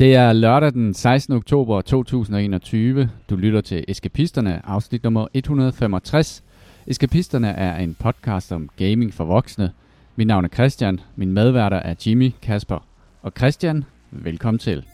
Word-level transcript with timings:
Det 0.00 0.14
er 0.14 0.32
lørdag 0.32 0.72
den 0.72 0.94
16. 0.94 1.34
oktober 1.34 1.80
2021. 1.80 3.10
Du 3.30 3.36
lytter 3.36 3.60
til 3.60 3.84
Eskapisterne, 3.88 4.66
afsnit 4.66 5.04
nummer 5.04 5.26
165. 5.34 6.42
Eskapisterne 6.86 7.48
er 7.48 7.76
en 7.76 7.96
podcast 7.98 8.52
om 8.52 8.68
gaming 8.76 9.14
for 9.14 9.24
voksne. 9.24 9.72
Mit 10.16 10.26
navn 10.26 10.44
er 10.44 10.48
Christian, 10.48 11.00
min 11.16 11.32
medværter 11.32 11.76
er 11.76 11.94
Jimmy, 12.06 12.32
Kasper 12.42 12.86
og 13.22 13.32
Christian. 13.38 13.84
Velkommen 14.10 14.58
til. 14.58 14.84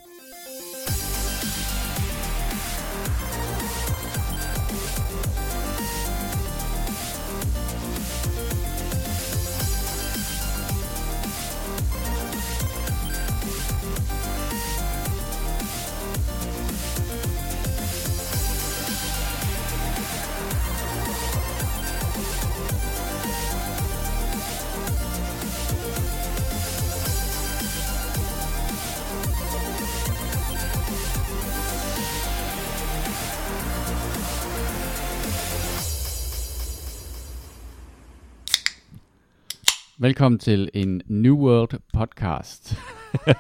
Velkommen 40.07 40.39
til 40.39 40.71
en 40.75 41.03
New 41.07 41.37
World 41.37 41.79
podcast. 41.93 42.79
Det 43.27 43.37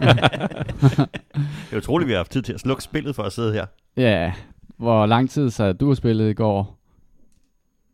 er 1.73 1.77
utroligt, 1.77 2.09
vi 2.09 2.13
har 2.13 2.19
haft 2.19 2.31
tid 2.31 2.43
til 2.43 2.53
at 2.53 2.61
slukke 2.61 2.83
spillet 2.83 3.17
for 3.17 3.23
at 3.23 3.33
sidde 3.33 3.53
her. 3.53 3.67
Ja, 3.97 4.33
hvor 4.77 5.07
lang 5.07 5.31
tid 5.31 5.51
så 5.51 5.73
du 5.73 5.89
har 5.89 5.95
spillet 5.95 6.31
i 6.31 6.33
går? 6.33 6.79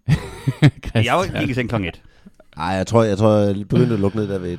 Jeg 0.95 1.15
var 1.15 1.41
gik 1.41 1.51
i 1.51 1.55
seng 1.55 1.69
kl. 1.69 1.75
1. 1.75 2.03
Nej, 2.57 2.67
jeg 2.67 2.87
tror, 2.87 3.03
jeg 3.03 3.19
tror, 3.19 3.31
jeg 3.31 3.69
begyndte 3.69 3.95
at 3.95 4.01
lukke 4.01 4.17
ned 4.17 4.29
der 4.29 4.39
ved 4.39 4.59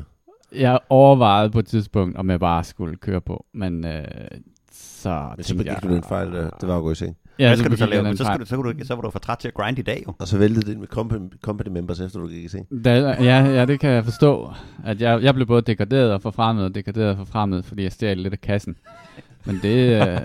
3.30. 0.00 0.58
Jeg 0.58 0.78
overvejede 0.88 1.50
på 1.50 1.58
et 1.58 1.66
tidspunkt, 1.66 2.16
om 2.16 2.30
jeg 2.30 2.40
bare 2.40 2.64
skulle 2.64 2.96
køre 2.96 3.20
på, 3.20 3.46
men 3.52 3.86
øh, 3.86 4.04
så 4.72 5.32
Men 5.36 5.44
så 5.44 5.54
begik 5.54 5.66
jeg... 5.66 5.82
du 5.82 5.88
den 5.88 6.02
fejl, 6.02 6.32
det 6.32 6.68
var 6.68 6.76
at 6.76 6.82
gå 6.82 6.90
i 6.90 6.94
seng. 6.94 7.16
Ja, 7.38 7.48
Hvad 7.48 7.56
skal 7.56 7.70
du 7.70 7.76
så 7.76 7.86
lave? 7.86 8.16
Så, 8.16 8.24
skal 8.24 8.40
du, 8.40 8.44
så, 8.44 8.56
kunne 8.56 8.72
du, 8.72 8.86
så 8.86 8.94
var 8.94 9.02
du 9.02 9.10
for 9.10 9.18
træt 9.18 9.38
til 9.38 9.48
at 9.48 9.54
grind 9.54 9.78
i 9.78 9.82
dag, 9.82 10.04
jo. 10.06 10.14
Og 10.18 10.28
så 10.28 10.38
væltede 10.38 10.60
det 10.66 10.72
ind 10.72 10.80
med 10.80 10.88
company, 10.88 11.28
company 11.42 11.68
members, 11.68 12.00
efter 12.00 12.20
du 12.20 12.28
gik 12.28 12.44
i 12.44 12.48
seng. 12.48 12.84
Da, 12.84 13.16
ja, 13.20 13.44
ja, 13.44 13.64
det 13.64 13.80
kan 13.80 13.90
jeg 13.90 14.04
forstå. 14.04 14.52
At 14.84 15.00
jeg, 15.00 15.22
jeg 15.22 15.34
blev 15.34 15.46
både 15.46 15.62
degraderet 15.62 16.12
og 16.12 16.22
forfremmet, 16.22 16.64
og 16.64 16.74
degraderet 16.74 17.10
og 17.10 17.16
forfremmet, 17.16 17.64
fordi 17.64 17.82
jeg 17.82 17.92
stjal 17.92 18.18
lidt 18.18 18.32
af 18.32 18.40
kassen. 18.40 18.76
Men 19.44 19.60
det, 19.62 20.08
øh, 20.08 20.18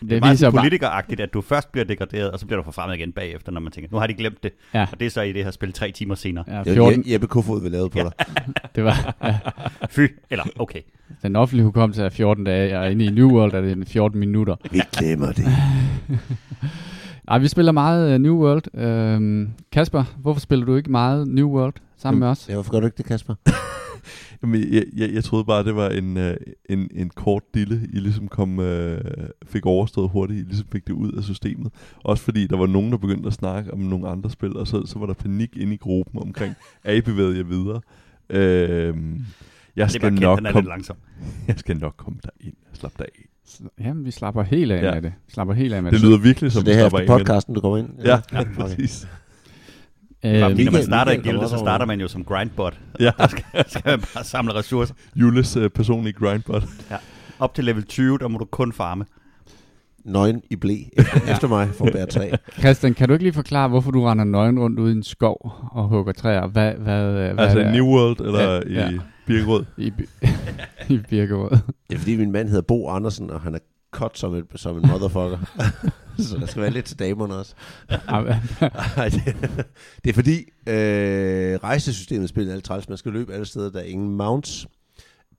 det, 0.00 0.10
Det 0.10 0.16
er 0.16 0.20
meget 0.20 0.32
viser 0.32 0.50
bare... 0.50 0.60
politikeragtigt, 0.60 1.20
at 1.20 1.34
du 1.34 1.40
først 1.40 1.72
bliver 1.72 1.84
degraderet, 1.84 2.30
og 2.30 2.38
så 2.38 2.46
bliver 2.46 2.56
du 2.56 2.64
forfremmet 2.64 2.96
igen 2.96 3.12
bagefter, 3.12 3.52
når 3.52 3.60
man 3.60 3.72
tænker, 3.72 3.88
nu 3.92 3.98
har 3.98 4.06
de 4.06 4.14
glemt 4.14 4.42
det. 4.42 4.52
Ja. 4.74 4.86
Og 4.92 5.00
det 5.00 5.06
er 5.06 5.10
så 5.10 5.20
i 5.22 5.32
det 5.32 5.44
her 5.44 5.50
spil 5.50 5.72
tre 5.72 5.92
timer 5.92 6.14
senere. 6.14 6.44
Ja, 6.48 6.58
Det 6.58 6.72
14, 6.74 7.04
var 7.06 7.12
Jeppe 7.12 7.26
Kofod, 7.26 7.62
vi 7.62 7.68
lavede 7.68 7.90
på 7.90 7.98
dig. 7.98 8.12
det 8.74 8.84
var, 8.84 9.14
ja, 9.24 9.38
Fy, 9.90 10.00
eller 10.30 10.44
okay. 10.58 10.80
den 11.22 11.36
offentlige 11.36 11.64
hukommelse 11.64 12.04
er 12.04 12.08
14 12.10 12.44
dage, 12.44 12.78
og 12.78 12.90
inde 12.90 13.04
i 13.04 13.10
New 13.10 13.30
World 13.30 13.52
er 13.54 13.60
det 13.60 13.88
14 13.88 14.20
minutter. 14.20 14.56
Vi 14.70 14.80
glemmer 14.92 15.32
det. 15.32 15.46
Ej, 17.28 17.38
vi 17.38 17.48
spiller 17.48 17.72
meget 17.72 18.14
uh, 18.14 18.20
New 18.20 18.36
World. 18.36 18.80
Øhm, 18.80 19.50
Kasper, 19.72 20.04
hvorfor 20.18 20.40
spiller 20.40 20.66
du 20.66 20.76
ikke 20.76 20.90
meget 20.90 21.28
New 21.28 21.48
World 21.48 21.74
sammen 21.98 22.20
med 22.20 22.28
os? 22.28 22.48
Ja, 22.48 22.54
hvorfor 22.54 22.72
gør 22.72 22.80
du 22.80 22.86
ikke 22.86 22.96
det, 22.96 23.06
Kasper? 23.06 23.34
Jamen, 24.42 24.72
jeg, 24.74 24.84
jeg, 24.96 25.12
jeg 25.14 25.24
troede 25.24 25.44
bare, 25.44 25.64
det 25.64 25.76
var 25.76 25.88
en, 25.88 26.16
øh, 26.16 26.36
en, 26.70 26.88
en 26.94 27.10
kort 27.10 27.42
dille, 27.54 27.80
I 27.92 27.96
ligesom 27.96 28.28
kom, 28.28 28.60
øh, 28.60 29.00
fik 29.46 29.66
overstået 29.66 30.10
hurtigt, 30.10 30.40
I 30.40 30.42
ligesom 30.42 30.66
fik 30.72 30.86
det 30.86 30.92
ud 30.92 31.12
af 31.12 31.22
systemet. 31.24 31.72
Også 32.04 32.24
fordi 32.24 32.46
der 32.46 32.56
var 32.56 32.66
nogen, 32.66 32.90
der 32.92 32.98
begyndte 32.98 33.26
at 33.26 33.32
snakke 33.32 33.72
om 33.72 33.78
nogle 33.78 34.08
andre 34.08 34.30
spil, 34.30 34.56
og 34.56 34.66
så, 34.66 34.86
så 34.86 34.98
var 34.98 35.06
der 35.06 35.14
panik 35.14 35.56
inde 35.56 35.74
i 35.74 35.76
gruppen 35.76 36.22
omkring, 36.22 36.54
er 36.84 36.92
I 36.92 37.00
bevæget 37.00 37.36
jer 37.38 37.44
videre? 37.44 37.80
Øh, 38.30 38.40
jeg, 38.40 38.94
Det 39.76 39.82
er 39.82 39.88
skal 39.88 40.00
bare 40.00 40.10
kendt, 40.10 40.20
nok 40.22 40.38
den 40.38 40.46
er 40.46 40.50
lidt 40.50 40.54
komme, 40.54 40.68
langsom. 40.68 40.96
jeg 41.48 41.54
skal 41.58 41.76
nok 41.76 41.94
komme 41.96 42.18
derind. 42.22 42.54
Slap 42.72 42.92
dig 42.98 43.06
af. 43.06 43.26
Jamen, 43.80 44.04
vi 44.04 44.10
slapper 44.10 44.42
helt 44.42 44.72
af 44.72 44.82
Ja. 44.82 44.94
med 44.94 45.02
det. 45.02 45.12
Vi 45.26 45.32
slapper 45.32 45.54
helt 45.54 45.74
af 45.74 45.82
med 45.82 45.92
Det 45.92 46.00
lyder 46.00 46.18
virkelig 46.18 46.52
Så 46.52 46.58
som, 46.58 46.64
det 46.64 46.72
er 46.74 46.78
her 46.78 46.82
slapper 46.88 46.98
af 46.98 47.02
med 47.08 47.18
det. 47.18 47.26
podcasten, 47.26 47.54
du 47.54 47.60
kommer 47.60 47.78
ind? 47.78 47.88
Ja, 48.04 48.08
Ja, 48.32 48.38
ja 48.38 48.44
præcis. 48.58 49.08
Øh, 50.24 50.40
fordi, 50.40 50.64
når 50.64 50.72
man 50.72 50.82
starter 50.82 51.12
i 51.12 51.36
også 51.36 51.56
så 51.56 51.58
starter 51.58 51.86
man 51.86 52.00
jo 52.00 52.08
som 52.08 52.24
grindbot. 52.24 52.78
Ja. 53.00 53.10
Der 53.18 53.26
skal, 53.28 53.44
skal 53.68 53.82
man 53.84 54.00
bare 54.14 54.24
samle 54.24 54.54
ressourcer. 54.54 54.94
Jules 55.16 55.56
øh, 55.56 55.70
personlige 55.70 56.12
grindbot. 56.12 56.62
Op 57.38 57.54
til 57.54 57.64
level 57.64 57.82
20, 57.84 58.18
der 58.18 58.28
må 58.28 58.38
du 58.38 58.44
kun 58.44 58.72
farme. 58.72 59.04
Nøgen 60.04 60.42
i 60.50 60.56
blæ. 60.56 60.74
Efter, 60.96 61.32
efter 61.32 61.48
mig 61.48 61.68
for 61.68 61.88
bære 61.92 62.06
træ. 62.06 62.30
Christian, 62.58 62.94
kan 62.94 63.08
du 63.08 63.12
ikke 63.14 63.24
lige 63.24 63.32
forklare, 63.32 63.68
hvorfor 63.68 63.90
du 63.90 64.04
render 64.04 64.24
nøgen 64.24 64.58
rundt 64.58 64.78
ude 64.78 64.92
i 64.92 64.96
en 64.96 65.02
skov 65.02 65.52
og 65.72 65.88
hugger 65.88 66.12
træer? 66.12 66.46
Hvad, 66.46 66.72
hvad, 66.74 67.12
hvad 67.12 67.38
Altså 67.38 67.58
er 67.60 67.68
i? 67.68 67.72
New 67.72 67.86
World 67.86 68.20
eller 68.20 68.40
Ja, 68.54 68.60
i 68.60 68.72
ja. 68.92 68.98
Birkerød. 69.26 69.64
I, 69.76 69.90
Bi- 69.90 70.28
i 70.94 70.98
Birkerød. 71.10 71.50
Det 71.90 71.94
er 71.94 71.98
fordi, 71.98 72.16
min 72.16 72.32
mand 72.32 72.48
hedder 72.48 72.62
Bo 72.62 72.88
Andersen, 72.88 73.30
og 73.30 73.40
han 73.40 73.54
er 73.54 73.58
cut 73.90 74.18
som 74.18 74.34
en, 74.34 74.44
som 74.56 74.76
en 74.76 74.88
motherfucker. 74.88 75.38
så 76.18 76.38
der 76.38 76.46
skal 76.46 76.62
være 76.62 76.70
lidt 76.70 76.86
til 76.86 76.98
damerne 76.98 77.34
også. 77.34 77.54
Ej, 77.88 78.22
det, 79.08 79.36
det 80.04 80.10
er 80.10 80.14
fordi, 80.14 80.38
øh, 80.66 81.58
rejsesystemet 81.62 82.28
spiller 82.28 82.54
alt 82.54 82.64
træls. 82.64 82.88
Man 82.88 82.98
skal 82.98 83.12
løbe 83.12 83.32
alle 83.32 83.46
steder, 83.46 83.70
der 83.70 83.80
er 83.80 83.84
ingen 83.84 84.16
mounts. 84.16 84.66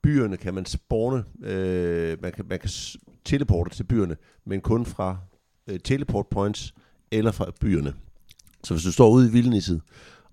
Byerne 0.03 0.38
kan 0.38 0.53
man 0.53 0.66
spawne, 0.66 1.23
øh, 1.44 2.17
man 2.22 2.31
kan, 2.31 2.45
man 2.50 2.59
kan 2.59 2.69
teleporte 3.25 3.75
til 3.75 3.84
byerne, 3.84 4.16
men 4.45 4.61
kun 4.61 4.85
fra 4.85 5.17
øh, 5.69 5.79
teleport 5.79 6.28
points 6.28 6.73
eller 7.11 7.31
fra 7.31 7.51
byerne. 7.59 7.94
Så 8.63 8.73
hvis 8.73 8.84
du 8.84 8.91
står 8.91 9.09
ude 9.09 9.28
i 9.28 9.31
vildnisset, 9.31 9.81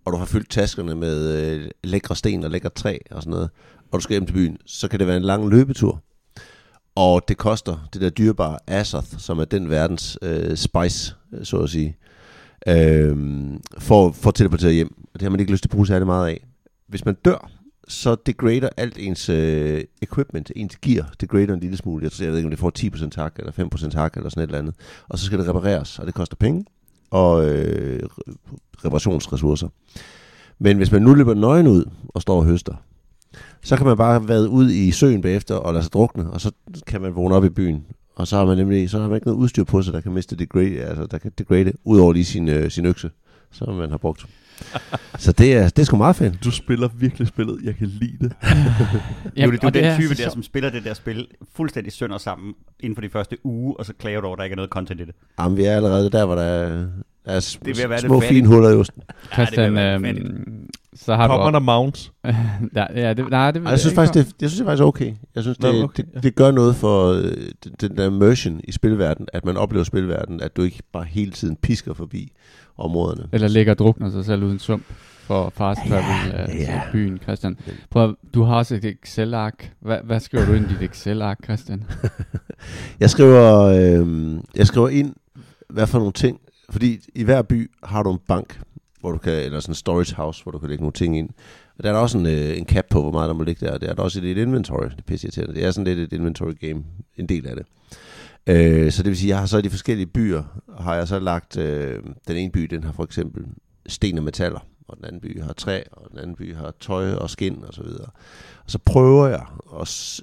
og 0.05 0.13
du 0.13 0.19
har 0.19 0.25
fyldt 0.25 0.51
taskerne 0.51 0.95
med 0.95 1.43
øh, 1.43 1.71
lækre 1.85 2.17
sten 2.17 2.45
og 2.45 2.51
lækre 2.51 2.71
træ 2.71 2.99
og 3.11 3.23
sådan 3.23 3.31
noget, 3.31 3.51
og 3.93 3.99
du 3.99 4.01
skal 4.01 4.15
hjem 4.15 4.27
til 4.27 4.33
byen, 4.33 4.59
så 4.67 4.89
kan 4.89 4.99
det 4.99 5.07
være 5.07 5.17
en 5.17 5.23
lang 5.23 5.49
løbetur. 5.49 6.03
Og 6.99 7.29
det 7.29 7.37
koster 7.37 7.89
det 7.93 8.01
der 8.01 8.11
dyrebare 8.11 8.59
Azoth, 8.67 9.19
som 9.19 9.39
er 9.39 9.45
den 9.45 9.71
verdens 9.71 10.19
øh, 10.23 10.57
spice, 10.57 11.15
så 11.43 11.57
at 11.57 11.71
sige, 11.71 11.97
øh, 12.67 13.17
for, 13.79 14.13
for 14.13 14.29
at 14.29 14.35
teleportere 14.35 14.73
hjem. 14.73 14.95
Og 15.15 15.21
det 15.21 15.23
har 15.23 15.31
man 15.31 15.41
ikke 15.41 15.53
lyst 15.53 15.63
til 15.63 15.69
at 15.69 15.73
bruge 15.73 15.87
særlig 15.87 16.07
meget 16.07 16.29
af. 16.29 16.47
Hvis 16.89 17.05
man 17.05 17.15
dør, 17.25 17.51
så 17.89 18.17
degrader 18.27 18.69
alt 18.77 18.99
ens 18.99 19.29
øh, 19.29 19.85
equipment, 20.03 20.53
ens 20.57 20.77
gear, 20.77 21.13
degrader 21.21 21.55
en 21.55 21.61
lille 21.61 21.77
smule. 21.77 22.05
Jeg, 22.05 22.13
tror, 22.13 22.25
jeg 22.25 22.31
ved 22.33 22.39
ikke, 22.39 22.47
om 22.47 22.51
det 22.51 22.59
får 22.59 22.73
10% 22.79 23.23
hak, 23.23 23.39
eller 23.39 23.53
5% 23.53 23.99
hak, 23.99 24.17
eller 24.17 24.31
sådan 24.31 24.43
et 24.43 24.47
eller 24.47 24.59
andet. 24.59 24.75
Og 25.09 25.19
så 25.19 25.25
skal 25.25 25.39
det 25.39 25.49
repareres, 25.49 25.99
og 25.99 26.07
det 26.07 26.15
koster 26.15 26.37
penge 26.37 26.65
og 27.11 27.49
øh, 27.49 28.03
reparationsressourcer. 28.85 29.69
Men 30.59 30.77
hvis 30.77 30.93
man 30.93 31.03
nu 31.03 31.15
løber 31.15 31.35
nøgen 31.35 31.67
ud 31.67 31.85
og 32.09 32.23
står 32.23 32.37
og 32.37 32.45
høster, 32.45 32.75
så 33.63 33.77
kan 33.77 33.87
man 33.87 33.97
bare 33.97 34.29
være 34.29 34.49
ud 34.49 34.71
i 34.71 34.91
søen 34.91 35.23
bagefter 35.23 35.55
og 35.55 35.73
lade 35.73 35.83
sig 35.85 35.93
drukne, 35.93 36.31
og 36.31 36.41
så 36.41 36.51
kan 36.87 37.01
man 37.01 37.15
vågne 37.15 37.35
op 37.35 37.45
i 37.45 37.49
byen. 37.49 37.85
Og 38.15 38.27
så 38.29 38.37
har 38.37 38.45
man 38.45 38.57
nemlig 38.57 38.91
så 38.91 39.01
har 39.01 39.09
man 39.09 39.17
ikke 39.17 39.27
noget 39.27 39.39
udstyr 39.39 39.65
på 39.65 39.83
sig, 39.83 39.93
der 39.93 40.01
kan 40.01 40.13
miste 40.13 40.37
degrade, 40.37 40.81
altså 40.81 41.07
der 41.07 41.19
kan 41.19 41.33
degrade, 41.39 41.73
ud 41.85 41.99
over 41.99 42.13
lige 42.13 42.25
sin, 42.25 42.49
øh, 42.49 42.71
sin 42.71 42.87
økse, 42.87 43.11
som 43.51 43.75
man 43.75 43.91
har 43.91 43.99
brugt. 43.99 44.27
så 45.19 45.33
det 45.33 45.55
er, 45.55 45.69
det 45.69 45.79
er 45.79 45.85
sgu 45.85 45.97
meget 45.97 46.17
fedt. 46.17 46.45
Du 46.45 46.51
spiller 46.51 46.89
virkelig 46.89 47.29
spillet. 47.29 47.59
Jeg 47.65 47.77
kan 47.77 47.87
lide 47.87 48.19
det. 48.21 48.33
Ja, 49.37 49.45
Julie, 49.45 49.59
du 49.59 49.67
er 49.67 49.71
den 49.71 50.01
type 50.01 50.15
så 50.15 50.23
der, 50.23 50.31
som 50.31 50.43
spiller 50.43 50.71
det 50.71 50.85
der 50.85 50.95
spil 50.95 51.27
fuldstændig 51.55 51.93
sønder 51.93 52.19
sammen 52.19 52.55
inden 52.81 52.95
for 52.95 53.01
de 53.03 53.11
første 53.11 53.37
uge, 53.45 53.77
og 53.79 53.87
så 53.87 53.93
klager 53.99 54.21
du 54.21 54.27
over, 54.27 54.37
at 54.37 54.39
der 54.39 54.45
ikke 54.45 54.55
er 54.55 54.57
noget 54.57 54.71
content 54.71 55.01
i 55.01 55.05
det. 55.05 55.15
Jamen, 55.41 55.57
vi 55.59 55.65
er 55.65 55.77
allerede 55.77 56.11
der, 56.11 56.25
hvor 56.27 56.35
der 56.35 56.43
er, 56.43 56.69
der 57.25 57.33
er 57.33 57.41
sm- 57.41 57.59
Det 57.65 57.89
være 57.91 57.99
små 57.99 58.21
fine 58.21 58.47
huller 58.49 58.71
i 58.71 58.75
osten. 58.75 59.03
Christian, 59.33 59.77
ja, 59.77 59.83
det 59.83 59.95
øhm, 59.95 60.03
vil 60.03 60.15
være 60.15 60.25
så 61.01 61.15
har 61.17 61.27
Kommer 61.27 61.47
du... 61.47 61.53
der 61.53 61.59
mounts? 61.59 62.13
ja, 62.77 62.87
ja, 62.95 63.13
det, 63.13 63.31
nej, 63.31 63.51
det, 63.51 63.63
Ej, 63.63 63.71
jeg 63.71 63.81
synes 63.81 63.95
faktisk, 63.95 64.15
det, 64.15 64.43
jeg 64.43 64.51
synes 64.51 64.59
det 64.59 64.67
er 64.67 64.71
faktisk 64.71 64.85
okay. 64.85 65.15
Jeg 65.35 65.43
synes, 65.43 65.61
Nå, 65.61 65.73
det, 65.73 65.85
okay, 65.85 66.03
det, 66.15 66.23
det 66.23 66.35
gør 66.35 66.51
noget 66.51 66.77
for 66.77 67.13
øh, 67.13 67.33
den, 67.81 67.97
der 67.97 68.07
immersion 68.07 68.61
i 68.65 68.73
spilverdenen, 68.73 69.29
at 69.33 69.45
man 69.45 69.57
oplever 69.57 69.85
spilverdenen, 69.85 70.41
at 70.41 70.57
du 70.57 70.63
ikke 70.63 70.83
bare 70.93 71.05
hele 71.05 71.31
tiden 71.31 71.57
pisker 71.57 71.95
forbi 71.95 72.33
områderne. 72.79 73.29
Eller 73.33 73.49
ligger 73.49 73.73
og 73.73 73.79
drukner 73.79 74.11
sig 74.11 74.25
selv 74.25 74.43
uden 74.45 74.59
sump 74.59 74.83
for 75.29 75.53
fast 75.57 75.81
travel 75.89 76.05
Ja, 76.33 76.41
ja, 76.41 76.55
ja. 76.55 76.65
til 76.65 76.93
byen, 76.93 77.19
Christian. 77.23 77.59
Prøv, 77.91 78.17
du 78.35 78.43
har 78.43 78.55
også 78.55 78.75
et 78.75 78.85
Excel-ark. 78.85 79.73
Hvad, 79.81 79.99
hvad 80.05 80.21
skriver 80.21 80.47
du 80.47 80.53
ind 80.53 80.71
i 80.71 80.75
dit 80.75 80.91
Excel-ark, 80.91 81.39
Christian? 81.45 81.85
Jeg 83.01 83.11
skriver, 83.11 83.63
øh, 83.65 84.39
jeg 84.55 84.67
skriver 84.67 84.89
ind, 84.89 85.15
hvad 85.69 85.87
for 85.87 85.99
nogle 85.99 86.13
ting, 86.13 86.41
fordi 86.71 86.99
i 87.15 87.25
hver 87.25 87.43
by 87.43 87.71
har 87.83 88.03
du 88.03 88.13
en 88.13 88.19
bank, 88.29 88.61
hvor 89.01 89.13
du 89.13 89.19
kan, 89.19 89.33
eller 89.33 89.61
sådan 89.61 89.71
en 89.71 89.77
storage 89.77 90.15
house, 90.15 90.43
hvor 90.43 90.53
du 90.53 90.59
kan 90.59 90.69
lægge 90.69 90.83
nogle 90.83 90.93
ting 90.93 91.19
ind. 91.19 91.29
Og 91.79 91.85
der 91.85 91.89
er 91.89 91.93
der 91.93 92.01
også 92.01 92.19
en, 92.19 92.27
øh, 92.27 92.59
en 92.59 92.67
cap 92.67 92.85
på, 92.91 93.03
hvor 93.03 93.13
meget 93.13 93.29
der 93.29 93.35
må 93.35 93.43
ligge 93.43 93.67
der. 93.67 93.79
Der 93.79 93.89
er 93.89 93.95
der 93.95 94.03
også 94.03 94.21
et 94.21 94.37
inventory, 94.37 94.85
det 94.85 94.99
er 94.99 95.03
pisse. 95.07 95.29
Det 95.29 95.65
er 95.65 95.71
sådan 95.71 95.85
lidt 95.85 95.99
et 95.99 96.13
inventory 96.13 96.53
game, 96.61 96.85
en 97.17 97.27
del 97.27 97.47
af 97.47 97.57
det. 97.57 97.67
Øh, 98.47 98.93
så 98.93 99.03
det 99.03 99.11
vil 99.11 99.17
sige, 99.17 99.29
jeg 99.29 99.39
har 99.39 99.47
så 99.47 99.59
i 99.59 99.63
de 99.63 99.71
forskellige 99.71 100.07
byer, 100.07 100.43
har 100.81 100.95
jeg 100.95 101.09
så 101.09 101.19
lagt, 101.19 101.57
øh, 101.57 102.03
den 102.29 102.37
ene 102.37 102.53
by, 102.53 102.61
den 102.61 102.85
har 102.85 102.93
for 102.93 103.05
eksempel 103.05 103.47
sten 103.87 104.19
og 104.19 104.25
metaller, 104.25 104.61
og 104.89 104.97
den 104.97 105.05
anden 105.05 105.21
by 105.21 105.43
har 105.43 105.53
træ, 105.53 105.83
og 105.93 106.11
den 106.11 106.19
anden 106.19 106.37
by 106.37 106.55
har 106.55 106.75
tøj 106.81 107.13
og 107.13 107.31
skin 107.31 107.65
og 107.69 107.75
så 107.75 107.83
videre. 107.83 108.09
Og 108.65 108.71
så 108.71 108.79
prøver 108.79 109.27
jeg 109.27 109.47
at 109.81 110.21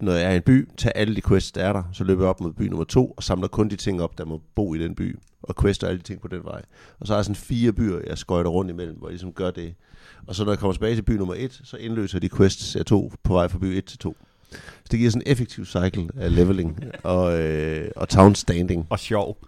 når 0.00 0.12
jeg 0.12 0.24
er 0.24 0.30
i 0.30 0.36
en 0.36 0.42
by, 0.42 0.68
tager 0.76 0.92
alle 0.92 1.16
de 1.16 1.22
quests, 1.28 1.52
der 1.52 1.64
er 1.64 1.72
der, 1.72 1.82
så 1.92 2.04
løber 2.04 2.22
jeg 2.22 2.30
op 2.30 2.40
mod 2.40 2.52
by 2.52 2.62
nummer 2.62 2.84
to, 2.84 3.14
og 3.16 3.22
samler 3.22 3.48
kun 3.48 3.68
de 3.68 3.76
ting 3.76 4.02
op, 4.02 4.18
der 4.18 4.24
må 4.24 4.42
bo 4.54 4.74
i 4.74 4.78
den 4.78 4.94
by, 4.94 5.18
og 5.48 5.56
quester 5.62 5.86
alle 5.86 5.98
de 5.98 6.02
ting 6.04 6.20
på 6.20 6.28
den 6.28 6.44
vej. 6.44 6.62
Og 7.00 7.06
så 7.06 7.12
har 7.12 7.18
jeg 7.18 7.24
sådan 7.24 7.36
fire 7.36 7.72
byer, 7.72 8.00
jeg 8.06 8.18
skøjter 8.18 8.50
rundt 8.50 8.70
imellem, 8.70 8.96
hvor 8.96 9.08
jeg 9.08 9.12
ligesom 9.12 9.32
gør 9.32 9.50
det. 9.50 9.74
Og 10.26 10.34
så 10.34 10.44
når 10.44 10.52
jeg 10.52 10.58
kommer 10.58 10.72
tilbage 10.72 10.94
til 10.94 11.02
by 11.02 11.10
nummer 11.10 11.34
et, 11.34 11.60
så 11.64 11.76
indløser 11.76 12.18
de 12.18 12.28
quests, 12.28 12.76
jeg 12.76 12.86
tog 12.86 13.12
på 13.22 13.32
vej 13.32 13.48
fra 13.48 13.58
by 13.58 13.64
1 13.64 13.84
til 13.84 13.98
2. 13.98 14.16
Så 14.52 14.58
det 14.90 14.98
giver 14.98 15.10
sådan 15.10 15.22
en 15.26 15.32
effektiv 15.32 15.64
cycle 15.64 16.08
af 16.16 16.34
leveling 16.34 16.80
og, 17.02 17.40
øh, 17.40 17.90
og 17.96 18.08
town 18.08 18.34
standing. 18.34 18.86
Og 18.90 18.98
sjov. 18.98 19.38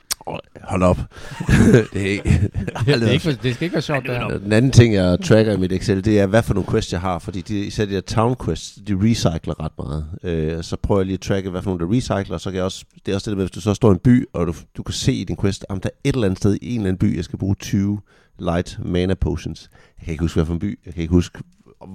Hold 0.63 0.83
op. 0.83 0.97
det, 1.93 2.03
er 2.03 2.11
ikke, 2.11 2.23
det, 2.87 3.03
er 3.03 3.11
ikke, 3.11 3.39
det 3.43 3.55
skal 3.55 3.65
ikke 3.65 3.73
være 3.73 3.83
sjovt, 3.83 4.07
det 4.07 4.17
her. 4.17 4.39
Den 4.39 4.53
anden 4.53 4.71
ting, 4.71 4.95
jeg 4.95 5.19
tracker 5.25 5.53
i 5.53 5.57
mit 5.57 5.73
Excel, 5.73 6.05
det 6.05 6.21
er, 6.21 6.27
hvad 6.27 6.43
for 6.43 6.55
nogle 6.55 6.71
quests 6.71 6.93
jeg 6.93 7.01
har. 7.01 7.19
Fordi 7.19 7.41
de, 7.41 7.59
især 7.59 7.85
de 7.85 7.95
der 7.95 8.01
town 8.01 8.37
quests, 8.45 8.79
de 8.89 8.95
recycler 9.03 9.61
ret 9.61 9.73
meget. 9.79 10.07
Øh, 10.23 10.63
så 10.63 10.77
prøver 10.77 11.01
jeg 11.01 11.07
lige 11.07 11.15
at 11.15 11.21
tracke, 11.21 11.51
hvad 11.51 11.63
for 11.63 11.71
nogle 11.71 11.87
der 11.87 11.97
recycler. 11.97 12.39
Så 12.39 12.51
kan 12.51 12.57
jeg 12.57 12.65
også, 12.65 12.85
det 13.07 13.13
er 13.13 13.17
også 13.17 13.31
det 13.31 13.37
med, 13.37 13.45
hvis 13.45 13.51
du 13.51 13.61
så 13.61 13.75
står 13.75 13.89
i 13.89 13.93
en 13.93 13.99
by, 13.99 14.27
og 14.33 14.47
du, 14.47 14.55
du 14.77 14.83
kan 14.83 14.93
se 14.93 15.13
i 15.13 15.25
din 15.25 15.37
quest, 15.37 15.67
om 15.69 15.81
der 15.81 15.89
er 15.89 16.09
et 16.09 16.15
eller 16.15 16.27
andet 16.27 16.39
sted 16.39 16.59
i 16.63 16.75
en 16.75 16.81
eller 16.81 16.89
anden 16.89 16.99
by, 16.99 17.17
jeg 17.17 17.25
skal 17.25 17.39
bruge 17.39 17.55
20 17.55 18.01
light 18.39 18.79
mana 18.85 19.15
potions. 19.15 19.71
Jeg 19.99 20.05
kan 20.05 20.13
ikke 20.13 20.25
huske, 20.25 20.37
hvad 20.37 20.47
for 20.47 20.53
en 20.53 20.59
by. 20.59 20.79
Jeg 20.87 20.95
kan 20.95 21.01
ikke 21.01 21.15
huske, 21.15 21.39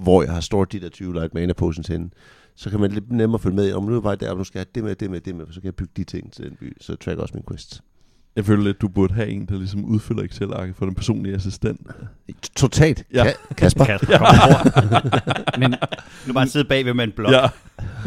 hvor 0.02 0.22
jeg 0.22 0.32
har 0.32 0.40
stort 0.40 0.72
de 0.72 0.80
der 0.80 0.88
20 0.88 1.14
light 1.14 1.34
mana 1.34 1.52
potions 1.52 1.86
henne 1.86 2.10
så 2.56 2.70
kan 2.70 2.80
man 2.80 2.92
lidt 2.92 3.12
nemmere 3.12 3.38
følge 3.38 3.56
med, 3.56 3.72
om 3.72 3.84
nu 3.84 4.00
er 4.00 4.10
jeg 4.10 4.20
der, 4.20 4.30
og 4.30 4.36
nu 4.36 4.44
skal 4.44 4.58
jeg 4.58 4.66
have 4.66 4.72
det 4.74 4.84
med, 4.84 4.94
det 4.94 5.10
med, 5.10 5.20
det 5.20 5.34
med, 5.34 5.46
så 5.46 5.60
kan 5.60 5.64
jeg 5.64 5.74
bygge 5.74 5.92
de 5.96 6.04
ting 6.04 6.32
til 6.32 6.44
den 6.44 6.56
by, 6.60 6.76
så 6.80 6.92
jeg 6.92 7.00
tracker 7.00 7.22
også 7.22 7.34
min 7.34 7.44
quests. 7.48 7.82
Jeg 8.36 8.44
føler 8.44 8.64
lidt, 8.64 8.80
du 8.80 8.88
burde 8.88 9.14
have 9.14 9.28
en, 9.28 9.46
der 9.46 9.56
ligesom 9.58 9.84
udfylder 9.84 10.22
Excel-arket 10.22 10.76
for 10.76 10.84
den 10.86 10.94
personlige 10.94 11.34
assistent. 11.34 11.80
Totalt. 12.56 13.04
Ja. 13.14 13.24
Ka- 13.24 13.54
Kasper. 13.54 13.84
Kasper 13.84 14.06
ja. 14.12 15.58
Men 15.68 15.74
nu 16.26 16.32
bare 16.32 16.46
sidde 16.46 16.64
bagved 16.64 16.94
med 16.94 17.04
en 17.04 17.12
blok. 17.16 17.32
Ja. 17.32 17.46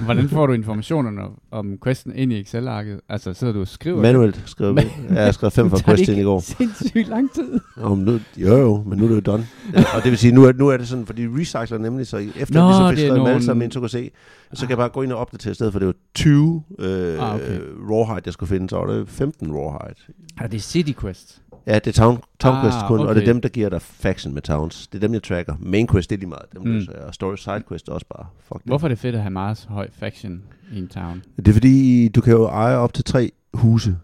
Hvordan 0.04 0.30
får 0.30 0.48
du 0.48 0.54
informationerne 0.54 1.21
om 1.51 1.77
questen 1.83 2.16
ind 2.16 2.33
i 2.33 2.39
Excel-arket? 2.39 3.00
Altså 3.10 3.33
sidder 3.33 3.54
du 3.54 3.62
og 3.62 3.68
skriver? 3.68 4.01
Manuelt 4.01 4.44
skriver 4.45 4.74
vi. 4.74 4.81
Ja, 5.10 5.16
jeg 5.16 5.25
har 5.25 5.31
skrevet 5.31 5.54
fem 5.54 5.69
for 5.71 5.77
quest 5.77 6.10
ind 6.10 6.19
i 6.19 6.24
går. 6.24 6.39
sindssygt 6.39 7.07
lang 7.07 7.33
tid. 7.33 7.60
Om 7.77 7.98
nu, 7.98 8.19
jo 8.38 8.57
jo, 8.57 8.83
men 8.88 8.98
nu 8.98 9.04
er 9.04 9.10
det 9.10 9.16
jo 9.16 9.31
done. 9.31 9.48
Ja, 9.74 9.83
og 9.95 10.04
det 10.04 10.12
vil 10.12 10.18
sige, 10.18 10.33
nu 10.33 10.44
er, 10.44 10.54
nu 10.54 10.68
er 10.68 10.77
det 10.77 10.88
sådan, 10.88 11.06
fordi 11.06 11.27
recycler 11.27 11.77
nemlig, 11.77 12.07
så 12.07 12.18
efter 12.18 12.62
Nå, 12.62 12.68
vi 12.68 12.74
så 12.74 12.89
fik 12.89 12.98
skrevet 12.98 13.18
nogle... 13.18 13.44
sammen 13.44 13.63
ind, 13.63 13.71
så 13.71 13.80
kan 13.80 13.89
se, 13.89 14.12
så 14.54 14.62
kan 14.62 14.69
jeg 14.69 14.77
bare 14.77 14.89
gå 14.89 15.01
ind 15.01 15.12
og 15.12 15.19
opdatere 15.19 15.54
stedet, 15.54 15.74
for 15.74 15.80
det 15.80 15.86
var 15.86 15.95
20 16.16 16.63
øh, 16.80 16.88
ah, 17.19 17.36
okay. 17.36 17.60
rawhide, 17.89 18.21
jeg 18.25 18.33
skulle 18.33 18.50
finde, 18.50 18.69
så 18.69 18.77
var 18.77 18.86
det 18.86 19.10
15 19.10 19.51
rawhide. 19.54 19.95
Ja, 20.42 20.48
det 20.48 20.57
er 20.57 20.62
City 20.62 20.92
Quest. 21.01 21.42
Ja, 21.69 21.75
det 21.75 21.88
er 21.88 22.01
Town, 22.01 22.21
town 22.39 22.56
ah, 22.56 22.63
Quest 22.63 22.77
kun, 22.88 23.00
okay. 23.00 23.10
og 23.10 23.16
det 23.16 23.21
er 23.21 23.25
dem, 23.25 23.42
der 23.42 23.50
giver 23.50 23.69
dig 23.69 23.81
faction 23.81 24.33
med 24.33 24.42
Towns. 24.42 24.88
Det 24.88 24.98
er 24.98 25.07
dem, 25.07 25.13
jeg 25.13 25.24
tracker. 25.24 25.56
Main 25.60 25.88
Quest, 25.88 26.10
det 26.10 26.16
er 26.16 26.19
lige 26.19 26.30
meget. 26.30 26.45
Dem, 26.54 26.62
mm. 26.62 26.81
og 27.07 27.13
Story 27.13 27.36
Side 27.36 27.63
Quest 27.68 27.88
er 27.88 27.94
også 27.94 28.06
bare. 28.16 28.25
Fuck 28.44 28.62
Hvorfor 28.66 28.88
er 28.88 28.89
det 28.89 29.00
fedt 29.00 29.16
at 29.16 29.21
have 29.21 29.31
meget 29.31 29.66
høj 29.69 29.88
faction 30.00 30.42
i 30.74 30.80
en 30.80 30.88
town? 30.88 31.24
Det 31.36 31.48
er 31.48 31.54
fordi, 31.54 32.07
du 32.07 32.21
kan 32.21 32.33
jo 32.33 32.45
eje 32.45 32.75
op 32.75 32.94
til 32.94 33.04
tre 33.04 33.31
huse. 33.54 33.98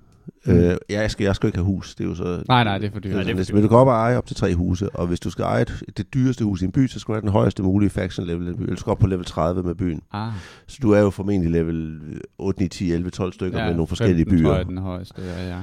Mm. 0.46 0.54
Øh, 0.54 0.78
jeg, 0.90 1.12
skal, 1.12 1.24
jeg 1.24 1.36
skal 1.36 1.48
ikke 1.48 1.58
have 1.58 1.66
hus, 1.66 1.96
det 1.96 2.04
er 2.04 2.08
jo 2.08 2.16
så... 2.16 2.44
Nej, 2.48 2.64
nej, 2.64 2.78
det 2.78 2.88
er 2.88 2.92
for 2.92 3.00
dyrt. 3.00 3.14
Nej, 3.14 3.24
det 3.24 3.32
er 3.32 3.36
for 3.36 3.44
dyrt. 3.44 3.54
Men 3.54 3.64
du 3.64 3.70
kan 3.70 3.78
op 3.78 3.88
og 3.88 3.94
eje 3.94 4.18
op 4.18 4.26
til 4.26 4.36
tre 4.36 4.56
huse, 4.56 4.90
og 4.90 5.08
hvis 5.08 5.20
du 5.20 5.30
skal 5.30 5.44
eje 5.44 5.62
et, 5.62 5.84
det 5.98 6.14
dyreste 6.14 6.44
hus 6.44 6.62
i 6.62 6.66
en 6.66 6.72
by, 6.72 6.88
så 6.88 7.00
skal 7.00 7.12
du 7.12 7.16
have 7.16 7.22
den 7.22 7.30
højeste 7.30 7.64
mulige 7.64 7.90
faction 7.90 8.28
level 8.28 8.48
i 8.48 8.66
du 8.66 8.76
skal 8.76 8.92
op 8.92 9.00
på 9.00 9.08
level 9.08 9.26
30 9.26 9.64
med 9.64 9.76
byen. 9.76 10.02
Ah. 10.14 10.32
Så 10.68 10.80
du 10.82 10.92
er 10.92 11.00
jo 11.00 11.10
formentlig 11.10 11.52
level 11.52 12.00
8, 12.38 12.62
9, 12.62 12.68
10, 12.68 12.92
11, 12.92 13.10
12 13.10 13.34
stykker 13.34 13.60
ja, 13.60 13.66
med 13.66 13.74
nogle 13.74 13.88
forskellige 13.88 14.26
byer. 14.26 14.56
Ja, 14.56 14.64
den 14.64 14.78
højeste, 14.78 15.22
ja, 15.22 15.48
ja. 15.48 15.60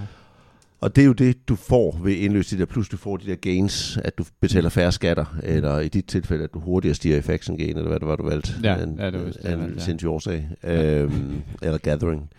Og 0.83 0.97
det 0.97 1.03
er 1.03 1.07
jo 1.07 1.13
det, 1.13 1.49
du 1.49 1.57
får 1.57 2.01
ved 2.03 2.13
indløse 2.13 2.57
de 2.57 2.61
der, 2.61 2.67
plus 2.67 2.89
du 2.89 2.97
får 2.97 3.17
de 3.17 3.27
der 3.27 3.35
gains, 3.35 3.99
at 4.05 4.19
du 4.19 4.25
betaler 4.41 4.69
færre 4.69 4.93
skatter, 4.93 5.25
eller 5.43 5.79
i 5.79 5.89
dit 5.89 6.05
tilfælde, 6.05 6.45
at 6.45 6.55
du 6.55 6.61
hurtigere 6.61 6.95
stiger 6.95 7.17
i 7.17 7.21
faction 7.21 7.57
gain, 7.57 7.77
eller 7.77 7.89
hvad 7.89 8.01
det 8.01 8.09
var, 8.09 8.17
du 8.17 8.29
valgte. 8.29 8.53
Ja, 8.63 8.83
en, 8.83 8.99
ja 8.99 9.07
det 9.11 9.21
var 9.45 9.51
en, 9.53 9.61
en 9.61 9.75
ja. 9.75 9.81
sindssyg 9.81 10.09
årsag. 10.09 10.49
Øhm, 10.65 11.43
eller 11.63 11.79
gathering. 11.79 12.31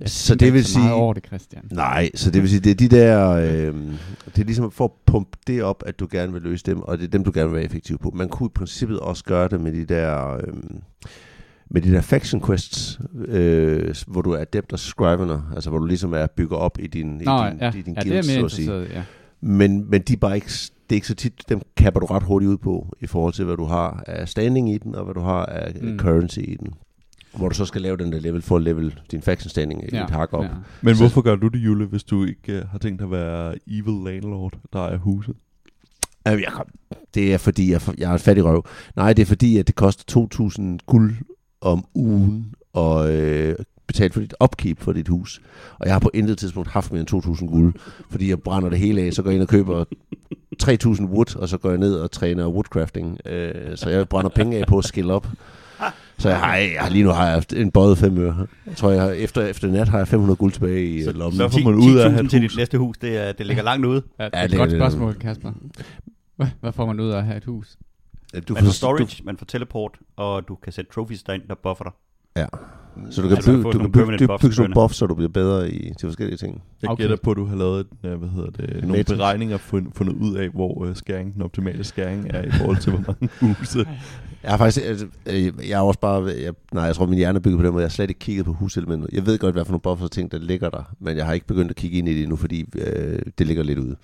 Jeg 0.00 0.10
så 0.10 0.34
det 0.34 0.52
vil 0.52 0.64
sige... 0.64 0.92
over 0.92 1.14
det, 1.14 1.26
Christian. 1.26 1.62
Nej, 1.72 2.10
så 2.14 2.30
det 2.30 2.42
vil 2.42 2.50
sige, 2.50 2.60
det 2.60 2.70
er 2.70 2.74
de 2.74 2.88
der... 2.88 3.30
Øh, 3.30 3.74
det 4.26 4.40
er 4.40 4.44
ligesom 4.44 4.70
for 4.70 4.84
at 4.84 4.90
pumpe 5.06 5.38
det 5.46 5.62
op, 5.62 5.82
at 5.86 6.00
du 6.00 6.08
gerne 6.10 6.32
vil 6.32 6.42
løse 6.42 6.64
dem, 6.66 6.80
og 6.80 6.98
det 6.98 7.04
er 7.04 7.08
dem, 7.08 7.24
du 7.24 7.32
gerne 7.34 7.48
vil 7.48 7.56
være 7.56 7.64
effektiv 7.64 7.98
på. 7.98 8.10
Man 8.14 8.28
kunne 8.28 8.46
i 8.46 8.54
princippet 8.54 9.00
også 9.00 9.24
gøre 9.24 9.48
det 9.48 9.60
med 9.60 9.72
de 9.72 9.84
der... 9.84 10.36
Øh, 10.36 10.54
med 11.70 11.82
de 11.82 11.92
der 11.92 12.00
faction 12.00 12.42
quests, 12.46 13.00
øh, 13.28 13.94
hvor 14.06 14.22
du 14.22 14.32
er 14.32 14.38
adept 14.38 14.72
og 14.72 14.78
scrivener, 14.78 15.52
altså 15.54 15.70
hvor 15.70 15.78
du 15.78 15.86
ligesom 15.86 16.12
er 16.12 16.26
bygger 16.26 16.56
op 16.56 16.78
i 16.80 16.86
din, 16.86 17.06
Nå, 17.06 17.44
i 17.44 17.50
din, 17.50 17.58
ja. 17.60 17.72
i 17.72 17.82
din 17.82 17.94
ja, 17.94 18.02
guild, 18.02 18.22
så 18.22 18.44
at 18.44 18.50
sige. 18.50 18.80
Ja. 18.80 19.02
Men, 19.40 19.90
men 19.90 20.02
de 20.02 20.12
er 20.12 20.16
bare 20.16 20.34
ikke, 20.34 20.46
det 20.46 20.90
er 20.90 20.94
ikke 20.94 21.06
så 21.06 21.14
tit, 21.14 21.42
dem 21.48 21.60
kapper 21.76 22.00
du 22.00 22.06
ret 22.06 22.22
hurtigt 22.22 22.50
ud 22.50 22.56
på, 22.56 22.96
i 23.00 23.06
forhold 23.06 23.32
til, 23.32 23.44
hvad 23.44 23.56
du 23.56 23.64
har 23.64 24.02
af 24.06 24.28
standing 24.28 24.74
i 24.74 24.78
den, 24.78 24.94
og 24.94 25.04
hvad 25.04 25.14
du 25.14 25.20
har 25.20 25.46
af 25.46 25.74
mm. 25.82 25.98
currency 25.98 26.38
i 26.38 26.56
den. 26.60 26.74
Hvor 27.36 27.48
du 27.48 27.54
så 27.54 27.64
skal 27.64 27.82
lave 27.82 27.96
den 27.96 28.12
der 28.12 28.20
level 28.20 28.42
for 28.42 28.56
at 28.56 28.62
level 28.62 29.00
din 29.10 29.22
faction 29.22 29.50
standing 29.50 29.82
ja, 29.92 30.04
et 30.04 30.10
hak 30.10 30.32
op. 30.32 30.44
Ja. 30.44 30.48
Men 30.82 30.94
så, 30.94 31.02
hvorfor 31.02 31.20
gør 31.20 31.36
du 31.36 31.48
det, 31.48 31.58
Jule, 31.58 31.86
hvis 31.86 32.04
du 32.04 32.24
ikke 32.24 32.58
uh, 32.62 32.68
har 32.68 32.78
tænkt 32.78 33.02
at 33.02 33.10
være 33.10 33.54
evil 33.66 34.04
landlord, 34.04 34.58
der 34.72 34.86
er 34.86 34.96
huset? 34.96 35.34
Jeg, 36.24 36.42
det 37.14 37.34
er 37.34 37.38
fordi, 37.38 37.72
jeg, 37.72 37.80
jeg 37.98 38.10
er 38.10 38.14
et 38.14 38.20
fattig 38.20 38.44
røv. 38.44 38.66
Nej, 38.96 39.12
det 39.12 39.22
er 39.22 39.26
fordi, 39.26 39.58
at 39.58 39.66
det 39.66 39.74
koster 39.74 40.28
2.000 40.60 40.62
guld 40.86 41.14
om 41.66 41.84
ugen 41.94 42.54
og 42.72 43.12
øh, 43.12 43.56
betale 43.86 44.12
for 44.12 44.20
dit 44.20 44.34
upkeep 44.44 44.80
for 44.80 44.92
dit 44.92 45.08
hus. 45.08 45.40
Og 45.78 45.86
jeg 45.86 45.94
har 45.94 46.00
på 46.00 46.10
intet 46.14 46.38
tidspunkt 46.38 46.70
haft 46.70 46.92
mere 46.92 47.00
end 47.00 47.24
2.000 47.24 47.46
guld, 47.46 47.74
fordi 48.10 48.28
jeg 48.28 48.40
brænder 48.40 48.68
det 48.68 48.78
hele 48.78 49.00
af, 49.00 49.12
så 49.12 49.22
går 49.22 49.30
jeg 49.30 49.34
ind 49.34 49.42
og 49.42 49.48
køber 49.48 49.84
3.000 50.62 51.04
wood, 51.04 51.36
og 51.36 51.48
så 51.48 51.58
går 51.58 51.68
jeg 51.68 51.78
ned 51.78 51.94
og 51.94 52.10
træner 52.10 52.46
woodcrafting. 52.48 53.18
Øh, 53.26 53.76
så 53.76 53.90
jeg 53.90 54.08
brænder 54.08 54.30
penge 54.30 54.58
af 54.58 54.66
på 54.66 54.78
at 54.78 54.84
skille 54.84 55.12
op. 55.12 55.28
Så 56.18 56.28
jeg 56.28 56.38
har, 56.38 56.56
jeg, 56.56 56.88
lige 56.90 57.04
nu 57.04 57.10
har 57.10 57.28
jeg 57.28 57.42
en 57.56 57.70
bøjet 57.70 57.98
fem 57.98 58.18
øre. 58.18 58.46
Jeg 58.66 58.76
tror, 58.76 58.90
jeg 58.90 59.02
har, 59.02 59.10
efter, 59.10 59.42
efter 59.42 59.68
nat 59.68 59.88
har 59.88 59.98
jeg 59.98 60.08
500 60.08 60.36
guld 60.36 60.52
tilbage 60.52 60.86
i 60.86 61.02
så, 61.02 61.12
lommen. 61.12 61.38
Så 61.38 61.48
får 61.48 61.70
man 61.70 61.74
ud 61.74 61.96
af 61.96 62.04
at 62.06 62.12
have 62.12 62.28
til 62.28 62.42
dit 62.42 62.56
næste 62.56 62.78
hus, 62.78 62.98
det, 62.98 63.16
er, 63.16 63.32
det 63.32 63.46
ligger 63.46 63.62
langt 63.62 63.86
ude. 63.86 64.02
Ja, 64.18 64.24
det 64.24 64.30
er 64.32 64.38
ja, 64.38 64.44
et 64.44 64.50
det, 64.50 64.58
godt 64.58 64.70
spørgsmål, 64.70 65.14
Kasper. 65.14 65.52
Hvad, 66.36 66.46
hvad 66.60 66.72
får 66.72 66.86
man 66.86 67.00
ud 67.00 67.10
af 67.10 67.18
at 67.18 67.24
have 67.24 67.36
et 67.36 67.44
hus? 67.44 67.76
Du 68.48 68.54
man 68.54 68.64
får 68.64 68.70
storage, 68.72 69.04
du, 69.04 69.24
man 69.24 69.36
får 69.36 69.46
teleport, 69.46 69.98
og 70.16 70.48
du 70.48 70.54
kan 70.54 70.72
sætte 70.72 70.92
trophies 70.92 71.22
derind, 71.22 71.42
der 71.48 71.54
buffer 71.54 71.84
dig. 71.84 71.92
Ja. 72.36 72.46
Så 73.10 73.22
du 73.22 73.28
kan, 73.28 73.36
altså, 73.36 73.50
bygge, 73.52 73.62
du 73.62 73.78
kan 73.78 73.92
bygge, 73.92 74.18
bygge, 74.18 74.38
bygge 74.40 74.54
sådan 74.54 74.72
buff, 74.74 74.94
så 74.94 75.06
du 75.06 75.14
bliver 75.14 75.28
bedre 75.28 75.70
i, 75.70 75.94
til 75.98 76.08
forskellige 76.08 76.36
ting. 76.36 76.62
Jeg 76.82 76.90
okay. 76.90 77.02
gætter 77.02 77.16
på, 77.16 77.30
at 77.30 77.36
du 77.36 77.44
har 77.44 77.56
lavet 77.56 77.86
hvad 78.00 78.28
hedder 78.28 78.50
det, 78.50 78.70
nogle 78.74 78.88
Matrix. 78.88 79.16
beregninger 79.16 79.56
fundet, 79.56 79.94
fundet 79.94 80.14
ud 80.14 80.36
af, 80.36 80.48
hvor 80.48 80.74
uh, 80.74 80.96
skæring, 80.96 81.34
den 81.34 81.42
optimale 81.42 81.84
skæring 81.84 82.26
er 82.30 82.42
i 82.42 82.50
forhold 82.50 82.76
til, 82.76 82.92
hvor 82.92 83.04
mange 83.06 83.28
huse. 83.58 83.86
Jeg 84.42 84.50
har 84.50 84.58
faktisk, 84.58 84.86
altså, 84.86 85.06
øh, 85.26 85.52
jeg 85.68 85.78
er 85.78 85.80
også 85.80 86.00
bare, 86.00 86.24
jeg, 86.24 86.52
nej, 86.72 86.84
jeg 86.84 86.94
tror, 86.94 87.06
min 87.06 87.18
hjerne 87.18 87.36
er 87.36 87.40
bygget 87.40 87.58
på 87.58 87.64
den 87.64 87.72
måde, 87.72 87.82
jeg 87.82 87.88
har 87.88 87.92
slet 87.94 88.10
ikke 88.10 88.18
kigget 88.18 88.44
på 88.44 88.52
huselementet. 88.52 89.10
Jeg 89.12 89.26
ved 89.26 89.38
godt, 89.38 89.54
hvad 89.54 89.64
for 89.64 89.72
nogle 89.72 89.80
buffer 89.80 90.08
ting, 90.08 90.32
der 90.32 90.38
ligger 90.38 90.70
der, 90.70 90.82
men 91.00 91.16
jeg 91.16 91.26
har 91.26 91.32
ikke 91.32 91.46
begyndt 91.46 91.70
at 91.70 91.76
kigge 91.76 91.98
ind 91.98 92.08
i 92.08 92.14
det 92.14 92.22
endnu, 92.22 92.36
fordi 92.36 92.64
øh, 92.74 93.18
det 93.38 93.46
ligger 93.46 93.62
lidt 93.62 93.78
ude 93.78 93.96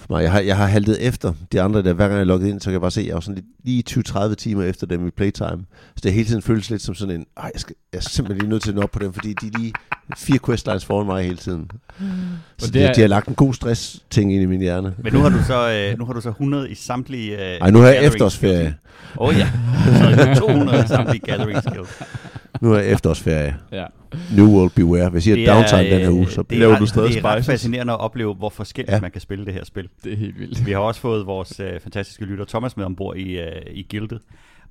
for 0.00 0.06
mig. 0.10 0.22
Jeg 0.22 0.32
har, 0.32 0.40
jeg 0.40 0.56
har 0.56 0.66
haltet 0.66 1.06
efter 1.06 1.32
de 1.52 1.60
andre 1.60 1.82
der. 1.82 1.92
Hver 1.92 2.08
gang 2.08 2.18
jeg 2.18 2.26
logget 2.26 2.48
ind, 2.48 2.60
så 2.60 2.64
kan 2.64 2.72
jeg 2.72 2.80
bare 2.80 2.90
se, 2.90 3.00
at 3.00 3.06
jeg 3.06 3.16
er 3.16 3.20
sådan 3.20 3.34
lidt, 3.34 3.46
lige 3.64 3.84
20-30 3.90 4.34
timer 4.34 4.62
efter 4.62 4.86
dem 4.86 5.06
i 5.06 5.10
playtime. 5.10 5.64
Så 5.96 6.00
det 6.02 6.12
hele 6.12 6.26
tiden 6.26 6.42
føles 6.42 6.70
lidt 6.70 6.82
som 6.82 6.94
sådan 6.94 7.14
en, 7.14 7.26
ej, 7.36 7.50
jeg, 7.54 7.60
skal, 7.60 7.74
jeg 7.92 7.98
er 7.98 8.02
simpelthen 8.02 8.40
lige 8.40 8.50
nødt 8.50 8.62
til 8.62 8.70
at 8.70 8.76
nå 8.76 8.82
op 8.82 8.90
på 8.90 8.98
dem, 8.98 9.12
fordi 9.12 9.34
de 9.40 9.46
er 9.46 9.58
lige 9.58 9.72
fire 10.16 10.38
questlines 10.46 10.84
foran 10.84 11.06
mig 11.06 11.24
hele 11.24 11.36
tiden. 11.36 11.70
Mm. 11.98 12.06
Så 12.58 12.70
det 12.70 12.84
er, 12.84 12.92
de 12.92 13.00
har 13.00 13.08
lagt 13.08 13.28
en 13.28 13.34
god 13.34 13.54
stress-ting 13.54 14.32
ind 14.34 14.42
i 14.42 14.46
min 14.46 14.60
hjerne. 14.60 14.94
Men 14.98 15.12
nu 15.12 15.20
har 15.20 15.28
du 15.28 15.44
så, 15.46 15.70
øh, 15.70 15.98
nu 15.98 16.04
har 16.04 16.12
du 16.12 16.20
så 16.20 16.28
100 16.28 16.70
i 16.70 16.74
samtlige... 16.74 17.54
Øh, 17.64 17.72
nu 17.72 17.78
har 17.78 17.88
jeg 17.88 18.04
efterårsferie. 18.04 18.74
Åh 19.18 19.28
oh, 19.28 19.34
ja, 19.38 19.48
så 20.34 20.40
200 20.40 20.84
i 20.84 20.88
samtlige 20.88 21.20
gathering 21.26 21.62
skills. 21.62 22.02
Nu 22.60 22.72
er 22.72 22.80
efterårsferie. 22.80 23.56
ja. 23.72 23.86
New 24.36 24.46
World 24.46 24.70
Beware. 24.70 25.10
Hvis 25.10 25.28
jeg 25.28 25.34
siger 25.34 25.54
downtime 25.54 25.90
den 25.90 26.00
her 26.00 26.10
uge, 26.10 26.30
så 26.30 26.42
det 26.42 26.58
laver 26.58 26.78
du 26.78 26.86
stadig 26.86 27.08
Det 27.08 27.18
er 27.18 27.24
ret 27.24 27.44
fascinerende 27.44 27.92
at 27.92 28.00
opleve, 28.00 28.34
hvor 28.34 28.48
forskelligt 28.48 28.94
ja. 28.94 29.00
man 29.00 29.10
kan 29.10 29.20
spille 29.20 29.46
det 29.46 29.54
her 29.54 29.64
spil. 29.64 29.88
Det 30.04 30.12
er 30.12 30.16
helt 30.16 30.38
vildt. 30.38 30.66
Vi 30.66 30.72
har 30.72 30.78
også 30.78 31.00
fået 31.00 31.26
vores 31.26 31.60
uh, 31.60 31.66
fantastiske 31.82 32.24
lytter 32.24 32.44
Thomas 32.44 32.76
med 32.76 32.84
ombord 32.84 33.16
i, 33.16 33.40
uh, 33.40 33.46
i 33.70 33.82
Gildet, 33.82 34.20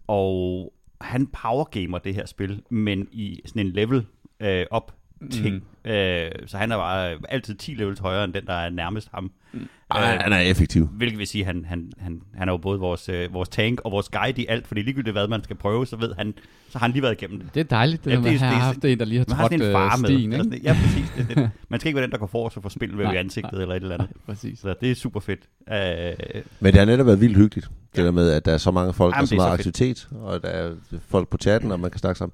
og 0.07 0.73
han 1.01 1.27
powergamer 1.27 1.97
det 1.97 2.15
her 2.15 2.25
spil, 2.25 2.61
men 2.69 3.07
i 3.11 3.41
sådan 3.45 3.65
en 3.65 3.71
level 3.71 4.05
uh, 4.43 4.47
op 4.71 4.91
ting. 5.31 5.55
Mm. 5.85 5.91
Øh, 5.91 6.31
så 6.45 6.57
han 6.57 6.71
er 6.71 6.77
bare 6.77 7.17
altid 7.29 7.55
10 7.55 7.73
levels 7.73 7.99
højere 7.99 8.23
end 8.23 8.33
den, 8.33 8.45
der 8.45 8.53
er 8.53 8.69
nærmest 8.69 9.09
ham. 9.13 9.31
Mm. 9.53 9.67
Ej, 9.91 10.13
øh, 10.13 10.19
han 10.21 10.33
er 10.33 10.39
effektiv. 10.39 10.87
Hvilket 10.87 11.19
vil 11.19 11.27
sige, 11.27 11.41
at 11.41 11.45
han, 11.45 11.65
han, 11.65 11.91
han, 11.99 12.21
han 12.35 12.49
er 12.49 12.53
jo 12.53 12.57
både 12.57 12.79
vores, 12.79 13.09
øh, 13.09 13.33
vores 13.33 13.49
tank 13.49 13.81
og 13.83 13.91
vores 13.91 14.09
guide 14.09 14.41
i 14.41 14.45
alt, 14.49 14.67
fordi 14.67 14.81
ligegyldigt 14.81 15.13
hvad 15.13 15.27
man 15.27 15.43
skal 15.43 15.55
prøve, 15.55 15.87
så 15.87 15.95
ved 15.95 16.13
han, 16.17 16.33
så 16.69 16.77
har 16.77 16.85
han 16.85 16.91
lige 16.91 17.03
været 17.03 17.21
igennem 17.21 17.39
det. 17.39 17.53
Det 17.53 17.59
er 17.59 17.63
dejligt, 17.63 18.05
det, 18.05 18.11
ja, 18.11 18.15
det, 18.15 18.23
det, 18.23 18.39
har 18.39 18.53
haft 18.53 18.85
en, 18.85 18.99
der 18.99 19.05
lige 19.05 19.17
har 19.17 19.25
trådt 19.25 19.53
en 19.53 19.59
far 19.59 19.97
øh, 19.97 20.05
stien, 20.05 20.29
med. 20.29 20.53
Ikke? 20.53 20.59
Ja, 20.63 20.77
præcis. 20.83 21.13
Det, 21.17 21.37
det. 21.37 21.49
Man 21.69 21.79
skal 21.79 21.89
ikke 21.89 21.95
være 21.95 22.05
den, 22.05 22.11
der 22.11 22.17
går 22.17 22.27
forrest 22.27 22.57
og 22.57 22.63
får 22.63 22.69
spil 22.69 22.97
ved 22.97 23.05
ansigtet 23.05 23.53
nej, 23.53 23.61
eller 23.61 23.75
et 23.75 23.81
eller 23.81 23.95
andet. 23.95 24.09
Nej, 24.09 24.21
præcis. 24.33 24.59
Så 24.59 24.75
det 24.81 24.91
er 24.91 24.95
super 24.95 25.19
fedt. 25.19 25.39
Uh, 25.67 26.41
Men 26.59 26.73
det 26.73 26.75
har 26.75 26.85
netop 26.85 27.05
været 27.05 27.21
vildt 27.21 27.37
hyggeligt, 27.37 27.69
det 27.95 28.01
ja. 28.01 28.05
der 28.05 28.11
med, 28.11 28.31
at 28.31 28.45
der 28.45 28.53
er 28.53 28.57
så 28.57 28.71
mange 28.71 28.93
folk, 28.93 29.15
Jamen, 29.15 29.19
der 29.19 29.23
er 29.23 29.25
så 29.27 29.35
meget 29.35 29.53
aktivitet, 29.53 30.07
og 30.11 30.41
der 30.43 30.49
er 30.49 30.71
folk 31.07 31.27
på 31.29 31.37
chatten, 31.37 31.71
og 31.71 31.79
man 31.79 31.91
kan 31.91 31.99
snakke 31.99 32.17
sammen. 32.17 32.33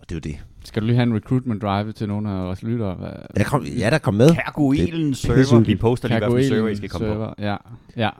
Og 0.00 0.08
det 0.08 0.14
er 0.14 0.16
jo 0.16 0.32
det. 0.32 0.44
Skal 0.68 0.82
du 0.82 0.86
lige 0.86 0.96
have 0.96 1.02
en 1.02 1.16
recruitment 1.16 1.62
drive 1.62 1.92
til 1.92 2.08
nogle 2.08 2.30
af 2.30 2.44
vores 2.44 2.62
lyttere? 2.62 2.96
Jeg 3.36 3.46
kom, 3.46 3.64
ja, 3.64 3.90
der 3.90 3.98
kom 3.98 4.14
med. 4.14 4.34
Kærgoelen 4.34 5.14
server. 5.14 5.60
Vi 5.60 5.76
poster 5.76 6.08
lige, 6.08 6.18
hvilken 6.18 6.44
server 6.44 6.68
I 6.68 6.76
skal 6.76 6.88
komme 6.88 7.08
server, 7.08 7.28
på. 7.28 7.34
Ja, 7.38 7.56
ja. 7.96 8.10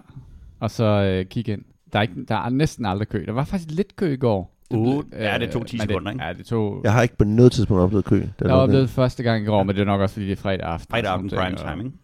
Og 0.61 0.71
så 0.71 0.85
øh, 0.85 1.25
kig 1.25 1.49
ind. 1.49 1.63
Der 1.93 1.99
er, 1.99 2.03
ikke, 2.03 2.15
der 2.29 2.35
er 2.35 2.49
næsten 2.49 2.87
aldrig 2.87 3.09
kø. 3.09 3.25
Der 3.27 3.33
var 3.33 3.45
faktisk 3.45 3.71
lidt 3.71 3.97
kø 3.97 4.13
i 4.13 4.17
går. 4.17 4.55
Uh, 4.71 5.05
ja, 5.13 5.39
det 5.39 5.51
tog 5.51 5.67
10 5.67 5.77
men 5.77 5.89
sekunder, 5.89 6.11
ikke? 6.11 6.25
Ja, 6.25 6.33
det 6.33 6.47
tog... 6.47 6.81
Jeg 6.85 6.93
har 6.93 7.03
ikke 7.03 7.17
på 7.17 7.25
noget 7.25 7.53
tidspunkt 7.53 7.83
oplevet 7.83 8.05
kø. 8.05 8.17
Den 8.17 8.31
Jeg 8.41 8.51
oplevede 8.51 8.89
første 8.89 9.23
gang 9.23 9.43
i 9.43 9.47
går, 9.47 9.63
men 9.63 9.75
det 9.77 9.81
er 9.83 9.87
nok 9.87 10.01
også, 10.01 10.13
fordi 10.13 10.27
det 10.27 10.33
er 10.33 10.43
fredag 10.43 10.67
aften. 10.67 10.87
Fredag 10.91 11.11
aften 11.11 11.31
prime 11.31 11.85
ikke? 11.85 11.97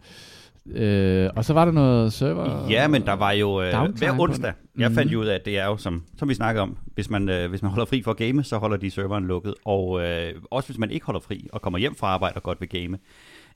Øh, 0.67 1.29
og 1.35 1.45
så 1.45 1.53
var 1.53 1.65
der 1.65 1.71
noget 1.71 2.13
server... 2.13 2.67
Ja, 2.69 2.87
men 2.87 3.05
der 3.05 3.13
var 3.13 3.31
jo 3.31 3.61
øh, 3.61 3.71
hver 3.97 4.19
onsdag. 4.19 4.53
Jeg 4.77 4.91
fandt 4.91 5.05
Mhm. 5.11 5.13
jo 5.13 5.19
ud 5.21 5.25
af, 5.25 5.35
at 5.35 5.45
det 5.45 5.57
er 5.57 5.65
jo, 5.65 5.77
som, 5.77 6.03
som 6.17 6.29
vi 6.29 6.33
snakker 6.33 6.61
om, 6.61 6.77
hvis 6.93 7.09
man, 7.09 7.29
øh, 7.29 7.49
hvis 7.49 7.61
man 7.61 7.71
holder 7.71 7.85
fri 7.85 8.01
for 8.01 8.11
at 8.11 8.17
game, 8.17 8.43
så 8.43 8.57
holder 8.57 8.77
de 8.77 8.91
serveren 8.91 9.25
lukket. 9.27 9.53
Og 9.65 10.01
øh, 10.03 10.33
også 10.51 10.69
hvis 10.69 10.77
man 10.77 10.91
ikke 10.91 11.05
holder 11.05 11.19
fri 11.21 11.47
og 11.53 11.61
kommer 11.61 11.79
hjem 11.79 11.95
fra 11.95 12.07
arbejde 12.07 12.35
og 12.35 12.43
godt 12.43 12.61
vil 12.61 12.69
game. 12.69 12.97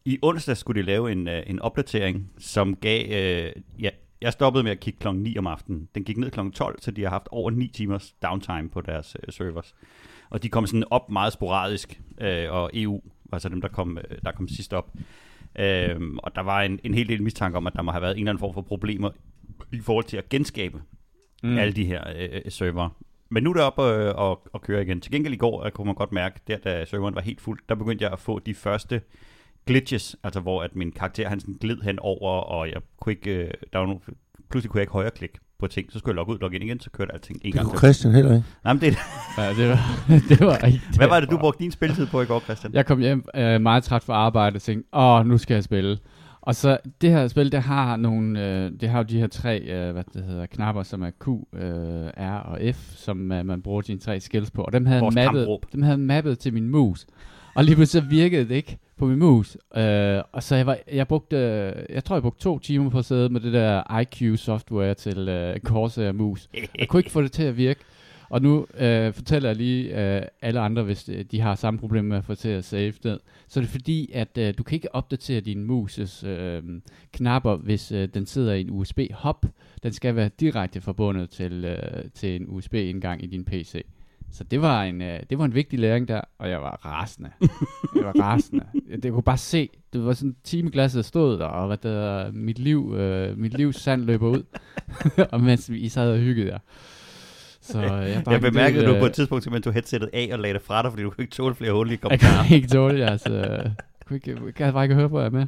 I 0.06 0.20
onsdag 0.22 0.58
skulle 0.58 0.82
de 0.82 0.86
lave 0.86 1.12
en, 1.12 1.28
øh, 1.28 1.44
en 1.48 1.60
opdatering, 1.62 2.32
som 2.40 2.76
gav... 2.76 3.06
Øh, 3.12 3.52
ja, 3.82 3.90
jeg 4.22 4.34
stoppede 4.34 4.64
med 4.64 4.72
at 4.72 4.80
kigge 4.80 5.00
klokken 5.00 5.24
9 5.24 5.38
om 5.38 5.48
aftenen. 5.48 5.88
Den 5.96 6.04
gik 6.04 6.18
ned 6.18 6.32
klokken 6.32 6.52
12, 6.52 6.82
så 6.82 6.92
de 6.92 7.04
har 7.04 7.10
haft 7.10 7.28
over 7.32 7.52
9 7.52 7.68
timers 7.68 8.14
downtime 8.24 8.70
på 8.70 8.82
deres 8.82 9.16
øh, 9.28 9.34
servers. 9.34 9.76
Og 10.30 10.44
de 10.44 10.50
kom 10.50 10.68
sådan 10.68 10.84
op 10.92 11.12
meget 11.12 11.34
sporadisk, 11.34 12.02
øh, 12.22 12.46
og 12.52 12.70
EU 12.74 13.02
var 13.32 13.38
så 13.40 13.50
dem, 13.50 13.62
der 13.62 13.68
kom, 13.68 13.98
øh, 13.98 14.18
der 14.26 14.32
kom 14.32 14.48
sidst 14.48 14.74
op. 14.74 14.92
Øhm, 15.60 16.18
og 16.18 16.36
der 16.36 16.42
var 16.42 16.62
en, 16.62 16.80
en 16.84 16.94
hel 16.94 17.10
del 17.10 17.24
mistanke 17.24 17.58
om, 17.58 17.68
at 17.68 17.74
der 17.74 17.82
må 17.82 17.92
have 17.92 18.02
været 18.02 18.12
en 18.12 18.18
eller 18.18 18.32
anden 18.32 18.40
form 18.40 18.54
for 18.54 18.62
problemer 18.62 19.12
i 19.74 19.80
forhold 19.80 20.06
til 20.06 20.18
at 20.18 20.30
genskabe 20.30 20.82
mm. 21.44 21.58
alle 21.58 21.74
de 21.74 21.86
her 21.86 22.04
øh, 22.16 22.42
server. 22.52 22.90
Men 23.30 23.44
nu 23.44 23.50
er 23.50 23.54
det 23.54 23.64
op 23.64 23.80
øh, 23.80 24.16
og, 24.16 24.48
og 24.54 24.62
køre 24.62 24.82
igen. 24.82 25.02
Til 25.02 25.12
gengæld 25.12 25.34
i 25.34 25.38
går 25.38 25.66
øh, 25.66 25.72
kunne 25.72 25.86
man 25.86 25.96
godt 25.96 26.12
mærke, 26.12 26.40
der 26.48 26.58
da 26.58 26.86
serveren 26.86 27.16
var 27.16 27.22
helt 27.22 27.42
fuld, 27.42 27.60
der 27.70 27.76
begyndte 27.76 28.04
jeg 28.04 28.12
at 28.12 28.20
få 28.20 28.40
de 28.40 28.54
første 28.54 29.02
glitches, 29.66 30.16
altså 30.24 30.40
hvor 30.40 30.64
at 30.64 30.76
min 30.76 30.92
karakter 30.92 31.30
han 31.30 31.40
sådan 31.40 31.56
gled 31.62 31.82
hen 31.82 32.00
over, 32.00 32.32
og 32.32 32.70
jeg 32.70 32.82
kunne 33.02 33.14
ikke, 33.14 33.32
øh, 33.32 33.52
der 33.74 33.80
var 33.80 33.86
nogle, 33.86 34.02
pludselig 34.50 34.72
kunne 34.72 34.80
jeg 34.80 34.84
ikke 34.84 34.94
højre 34.94 35.12
klik 35.12 35.38
på 35.60 35.68
ting, 35.68 35.92
så 35.92 36.00
skulle 36.00 36.12
jeg 36.14 36.16
logge 36.16 36.34
ud, 36.34 36.40
logge 36.40 36.56
ind 36.56 36.64
igen, 36.64 36.80
så 36.80 36.90
kørte 36.90 37.14
alting 37.14 37.38
en 37.42 37.42
Det 37.46 37.54
gang 37.54 37.66
kunne 37.68 37.74
til. 37.76 37.80
Christian 37.80 38.14
heller 38.14 38.36
ikke. 38.36 38.46
Nej, 38.64 38.74
men 38.74 38.82
det, 38.82 38.98
Ja, 39.38 39.50
det 39.54 39.70
var, 39.70 39.80
det 40.30 40.40
var 40.40 40.58
ikke 40.68 40.82
hvad 40.98 41.08
var 41.08 41.20
det, 41.20 41.30
du 41.32 41.38
brugte 41.38 41.64
din 41.64 41.72
spilletid 41.72 42.06
på 42.06 42.22
i 42.22 42.26
går, 42.26 42.40
Christian? 42.40 42.74
Jeg 42.74 42.86
kom 42.86 43.00
hjem 43.00 43.26
øh, 43.36 43.62
meget 43.62 43.84
træt 43.84 44.04
fra 44.04 44.14
arbejde 44.14 44.56
og 44.56 44.62
tænkte, 44.62 44.90
åh, 44.94 45.26
nu 45.26 45.38
skal 45.38 45.54
jeg 45.54 45.64
spille. 45.64 45.98
Og 46.42 46.56
så 46.56 46.78
det 47.02 47.10
her 47.10 47.28
spil, 47.28 47.52
det 47.52 47.62
har 47.62 47.96
nogle, 47.96 48.48
øh, 48.48 48.72
det 48.80 48.90
har 48.90 48.98
jo 48.98 49.04
de 49.04 49.20
her 49.20 49.28
tre, 49.28 49.60
øh, 49.60 49.92
hvad 49.92 50.04
det 50.14 50.24
hedder, 50.24 50.46
knapper, 50.46 50.84
som 50.84 51.02
er 51.04 51.10
Q, 51.24 51.28
øh, 51.28 51.62
R 52.18 52.40
og 52.46 52.60
F, 52.76 52.78
som 52.96 53.32
øh, 53.32 53.46
man 53.46 53.62
bruger 53.62 53.82
sine 53.82 54.00
tre 54.00 54.20
skills 54.20 54.52
på. 54.52 54.62
Og 54.64 54.74
dem 54.74 54.86
havde, 54.86 55.02
Vores 55.02 55.16
mappet, 55.16 55.40
kampråb. 55.42 55.66
dem 55.74 55.82
havde 55.82 55.98
mappet 55.98 56.40
til 56.40 56.54
min 56.54 56.70
mus. 56.70 57.06
Og 57.56 57.64
lige 57.64 57.76
pludselig 57.76 58.04
så 58.04 58.10
virkede 58.10 58.50
det 58.50 58.56
ikke 58.56 58.78
på 58.98 59.06
min 59.06 59.20
mus. 59.20 59.58
Øh, 59.76 60.22
og 60.32 60.44
så 60.44 60.56
jeg, 60.56 60.66
var, 60.66 60.78
jeg 60.92 61.08
brugte, 61.08 61.38
jeg 61.90 62.04
tror 62.04 62.16
jeg 62.16 62.22
brugte 62.22 62.44
to 62.44 62.60
timer 62.60 62.90
på 62.90 62.98
at 62.98 63.06
sidde 63.06 63.30
med 63.30 63.42
det 63.42 63.54
der 63.54 64.00
IQ 64.00 64.40
software 64.40 64.94
til 64.94 65.30
øh, 65.30 65.60
Corsair 65.60 66.12
mus. 66.12 66.50
Jeg 66.80 66.88
kunne 66.88 67.00
ikke 67.00 67.12
få 67.12 67.22
det 67.22 67.32
til 67.32 67.44
at 67.44 67.58
virke. 67.58 67.80
Og 68.30 68.42
nu 68.42 68.66
øh, 68.78 69.14
fortæller 69.14 69.50
jeg 69.50 69.56
lige 69.56 70.16
øh, 70.16 70.22
alle 70.42 70.60
andre, 70.60 70.84
hvis 70.84 71.10
øh, 71.10 71.26
de 71.32 71.42
har 71.42 71.56
samme 71.56 71.80
problem 71.80 72.06
med 72.06 72.18
at 72.18 72.26
få 72.26 72.36
til 72.36 72.50
at 72.50 72.66
save 72.66 72.94
ned. 73.04 73.20
Så 73.48 73.60
er 73.60 73.62
det 73.62 73.72
fordi, 73.72 74.12
at 74.14 74.38
øh, 74.38 74.54
du 74.58 74.64
kan 74.64 74.76
ikke 74.76 74.96
opdatere 74.96 75.40
din 75.42 75.64
muses 75.64 76.24
øh, 76.24 76.64
knapper, 77.14 77.56
hvis 77.56 77.92
øh, 77.92 78.10
den 78.14 78.26
sidder 78.26 78.54
i 78.54 78.62
en 78.62 78.70
USB-hop. 78.70 79.46
Den 79.84 79.94
skal 79.94 80.16
være 80.16 80.30
direkte 80.40 80.82
forbundet 80.82 81.30
til, 81.30 81.66
øh, 81.66 82.04
til 82.14 82.36
en 82.36 82.46
USB-indgang 82.48 83.24
i 83.24 83.28
din 83.28 83.46
PC. 83.46 83.86
Så 84.32 84.44
det 84.44 84.62
var 84.62 84.84
en 84.84 85.02
øh, 85.02 85.20
det 85.30 85.38
var 85.40 85.46
en 85.46 85.54
vigtig 85.56 85.80
læring 85.80 86.08
der, 86.08 86.22
og 86.40 86.50
jeg 86.50 86.62
var 86.62 86.80
rasende. 86.86 87.30
jeg 87.96 88.04
var 88.06 88.22
rasende. 88.22 88.66
Jeg, 88.90 89.06
jeg 89.06 89.12
kunne 89.12 89.24
bare 89.24 89.38
se, 89.38 89.70
det 89.94 90.06
var 90.06 90.14
sådan 90.14 90.36
timeglasset 90.44 91.06
stod 91.06 91.38
der, 91.40 91.46
og 91.46 91.68
hvad 91.68 91.78
der, 91.78 92.32
mit 92.32 92.60
liv, 92.60 92.94
øh, 92.98 93.38
mit 93.38 93.54
livs 93.54 93.76
sand 93.82 94.04
løber 94.04 94.28
ud, 94.28 94.44
og 95.32 95.42
mens 95.42 95.72
vi 95.72 95.90
sad 95.90 96.12
og 96.12 96.18
hyggede 96.20 96.48
der. 96.48 96.58
Så 97.62 97.78
øh, 97.84 98.10
jeg, 98.10 98.24
Jeg 98.30 98.42
bemærkede, 98.42 98.82
del, 98.82 98.90
at 98.90 98.96
du 98.96 99.00
på 99.00 99.06
øh, 99.06 99.10
et 99.10 99.14
tidspunkt 99.16 99.44
simpelthen 99.44 99.64
tog 99.64 99.74
headsættet 99.74 100.10
af 100.14 100.30
og 100.34 100.40
lagde 100.40 100.54
det 100.54 100.62
fra 100.62 100.82
dig, 100.84 100.92
fordi 100.92 101.04
du 101.04 101.10
kunne 101.10 101.24
ikke 101.24 101.36
tåle 101.36 101.56
flere 101.56 101.72
hul 101.72 101.88
i 101.88 101.92
Jeg 101.94 102.00
kommentarer. 102.00 102.48
kan 102.48 102.56
ikke 102.56 102.68
tåle 102.68 102.98
det, 103.02 103.10
altså. 103.10 103.34
Jeg 103.34 103.74
kunne 104.06 104.16
ikke, 104.18 104.38
jeg 104.46 104.54
kan 104.56 104.74
bare 104.74 104.84
ikke 104.84 104.96
høre 104.96 105.10
på, 105.10 105.20
at 105.20 105.34
jeg 105.34 105.40
er 105.42 105.48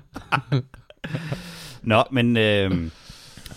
med. 0.52 0.62
Nå, 1.82 2.04
men 2.12 2.38
øh, 2.38 2.72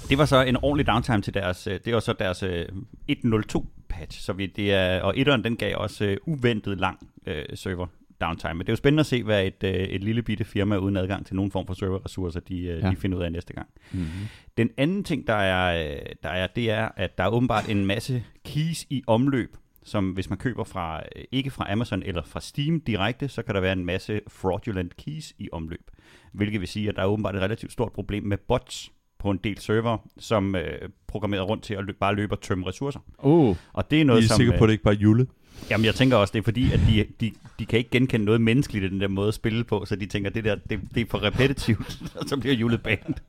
det 0.08 0.18
var 0.18 0.24
så 0.24 0.42
en 0.42 0.56
ordentlig 0.56 0.86
downtime 0.86 1.22
til 1.22 1.34
deres, 1.34 1.66
øh, 1.66 1.80
det 1.84 1.94
var 1.94 2.00
så 2.00 2.12
deres 2.12 2.42
øh, 2.42 2.66
1.02 3.10 3.64
patch, 3.88 4.20
så 4.20 4.32
vi, 4.32 4.46
det 4.46 4.72
er, 4.72 5.00
og 5.02 5.18
etteren 5.18 5.44
den 5.44 5.56
gav 5.56 5.76
også 5.76 6.04
øh, 6.04 6.16
uventet 6.26 6.80
lang 6.80 7.08
øh, 7.26 7.44
server 7.54 7.86
downtime. 8.20 8.54
Men 8.54 8.60
det 8.60 8.68
er 8.68 8.72
jo 8.72 8.76
spændende 8.76 9.00
at 9.00 9.06
se, 9.06 9.22
hvad 9.22 9.46
et, 9.46 9.64
øh, 9.64 9.70
et 9.72 10.04
lille 10.04 10.22
bitte 10.22 10.44
firma 10.44 10.76
uden 10.76 10.96
adgang 10.96 11.26
til 11.26 11.36
nogen 11.36 11.50
form 11.50 11.66
for 11.66 11.74
serverressourcer, 11.74 12.40
de, 12.40 12.58
øh, 12.58 12.82
Ja. 12.82 12.90
de 12.90 12.96
finder 12.96 13.18
ud 13.18 13.22
af 13.22 13.32
næste 13.32 13.52
gang. 13.52 13.68
Mm-hmm. 13.92 14.08
Den 14.56 14.70
anden 14.76 15.04
ting, 15.04 15.26
der 15.26 15.34
er, 15.34 15.90
øh, 15.90 15.96
der 16.22 16.28
er, 16.28 16.46
det 16.46 16.70
er, 16.70 16.88
at 16.96 17.18
der 17.18 17.24
er 17.24 17.28
åbenbart 17.28 17.68
en 17.68 17.86
masse 17.86 18.24
keys 18.44 18.86
i 18.90 19.02
omløb, 19.06 19.56
som 19.84 20.10
hvis 20.10 20.28
man 20.30 20.38
køber 20.38 20.64
fra, 20.64 21.02
øh, 21.16 21.24
ikke 21.32 21.50
fra 21.50 21.72
Amazon 21.72 22.02
eller 22.02 22.22
fra 22.22 22.40
Steam 22.40 22.80
direkte, 22.80 23.28
så 23.28 23.42
kan 23.42 23.54
der 23.54 23.60
være 23.60 23.72
en 23.72 23.84
masse 23.84 24.20
fraudulent 24.28 24.96
keys 24.96 25.32
i 25.38 25.48
omløb. 25.52 25.90
Hvilket 26.32 26.60
vil 26.60 26.68
sige, 26.68 26.88
at 26.88 26.96
der 26.96 27.02
er 27.02 27.06
åbenbart 27.06 27.34
et 27.36 27.42
relativt 27.42 27.72
stort 27.72 27.92
problem 27.92 28.22
med 28.22 28.36
bots 28.38 28.92
på 29.24 29.30
en 29.30 29.40
del 29.44 29.58
server, 29.58 29.98
som 30.18 30.56
øh, 30.56 30.88
programmerer 31.06 31.42
rundt 31.42 31.62
til 31.64 31.74
at 31.74 31.84
lø- 31.84 31.98
bare 32.00 32.14
løbe 32.14 32.34
og 32.34 32.40
tømme 32.40 32.66
ressourcer. 32.66 33.00
Oh, 33.18 33.56
Og 33.72 33.90
det 33.90 33.96
er 33.96 34.00
I 34.00 34.04
noget, 34.04 34.24
er 34.24 34.28
som... 34.28 34.36
sikre 34.36 34.50
på, 34.52 34.56
øh, 34.56 34.62
at 34.62 34.68
det 34.68 34.72
ikke 34.72 34.84
bare 34.84 34.94
er 34.94 34.98
Jule? 34.98 35.26
Jamen, 35.70 35.84
jeg 35.84 35.94
tænker 35.94 36.16
også, 36.16 36.32
det 36.32 36.38
er 36.38 36.42
fordi, 36.42 36.72
at 36.72 36.80
de, 36.88 37.06
de, 37.20 37.32
de 37.58 37.66
kan 37.66 37.78
ikke 37.78 37.90
genkende 37.90 38.24
noget 38.26 38.40
menneskeligt 38.40 38.84
i 38.84 38.88
den 38.88 39.00
der 39.00 39.08
måde 39.08 39.28
at 39.28 39.34
spille 39.34 39.64
på, 39.64 39.84
så 39.84 39.96
de 39.96 40.06
tænker, 40.06 40.30
det 40.30 40.44
der, 40.44 40.54
det, 40.70 40.80
det 40.94 41.00
er 41.00 41.04
for 41.10 41.22
repetitivt, 41.22 41.98
og 42.20 42.28
så 42.28 42.36
bliver 42.36 42.54
hjulet 42.54 42.82
banet. 42.82 43.22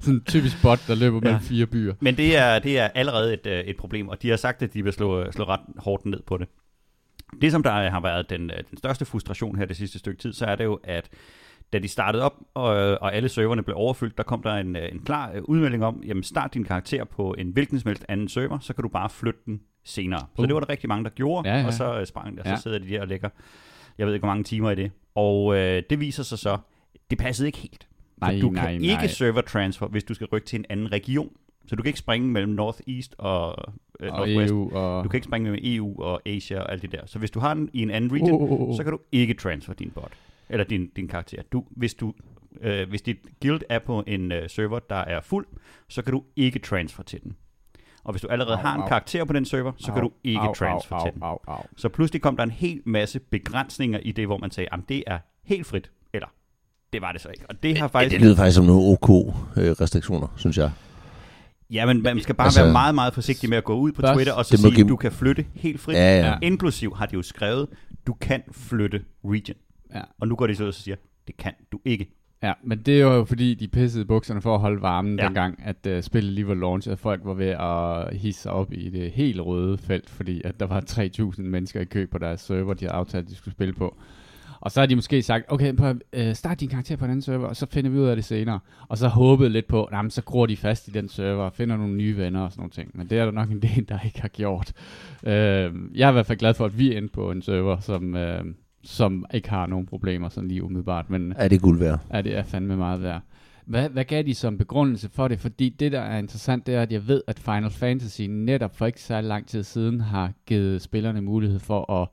sådan 0.00 0.14
en 0.14 0.24
typisk 0.24 0.62
bot, 0.62 0.80
der 0.88 0.94
løber 0.94 1.20
mellem 1.20 1.34
Ja. 1.40 1.46
fire 1.48 1.66
byer. 1.66 1.94
Men 2.00 2.16
det 2.16 2.36
er, 2.36 2.58
det 2.58 2.78
er 2.78 2.88
allerede 2.94 3.32
et, 3.34 3.46
øh, 3.46 3.60
et 3.60 3.76
problem, 3.76 4.08
og 4.08 4.22
de 4.22 4.28
har 4.30 4.36
sagt, 4.36 4.62
at 4.62 4.74
de 4.74 4.84
vil 4.84 4.92
slå, 4.92 5.32
slå 5.32 5.44
ret 5.44 5.60
hårdt 5.78 6.06
ned 6.06 6.20
på 6.26 6.36
det. 6.36 6.48
Det, 7.42 7.52
som 7.52 7.62
der 7.62 7.90
har 7.90 8.00
været 8.00 8.30
den, 8.30 8.50
øh, 8.50 8.56
den 8.70 8.78
største 8.78 9.04
frustration 9.04 9.58
her 9.58 9.64
det 9.64 9.76
sidste 9.76 9.98
stykke 9.98 10.20
tid, 10.22 10.32
så 10.32 10.44
er 10.46 10.56
det 10.56 10.64
jo, 10.64 10.80
at 10.84 11.08
da 11.72 11.78
de 11.78 11.88
startede 11.88 12.22
op, 12.24 12.34
og, 12.54 12.64
og 13.00 13.14
alle 13.14 13.28
serverne 13.28 13.62
blev 13.62 13.76
overfyldt, 13.76 14.16
der 14.16 14.22
kom 14.22 14.42
der 14.42 14.54
en, 14.54 14.76
øh, 14.76 14.88
en 14.92 14.98
klar 14.98 15.32
øh, 15.34 15.42
udmelding 15.44 15.84
om, 15.84 16.02
jamen 16.06 16.22
start 16.22 16.54
din 16.54 16.64
karakter 16.64 17.04
på 17.04 17.34
en 17.38 17.50
hvilken 17.50 17.80
som 17.80 17.88
helst 17.88 18.04
anden 18.08 18.28
server, 18.28 18.58
så 18.58 18.72
kan 18.74 18.82
du 18.82 18.88
bare 18.88 19.10
flytte 19.10 19.40
den 19.46 19.60
senere. 19.84 20.20
Så 20.36 20.42
Uh. 20.42 20.46
det 20.46 20.54
var 20.54 20.60
der 20.60 20.68
rigtig 20.68 20.88
mange, 20.88 21.04
der 21.04 21.10
gjorde, 21.10 21.48
Ja, 21.50 21.58
ja. 21.60 21.66
og 21.66 21.72
så 21.72 21.98
øh, 22.00 22.06
sprang 22.06 22.38
og 22.38 22.44
så 22.44 22.50
Ja. 22.50 22.56
sidder 22.56 22.78
de 22.78 22.88
der 22.88 23.00
og 23.00 23.08
lægger, 23.08 23.28
jeg 23.98 24.06
ved 24.06 24.14
ikke, 24.14 24.22
hvor 24.22 24.30
mange 24.32 24.44
timer 24.44 24.70
i 24.70 24.74
det. 24.74 24.90
Og 25.14 25.56
øh, 25.56 25.82
det 25.90 26.00
viser 26.00 26.22
sig 26.22 26.38
så, 26.38 26.58
det 27.10 27.18
passede 27.18 27.48
ikke 27.48 27.58
helt. 27.58 27.88
Nej, 28.20 28.38
du 28.42 28.50
nej, 28.50 28.64
kan 28.70 28.80
nej. 28.80 28.90
ikke 29.02 29.14
server 29.14 29.40
transfer, 29.40 29.86
hvis 29.86 30.04
du 30.04 30.14
skal 30.14 30.26
rykke 30.32 30.46
til 30.46 30.58
en 30.58 30.64
anden 30.70 30.92
region. 30.92 31.30
Så 31.66 31.76
du 31.76 31.82
kan 31.82 31.88
ikke 31.88 31.98
springe 31.98 32.28
mellem 32.28 32.52
Northeast 32.52 33.14
og, 33.18 33.54
øh, 34.00 34.12
Og 34.12 34.18
Northwest. 34.18 34.50
EU 34.52 34.70
og... 34.76 35.04
Du 35.04 35.08
kan 35.08 35.16
ikke 35.18 35.24
springe 35.24 35.50
mellem 35.50 35.64
EU 35.76 36.02
og 36.02 36.20
Asia 36.28 36.60
og 36.60 36.72
alt 36.72 36.82
det 36.82 36.92
der. 36.92 37.00
Så 37.06 37.18
hvis 37.18 37.30
du 37.30 37.40
har 37.40 37.54
den 37.54 37.70
i 37.72 37.82
en 37.82 37.90
anden 37.90 38.12
region, 38.12 38.42
Oh, 38.42 38.52
oh, 38.52 38.68
oh. 38.68 38.76
så 38.76 38.82
kan 38.82 38.92
du 38.92 38.98
ikke 39.12 39.34
transfer 39.34 39.72
din 39.74 39.90
bot. 39.90 40.12
Eller 40.48 40.64
din, 40.64 40.88
din 40.96 41.08
karakter. 41.08 41.42
Du, 41.52 41.64
hvis, 41.70 41.94
du, 41.94 42.14
øh, 42.60 42.88
hvis 42.88 43.02
dit 43.02 43.16
guild 43.42 43.60
er 43.68 43.78
på 43.78 44.04
en 44.06 44.32
øh, 44.32 44.48
server, 44.50 44.78
der 44.78 44.96
er 44.96 45.20
fuld, 45.20 45.46
så 45.88 46.02
kan 46.02 46.12
du 46.12 46.22
ikke 46.36 46.58
transfer 46.58 47.02
til 47.02 47.22
den. 47.22 47.36
Og 48.04 48.12
hvis 48.12 48.22
du 48.22 48.28
allerede 48.28 48.56
Au, 48.56 48.62
har 48.62 48.74
en 48.74 48.80
au. 48.82 48.88
karakter 48.88 49.24
på 49.24 49.32
den 49.32 49.44
server, 49.44 49.72
så 49.76 49.92
kan 49.92 50.02
du 50.02 50.10
ikke 50.24 50.40
au, 50.40 50.54
transfer 50.54 50.96
au, 50.96 51.06
til 51.06 51.14
den. 51.14 51.22
Au, 51.22 51.28
au, 51.46 51.54
au. 51.54 51.62
Så 51.76 51.88
pludselig 51.88 52.22
kom 52.22 52.36
der 52.36 52.42
en 52.44 52.50
hel 52.50 52.80
masse 52.86 53.18
begrænsninger 53.20 53.98
i 53.98 54.12
det, 54.12 54.26
hvor 54.26 54.38
man 54.38 54.50
sagde, 54.50 54.68
at 54.72 54.80
det 54.88 55.04
er 55.06 55.18
helt 55.44 55.66
frit. 55.66 55.90
Eller, 56.14 56.26
det 56.92 57.02
var 57.02 57.12
det 57.12 57.20
så 57.20 57.28
ikke. 57.28 57.44
Og 57.48 57.62
det 57.62 57.78
har 57.78 57.84
Ja, 57.84 57.86
faktisk... 57.88 58.12
det 58.12 58.20
lyder 58.26 58.36
faktisk 58.36 58.56
som 58.56 58.64
nogle 58.64 58.82
OK-restriktioner, 58.92 60.28
synes 60.36 60.58
jeg. 60.58 60.70
Ja, 61.70 61.86
men 61.86 62.02
man 62.02 62.20
skal 62.20 62.34
bare 62.34 62.46
Altså- 62.46 62.62
være 62.62 62.72
meget, 62.72 62.94
meget 62.94 63.14
forsigtig 63.14 63.50
med 63.50 63.58
at 63.58 63.64
gå 63.64 63.74
ud 63.74 63.92
på 63.92 64.00
Først- 64.02 64.14
Twitter 64.14 64.32
og 64.32 64.44
så 64.44 64.56
sige, 64.56 64.70
give- 64.74 64.84
at 64.84 64.88
du 64.88 64.96
kan 64.96 65.12
flytte 65.12 65.46
helt 65.54 65.80
frit. 65.80 65.94
Ja. 65.96 66.18
Ja. 66.26 66.38
Inklusiv 66.42 66.94
har 66.96 67.06
de 67.06 67.14
jo 67.14 67.22
skrevet, 67.22 67.68
du 68.06 68.12
kan 68.14 68.42
flytte 68.52 69.04
region. 69.24 69.56
Ja. 69.94 70.02
Og 70.20 70.28
nu 70.28 70.36
går 70.36 70.46
de 70.46 70.56
så 70.56 70.62
ud 70.62 70.68
og 70.68 70.74
siger, 70.74 70.96
det 71.26 71.36
kan 71.36 71.52
du 71.72 71.80
ikke. 71.84 72.10
Ja, 72.42 72.52
men 72.62 72.78
det 72.78 73.00
er 73.00 73.04
jo 73.04 73.24
fordi, 73.24 73.54
de 73.54 73.68
pissede 73.68 74.04
bukserne 74.04 74.42
for 74.42 74.54
at 74.54 74.60
holde 74.60 74.82
varmen 74.82 75.18
ja. 75.18 75.24
Dengang, 75.24 75.62
at 75.64 75.86
uh, 75.96 76.02
spillet 76.02 76.32
lige 76.32 76.48
var 76.48 76.54
launchet, 76.54 76.92
og 76.92 76.98
folk 76.98 77.20
var 77.24 77.34
ved 77.34 77.46
at 77.46 78.16
hisse 78.16 78.50
op 78.50 78.72
i 78.72 78.90
det 78.90 79.10
helt 79.10 79.40
røde 79.40 79.78
felt, 79.78 80.10
fordi 80.10 80.42
at 80.44 80.60
der 80.60 80.66
var 80.66 80.80
3.000 80.90 81.42
mennesker 81.42 81.80
i 81.80 81.84
kø 81.84 82.06
på 82.06 82.18
deres 82.18 82.40
server, 82.40 82.74
de 82.74 82.84
havde 82.84 82.94
aftalt, 82.94 83.24
at 83.24 83.30
de 83.30 83.36
skulle 83.36 83.54
spille 83.54 83.74
på. 83.74 83.96
Og 84.60 84.70
så 84.70 84.80
har 84.80 84.86
de 84.86 84.94
måske 84.94 85.22
sagt, 85.22 85.44
okay, 85.48 85.74
prøv, 85.74 85.94
uh, 86.16 86.32
start 86.32 86.60
din 86.60 86.68
karakter 86.68 86.96
på 86.96 87.04
en 87.04 87.10
anden 87.10 87.22
server, 87.22 87.46
og 87.46 87.56
så 87.56 87.66
finder 87.70 87.90
vi 87.90 87.98
ud 87.98 88.06
af 88.06 88.16
det 88.16 88.24
senere. 88.24 88.60
Og 88.88 88.98
så 88.98 89.08
håbede 89.08 89.50
lidt 89.50 89.66
på, 89.66 89.84
at 89.84 90.12
så 90.12 90.22
gror 90.22 90.46
de 90.46 90.56
fast 90.56 90.88
i 90.88 90.90
den 90.90 91.08
server, 91.08 91.44
og 91.44 91.52
finder 91.52 91.76
nogle 91.76 91.94
nye 91.94 92.16
venner 92.16 92.40
og 92.40 92.50
sådan 92.50 92.60
nogle 92.60 92.70
ting. 92.70 92.90
Men 92.94 93.10
det 93.10 93.18
er 93.18 93.24
der 93.24 93.32
nok 93.32 93.50
en 93.50 93.62
del, 93.62 93.88
der 93.88 93.98
ikke 94.04 94.20
har 94.20 94.28
gjort. 94.28 94.72
Uh, 95.22 95.30
jeg 95.30 96.06
er 96.06 96.08
i 96.08 96.12
hvert 96.12 96.26
fald 96.26 96.38
glad 96.38 96.54
for, 96.54 96.64
at 96.64 96.78
vi 96.78 96.92
er 96.92 96.96
inde 96.96 97.08
på 97.08 97.30
en 97.30 97.42
server, 97.42 97.80
som, 97.80 98.14
uh, 98.14 98.52
som 98.82 99.26
ikke 99.34 99.50
har 99.50 99.66
nogen 99.66 99.86
problemer 99.86 100.28
sådan 100.28 100.48
lige 100.48 100.62
umiddelbart. 100.62 101.10
Men 101.10 101.32
Er 101.36 101.48
det 101.48 101.60
guld 101.60 101.78
værd? 101.78 102.00
Ja, 102.12 102.20
det 102.22 102.36
er 102.36 102.42
fandme 102.42 102.76
meget 102.76 103.02
værd. 103.02 103.20
Hvad, 103.66 103.88
hvad 103.88 104.04
gav 104.04 104.22
de 104.22 104.34
som 104.34 104.58
begrundelse 104.58 105.08
for 105.08 105.28
det? 105.28 105.40
Fordi 105.40 105.68
det, 105.68 105.92
der 105.92 106.00
er 106.00 106.18
interessant, 106.18 106.66
det 106.66 106.74
er, 106.74 106.82
at 106.82 106.92
jeg 106.92 107.08
ved, 107.08 107.22
at 107.26 107.38
Final 107.38 107.70
Fantasy 107.70 108.22
netop 108.22 108.76
for 108.76 108.86
ikke 108.86 109.00
så 109.02 109.20
lang 109.20 109.46
tid 109.46 109.62
siden 109.62 110.00
har 110.00 110.32
givet 110.46 110.82
spillerne 110.82 111.20
mulighed 111.20 111.58
for 111.58 111.92
at 111.92 112.08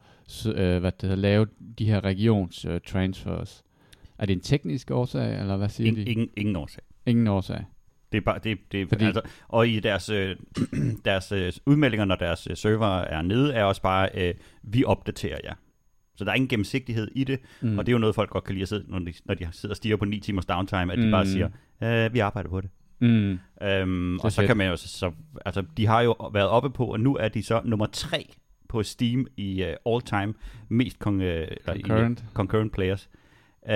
øh, 0.56 0.80
hvad 0.80 0.92
det 0.92 1.02
hedder, 1.02 1.16
lave 1.16 1.48
de 1.80 1.86
her 1.86 2.04
regions 2.04 2.66
øh, 2.66 2.80
transfers. 2.88 3.64
Er 4.20 4.26
det 4.26 4.34
en 4.34 4.42
teknisk 4.42 4.92
årsag, 4.92 5.40
eller 5.40 5.58
hvad 5.58 5.70
siger 5.70 5.88
Ingen, 5.88 6.06
de? 6.06 6.12
ingen, 6.12 6.30
ingen 6.38 6.56
årsag. 6.56 6.84
Ingen 7.06 7.28
årsag. 7.28 7.66
Det 8.12 8.18
er 8.18 8.22
bare, 8.22 8.40
det, 8.44 8.58
det, 8.72 8.90
Fordi- 8.90 9.06
altså, 9.06 9.22
og 9.48 9.68
i 9.68 9.80
deres, 9.80 10.10
øh, 10.10 10.36
deres 11.06 11.32
øh, 11.32 11.54
udmeldinger, 11.66 12.06
når 12.06 12.16
deres 12.16 12.48
øh, 12.52 12.58
server 12.58 12.88
er 12.88 13.22
nede, 13.22 13.54
er 13.54 13.64
også 13.64 13.82
bare, 13.82 14.10
øh, 14.14 14.34
vi 14.64 14.84
opdaterer 14.84 15.38
jer. 15.44 15.54
Så 16.20 16.26
der 16.26 16.32
er 16.32 16.36
ingen 16.36 16.48
gennemsigtighed 16.48 17.08
i 17.16 17.24
det, 17.24 17.40
mm. 17.62 17.78
og 17.78 17.86
det 17.86 17.92
er 17.92 17.94
jo 17.94 18.00
noget, 18.00 18.16
folk 18.16 18.30
godt 18.30 18.44
kan 18.44 18.54
lide 18.56 18.62
at 18.62 18.68
sidde, 18.70 18.84
når 18.88 19.00
de, 19.00 19.14
når 19.26 19.34
de 19.34 19.48
sidder 19.52 19.74
og 19.74 19.78
stiger 19.78 19.96
på 19.96 20.06
9 20.06 20.20
timers 20.20 20.46
downtime, 20.46 20.94
at 20.94 20.98
de 21.00 21.06
Mm. 21.06 21.12
bare 21.12 21.26
siger, 21.26 21.50
øh, 21.84 22.14
vi 22.14 22.20
arbejder 22.20 22.50
på 22.50 22.62
det. 22.62 22.70
Mm. 23.02 23.40
Øhm, 23.68 24.20
og 24.20 24.32
så 24.32 24.46
kan 24.48 24.58
man 24.58 24.68
jo, 24.68 24.76
så, 24.76 24.88
så, 24.88 25.12
altså, 25.46 25.64
de 25.78 25.88
har 25.88 26.02
jo 26.02 26.12
været 26.34 26.48
oppe 26.48 26.70
på, 26.70 26.86
og 26.86 27.00
nu 27.00 27.16
er 27.16 27.28
de 27.28 27.44
så 27.44 27.62
nummer 27.66 27.86
tre 27.92 28.30
på 28.70 28.84
Steam 28.84 29.28
i 29.38 29.64
uh, 29.86 29.94
all-time 29.96 30.34
mest 30.70 30.98
con- 31.08 31.10
uh, 31.10 31.22
eller 31.22 31.74
i- 31.74 31.82
Concurrent. 31.82 32.24
concurrent 32.34 32.72
players. 32.74 33.10
Uh, 33.64 33.74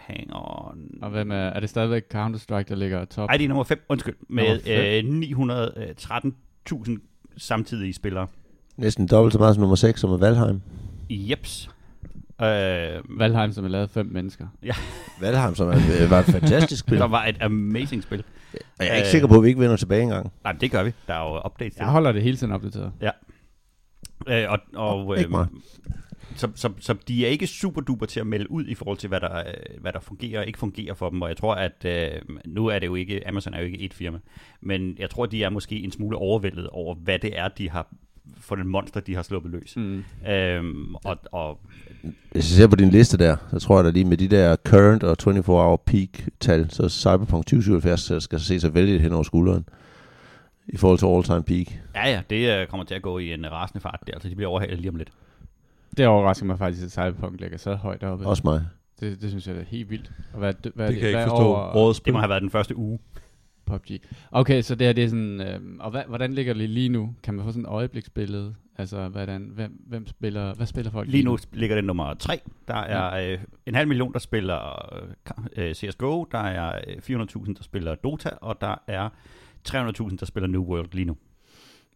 hang 0.00 0.26
on. 0.32 0.78
Og 1.02 1.10
hvem 1.10 1.30
er, 1.30 1.34
er 1.36 1.60
det 1.60 1.68
stadigvæk 1.70 2.02
Counter-Strike, 2.14 2.62
der 2.68 2.74
ligger 2.74 3.04
top? 3.04 3.28
Ej, 3.28 3.36
det 3.36 3.44
er 3.44 3.48
nummer 3.48 3.64
5, 3.64 3.84
undskyld, 3.88 4.14
med 4.28 4.60
øh, 4.68 5.04
913.000 6.70 6.98
samtidige 7.36 7.92
spillere. 7.92 8.26
Næsten 8.76 9.06
dobbelt 9.08 9.32
så 9.32 9.38
meget 9.38 9.54
som 9.54 9.60
nummer 9.60 9.76
6, 9.76 10.00
som 10.00 10.10
er 10.10 10.16
Valheim. 10.16 10.60
Jeps. 11.10 11.70
Øh, 12.42 13.18
Valheim, 13.18 13.52
som 13.52 13.64
er 13.64 13.68
lavet 13.68 13.90
fem 13.90 14.06
mennesker. 14.06 14.46
Valheim, 15.20 15.54
som 15.54 15.68
er, 15.68 16.08
var 16.08 16.18
et 16.18 16.24
fantastisk 16.24 16.80
spil. 16.80 16.98
der 16.98 17.04
Og 17.04 17.10
var 17.10 17.26
et 17.26 17.36
amazing 17.42 18.02
spil. 18.02 18.24
jeg 18.78 18.88
er 18.88 18.94
ikke 18.94 19.06
Øh. 19.06 19.10
sikker 19.10 19.28
på, 19.28 19.34
at 19.36 19.42
vi 19.42 19.48
ikke 19.48 19.60
vinder 19.60 19.76
tilbage 19.76 20.02
engang. 20.02 20.32
Nej, 20.44 20.52
men 20.52 20.60
det 20.60 20.70
gør 20.70 20.82
vi. 20.82 20.92
Der 21.06 21.14
er 21.14 21.28
jo 21.30 21.40
updates 21.46 21.74
til. 21.74 21.80
Jeg 21.82 21.90
holder 21.90 22.12
det 22.12 22.22
hele 22.22 22.36
tiden 22.36 22.52
opdateret. 22.52 22.92
Øh, 24.28 24.44
og, 24.48 24.58
og, 24.74 25.18
Ikke 25.18 25.30
mig. 25.30 25.46
så, 26.36 26.48
så, 26.54 26.70
så 26.80 26.94
de 27.08 27.26
er 27.26 27.30
ikke 27.30 27.46
super 27.46 27.80
duper 27.80 28.06
til 28.06 28.20
at 28.20 28.26
melde 28.26 28.50
ud 28.50 28.64
i 28.66 28.74
forhold 28.74 28.98
til, 28.98 29.08
hvad 29.08 29.20
der, 29.20 29.38
øh, 29.38 29.80
hvad 29.80 29.92
der 29.92 30.00
fungerer 30.00 30.40
og 30.40 30.46
ikke 30.46 30.58
fungerer 30.58 30.94
for 30.94 31.10
dem. 31.10 31.22
Og 31.22 31.28
jeg 31.28 31.36
tror, 31.36 31.54
at 31.54 31.84
øh, 31.84 32.10
nu 32.46 32.66
er 32.66 32.78
det 32.78 32.86
jo 32.86 32.94
ikke, 32.94 33.28
Amazon 33.28 33.54
er 33.54 33.58
jo 33.58 33.64
ikke 33.66 33.78
et 33.80 33.94
firma, 33.94 34.18
men 34.60 34.96
jeg 34.98 35.10
tror, 35.10 35.26
de 35.26 35.42
er 35.44 35.50
måske 35.50 35.76
en 35.80 35.92
smule 35.92 36.16
overvældet 36.16 36.68
over, 36.68 36.94
hvad 36.94 37.18
det 37.18 37.38
er, 37.38 37.48
de 37.48 37.70
har 37.70 37.88
for 38.40 38.54
den 38.56 38.68
monster, 38.68 39.00
de 39.00 39.14
har 39.14 39.22
sluppet 39.22 39.52
løs. 39.52 39.76
Mm. 39.76 40.04
Øhm, 40.28 40.94
og, 40.94 41.16
og 41.32 41.60
Hvis 42.02 42.50
jeg 42.50 42.56
ser 42.56 42.66
på 42.66 42.76
din 42.76 42.90
liste 42.90 43.18
der, 43.18 43.36
så 43.50 43.58
tror 43.58 43.76
jeg 43.76 43.84
da 43.84 43.90
lige 43.90 44.04
med 44.04 44.16
de 44.16 44.28
der 44.28 44.56
current 44.56 45.02
og 45.02 45.16
24-hour 45.22 45.82
peak-tal, 45.86 46.70
så 46.70 46.88
Cyberpunk 46.88 47.46
2077 47.46 48.22
skal 48.24 48.40
se 48.40 48.60
sig 48.60 48.74
vældigt 48.74 49.02
hen 49.02 49.12
over 49.12 49.22
skulderen 49.22 49.64
i 50.68 50.76
forhold 50.76 50.98
til 50.98 51.06
all-time 51.06 51.42
peak. 51.42 51.78
ja, 51.94 52.10
ja, 52.10 52.22
det 52.30 52.60
øh, 52.60 52.66
kommer 52.66 52.84
til 52.86 52.94
at 52.94 53.02
gå 53.02 53.18
i 53.18 53.32
en 53.32 53.52
rasende 53.52 53.80
fart. 53.80 54.00
Det, 54.06 54.12
altså, 54.14 54.28
de 54.28 54.34
bliver 54.36 54.50
overhalet 54.50 54.78
lige 54.78 54.90
om 54.90 54.96
lidt. 54.96 55.12
Det 55.96 56.06
overrasker 56.06 56.46
mig 56.46 56.58
faktisk, 56.58 56.84
at 56.84 56.90
Cyberpunk 56.92 57.40
ligger 57.40 57.58
så 57.58 57.74
højt 57.74 58.02
oppe. 58.02 58.26
Også 58.26 58.42
mig. 58.44 58.62
Det, 59.00 59.22
det 59.22 59.30
synes 59.30 59.46
jeg 59.46 59.56
er 59.56 59.62
helt 59.68 59.90
vildt. 59.90 60.10
Og 60.32 60.38
hvad, 60.38 60.54
hvad, 60.74 60.88
Det 60.88 60.94
kan 60.96 61.02
jeg 61.04 61.10
hvad 61.10 61.10
ikke 61.10 61.18
er 61.18 61.24
forstå. 61.28 61.44
over 61.44 61.58
Årets 61.76 62.00
Det 62.00 62.12
må 62.12 62.18
have 62.18 62.28
været 62.28 62.42
den 62.42 62.50
første 62.50 62.76
uge. 62.76 62.98
PUBG. 63.70 64.00
Okay, 64.30 64.62
så 64.62 64.74
det 64.74 64.86
her 64.86 64.92
det 64.92 65.04
er 65.04 65.08
sådan... 65.08 65.40
Øh, 65.40 65.60
og 65.80 65.90
hvad, 65.90 66.02
hvordan 66.08 66.32
ligger 66.32 66.54
det 66.54 66.70
lige 66.70 66.88
nu? 66.88 67.14
Kan 67.22 67.34
man 67.34 67.44
få 67.44 67.50
sådan 67.50 67.64
et 67.64 67.68
øjebliksbillede? 67.68 68.54
Altså, 68.78 69.08
hvordan, 69.08 69.50
hvem, 69.54 69.82
hvem 69.86 70.06
spiller, 70.06 70.54
hvad 70.54 70.66
spiller 70.66 70.90
folk 70.90 71.08
Lige 71.08 71.24
nu 71.24 71.38
ligger 71.52 71.76
det 71.76 71.84
nummer 71.84 72.14
3. 72.14 72.40
Der 72.68 72.74
er 72.74 73.32
øh, 73.32 73.38
en 73.66 73.74
halv 73.74 73.88
million, 73.88 74.12
der 74.12 74.18
spiller 74.18 74.88
øh, 75.56 75.74
CSGO. 75.74 76.24
Der 76.24 76.38
er 76.38 76.80
øh, 77.08 77.20
400.000, 77.20 77.54
der 77.54 77.62
spiller 77.62 77.94
Dota. 77.94 78.30
Og 78.40 78.60
der 78.60 78.74
er 78.86 79.08
300.000, 79.68 80.16
der 80.16 80.26
spiller 80.26 80.46
New 80.46 80.62
World 80.62 80.88
lige 80.92 81.04
nu. 81.04 81.16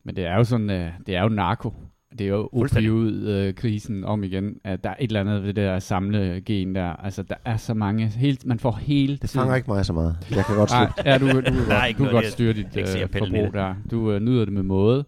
Men 0.05 0.17
det 0.17 0.27
er 0.27 0.37
jo 0.37 0.45
sådan, 0.45 0.71
øh, 0.71 0.93
det 1.07 1.17
er 1.17 1.23
jo 1.23 1.29
narko. 1.29 1.75
Det 2.19 2.25
er 2.25 2.29
jo 2.29 2.49
opioid-krisen 2.53 4.05
om 4.05 4.25
igen. 4.25 4.57
At 4.65 4.85
der 4.85 4.91
er 4.91 4.95
et 5.01 5.09
eller 5.09 5.21
andet 5.21 5.43
ved 5.43 5.49
det 5.49 5.57
der 5.57 5.79
samle 5.79 6.43
gen 6.47 6.75
der. 6.75 6.89
Altså, 6.89 7.23
der 7.23 7.35
er 7.45 7.57
så 7.57 7.75
mange. 7.75 8.07
Helt, 8.07 8.47
man 8.47 8.59
får 8.59 8.73
hele 8.73 9.17
Det 9.17 9.31
fanger 9.31 9.55
ikke 9.55 9.71
mig 9.71 9.87
så 9.87 9.93
meget. 9.93 10.17
Jeg 10.31 10.45
kan 10.45 10.57
godt 10.57 10.71
Nej, 10.71 10.87
slutte. 10.87 11.11
ja, 11.11 11.19
du, 11.19 11.27
du, 11.27 11.41
du, 11.41 11.71
er 11.71 11.85
ikke 11.85 11.99
du 11.99 12.05
kan 12.05 12.13
godt 12.13 12.27
styre 12.27 12.53
dit 12.53 12.77
øh, 12.77 12.87
forbrug 13.13 13.45
det. 13.45 13.53
der. 13.53 13.75
Du 13.91 14.13
øh, 14.13 14.21
nyder 14.21 14.45
det 14.45 14.53
med 14.55 14.63
måde. 14.63 15.05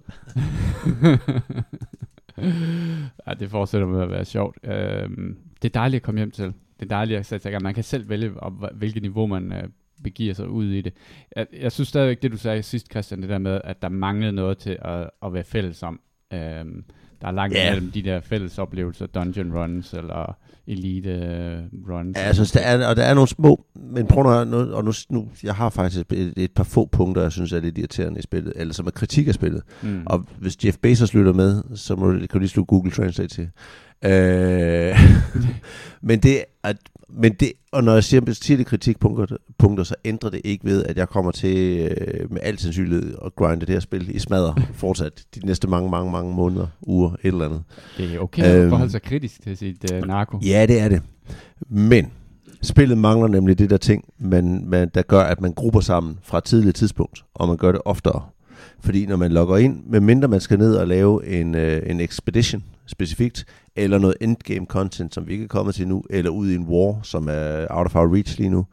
ja, 3.26 3.34
det 3.40 3.50
fortsætter 3.50 3.86
med 3.86 4.02
at 4.02 4.10
være 4.10 4.24
sjovt. 4.24 4.58
Øhm, 4.64 5.36
det 5.62 5.68
er 5.68 5.72
dejligt 5.80 6.00
at 6.00 6.02
komme 6.02 6.18
hjem 6.18 6.30
til. 6.30 6.44
Det 6.44 6.82
er 6.82 6.88
dejligt 6.88 7.18
at 7.18 7.26
sætte 7.26 7.42
sig 7.42 7.50
i 7.50 7.52
gang. 7.52 7.62
Man 7.62 7.74
kan 7.74 7.84
selv 7.84 8.08
vælge, 8.08 8.30
op, 8.42 8.52
hvilket 8.74 9.02
niveau 9.02 9.26
man 9.26 9.52
øh, 9.52 9.62
begiver 10.04 10.34
sig 10.34 10.48
ud 10.48 10.64
i 10.64 10.80
det. 10.80 10.92
Jeg, 11.36 11.46
jeg 11.60 11.72
synes 11.72 11.88
stadigvæk, 11.88 12.22
det 12.22 12.32
du 12.32 12.36
sagde 12.36 12.62
sidst, 12.62 12.90
Christian, 12.90 13.22
det 13.22 13.30
der 13.30 13.38
med, 13.38 13.60
at 13.64 13.82
der 13.82 13.88
manglede 13.88 14.32
noget 14.32 14.58
til 14.58 14.78
at, 14.82 15.10
at 15.22 15.32
være 15.32 15.44
fælles 15.44 15.82
om. 15.82 16.00
Øhm, 16.32 16.84
der 17.20 17.28
er 17.28 17.32
langt 17.32 17.56
yeah. 17.56 17.72
mellem 17.72 17.90
de 17.90 18.02
der 18.02 18.20
fælles 18.20 18.58
oplevelser, 18.58 19.06
dungeon 19.06 19.52
runs 19.52 19.92
eller 19.92 20.36
elite 20.66 21.10
øh, 21.10 21.58
runs. 21.90 22.16
Ja, 22.18 22.24
jeg 22.26 22.34
synes, 22.34 22.52
der 22.52 22.60
er, 22.60 22.86
og 22.86 22.96
der 22.96 23.02
er 23.02 23.14
nogle 23.14 23.28
små, 23.28 23.64
men 23.74 24.06
prøv 24.06 24.40
at- 24.40 24.48
nu 24.48 24.56
og 24.56 24.84
nu, 24.84 24.92
nu, 25.10 25.28
jeg 25.44 25.54
har 25.54 25.70
faktisk 25.70 26.06
et, 26.12 26.32
et 26.36 26.52
par 26.52 26.64
få 26.64 26.86
punkter, 26.92 27.22
jeg 27.22 27.32
synes 27.32 27.52
er 27.52 27.60
lidt 27.60 27.78
irriterende 27.78 28.18
i 28.18 28.22
spillet, 28.22 28.52
eller 28.56 28.74
som 28.74 28.86
er 28.86 28.90
kritik 28.90 29.28
af 29.28 29.34
spillet. 29.34 29.62
mm. 29.82 30.02
Og 30.06 30.24
hvis 30.38 30.64
Jeff 30.64 30.76
Bezos 30.82 31.14
lytter 31.14 31.32
med, 31.32 31.62
så 31.74 31.96
må 31.96 32.12
kan 32.12 32.28
du 32.32 32.38
lige 32.38 32.48
slå 32.48 32.64
Google 32.64 32.90
Translate 32.90 33.34
til. 33.34 33.48
Øh, 34.04 34.98
men 36.08 36.18
det, 36.20 36.44
at, 36.62 36.76
men 37.08 37.32
det, 37.32 37.52
og 37.72 37.84
når 37.84 37.92
jeg 37.94 38.04
siger, 38.04 38.32
siger 38.32 38.56
det 38.56 38.66
kritikpunkter, 38.66 39.36
punkter, 39.58 39.84
så 39.84 39.94
ændrer 40.04 40.30
det 40.30 40.40
ikke 40.44 40.64
ved, 40.64 40.84
at 40.84 40.96
jeg 40.96 41.08
kommer 41.08 41.30
til 41.32 41.78
øh, 41.78 42.32
med 42.32 42.40
al 42.42 42.58
sandsynlighed 42.58 43.14
at 43.24 43.36
grinde 43.36 43.60
det 43.66 43.68
her 43.72 43.80
spil 43.80 44.16
i 44.16 44.18
smadder 44.18 44.54
fortsat 44.74 45.24
de 45.34 45.46
næste 45.46 45.68
mange, 45.68 45.90
mange, 45.90 46.12
mange 46.12 46.34
måneder, 46.34 46.66
uger, 46.82 47.10
et 47.10 47.16
eller 47.22 47.44
andet. 47.44 47.62
Det 47.98 48.14
er 48.14 48.18
okay 48.18 48.42
at 48.42 48.56
Øhm. 48.60 48.68
forholde 48.70 48.90
sig 48.92 49.02
kritisk 49.02 49.42
til 49.42 49.56
sit 49.56 49.92
uh, 49.92 49.98
narko. 50.08 50.38
Ja, 50.46 50.66
det 50.68 50.80
er 50.80 50.88
det. 50.88 51.02
Men 51.68 52.06
spillet 52.62 52.98
mangler 52.98 53.28
nemlig 53.28 53.58
det 53.58 53.70
der 53.70 53.76
ting, 53.76 54.04
man, 54.18 54.64
man, 54.66 54.90
der 54.94 55.02
gør, 55.02 55.20
at 55.20 55.40
man 55.40 55.52
grupper 55.52 55.80
sammen 55.80 56.18
fra 56.22 56.38
et 56.38 56.44
tidligt 56.44 56.76
tidspunkt, 56.76 57.24
og 57.34 57.48
man 57.48 57.56
gør 57.56 57.72
det 57.72 57.80
oftere. 57.84 58.22
Fordi 58.80 59.06
når 59.06 59.16
man 59.16 59.32
logger 59.32 59.56
ind, 59.56 59.82
medmindre 59.86 60.28
man 60.28 60.40
skal 60.40 60.58
ned 60.58 60.74
og 60.74 60.86
lave 60.88 61.26
en, 61.26 61.54
øh, 61.54 61.82
en 61.90 62.00
expedition 62.00 62.64
specifikt, 62.86 63.46
eller 63.76 63.98
noget 63.98 64.16
endgame 64.20 64.66
content, 64.66 65.14
som 65.14 65.26
vi 65.26 65.32
ikke 65.32 65.44
er 65.44 65.48
kommet 65.48 65.74
til 65.74 65.88
nu, 65.88 66.04
eller 66.10 66.30
ud 66.30 66.50
i 66.50 66.54
en 66.54 66.66
war, 66.68 67.00
som 67.02 67.28
er 67.30 67.66
out 67.70 67.86
of 67.86 67.96
our 67.96 68.14
reach 68.14 68.38
lige 68.38 68.50
nu, 68.50 68.66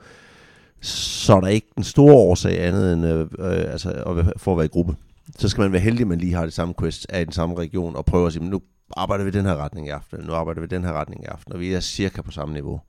så 0.82 1.34
er 1.34 1.42
der 1.42 1.48
ikke 1.48 1.68
en 1.78 1.84
stor 1.84 2.14
årsag 2.14 2.66
andet 2.66 2.94
end 2.94 3.06
øh, 3.06 3.20
øh, 3.20 3.72
altså, 3.72 3.90
at 3.92 4.34
for 4.38 4.52
at 4.52 4.58
være 4.58 4.66
i 4.66 4.70
gruppe. 4.70 4.96
Så 5.38 5.50
skal 5.50 5.62
man 5.62 5.72
være 5.72 5.82
heldig, 5.82 6.02
at 6.02 6.08
man 6.08 6.18
lige 6.18 6.34
har 6.34 6.44
det 6.44 6.54
samme 6.54 6.74
quest 6.80 7.06
af 7.10 7.26
den 7.26 7.34
samme 7.34 7.56
region, 7.58 7.96
og 7.96 8.06
prøve 8.06 8.28
at 8.28 8.34
sige, 8.34 8.42
"Men 8.42 8.50
nu 8.50 8.62
arbejder 8.98 9.24
vi 9.24 9.28
i 9.28 9.32
den 9.32 9.46
her 9.46 9.56
retning 9.56 9.88
i 9.88 9.90
aften, 9.90 10.20
nu 10.24 10.34
arbejder 10.34 10.62
vi 10.62 10.66
i 10.66 10.68
den 10.68 10.84
her 10.84 10.94
retning 10.94 11.24
i 11.24 11.26
aften, 11.26 11.54
og 11.54 11.60
vi 11.60 11.74
er 11.74 11.80
cirka 11.80 12.22
på 12.22 12.32
samme 12.32 12.54
niveau. 12.54 12.82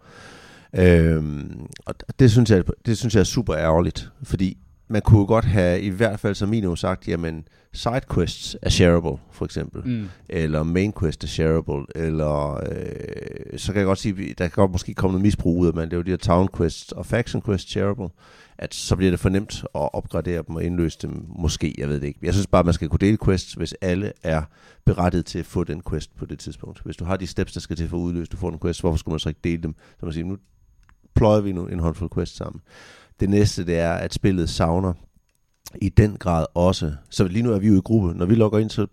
Øhm, 0.77 1.67
og 1.87 1.95
det 2.19 2.31
synes, 2.31 2.51
jeg, 2.51 2.65
det 2.87 2.99
synes 2.99 3.15
jeg 3.15 3.21
er 3.21 3.25
super 3.25 3.57
ærgerligt, 3.57 4.11
fordi 4.23 4.59
man 4.95 5.03
kunne 5.03 5.27
godt 5.27 5.45
have, 5.45 5.81
i 5.81 5.89
hvert 5.89 6.21
fald 6.21 6.35
som 6.35 6.49
minimum 6.49 6.77
sagt, 6.77 7.09
jamen 7.09 7.49
sidequests 7.73 8.57
er 8.63 8.71
shareable, 8.71 9.19
for 9.33 9.45
eksempel 9.45 9.83
Mm. 9.85 10.09
eller 10.29 10.63
main 10.63 10.93
quest 11.01 11.25
er 11.25 11.29
shareable, 11.29 11.85
eller 11.95 12.55
øh, 12.55 13.59
så 13.59 13.73
kan 13.73 13.79
jeg 13.79 13.87
godt 13.87 13.99
sige, 13.99 14.35
der 14.39 14.49
kan 14.49 14.51
godt 14.51 14.71
måske 14.71 14.95
komme 14.95 15.13
noget 15.13 15.23
misbrug 15.23 15.59
ud 15.59 15.67
af, 15.67 15.75
men 15.75 15.85
det 15.85 15.93
er 15.93 15.97
jo 15.97 16.03
de 16.03 16.11
her 16.11 16.17
town 16.17 16.49
quests 16.57 16.93
og 16.93 17.07
faction 17.07 17.43
quests 17.43 17.71
shareable, 17.71 18.09
at 18.59 18.75
så 18.75 18.97
bliver 18.97 19.11
det 19.11 19.21
for 19.21 19.29
nemt 19.29 19.65
at 19.75 19.95
opgradere 19.95 20.43
dem 20.49 20.57
og 20.57 20.65
indløse 20.65 20.99
dem, 21.03 21.25
måske, 21.39 21.75
jeg 21.79 21.89
ved 21.89 22.01
det 22.01 22.07
ikke. 22.07 22.21
Jeg 22.23 22.33
synes 22.35 22.47
bare, 22.47 22.65
man 22.65 22.75
skal 22.75 22.89
kunne 22.89 22.99
dele 23.07 23.19
quests, 23.25 23.53
hvis 23.55 23.75
alle 23.81 24.13
er 24.23 24.43
berettiget 24.85 25.27
til 25.27 25.39
at 25.39 25.47
få 25.47 25.65
den 25.65 25.83
quest 25.91 26.17
på 26.17 26.27
det 26.27 26.39
tidspunkt. 26.39 26.81
Hvis 26.85 26.97
du 26.97 27.05
har 27.05 27.17
de 27.17 27.27
steps, 27.27 27.53
der 27.53 27.61
skal 27.61 27.77
til 27.77 27.89
for 27.89 27.97
at 27.97 28.01
udløse, 28.01 28.31
du 28.31 28.37
får 28.37 28.51
en 28.51 28.59
quest, 28.59 28.81
hvorfor 28.81 28.97
skulle 28.97 29.13
man 29.13 29.19
så 29.19 29.29
ikke 29.29 29.41
dele 29.45 29.63
dem? 29.63 29.75
Så 30.01 30.07
man 30.07 30.13
siger, 30.13 30.25
nu 30.27 30.37
pløjer 31.15 31.41
vi 31.41 31.53
nu 31.53 31.67
en 31.67 31.79
håndfuld 31.81 32.11
quests 32.15 32.37
sammen. 32.37 32.61
Det 33.21 33.31
næste, 33.31 33.67
det 33.67 33.79
er, 33.79 33.93
at 33.93 34.15
spillet 34.15 34.49
savner 34.49 34.93
i 35.83 35.89
den 35.89 36.17
grad 36.17 36.47
også. 36.55 36.93
Så 37.11 37.25
lige 37.29 37.43
nu 37.43 37.53
er 37.53 37.59
vi 37.59 37.69
jo 37.69 37.77
i 37.77 37.81
gruppe. 37.85 38.15
Når 38.19 38.27
vi 38.27 38.35
logger 38.35 38.59
ind, 38.59 38.71
så, 38.71 38.87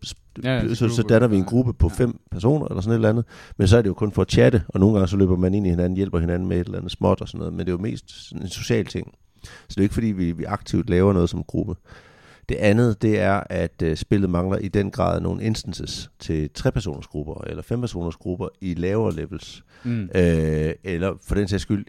Ja, 0.43 0.55
ja, 0.55 0.73
så 0.73 0.89
så, 0.89 1.01
danner 1.09 1.27
vi 1.27 1.37
en 1.37 1.43
gruppe 1.45 1.73
på 1.73 1.87
Ja. 1.99 2.03
fem 2.03 2.19
personer 2.31 2.65
eller 2.65 2.81
sådan 2.81 2.91
et 2.91 2.95
eller 2.95 3.09
andet. 3.09 3.25
Men 3.57 3.67
så 3.67 3.77
er 3.77 3.81
det 3.81 3.89
jo 3.89 3.93
kun 3.93 4.11
for 4.11 4.21
at 4.21 4.31
chatte, 4.31 4.63
og 4.67 4.79
nogle 4.79 4.95
gange 4.95 5.07
så 5.07 5.17
løber 5.17 5.35
man 5.35 5.53
ind 5.53 5.67
i 5.67 5.69
hinanden, 5.69 5.95
hjælper 5.97 6.19
hinanden 6.19 6.47
med 6.47 6.57
et 6.59 6.65
eller 6.65 6.77
andet 6.77 6.91
småt 6.91 7.21
og 7.21 7.27
sådan 7.27 7.37
noget. 7.39 7.53
Men 7.53 7.59
det 7.59 7.67
er 7.67 7.71
jo 7.71 7.77
mest 7.77 8.27
sådan 8.29 8.41
en 8.45 8.49
social 8.49 8.85
ting. 8.85 9.13
Så 9.43 9.49
det 9.67 9.77
er 9.77 9.81
jo 9.81 9.83
ikke 9.83 9.93
fordi, 9.93 10.07
vi, 10.07 10.31
vi 10.31 10.43
aktivt 10.43 10.89
laver 10.89 11.13
noget 11.13 11.29
som 11.29 11.43
gruppe. 11.43 11.75
Det 12.49 12.55
andet, 12.55 13.01
det 13.01 13.19
er, 13.19 13.43
at 13.49 13.81
øh, 13.83 13.97
spillet 13.97 14.29
mangler 14.29 14.57
i 14.57 14.67
den 14.67 14.91
grad 14.91 15.21
nogle 15.21 15.43
instances 15.43 16.09
til 16.19 16.49
trepersoners 16.53 17.07
grupper 17.07 17.43
eller 17.47 17.63
fempersoners 17.63 18.15
grupper 18.15 18.47
i 18.61 18.73
lavere 18.73 19.15
levels. 19.15 19.63
Mm. 19.83 20.09
Øh, 20.15 20.73
eller 20.83 21.13
for 21.27 21.35
den 21.35 21.47
sags 21.47 21.61
skyld, 21.63 21.85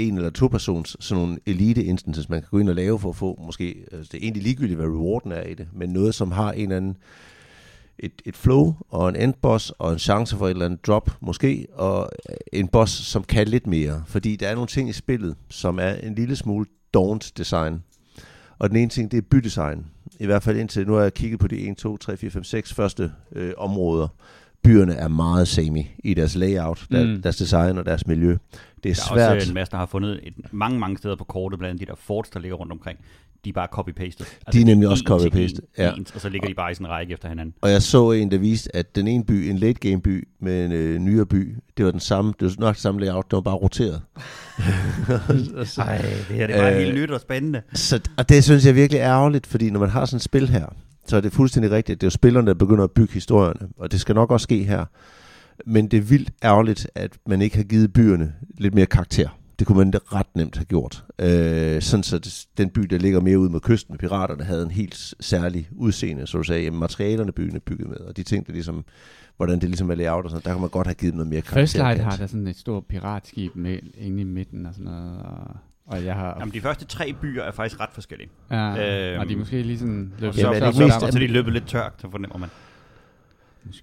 en 0.00 0.16
eller 0.16 0.30
to 0.30 0.48
persons, 0.48 0.96
sådan 1.00 1.22
nogle 1.22 1.38
elite 1.46 1.84
instances, 1.84 2.28
man 2.28 2.40
kan 2.40 2.48
gå 2.50 2.58
ind 2.58 2.68
og 2.68 2.74
lave 2.74 2.98
for 2.98 3.08
at 3.08 3.16
få, 3.16 3.40
måske, 3.46 3.84
altså 3.92 4.08
det 4.12 4.18
er 4.18 4.22
egentlig 4.22 4.42
ligegyldigt, 4.42 4.76
hvad 4.76 4.88
rewarden 4.88 5.32
er 5.32 5.42
i 5.42 5.54
det, 5.54 5.68
men 5.72 5.90
noget, 5.90 6.14
som 6.14 6.32
har 6.32 6.52
en 6.52 6.62
eller 6.62 6.76
anden, 6.76 6.96
et, 7.98 8.22
et 8.24 8.36
flow 8.36 8.74
og 8.88 9.08
en 9.08 9.16
endboss 9.16 9.70
og 9.70 9.92
en 9.92 9.98
chance 9.98 10.36
for 10.36 10.46
et 10.46 10.50
eller 10.50 10.66
andet 10.66 10.86
drop 10.86 11.10
måske, 11.20 11.66
og 11.72 12.10
en 12.52 12.68
boss, 12.68 12.92
som 12.92 13.24
kan 13.24 13.48
lidt 13.48 13.66
mere, 13.66 14.02
fordi 14.06 14.36
der 14.36 14.48
er 14.48 14.54
nogle 14.54 14.68
ting 14.68 14.88
i 14.88 14.92
spillet, 14.92 15.36
som 15.48 15.78
er 15.78 15.94
en 15.94 16.14
lille 16.14 16.36
smule 16.36 16.66
daunt 16.94 17.32
design. 17.38 17.82
Og 18.58 18.68
den 18.68 18.76
ene 18.76 18.90
ting, 18.90 19.10
det 19.10 19.18
er 19.18 19.22
bydesign. 19.30 19.86
I 20.20 20.26
hvert 20.26 20.42
fald 20.42 20.56
indtil 20.56 20.86
nu 20.86 20.94
har 20.94 21.02
jeg 21.02 21.14
kigget 21.14 21.40
på 21.40 21.48
de 21.48 21.68
1, 21.68 21.76
2, 21.76 21.96
3, 21.96 22.16
4, 22.16 22.30
5, 22.30 22.44
6 22.44 22.74
første 22.74 23.12
øh, 23.32 23.52
områder 23.56 24.08
byerne 24.62 24.94
er 24.94 25.08
meget 25.08 25.48
samey 25.48 25.82
i 26.04 26.14
deres 26.14 26.34
layout, 26.36 26.86
der, 26.92 27.06
Mm. 27.06 27.22
deres 27.22 27.36
design 27.36 27.78
og 27.78 27.86
deres 27.86 28.06
miljø. 28.06 28.30
Det 28.30 28.38
er 28.38 28.80
Der 28.82 28.90
er 28.90 28.94
svært. 29.14 29.36
også 29.36 29.48
en 29.50 29.54
masse, 29.54 29.70
der 29.70 29.76
har 29.76 29.86
fundet 29.86 30.20
et, 30.22 30.34
mange, 30.52 30.78
mange 30.78 30.98
steder 30.98 31.16
på 31.16 31.24
kortet, 31.24 31.58
blandt 31.58 31.70
andet 31.70 31.88
de 31.88 31.92
der 31.92 31.98
forts, 31.98 32.30
der 32.30 32.40
ligger 32.40 32.56
rundt 32.56 32.72
omkring. 32.72 32.98
De 33.44 33.48
er 33.48 33.52
bare 33.52 33.68
copy-pastet. 33.74 34.38
De 34.52 34.60
er 34.60 34.64
nemlig 34.64 34.88
også 34.88 35.04
til 35.04 35.12
en, 35.12 35.20
copy-pastet, 35.20 35.60
ja. 35.78 35.92
ens, 35.94 36.10
og 36.10 36.20
så 36.20 36.28
ligger 36.28 36.48
de 36.48 36.54
bare 36.54 36.70
i 36.70 36.74
sådan 36.74 36.86
en 36.86 36.90
række 36.90 37.12
efter 37.12 37.28
hinanden. 37.28 37.54
Og 37.60 37.70
jeg 37.70 37.82
så 37.82 38.10
en, 38.12 38.30
der 38.30 38.38
viste, 38.38 38.76
at 38.76 38.96
den 38.96 39.08
ene 39.08 39.24
by, 39.24 39.32
en 39.32 39.58
late 39.58 39.88
game 39.90 40.00
by 40.02 40.28
med 40.40 40.64
en 40.64 40.72
øh, 40.72 40.98
nyere 40.98 41.26
by, 41.26 41.56
det 41.76 41.84
var 41.84 41.90
den 41.90 42.00
samme, 42.00 42.32
det 42.40 42.46
var 42.48 42.54
nok 42.58 42.74
det 42.74 42.82
samme 42.82 43.00
layout, 43.00 43.24
det 43.30 43.36
var 43.36 43.40
bare 43.40 43.54
roteret. 43.54 44.02
så, 45.64 45.82
Ej, 45.86 45.96
det 46.28 46.36
her 46.36 46.46
det 46.46 46.56
er 46.56 46.60
bare 46.62 46.72
Øh, 46.74 46.80
helt 46.80 46.94
nyt 46.94 47.10
og 47.10 47.20
spændende. 47.20 47.62
så, 47.74 48.00
og 48.16 48.28
det 48.28 48.44
synes 48.44 48.66
jeg 48.66 48.74
virkelig 48.74 49.00
er 49.00 49.08
ærgerligt, 49.10 49.46
fordi 49.46 49.70
når 49.70 49.80
man 49.80 49.88
har 49.90 50.04
sådan 50.04 50.16
et 50.16 50.22
spil 50.22 50.48
her, 50.48 50.66
så 51.10 51.16
er 51.16 51.20
det 51.20 51.32
fuldstændig 51.32 51.70
rigtigt, 51.70 51.96
at 51.96 52.00
det 52.00 52.06
er 52.06 52.08
jo 52.08 52.10
spillerne, 52.10 52.46
der 52.46 52.54
begynder 52.54 52.84
at 52.84 52.90
bygge 52.90 53.12
historierne, 53.14 53.68
og 53.76 53.92
det 53.92 54.00
skal 54.00 54.14
nok 54.14 54.30
også 54.30 54.44
ske 54.44 54.64
her. 54.64 54.84
Men 55.66 55.88
det 55.88 55.96
er 55.96 56.02
vildt 56.02 56.30
ærgerligt, 56.44 56.90
at 56.94 57.12
man 57.26 57.42
ikke 57.42 57.56
har 57.56 57.64
givet 57.64 57.92
byerne 57.92 58.32
lidt 58.58 58.74
mere 58.74 58.86
karakter. 58.86 59.28
Det 59.58 59.66
kunne 59.66 59.78
man 59.78 59.90
da 59.90 59.98
ret 59.98 60.36
nemt 60.36 60.56
have 60.56 60.64
gjort. 60.64 61.04
Øh, 61.18 61.82
sådan 61.82 62.02
så 62.02 62.18
det, 62.18 62.46
den 62.58 62.70
by, 62.70 62.80
der 62.80 62.98
ligger 62.98 63.20
mere 63.20 63.38
ud 63.38 63.48
mod 63.48 63.60
kysten 63.60 63.92
med 63.92 63.98
piraterne, 63.98 64.44
havde 64.44 64.62
en 64.62 64.70
helt 64.70 65.14
særlig 65.20 65.68
udseende, 65.72 66.26
så 66.26 66.38
du 66.38 66.44
sagde, 66.44 66.62
jamen, 66.62 66.80
materialerne 66.80 67.32
byen 67.32 67.56
er 67.56 67.60
bygget 67.60 67.88
med, 67.88 67.96
og 67.96 68.16
de 68.16 68.22
ting, 68.22 68.46
der 68.46 68.52
ligesom, 68.52 68.84
hvordan 69.36 69.60
det 69.60 69.68
ligesom 69.68 69.90
er 69.90 69.94
layout 69.94 70.24
og 70.24 70.30
sådan, 70.30 70.42
der 70.44 70.52
kan 70.52 70.60
man 70.60 70.70
godt 70.70 70.86
have 70.86 70.94
givet 70.94 71.14
noget 71.14 71.30
mere 71.30 71.40
karakter. 71.40 71.60
First 71.60 71.76
Light 71.76 72.00
har 72.00 72.16
der 72.16 72.26
sådan 72.26 72.46
et 72.46 72.56
stort 72.56 72.86
piratskib 72.86 73.56
med, 73.56 73.78
inde 73.98 74.20
i 74.20 74.24
midten 74.24 74.66
og 74.66 74.74
sådan 74.74 74.84
noget. 74.84 75.22
Og, 75.22 75.56
og 75.90 76.04
jeg 76.04 76.14
har... 76.14 76.36
Jamen, 76.40 76.54
de 76.54 76.60
første 76.60 76.84
tre 76.84 77.12
byer 77.20 77.42
er 77.42 77.52
faktisk 77.52 77.80
ret 77.80 77.88
forskellige. 77.92 78.28
ja, 78.50 78.56
øhm, 79.12 79.20
og 79.20 79.28
de 79.28 79.32
er 79.32 79.38
måske 79.38 79.62
lige 79.62 79.78
sådan... 79.78 80.12
Løbet 80.18 80.34
så, 80.40 80.48
er 80.48 80.52
det 80.52 80.74
så, 80.74 80.78
så, 80.80 80.86
mest- 80.86 81.00
så, 81.00 81.08
så 81.12 81.18
de 81.18 81.26
løbet 81.26 81.52
lidt 81.52 81.66
tørt, 81.66 81.92
så 81.98 82.10
fornemmer 82.10 82.38
man. 82.38 82.48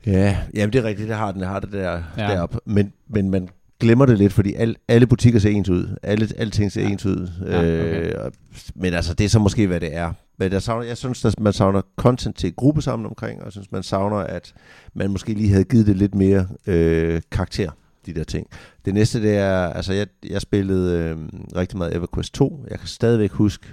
Ja, 0.05 0.37
jamen 0.53 0.73
det 0.73 0.79
er 0.79 0.83
rigtigt, 0.83 1.09
det 1.09 1.17
har 1.17 1.31
den, 1.31 1.41
det 1.41 1.49
har 1.49 1.59
det 1.59 1.71
der, 1.71 1.91
Ja. 1.91 2.01
ja. 2.17 2.27
deroppe. 2.35 2.57
Men, 2.65 2.93
men 3.09 3.29
man 3.29 3.49
glemmer 3.79 4.05
det 4.05 4.17
lidt, 4.17 4.33
fordi 4.33 4.53
al, 4.53 4.75
alle 4.87 5.07
butikker 5.07 5.39
ser 5.39 5.49
ens 5.49 5.69
ud. 5.69 5.97
Alle, 6.03 6.27
alting 6.37 6.71
ser 6.71 6.81
Ja. 6.81 6.87
ja. 6.87 6.91
ens 6.93 7.05
ud. 7.05 7.27
Ja, 7.45 7.57
okay. 7.59 8.25
øh, 8.25 8.31
men 8.75 8.93
altså, 8.93 9.13
det 9.13 9.25
er 9.25 9.29
så 9.29 9.39
måske, 9.39 9.67
hvad 9.67 9.79
det 9.79 9.95
er. 9.95 10.13
Men 10.39 10.51
jeg, 10.51 10.61
savner, 10.61 10.85
jeg 10.85 10.97
synes, 10.97 11.25
at 11.25 11.39
man 11.39 11.53
savner 11.53 11.81
content 11.97 12.37
til 12.37 12.55
gruppe 12.55 12.81
sammen 12.81 13.05
omkring, 13.05 13.39
og 13.39 13.45
jeg 13.45 13.51
synes, 13.51 13.71
man 13.71 13.83
savner, 13.83 14.17
at 14.17 14.53
man 14.93 15.11
måske 15.11 15.33
lige 15.33 15.49
havde 15.49 15.63
givet 15.63 15.87
det 15.87 15.95
lidt 15.97 16.15
mere 16.15 16.47
øh, 16.67 17.21
karakter, 17.31 17.71
de 18.07 18.13
der 18.13 18.23
ting. 18.23 18.47
Det 18.85 18.93
næste, 18.93 19.21
det 19.21 19.37
er, 19.37 19.57
altså 19.57 19.93
jeg, 19.93 20.07
jeg 20.29 20.41
spillede 20.41 20.99
øh, 20.99 21.17
rigtig 21.55 21.77
meget 21.77 21.95
EverQuest 21.95 22.33
2. 22.33 22.65
Jeg 22.69 22.79
kan 22.79 22.87
stadigvæk 22.87 23.31
huske 23.31 23.67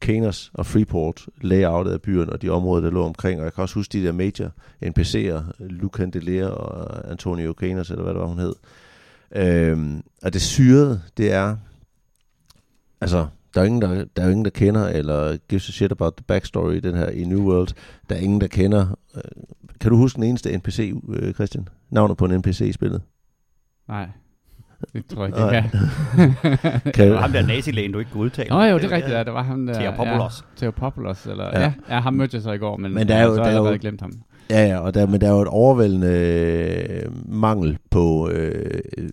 Kanos 0.00 0.50
og 0.54 0.66
Freeport, 0.66 1.26
layoutet 1.40 1.92
af 1.92 2.02
byen 2.02 2.30
og 2.30 2.42
de 2.42 2.48
områder, 2.48 2.82
der 2.82 2.90
lå 2.90 3.04
omkring. 3.04 3.40
Og 3.40 3.44
jeg 3.44 3.52
kan 3.52 3.62
også 3.62 3.74
huske 3.74 3.92
de 3.92 4.06
der 4.06 4.12
major 4.12 4.52
NPC'er, 4.84 5.52
Luke 5.58 5.96
Candelier 5.96 6.48
og 6.48 7.10
Antonio 7.10 7.52
Kanos, 7.52 7.90
eller 7.90 8.02
hvad 8.02 8.14
det 8.14 8.20
var, 8.20 8.26
hun 8.26 8.38
hed. 8.38 8.54
Øh, 9.36 10.00
og 10.22 10.32
det 10.32 10.42
syrede, 10.42 11.02
det 11.16 11.32
er, 11.32 11.56
altså, 13.00 13.26
der 13.54 13.60
er, 13.60 13.64
ingen, 13.64 13.82
der, 13.82 14.04
der 14.16 14.22
er 14.22 14.28
ingen, 14.28 14.44
der 14.44 14.50
kender, 14.50 14.88
eller 14.88 15.36
gives 15.48 15.68
a 15.68 15.72
shit 15.72 15.92
about 15.92 16.14
the 16.16 16.24
backstory 16.28 16.74
i 16.74 16.80
den 16.80 16.94
her 16.94 17.08
i 17.08 17.24
New 17.24 17.40
World. 17.40 17.68
Der 18.08 18.16
er 18.16 18.20
ingen, 18.20 18.40
der 18.40 18.46
kender. 18.46 18.98
Øh, 19.16 19.22
kan 19.80 19.90
du 19.90 19.96
huske 19.96 20.16
den 20.16 20.24
eneste 20.24 20.56
NPC, 20.56 20.94
øh, 21.08 21.34
Christian? 21.34 21.68
Navnet 21.90 22.16
på 22.16 22.24
en 22.24 22.38
NPC 22.38 22.60
i 22.60 22.72
spillet? 22.72 23.02
Nej, 23.90 24.06
det 24.92 25.06
tror 25.06 25.26
jeg 25.26 25.64
ikke, 25.64 25.78
kan. 26.94 26.94
Det 26.94 27.10
var 27.12 27.20
ham 27.20 27.32
der 27.32 27.46
nazilægen, 27.46 27.92
du 27.92 27.98
ikke 27.98 28.10
kunne 28.10 28.22
udtale. 28.22 28.48
Nå 28.50 28.62
jo, 28.62 28.78
det 28.78 28.84
er 28.84 28.90
rigtigt, 28.90 29.14
ja. 29.16 29.22
Det 29.24 29.32
var 29.32 29.42
ham 29.42 29.66
der... 29.66 29.74
Theopopoulos. 29.74 30.44
Ja, 30.56 30.60
Theopopoulos, 30.60 31.26
eller... 31.26 31.44
Ja, 31.44 31.60
Ja. 31.60 31.72
ja, 31.90 32.00
ham 32.00 32.14
mødte 32.14 32.34
jeg 32.34 32.42
så 32.42 32.52
i 32.52 32.58
går, 32.58 32.76
men, 32.76 32.94
Men 32.94 33.08
der 33.08 33.14
er 33.16 33.24
jo- 33.24 33.34
så 33.34 33.42
har 33.42 33.50
jeg 33.50 33.58
jo- 33.58 33.78
glemt 33.80 34.00
ham. 34.00 34.12
Ja, 34.50 34.66
ja, 34.66 34.78
og 34.78 34.94
der, 34.94 35.06
men 35.06 35.20
der 35.20 35.26
er 35.28 35.32
jo 35.32 35.40
et 35.42 35.48
overvældende 35.48 36.08
øh, 36.08 37.32
mangel 37.32 37.78
på 37.90 38.30
øh, 38.30 38.80
øh, 38.98 39.08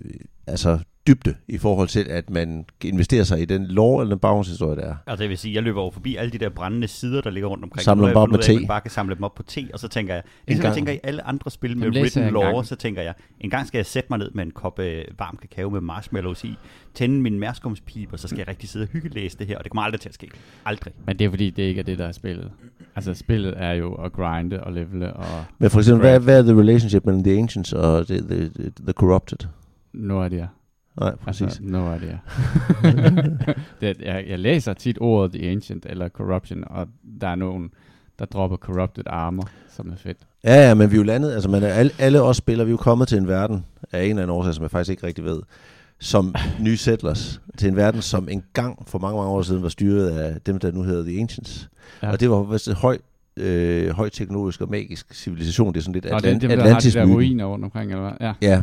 altså 0.47 0.79
dybde 1.07 1.35
i 1.47 1.57
forhold 1.57 1.87
til, 1.87 2.07
at 2.09 2.29
man 2.29 2.65
investerer 2.83 3.23
sig 3.23 3.41
i 3.41 3.45
den 3.45 3.65
lore 3.65 4.03
eller 4.03 4.15
den 4.15 4.19
baggrundshistorie, 4.19 4.75
der 4.75 4.81
er. 4.81 4.95
Altså 5.07 5.21
det 5.21 5.29
vil 5.29 5.37
sige, 5.37 5.53
jeg 5.53 5.63
løber 5.63 5.81
over 5.81 5.91
forbi 5.91 6.15
alle 6.15 6.31
de 6.31 6.37
der 6.37 6.49
brændende 6.49 6.87
sider, 6.87 7.21
der 7.21 7.29
ligger 7.29 7.49
rundt 7.49 7.63
omkring. 7.63 7.83
Samler 7.83 8.07
dem 8.07 8.15
har 8.15 8.21
op 8.21 8.29
med 8.29 8.39
te. 8.39 8.65
bare 8.67 8.81
kan 8.81 8.91
samle 8.91 9.15
dem 9.15 9.23
op 9.23 9.35
på 9.35 9.43
te, 9.43 9.67
og 9.73 9.79
så 9.79 9.87
tænker 9.87 10.13
jeg, 10.13 10.23
ligesom 10.47 10.65
jeg 10.65 10.73
tænker 10.73 10.93
i 10.93 10.99
alle 11.03 11.27
andre 11.27 11.51
spil 11.51 11.77
med 11.77 11.89
written 11.89 12.33
lore, 12.33 12.45
gang. 12.45 12.65
så 12.65 12.75
tænker 12.75 13.01
jeg, 13.01 13.13
en 13.39 13.49
gang 13.49 13.67
skal 13.67 13.77
jeg 13.77 13.85
sætte 13.85 14.07
mig 14.09 14.19
ned 14.19 14.31
med 14.31 14.43
en 14.43 14.51
kop 14.51 14.79
øh, 14.79 15.03
varm 15.19 15.37
kakao 15.41 15.69
med 15.69 15.81
marshmallows 15.81 16.43
i, 16.43 16.57
tænde 16.93 17.21
min 17.21 17.39
mærskumspip, 17.39 18.13
og 18.13 18.19
så 18.19 18.27
skal 18.27 18.37
jeg 18.37 18.47
rigtig 18.47 18.69
sidde 18.69 18.83
og 18.83 18.89
hyggelæse 18.89 19.37
det 19.37 19.47
her, 19.47 19.57
og 19.57 19.63
det 19.63 19.71
kommer 19.71 19.83
aldrig 19.83 20.01
til 20.01 20.09
at 20.09 20.15
ske. 20.15 20.29
Aldrig. 20.65 20.93
Men 21.05 21.19
det 21.19 21.25
er 21.25 21.29
fordi, 21.29 21.49
det 21.49 21.63
ikke 21.63 21.79
er 21.79 21.85
det, 21.85 21.97
der 21.97 22.07
er 22.07 22.11
spillet. 22.11 22.51
Altså, 22.95 23.13
spillet 23.13 23.53
er 23.57 23.71
jo 23.71 23.93
at 23.93 24.13
grinde 24.13 24.63
og 24.63 24.73
levele 24.73 25.13
og 25.13 25.45
Men 25.59 25.69
for 25.69 25.79
eksempel, 25.79 26.09
hvad, 26.09 26.19
hvad 26.19 26.39
er 26.39 26.43
the 26.43 26.61
relationship 26.61 27.05
mellem 27.05 27.23
the 27.23 27.37
ancients 27.37 27.73
og 27.73 28.07
the, 28.07 28.17
the, 28.17 28.49
the, 28.49 28.71
the 28.85 28.93
corrupted? 28.93 29.47
Nordia. 29.93 30.47
Nej, 30.99 31.15
præcis. 31.15 31.41
Altså, 31.41 31.59
Nordia. 31.63 32.19
det, 33.81 34.01
jeg, 34.05 34.25
jeg 34.27 34.39
læser 34.39 34.73
tit 34.73 34.97
ordet 35.01 35.31
The 35.31 35.49
Ancient 35.49 35.85
eller 35.89 36.09
Corruption, 36.09 36.63
og 36.67 36.87
der 37.21 37.27
er 37.27 37.35
nogen, 37.35 37.69
der 38.19 38.25
dropper 38.25 38.57
Corrupted 38.57 39.03
Armor, 39.07 39.49
som 39.69 39.89
er 39.89 39.95
fedt. 39.95 40.17
Ja, 40.43 40.67
ja, 40.67 40.73
men 40.73 40.91
vi 40.91 40.95
er 40.95 40.97
jo 40.97 41.03
landet, 41.03 41.33
altså 41.33 41.49
man 41.49 41.63
er, 41.63 41.67
alle, 41.67 41.91
alle 41.99 42.21
os 42.21 42.37
spillere, 42.37 42.65
vi 42.65 42.69
er 42.69 42.73
jo 42.73 42.77
kommet 42.77 43.07
til 43.07 43.17
en 43.17 43.27
verden 43.27 43.65
af 43.91 44.03
en 44.03 44.09
eller 44.09 44.23
anden 44.23 44.37
årsag, 44.37 44.53
som 44.53 44.63
jeg 44.63 44.71
faktisk 44.71 44.91
ikke 44.91 45.07
rigtig 45.07 45.23
ved, 45.23 45.41
som 45.99 46.35
nye 46.59 46.77
settlers, 46.77 47.41
til 47.57 47.69
en 47.69 47.75
verden, 47.75 48.01
som 48.01 48.29
engang 48.29 48.83
for 48.87 48.99
mange, 48.99 49.17
mange 49.17 49.31
år 49.31 49.41
siden 49.41 49.63
var 49.63 49.69
styret 49.69 50.09
af 50.09 50.41
dem, 50.41 50.59
der 50.59 50.71
nu 50.71 50.83
hedder 50.83 51.03
The 51.03 51.21
Ancients. 51.21 51.69
Ja. 52.03 52.11
Og 52.11 52.19
det 52.19 52.29
var 52.29 52.43
vist 52.43 52.67
et 52.67 52.75
højt, 52.75 53.01
øh, 53.37 53.89
højt 53.89 54.11
teknologisk 54.11 54.61
og 54.61 54.69
magisk 54.71 55.13
civilisation. 55.13 55.73
Det 55.73 55.77
er 55.79 55.81
sådan 55.83 55.93
lidt 55.93 56.05
Og 56.05 56.21
det 56.23 56.29
er 56.31 56.35
Atlant- 56.35 56.39
dem, 56.41 56.49
der 56.49 56.69
har 56.73 56.79
de 56.79 56.91
der 56.91 57.05
ruiner 57.05 57.45
rundt 57.45 57.65
omkring, 57.65 57.91
eller 57.91 58.03
hvad? 58.03 58.27
Ja. 58.27 58.33
Ja, 58.41 58.61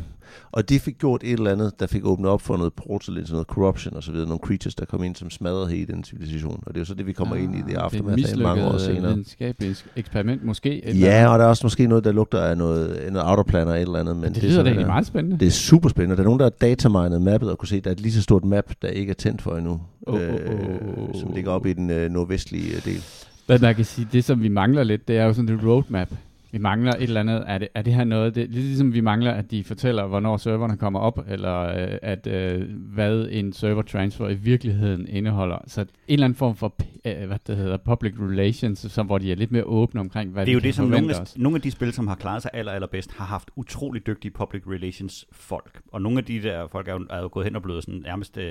og 0.53 0.69
de 0.69 0.79
fik 0.79 0.99
gjort 0.99 1.21
et 1.25 1.33
eller 1.33 1.53
andet, 1.53 1.73
der 1.81 1.87
fik 1.87 2.05
åbnet 2.05 2.31
op 2.31 2.41
for 2.41 2.57
noget 2.57 2.73
portal, 2.73 3.15
sådan 3.15 3.33
noget 3.33 3.47
corruption 3.47 3.97
og 3.97 4.03
så 4.03 4.13
videre, 4.13 4.27
nogle 4.29 4.41
creatures, 4.45 4.75
der 4.75 4.85
kom 4.85 5.05
ind, 5.05 5.17
som 5.17 5.31
smadrede 5.31 5.69
hele 5.71 5.87
den 5.87 6.05
civilisation. 6.05 6.63
Og 6.67 6.75
det 6.75 6.77
er 6.77 6.81
jo 6.81 6.85
så 6.85 6.95
det, 6.95 7.07
vi 7.07 7.13
kommer 7.13 7.37
ind 7.37 7.55
i 7.55 7.59
det 7.59 7.63
Ah, 7.63 7.67
det 7.69 7.75
er 7.77 7.79
et 7.79 7.83
aftermath 7.85 8.33
af 8.33 8.39
mange 8.39 8.65
år 8.65 8.73
øh, 8.75 8.81
senere. 8.81 9.09
videnskabeligt 9.09 9.87
eksperiment, 9.97 10.45
måske. 10.45 10.83
Ja, 11.01 11.29
og 11.33 11.39
der 11.39 11.45
er 11.45 11.49
også 11.49 11.65
måske 11.65 11.87
noget, 11.87 12.05
der 12.05 12.13
lugter 12.13 12.39
af 12.41 12.57
noget, 12.59 13.13
noget 13.13 13.29
outerplaner 13.29 13.65
eller 13.65 13.75
et 13.75 13.81
eller 13.83 14.01
andet. 14.01 14.17
Men 14.17 14.35
det, 14.35 14.45
er 14.45 14.49
lyder 14.49 14.63
da 14.63 14.69
egentlig 14.69 14.83
øh, 14.83 14.87
meget 14.89 15.07
spændende. 15.07 15.39
Det 15.39 15.47
er 15.47 15.51
super 15.51 15.89
spændende. 15.89 16.17
Der 16.17 16.23
er 16.23 16.25
nogen, 16.25 16.39
der 16.39 16.45
har 16.45 16.51
datamined 16.61 17.19
mappet 17.19 17.51
og 17.51 17.59
kunne 17.59 17.69
se, 17.69 17.77
at 17.77 17.85
der 17.85 17.91
er 17.91 17.95
et 17.95 18.01
lige 18.01 18.13
så 18.13 18.23
stort 18.23 18.45
map, 18.45 18.65
der 18.83 18.89
ikke 18.89 19.11
er 19.11 19.15
tændt 19.15 19.43
for 19.43 19.57
endnu, 19.57 19.81
Åh, 20.07 20.21
øh, 20.21 20.35
åh, 20.35 20.99
åh, 20.99 21.09
åh. 21.15 21.21
som 21.21 21.33
ligger 21.35 21.51
oppe 21.51 21.71
i 21.71 21.73
den 21.73 21.91
øh, 21.91 22.11
nordvestlige 22.11 22.77
øh, 22.77 22.85
del. 22.85 23.03
Men 23.47 23.61
man 23.61 23.75
kan 23.75 23.85
sige, 23.85 24.09
det 24.13 24.25
som 24.25 24.43
vi 24.43 24.49
mangler 24.49 24.83
lidt, 24.85 25.09
det 25.09 25.19
er 25.19 25.25
jo 25.25 25.33
sådan 25.33 25.55
et 25.55 25.65
roadmap. 25.65 26.09
Vi 26.55 26.59
mangler 26.59 26.93
et 26.93 27.03
eller 27.03 27.21
andet. 27.21 27.45
Er 27.47 27.59
det, 27.59 27.69
er 27.75 27.83
det 27.83 27.95
her 27.95 28.05
noget? 28.05 28.35
Det 28.35 28.51
lidt 28.51 28.65
ligesom 28.65 28.95
vi 28.95 29.01
mangler, 29.01 29.33
at 29.33 29.51
de 29.51 29.65
fortæller, 29.65 30.07
hvornår 30.07 30.37
serverne 30.37 30.77
kommer 30.77 31.01
op, 31.01 31.25
eller 31.29 31.61
øh, 31.61 31.99
at 32.03 32.27
øh, 32.27 32.63
hvad 32.95 33.29
en 33.31 33.53
server 33.53 33.83
transfer 33.83 34.29
i 34.29 34.35
virkeligheden 34.35 35.09
indeholder. 35.09 35.59
Så 35.67 35.81
en 35.81 35.87
eller 36.09 36.25
anden 36.25 36.37
form 36.37 36.57
for 36.57 36.75
øh, 37.05 37.27
hvad 37.27 37.39
det 37.47 37.57
hedder, 37.57 37.77
public 37.77 38.13
relations, 38.19 38.79
som, 38.79 39.07
hvor 39.07 39.19
de 39.19 39.33
er 39.33 39.37
lidt 39.37 39.53
mere 39.53 39.65
åbne 39.65 40.01
omkring, 40.01 40.31
hvad 40.33 40.47
Det 40.47 40.53
er 40.53 40.55
jo 40.55 40.61
det, 40.61 40.75
som 40.75 40.87
nogle 40.87 41.15
af, 41.15 41.33
nogle 41.37 41.57
af 41.57 41.63
de 41.63 41.71
spil, 41.71 41.93
som 41.93 42.07
har 42.07 42.15
klaret 42.15 42.43
sig 42.43 42.51
aller, 42.55 42.73
allerbedst, 42.73 43.13
har 43.13 43.25
haft 43.25 43.51
utrolig 43.57 44.07
dygtige 44.07 44.31
public 44.31 44.63
relations 44.67 45.27
folk. 45.33 45.81
Og 45.93 46.03
nogle 46.03 46.19
af 46.19 46.25
de 46.25 46.43
der 46.43 46.69
folk 46.69 46.89
er 46.89 46.93
jo, 46.93 47.07
er 47.11 47.21
jo 47.21 47.29
gået 47.33 47.47
hen 47.47 47.57
og 47.57 47.63
blevet 47.63 47.85
sådan 47.85 48.01
nærmest 48.01 48.37
uh, 48.37 48.45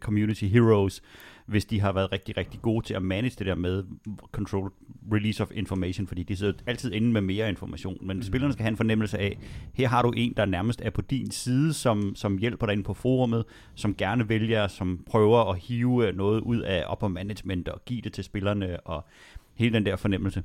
community 0.00 0.44
heroes, 0.44 1.02
hvis 1.46 1.64
de 1.64 1.80
har 1.80 1.92
været 1.92 2.12
rigtig, 2.12 2.36
rigtig 2.36 2.62
gode 2.62 2.86
til 2.86 2.94
at 2.94 3.02
manage 3.02 3.34
det 3.38 3.46
der 3.46 3.54
med 3.54 3.84
control 4.32 4.72
release 5.12 5.42
of 5.42 5.50
information, 5.54 6.06
fordi 6.06 6.22
de 6.22 6.36
sidder 6.36 6.52
altid 6.66 6.92
inde 6.92 7.12
med 7.12 7.20
mere 7.20 7.39
information. 7.48 7.98
Men 8.06 8.16
mm. 8.16 8.22
spillerne 8.22 8.52
skal 8.52 8.62
have 8.62 8.70
en 8.70 8.76
fornemmelse 8.76 9.18
af, 9.18 9.38
her 9.74 9.88
har 9.88 10.02
du 10.02 10.12
en, 10.16 10.34
der 10.36 10.44
nærmest 10.44 10.82
er 10.84 10.90
på 10.90 11.00
din 11.00 11.30
side, 11.30 11.72
som, 11.72 12.14
som 12.14 12.38
hjælper 12.38 12.66
dig 12.66 12.72
inde 12.72 12.84
på 12.84 12.94
forumet, 12.94 13.44
som 13.74 13.94
gerne 13.94 14.28
vælger, 14.28 14.68
som 14.68 15.04
prøver 15.06 15.50
at 15.50 15.58
hive 15.58 16.12
noget 16.12 16.40
ud 16.40 16.60
af 16.60 16.92
upper 16.92 17.08
management 17.08 17.68
og 17.68 17.84
give 17.84 18.00
det 18.00 18.12
til 18.12 18.24
spillerne, 18.24 18.80
og 18.80 19.06
hele 19.54 19.74
den 19.74 19.86
der 19.86 19.96
fornemmelse 19.96 20.42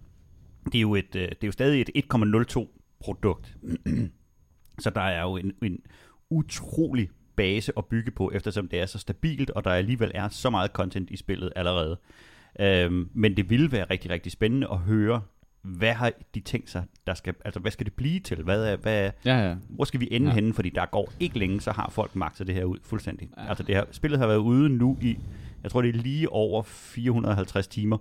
det 0.66 0.76
er 0.76 0.82
jo, 0.82 0.96
et, 0.96 1.16
øh, 1.16 1.22
det 1.22 1.44
er 1.44 1.48
jo 1.48 1.52
stadig 1.52 1.82
et 1.82 1.90
1,02 2.14 2.98
produkt. 3.00 3.58
så 4.84 4.90
der 4.90 5.02
er 5.02 5.22
jo 5.22 5.38
en, 5.38 5.52
en 5.64 5.80
utrolig 6.30 7.10
base 7.36 7.72
at 7.78 7.86
bygge 7.86 8.12
på, 8.12 8.32
eftersom 8.34 8.68
det 8.68 8.80
er 8.80 8.86
så 8.86 9.00
stabilt, 9.00 9.50
og 9.50 9.64
der 9.64 9.72
alligevel 9.72 10.12
er 10.14 10.30
så 10.30 10.50
meget 10.50 10.72
content 10.72 11.10
i 11.10 11.18
spillet 11.18 11.54
allerede. 11.56 11.98
Øhm, 12.60 13.10
men 13.14 13.38
det 13.38 13.50
ville 13.50 13.72
være 13.72 13.86
rigtig, 13.90 14.12
rigtig 14.12 14.32
spændende 14.32 14.68
at 14.72 14.78
høre, 14.78 15.22
hvad 15.66 15.94
har 15.94 16.12
de 16.36 16.40
tænkt 16.40 16.70
sig, 16.70 16.84
der 17.08 17.14
skal, 17.14 17.34
altså 17.46 17.60
hvad 17.60 17.72
skal 17.72 17.86
det 17.86 17.94
blive 17.94 18.20
til? 18.20 18.44
Hvad 18.44 18.66
er, 18.66 18.76
hvad 18.78 19.06
er, 19.06 19.12
Ja, 19.26 19.48
ja. 19.50 19.56
hvor 19.70 19.86
skal 19.86 20.00
vi 20.00 20.08
ende 20.12 20.28
Ja. 20.28 20.34
henne? 20.34 20.54
Fordi 20.54 20.70
der 20.70 20.86
går 20.86 21.12
ikke 21.20 21.40
længe, 21.40 21.62
så 21.62 21.72
har 21.72 21.90
folk 21.90 22.16
magtet 22.16 22.48
det 22.48 22.56
her 22.56 22.64
ud 22.64 22.78
fuldstændig. 22.84 23.30
Ja. 23.38 23.44
Ja. 23.44 23.50
Altså 23.50 23.64
det 23.64 23.76
her, 23.76 23.84
spillet 23.92 24.20
har 24.20 24.28
været 24.28 24.38
ude 24.38 24.70
nu 24.70 24.98
i, 25.02 25.18
jeg 25.64 25.72
tror 25.72 25.82
det 25.82 25.90
er 25.96 26.00
lige 26.02 26.30
over 26.30 26.64
450 26.64 27.68
timer, 27.68 27.98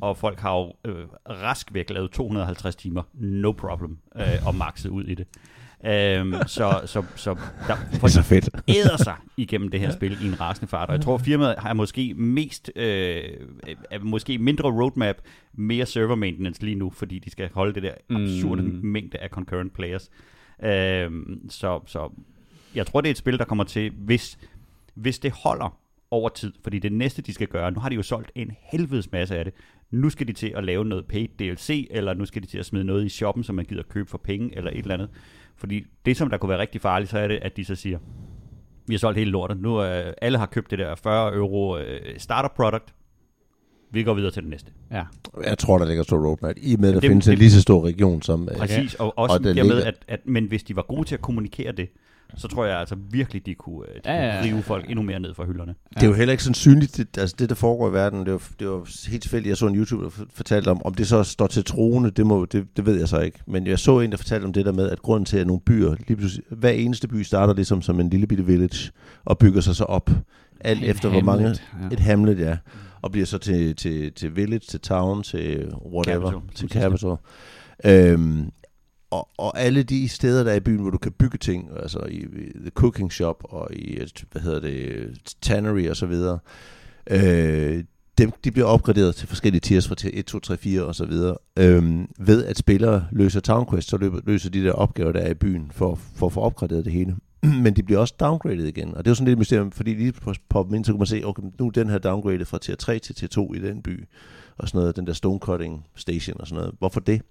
og 0.00 0.16
folk 0.16 0.40
har 0.40 0.52
jo 0.58 0.72
øh, 0.84 1.06
rask 1.30 1.74
væk 1.74 1.90
lavet 1.90 2.10
250 2.10 2.76
timer, 2.76 3.02
no 3.14 3.52
problem, 3.52 3.98
øh, 4.16 4.46
og 4.46 4.54
makset 4.54 4.88
ud 4.90 5.04
i 5.04 5.14
det. 5.14 5.26
Øhm, 5.86 6.34
så, 6.46 6.80
så, 6.86 7.04
så 7.16 7.34
der, 7.68 7.76
folk 8.00 8.24
fedt. 8.24 8.48
æder 8.68 8.96
sig 8.96 9.14
igennem 9.36 9.68
det 9.70 9.80
her 9.80 9.90
spil 9.90 10.18
i 10.24 10.26
en 10.26 10.40
rasende 10.40 10.68
fart. 10.70 10.88
Og 10.88 10.94
jeg 10.94 11.02
tror, 11.04 11.18
firmaet 11.18 11.54
har 11.58 11.72
måske 11.74 12.14
mest, 12.14 12.70
øh, 12.76 13.22
er 13.90 13.98
måske 13.98 14.38
mindre 14.38 14.70
roadmap, 14.70 15.16
mere 15.52 15.86
server 15.86 16.14
maintenance 16.14 16.62
lige 16.64 16.74
nu, 16.74 16.90
fordi 16.90 17.18
de 17.18 17.30
skal 17.30 17.50
holde 17.54 17.74
det 17.74 17.82
der 17.82 17.92
absurde 18.10 18.62
Mm. 18.62 18.68
mm. 18.68 18.80
mængde 18.86 19.18
af 19.18 19.28
concurrent 19.28 19.72
players. 19.74 20.10
Øh, 20.64 21.10
så, 21.48 21.80
så 21.86 22.12
jeg 22.74 22.86
tror, 22.86 23.00
det 23.00 23.08
er 23.08 23.10
et 23.10 23.18
spil, 23.18 23.38
der 23.38 23.44
kommer 23.44 23.64
til, 23.64 23.92
hvis, 23.96 24.38
hvis 24.94 25.18
det 25.18 25.32
holder 25.32 25.78
over 26.10 26.28
tid, 26.28 26.52
fordi 26.62 26.78
det 26.78 26.92
næste, 26.92 27.22
de 27.22 27.32
skal 27.34 27.46
gøre, 27.46 27.70
nu 27.72 27.80
har 27.80 27.88
de 27.88 27.94
jo 27.94 28.02
solgt 28.02 28.32
en 28.34 28.50
helvedes 28.72 29.12
masse 29.12 29.36
af 29.38 29.44
det, 29.44 29.54
nu 29.90 30.10
skal 30.10 30.28
de 30.28 30.32
til 30.32 30.52
at 30.56 30.64
lave 30.64 30.84
noget 30.84 31.06
paid 31.06 31.28
DLC, 31.38 31.86
eller 31.90 32.14
nu 32.14 32.24
skal 32.24 32.42
de 32.42 32.46
til 32.46 32.58
at 32.58 32.66
smide 32.66 32.84
noget 32.84 33.04
i 33.04 33.08
shoppen, 33.08 33.44
som 33.44 33.54
man 33.54 33.64
gider 33.64 33.82
købe 33.82 34.10
for 34.10 34.18
penge, 34.18 34.56
eller 34.56 34.70
et 34.70 34.78
eller 34.78 34.94
andet. 34.94 35.08
Fordi 35.56 35.84
det, 36.06 36.16
som 36.16 36.30
der 36.30 36.36
kunne 36.36 36.48
være 36.50 36.58
rigtig 36.60 36.80
farligt, 36.80 37.10
så 37.10 37.18
er 37.18 37.28
det, 37.28 37.38
at 37.42 37.56
de 37.56 37.64
så 37.64 37.74
siger, 37.74 37.98
vi 38.86 38.94
har 38.94 38.98
solgt 38.98 39.18
hele 39.18 39.30
lortet. 39.30 39.60
Nu 39.60 39.82
øh, 39.82 40.12
alle 40.22 40.38
har 40.38 40.46
købt 40.46 40.70
det 40.70 40.78
der 40.78 40.94
40 40.94 41.34
euro 41.34 41.78
øh, 41.78 42.00
starter 42.18 42.48
product. 42.56 42.94
Vi 43.90 44.02
går 44.02 44.14
videre 44.14 44.30
til 44.30 44.42
det 44.42 44.50
næste. 44.50 44.72
Ja. 44.90 45.02
Jeg 45.44 45.58
tror, 45.58 45.78
der 45.78 45.84
ligger 45.86 46.02
stor 46.02 46.26
roadmap. 46.26 46.54
I 46.56 46.76
med, 46.76 46.92
der 46.94 47.00
det- 47.00 47.08
findes 47.10 47.24
det- 47.24 47.32
en 47.32 47.38
lige 47.38 47.50
så 47.50 47.60
stor 47.62 47.84
region 47.86 48.22
som... 48.22 48.48
øh, 48.52 48.56
Præcis, 48.56 48.94
og 48.94 49.18
også 49.18 49.34
Og 49.36 49.44
dermed, 49.44 49.62
ligger- 49.62 49.84
at, 49.84 49.94
at, 50.08 50.20
men 50.24 50.44
hvis 50.46 50.62
de 50.62 50.76
var 50.76 50.82
gode 50.82 51.04
til 51.08 51.14
at 51.14 51.20
kommunikere 51.20 51.72
det, 51.72 51.88
så 52.36 52.48
tror 52.48 52.64
jeg 52.64 52.78
altså 52.78 52.96
virkelig, 53.10 53.46
de 53.46 53.54
kunne, 53.54 53.86
øh, 53.88 53.94
de 53.94 54.00
Ja, 54.04 54.14
ja, 54.14 54.20
ja, 54.20 54.26
ja, 54.26 54.34
ja. 54.34 54.42
kunne 54.42 54.52
rive 54.52 54.62
folk 54.62 54.90
endnu 54.90 55.02
mere 55.02 55.20
ned 55.20 55.34
fra 55.34 55.44
hylderne. 55.44 55.74
Det 55.94 56.02
er 56.02 56.06
jo 56.06 56.12
heller 56.12 56.32
ikke 56.32 56.44
sådan 56.44 56.54
synligt, 56.54 56.96
det, 56.96 57.18
altså 57.18 57.36
det, 57.38 57.48
der 57.48 57.54
foregår 57.54 57.88
i 57.88 57.92
verden. 57.92 58.26
Det 58.26 58.32
var, 58.32 58.42
det 58.58 58.68
var 58.68 59.10
helt 59.10 59.22
tilfældigt, 59.22 59.48
jeg 59.48 59.56
så 59.56 59.66
en 59.66 59.76
YouTube, 59.76 60.04
der 60.04 60.10
fortalte 60.34 60.68
om, 60.68 60.82
om 60.84 60.94
det 60.94 61.06
så 61.08 61.22
står 61.22 61.46
til 61.46 61.64
troende, 61.64 62.10
det, 62.10 62.26
må, 62.26 62.44
det, 62.44 62.66
det 62.76 62.86
ved 62.86 62.98
jeg 62.98 63.08
så 63.08 63.20
ikke. 63.20 63.38
Men 63.46 63.66
jeg 63.66 63.78
så 63.78 64.00
en, 64.00 64.10
der 64.10 64.16
fortalte 64.16 64.44
om 64.44 64.52
det 64.52 64.66
der 64.66 64.72
med, 64.72 64.90
at 64.90 65.02
grunden 65.02 65.24
til, 65.24 65.38
at 65.38 65.46
nogle 65.46 65.60
byer, 65.60 65.94
lige 66.08 66.16
pludselig, 66.16 66.44
hver 66.50 66.70
eneste 66.70 67.08
by 67.08 67.22
starter 67.22 67.54
ligesom 67.54 67.82
som 67.82 68.00
en 68.00 68.10
lille 68.10 68.26
bitte 68.26 68.46
village, 68.46 68.92
og 69.24 69.38
bygger 69.38 69.60
sig 69.60 69.76
så 69.76 69.84
op, 69.84 70.10
alt 70.60 70.82
En 70.82 70.90
efter 70.90 71.08
hvor 71.08 71.20
mange, 71.20 71.42
hamlet, 71.42 71.62
ja. 71.90 71.94
et 71.94 72.00
hamlet, 72.00 72.38
ja, 72.38 72.56
og 73.02 73.12
bliver 73.12 73.26
så 73.26 73.38
til, 73.38 73.76
til, 73.76 74.12
til 74.12 74.36
village, 74.36 74.60
til 74.68 74.80
town, 74.80 75.22
til 75.22 75.72
whatever, 75.94 76.30
Capital, 76.30 76.54
til 76.54 76.68
capital. 76.68 77.16
Øhm, 77.84 78.50
og, 79.12 79.28
og 79.38 79.60
alle 79.60 79.82
de 79.82 80.08
steder, 80.08 80.44
der 80.44 80.50
er 80.50 80.56
i 80.56 80.60
byen, 80.60 80.80
hvor 80.80 80.90
du 80.90 80.98
kan 80.98 81.12
bygge 81.12 81.38
ting, 81.38 81.68
altså 81.82 81.98
i, 81.98 82.16
i 82.16 82.58
The 82.60 82.70
Cooking 82.70 83.12
Shop 83.12 83.44
og 83.44 83.74
i, 83.74 83.98
hvad 84.32 84.42
hedder 84.42 84.60
det, 84.60 85.34
Tannery 85.42 85.88
og 85.88 85.96
så 85.96 86.06
videre, 86.06 86.38
øh, 87.10 87.84
dem, 88.18 88.32
de 88.44 88.50
bliver 88.50 88.66
opgraderet 88.66 89.14
til 89.14 89.28
forskellige 89.28 89.60
tiers 89.60 89.88
fra 89.88 89.94
1, 90.12 90.26
2, 90.26 90.38
3, 90.38 90.56
4 90.56 90.82
og 90.84 90.94
så 90.94 91.04
videre. 91.04 91.36
øh, 91.58 92.00
ved 92.18 92.44
at 92.44 92.58
spillere 92.58 93.06
løser 93.10 93.40
Town 93.40 93.66
Quest, 93.70 93.88
så 93.88 93.96
løber, 93.96 94.20
løser 94.26 94.50
de 94.50 94.64
der 94.64 94.72
opgaver, 94.72 95.12
der 95.12 95.20
er 95.20 95.30
i 95.30 95.34
byen, 95.34 95.70
for, 95.74 95.98
for 96.16 96.26
at 96.26 96.32
få 96.32 96.40
opgraderet 96.40 96.84
det 96.84 96.92
hele. 96.92 97.16
Men 97.64 97.76
de 97.76 97.82
bliver 97.82 98.00
også 98.00 98.14
downgraded 98.20 98.64
igen, 98.64 98.94
og 98.94 99.04
det 99.04 99.06
er 99.06 99.10
jo 99.10 99.14
sådan 99.14 99.28
lidt 99.28 99.38
mysterium, 99.38 99.70
fordi 99.70 99.94
lige 99.94 100.12
på 100.12 100.34
på 100.48 100.68
ind, 100.74 100.84
så 100.84 100.92
kunne 100.92 100.98
man 100.98 101.06
se, 101.06 101.22
okay, 101.24 101.42
nu 101.58 101.66
er 101.66 101.70
den 101.70 101.88
her 101.88 101.98
downgraded 101.98 102.44
fra 102.44 102.58
tier 102.58 102.76
3 102.76 102.98
til 102.98 103.14
tier 103.14 103.28
2 103.28 103.54
i 103.54 103.58
den 103.58 103.82
by, 103.82 104.04
og 104.58 104.68
sådan 104.68 104.78
noget, 104.78 104.96
den 104.96 105.06
der 105.06 105.12
stonecutting 105.12 105.86
station 105.96 106.40
og 106.40 106.46
sådan 106.46 106.60
noget. 106.60 106.74
Hvorfor 106.78 107.00
det? 107.00 107.22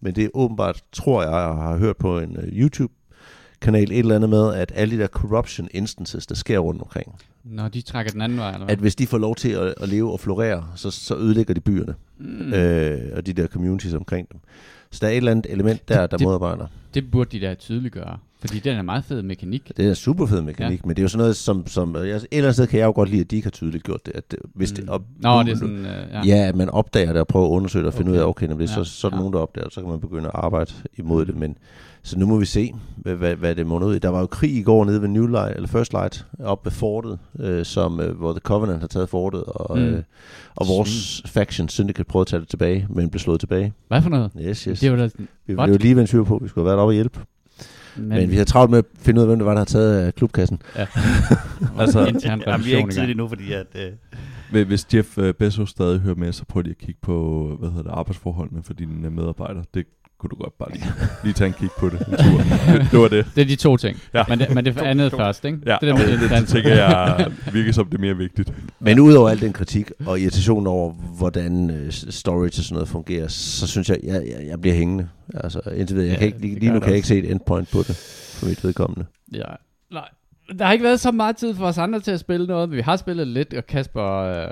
Men 0.00 0.14
det 0.14 0.24
er 0.24 0.28
åbenbart, 0.34 0.82
tror 0.92 1.22
jeg, 1.22 1.30
jeg 1.32 1.40
har 1.40 1.76
hørt 1.78 1.96
på 1.96 2.18
en 2.18 2.36
uh, 2.36 2.44
YouTube-kanal 2.44 3.90
et 3.92 3.98
eller 3.98 4.14
andet 4.16 4.30
med, 4.30 4.54
at 4.54 4.72
alle 4.74 4.96
de 4.96 5.02
der 5.02 5.08
corruption 5.08 5.68
instances, 5.70 6.26
der 6.26 6.34
sker 6.34 6.58
rundt 6.58 6.82
omkring, 6.82 7.14
Når 7.44 7.68
de 7.68 7.80
trækker 7.82 8.12
den 8.12 8.20
anden 8.20 8.38
vej, 8.38 8.52
eller 8.52 8.64
hvad? 8.64 8.72
at 8.72 8.78
hvis 8.80 8.94
de 8.96 9.06
får 9.06 9.18
lov 9.18 9.36
til 9.36 9.50
at, 9.50 9.74
at 9.80 9.88
leve 9.88 10.12
og 10.12 10.20
florere, 10.20 10.66
så, 10.76 10.90
så 10.90 11.16
ødelægger 11.16 11.54
de 11.54 11.60
byerne 11.60 11.94
Mm. 12.18 12.26
mm. 12.26 12.52
øh, 12.52 12.98
og 13.16 13.26
de 13.26 13.32
der 13.32 13.46
communities 13.46 13.94
omkring 13.94 14.28
dem. 14.32 14.40
Så 14.90 14.98
der 15.00 15.06
er 15.06 15.10
et 15.10 15.16
eller 15.16 15.30
andet 15.30 15.52
element 15.52 15.88
der, 15.88 16.06
der 16.06 16.16
Det- 16.16 16.24
modarbejder. 16.26 16.66
Det 16.94 17.10
burde 17.10 17.38
de 17.40 17.46
da 17.46 17.54
tydeliggøre. 17.54 18.18
Fordi 18.40 18.58
den 18.58 18.76
er 18.76 18.82
meget 18.82 19.04
fed 19.04 19.22
mekanik. 19.22 19.72
Det 19.76 19.84
er 19.84 19.88
en 19.88 19.94
super 19.94 20.26
fed 20.26 20.42
mekanik, 20.42 20.78
ja. 20.78 20.86
men 20.86 20.96
det 20.96 20.98
er 20.98 21.04
jo 21.04 21.08
sådan 21.08 21.22
noget, 21.22 21.36
som, 21.36 21.66
som 21.66 21.94
jeg, 21.96 22.02
et 22.02 22.06
eller 22.14 22.24
andet 22.32 22.54
sted 22.54 22.66
kan 22.66 22.80
jeg 22.80 22.86
jo 22.86 22.92
godt 22.92 23.08
lide, 23.10 23.20
at 23.20 23.30
de 23.30 23.36
ikke 23.36 23.46
har 23.46 23.50
tydeligt 23.50 23.84
gjort 23.84 24.06
det. 24.06 24.12
At, 24.14 24.34
hvis 24.54 24.72
det, 24.72 24.88
og, 24.88 25.02
Nå, 25.20 25.34
nu- 25.42 25.46
det 25.46 25.52
er 25.52 25.56
sådan... 25.58 25.78
Uh, 25.78 25.86
ja. 26.12 26.22
Ja, 26.26 26.48
at 26.48 26.56
man 26.56 26.68
opdager 26.70 27.12
det 27.12 27.20
og 27.20 27.26
prøver 27.26 27.46
at 27.46 27.50
undersøge 27.50 27.82
det 27.82 27.86
og 27.86 27.94
finde 27.94 28.10
Okay. 28.10 28.18
ud 28.18 28.22
af, 28.24 28.28
okay, 28.28 28.46
når 28.46 28.56
det 28.56 28.70
er 28.70 28.74
Ja, 28.78 28.84
så, 28.84 28.90
så 28.90 29.06
er 29.06 29.10
der 29.10 29.16
ja. 29.16 29.20
nogen, 29.20 29.32
der 29.32 29.38
opdager 29.40 29.64
det, 29.64 29.74
så 29.74 29.80
kan 29.80 29.90
man 29.90 30.00
begynde 30.00 30.26
at 30.26 30.30
arbejde 30.34 30.72
imod 30.98 31.26
det. 31.26 31.36
Men, 31.36 31.56
så 32.02 32.18
nu 32.18 32.26
må 32.26 32.38
vi 32.38 32.44
se, 32.46 32.72
hvad, 32.96 33.14
hvad, 33.14 33.34
hvad 33.36 33.54
det 33.54 33.66
munder 33.66 33.88
ud 33.88 33.94
i. 33.94 33.98
Der 33.98 34.08
var 34.08 34.20
jo 34.20 34.26
krig 34.26 34.50
i 34.56 34.62
går 34.62 34.84
nede 34.84 35.02
ved 35.02 35.08
New 35.08 35.26
Light, 35.26 35.56
eller 35.56 35.68
First 35.68 35.92
Light, 35.92 36.26
op 36.38 36.64
ved 36.64 36.72
fortet, 36.72 37.18
øh, 37.40 37.64
som, 37.64 38.00
øh, 38.00 38.16
hvor 38.18 38.32
The 38.32 38.40
Covenant 38.40 38.80
har 38.80 38.86
taget 38.86 39.08
fortet, 39.08 39.42
og, 39.46 39.78
Mm. 39.78 39.84
mm. 39.84 39.88
øh, 39.90 40.02
og 40.56 40.66
vores 40.68 41.22
faction 41.26 41.68
Syndicate 41.68 42.04
prøvede 42.04 42.22
at 42.22 42.26
tage 42.26 42.40
det 42.40 42.48
tilbage, 42.48 42.86
men 42.90 43.10
blev 43.10 43.18
slået 43.20 43.40
tilbage. 43.40 43.72
Hvad 43.88 44.02
for 44.02 44.10
noget? 44.10 44.30
Yes, 44.40 44.62
yes. 44.64 44.80
Det 44.80 44.90
var 44.90 44.96
da 44.96 45.08
vi 45.46 45.54
what? 45.54 45.68
blev 45.68 45.78
lige 45.78 45.96
vendt 45.96 46.26
på, 46.26 46.38
vi 46.42 46.48
skulle 46.48 46.62
have 46.62 46.66
været 46.66 46.78
oppe 46.78 46.90
og 46.90 46.94
hjælpe. 46.94 47.18
Men, 47.96 48.08
Men, 48.08 48.30
vi 48.30 48.36
har 48.36 48.44
travlt 48.44 48.70
med 48.70 48.78
at 48.78 48.84
finde 48.98 49.18
ud 49.20 49.22
af, 49.22 49.28
hvem 49.28 49.38
det 49.38 49.46
var, 49.46 49.52
der 49.52 49.60
har 49.60 49.64
taget 49.64 50.06
øh, 50.06 50.12
klubkassen. 50.12 50.62
altså, 50.76 50.90
Altså- 51.78 52.04
intern 52.04 52.42
Jamen, 52.46 52.66
vi 52.66 52.72
er 52.74 52.78
ikke 52.78 52.90
tidligt 52.90 53.16
nu, 53.16 53.28
fordi 53.28 53.52
at, 53.52 53.66
øh, 54.52 54.66
Hvis- 54.66 54.86
Jeff 54.94 55.18
øh, 55.18 55.34
Bezos 55.34 55.70
stadig 55.70 56.00
hører 56.00 56.14
med, 56.14 56.32
så 56.32 56.44
prøv 56.44 56.62
lige 56.62 56.70
at 56.80 56.86
kigge 56.86 57.00
på 57.02 57.46
hvad 57.58 57.68
hedder 57.70 57.82
det, 57.82 57.90
arbejdsforholdene 57.90 58.62
for 58.62 58.72
dine 58.74 59.06
øh, 59.06 59.12
medarbejdere. 59.12 59.64
Det 59.74 59.86
kunne 60.20 60.30
du 60.30 60.36
godt 60.36 60.58
bare 60.58 60.72
lige, 60.72 60.84
lige 61.24 61.32
tage 61.32 61.48
en 61.48 61.54
kig 61.54 61.68
på 61.78 61.88
det. 61.88 61.98
En 62.00 62.04
tur. 62.04 62.38
Det, 62.90 62.98
var 63.00 63.08
det. 63.08 63.26
Det 63.34 63.42
er 63.42 63.46
de 63.46 63.56
to 63.56 63.76
ting. 63.76 63.98
Ja. 64.14 64.24
Men, 64.28 64.38
det, 64.38 64.54
men 64.54 64.64
det 64.64 64.78
andet 64.78 65.10
to- 65.10 65.16
først, 65.16 65.44
ikke? 65.44 65.58
Ja, 65.66 65.76
det 65.80 65.88
der 65.88 65.96
med 65.96 66.12
det, 66.12 66.20
det, 66.20 66.30
det 66.30 66.48
tænker 66.48 66.74
jeg 66.74 67.30
virker 67.52 67.72
som 67.72 67.86
det 67.86 68.00
mere 68.00 68.16
vigtigt. 68.16 68.52
Men 68.80 68.98
udover 69.00 69.28
al 69.30 69.40
den 69.40 69.52
kritik 69.52 69.90
og 70.06 70.20
irritation 70.20 70.66
over, 70.66 70.92
hvordan 71.18 71.70
øh, 71.70 71.92
storage 71.92 72.46
og 72.46 72.52
sådan 72.52 72.74
noget 72.74 72.88
fungerer, 72.88 73.28
så 73.28 73.66
synes 73.66 73.88
jeg, 73.88 73.98
jeg, 74.02 74.14
jeg, 74.26 74.46
jeg 74.46 74.60
bliver 74.60 74.76
hængende. 74.76 75.08
Altså, 75.34 75.60
indtil 75.76 75.96
videre, 75.96 76.08
jeg 76.08 76.14
Ja, 76.14 76.18
kan 76.18 76.26
ikke, 76.26 76.40
lige, 76.40 76.58
lige 76.58 76.72
nu 76.72 76.80
kan 76.80 76.88
jeg 76.88 76.96
ikke 76.96 77.08
se 77.08 77.18
et 77.18 77.30
endpoint 77.30 77.70
på 77.70 77.78
det, 77.78 77.96
for 78.38 78.46
mit 78.46 78.64
vedkommende. 78.64 79.04
Ja. 79.34 79.42
Nej. 79.92 80.08
Der 80.58 80.64
har 80.64 80.72
ikke 80.72 80.84
været 80.84 81.00
så 81.00 81.10
meget 81.12 81.36
tid 81.36 81.54
for 81.54 81.66
os 81.66 81.78
andre 81.78 82.00
til 82.00 82.10
at 82.10 82.20
spille 82.20 82.46
noget, 82.46 82.68
men 82.68 82.76
vi 82.76 82.82
har 82.82 82.96
spillet 82.96 83.26
lidt, 83.26 83.54
og 83.54 83.66
Kasper, 83.66 84.04
øh, 84.22 84.46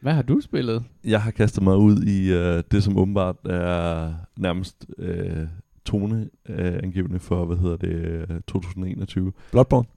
hvad 0.00 0.12
har 0.12 0.22
du 0.22 0.40
spillet? 0.40 0.84
Jeg 1.04 1.22
har 1.22 1.30
kastet 1.30 1.62
mig 1.62 1.76
ud 1.76 2.02
i 2.02 2.32
øh, 2.32 2.62
det, 2.70 2.82
som 2.82 2.98
åbenbart 2.98 3.36
er 3.44 4.12
nærmest 4.36 4.86
øh, 4.98 5.46
toneangivende 5.84 7.18
for, 7.18 7.44
hvad 7.44 7.56
hedder 7.56 7.76
det, 7.76 7.94
øh, 8.30 8.40
2021. 8.46 9.32
Bloodborne? 9.50 9.88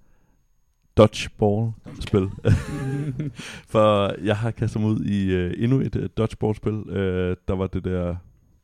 Dodgeball-spil. 0.97 2.29
For 3.71 4.15
jeg 4.23 4.37
har 4.37 4.51
kastet 4.51 4.81
mig 4.81 4.91
ud 4.91 5.05
i 5.05 5.31
øh, 5.31 5.53
endnu 5.57 5.79
et 5.79 5.95
øh, 5.95 6.09
dodgeball-spil. 6.17 6.89
Øh, 6.89 7.35
der 7.47 7.55
var 7.55 7.67
det 7.67 7.83
der 7.83 8.15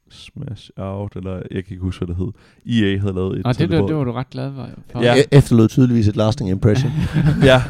Smash 0.10 0.70
Out, 0.78 1.16
eller 1.16 1.34
jeg 1.36 1.64
kan 1.66 1.72
ikke 1.74 1.78
huske, 1.84 2.06
hvad 2.06 2.16
det 2.16 2.24
hed. 2.66 2.84
EA 2.84 2.98
havde 3.00 3.14
lavet 3.14 3.40
et 3.40 3.46
Nå, 3.46 3.54
til 3.54 3.70
det, 3.70 3.78
det, 3.80 3.88
det 3.88 3.96
var 3.96 4.04
du 4.04 4.12
ret 4.12 4.30
glad 4.30 4.52
for. 4.54 5.02
Ja. 5.04 5.16
E- 5.16 5.28
Efterlod 5.32 5.68
tydeligvis 5.68 6.08
et 6.08 6.16
lasting 6.16 6.50
impression. 6.50 6.92
ja, 7.44 7.64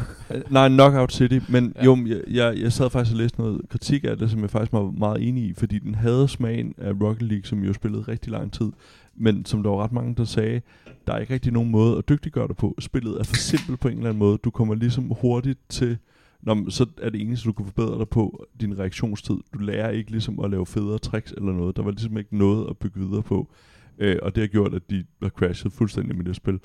nej, 0.49 0.69
Knockout 0.69 1.13
City, 1.13 1.39
men 1.49 1.73
Ja. 1.75 1.85
jo, 1.85 1.95
men 1.95 2.07
jeg, 2.07 2.21
jeg, 2.31 2.57
jeg 2.61 2.73
sad 2.73 2.89
faktisk 2.89 3.13
og 3.13 3.17
læste 3.17 3.39
noget 3.39 3.61
kritik 3.69 4.03
af 4.03 4.17
det, 4.17 4.31
som 4.31 4.41
jeg 4.41 4.49
faktisk 4.49 4.73
var 4.73 4.91
meget 4.97 5.27
enig 5.27 5.43
i, 5.43 5.53
fordi 5.57 5.79
den 5.79 5.95
havde 5.95 6.27
smagen 6.27 6.73
af 6.77 6.91
Rocket 7.01 7.21
League, 7.21 7.45
som 7.45 7.63
jo 7.63 7.73
spillede 7.73 8.01
rigtig 8.07 8.31
lang 8.31 8.51
tid, 8.53 8.71
men 9.15 9.45
som 9.45 9.63
der 9.63 9.69
var 9.69 9.83
ret 9.83 9.91
mange, 9.91 10.15
der 10.15 10.23
sagde, 10.23 10.61
der 11.07 11.13
er 11.13 11.19
ikke 11.19 11.33
rigtig 11.33 11.53
nogen 11.53 11.71
måde 11.71 11.97
at 11.97 12.09
dygtiggøre 12.09 12.47
det 12.47 12.57
på. 12.57 12.75
Spillet 12.79 13.19
er 13.19 13.23
for 13.23 13.35
simpelt 13.35 13.79
på 13.79 13.87
en 13.87 13.93
eller 13.97 14.09
anden 14.09 14.19
måde. 14.19 14.37
Du 14.37 14.49
kommer 14.49 14.75
ligesom 14.75 15.11
hurtigt 15.21 15.59
til, 15.69 15.97
Nå, 16.41 16.69
så 16.69 16.85
er 17.01 17.09
det 17.09 17.21
eneste, 17.21 17.47
du 17.47 17.53
kan 17.53 17.65
forbedre 17.65 17.99
dig 17.99 18.09
på, 18.09 18.45
din 18.61 18.79
reaktionstid. 18.79 19.35
Du 19.53 19.59
lærer 19.59 19.89
ikke 19.89 20.11
ligesom 20.11 20.39
at 20.39 20.49
lave 20.51 20.65
federe 20.65 20.97
tricks 20.97 21.31
eller 21.31 21.51
noget. 21.51 21.77
Der 21.77 21.83
var 21.83 21.91
ligesom 21.91 22.17
ikke 22.17 22.37
noget 22.37 22.69
at 22.69 22.77
bygge 22.77 22.99
videre 22.99 23.21
på. 23.23 23.51
Øh, 23.99 24.17
og 24.21 24.35
det 24.35 24.41
har 24.41 24.47
gjort, 24.47 24.73
at 24.73 24.89
de 24.89 25.05
har 25.21 25.29
crashet 25.29 25.71
fuldstændig 25.73 26.15
med 26.17 26.25
det 26.25 26.35
spil. 26.35 26.59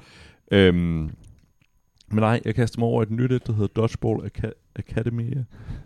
Øhm, 0.53 1.11
men 2.11 2.21
nej, 2.21 2.41
jeg 2.45 2.55
kaster 2.55 2.79
mig 2.79 2.89
over 2.89 3.03
et 3.03 3.11
nyt 3.11 3.33
et, 3.33 3.47
der 3.47 3.53
hedder 3.53 3.67
Dodgeball 3.67 4.31
Aca- 4.31 4.73
Academy 4.77 5.37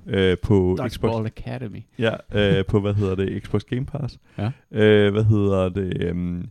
øh, 0.06 0.36
på 0.42 0.76
Xbox. 0.88 0.92
Dodgeball 1.00 1.26
Academy. 1.26 1.80
Ja, 1.98 2.14
øh, 2.34 2.64
på 2.66 2.80
hvad 2.80 2.94
hedder 2.94 3.14
det, 3.14 3.42
Xbox 3.42 3.62
Game 3.64 3.86
Pass. 3.86 4.18
Ja. 4.38 4.50
Øh, 4.70 5.12
hvad 5.12 5.24
hedder 5.24 5.68
det, 5.68 6.02
øhm, 6.02 6.48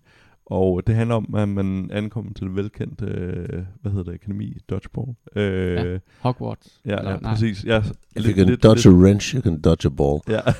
og 0.51 0.87
det 0.87 0.95
handler 0.95 1.15
om, 1.15 1.35
at 1.35 1.49
man 1.49 1.89
ankommer 1.93 2.33
til 2.33 2.47
det 2.47 2.55
velkendte, 2.55 3.05
øh, 3.05 3.63
hvad 3.81 3.91
hedder 3.91 4.03
det, 4.03 4.13
akademi, 4.13 4.57
Dodgeball. 4.69 5.07
Øh, 5.35 5.73
Ja. 5.75 5.97
Hogwarts. 6.19 6.81
ja, 6.85 6.97
Eller- 6.97 7.11
ja 7.11 7.17
nej. 7.17 7.31
præcis. 7.33 7.65
Ja, 7.65 7.77
If 8.15 8.25
you 8.27 8.33
can 8.35 8.57
dodge 8.63 8.89
a 8.89 8.93
wrench, 8.93 9.35
you 9.35 9.41
can 9.41 9.61
dodge 9.61 9.85
a 9.85 9.89
ball. 9.89 10.19
Ja, 10.29 10.39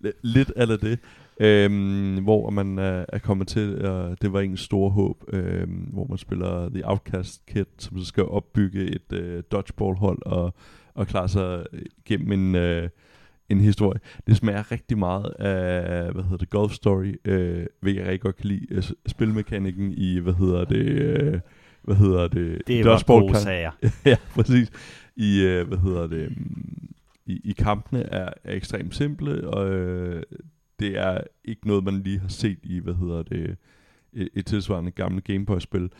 Lidt- 0.00 0.16
lidt 0.22 0.50
af 0.56 0.78
det. 0.78 0.98
Øhm, 1.40 2.22
hvor 2.24 2.50
man 2.50 2.78
er, 2.78 3.04
er 3.08 3.18
kommet 3.18 3.48
til, 3.48 3.84
og 3.86 4.22
det 4.22 4.32
var 4.32 4.40
en 4.40 4.56
store 4.56 4.90
håb, 4.90 5.24
øhm, 5.32 5.70
hvor 5.92 6.06
man 6.08 6.18
spiller 6.18 6.68
The 6.68 6.88
Outcast 6.88 7.46
Kid, 7.46 7.64
som 7.78 7.98
så 7.98 8.04
skal 8.04 8.24
opbygge 8.24 8.84
et 8.84 9.12
øh, 9.12 9.42
dodgeball-hold 9.52 10.18
og, 10.26 10.54
og 10.94 11.06
klare 11.06 11.28
sig 11.28 11.64
gennem 12.04 12.32
en, 12.32 12.54
øh, 12.54 12.88
en 13.48 13.60
historie. 13.60 14.00
Det 14.26 14.36
smager 14.36 14.72
rigtig 14.72 14.98
meget 14.98 15.34
af, 15.38 16.12
hvad 16.12 16.22
hedder 16.22 16.36
det, 16.36 16.50
Golf 16.50 16.72
Story, 16.72 17.14
øh, 17.24 17.66
vil 17.82 17.94
jeg 17.94 18.04
rigtig 18.04 18.20
godt 18.20 18.36
kan 18.36 18.46
lide. 18.46 18.66
Øh, 18.70 18.82
spilmekanikken 19.06 19.92
i, 19.96 20.18
hvad 20.18 20.34
hedder 20.34 20.64
det, 20.64 20.86
øh, 20.86 21.40
hvad 21.82 21.96
hedder 21.96 22.28
det, 22.28 22.62
det 22.66 22.84
var 22.84 23.02
gode 23.06 23.36
sager. 23.36 23.70
ja, 24.06 24.16
præcis. 24.30 24.70
I, 25.16 25.42
øh, 25.42 25.68
hvad 25.68 25.78
hedder 25.78 26.06
det, 26.06 26.30
mm, 26.36 26.88
i, 27.26 27.40
i 27.44 27.52
kampene 27.52 28.02
er, 28.02 28.32
er 28.44 28.54
ekstremt 28.54 28.94
simple, 28.94 29.48
og 29.48 29.70
øh, 29.70 30.22
det 30.80 30.98
er 30.98 31.20
ikke 31.44 31.68
noget, 31.68 31.84
man 31.84 31.94
lige 31.94 32.18
har 32.18 32.28
set 32.28 32.58
i, 32.62 32.78
hvad 32.78 32.94
hedder 32.94 33.22
det, 33.22 33.56
et, 34.12 34.28
et 34.34 34.46
tilsvarende 34.46 34.90
gamle 34.90 35.20
Gameboy-spil. 35.20 35.90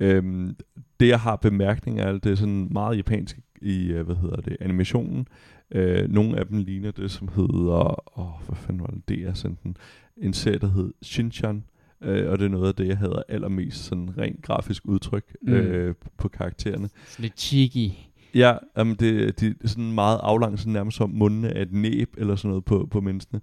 Øhm, 0.00 0.56
det, 1.00 1.08
jeg 1.08 1.20
har 1.20 1.36
bemærkninger 1.36 2.06
af, 2.06 2.20
det 2.20 2.32
er 2.32 2.36
sådan 2.36 2.68
meget 2.70 2.96
japansk 2.96 3.38
i, 3.62 3.86
øh, 3.86 4.06
hvad 4.06 4.16
hedder 4.16 4.40
det, 4.40 4.56
animationen. 4.60 5.26
Øh, 5.70 6.08
nogle 6.10 6.38
af 6.38 6.46
dem 6.46 6.58
ligner 6.58 6.90
det, 6.90 7.10
som 7.10 7.28
hedder, 7.28 8.18
åh, 8.18 8.46
hvad 8.46 8.56
fanden 8.56 8.80
var 8.80 8.86
det, 8.86 9.08
det 9.08 9.22
er 9.22 9.34
sådan 9.34 9.76
en, 10.16 10.32
serie, 10.32 10.58
der 10.58 10.70
hed 10.70 10.92
Shinchan, 11.02 11.64
Øh, 12.02 12.30
og 12.30 12.38
det 12.38 12.44
er 12.44 12.48
noget 12.48 12.68
af 12.68 12.74
det, 12.74 12.88
jeg 12.88 12.98
hader 12.98 13.22
allermest, 13.28 13.84
sådan 13.84 14.18
rent 14.18 14.42
grafisk 14.42 14.82
udtryk 14.84 15.36
mm. 15.42 15.52
øh, 15.52 15.94
på 16.18 16.28
karaktererne. 16.28 16.88
Sådan 17.06 17.22
lidt 17.22 17.40
cheeky. 17.40 17.90
Ja, 18.34 18.56
jamen 18.76 18.96
det, 18.96 19.40
de 19.40 19.54
er 19.64 19.68
sådan 19.68 19.92
meget 19.92 20.18
aflangt, 20.22 20.60
sådan 20.60 20.72
nærmest 20.72 20.96
som 20.96 21.10
mundene 21.10 21.56
af 21.56 21.62
et 21.62 21.72
næb 21.72 22.14
eller 22.18 22.36
sådan 22.36 22.48
noget 22.48 22.64
på, 22.64 22.88
på 22.90 23.00
menneskene. 23.00 23.40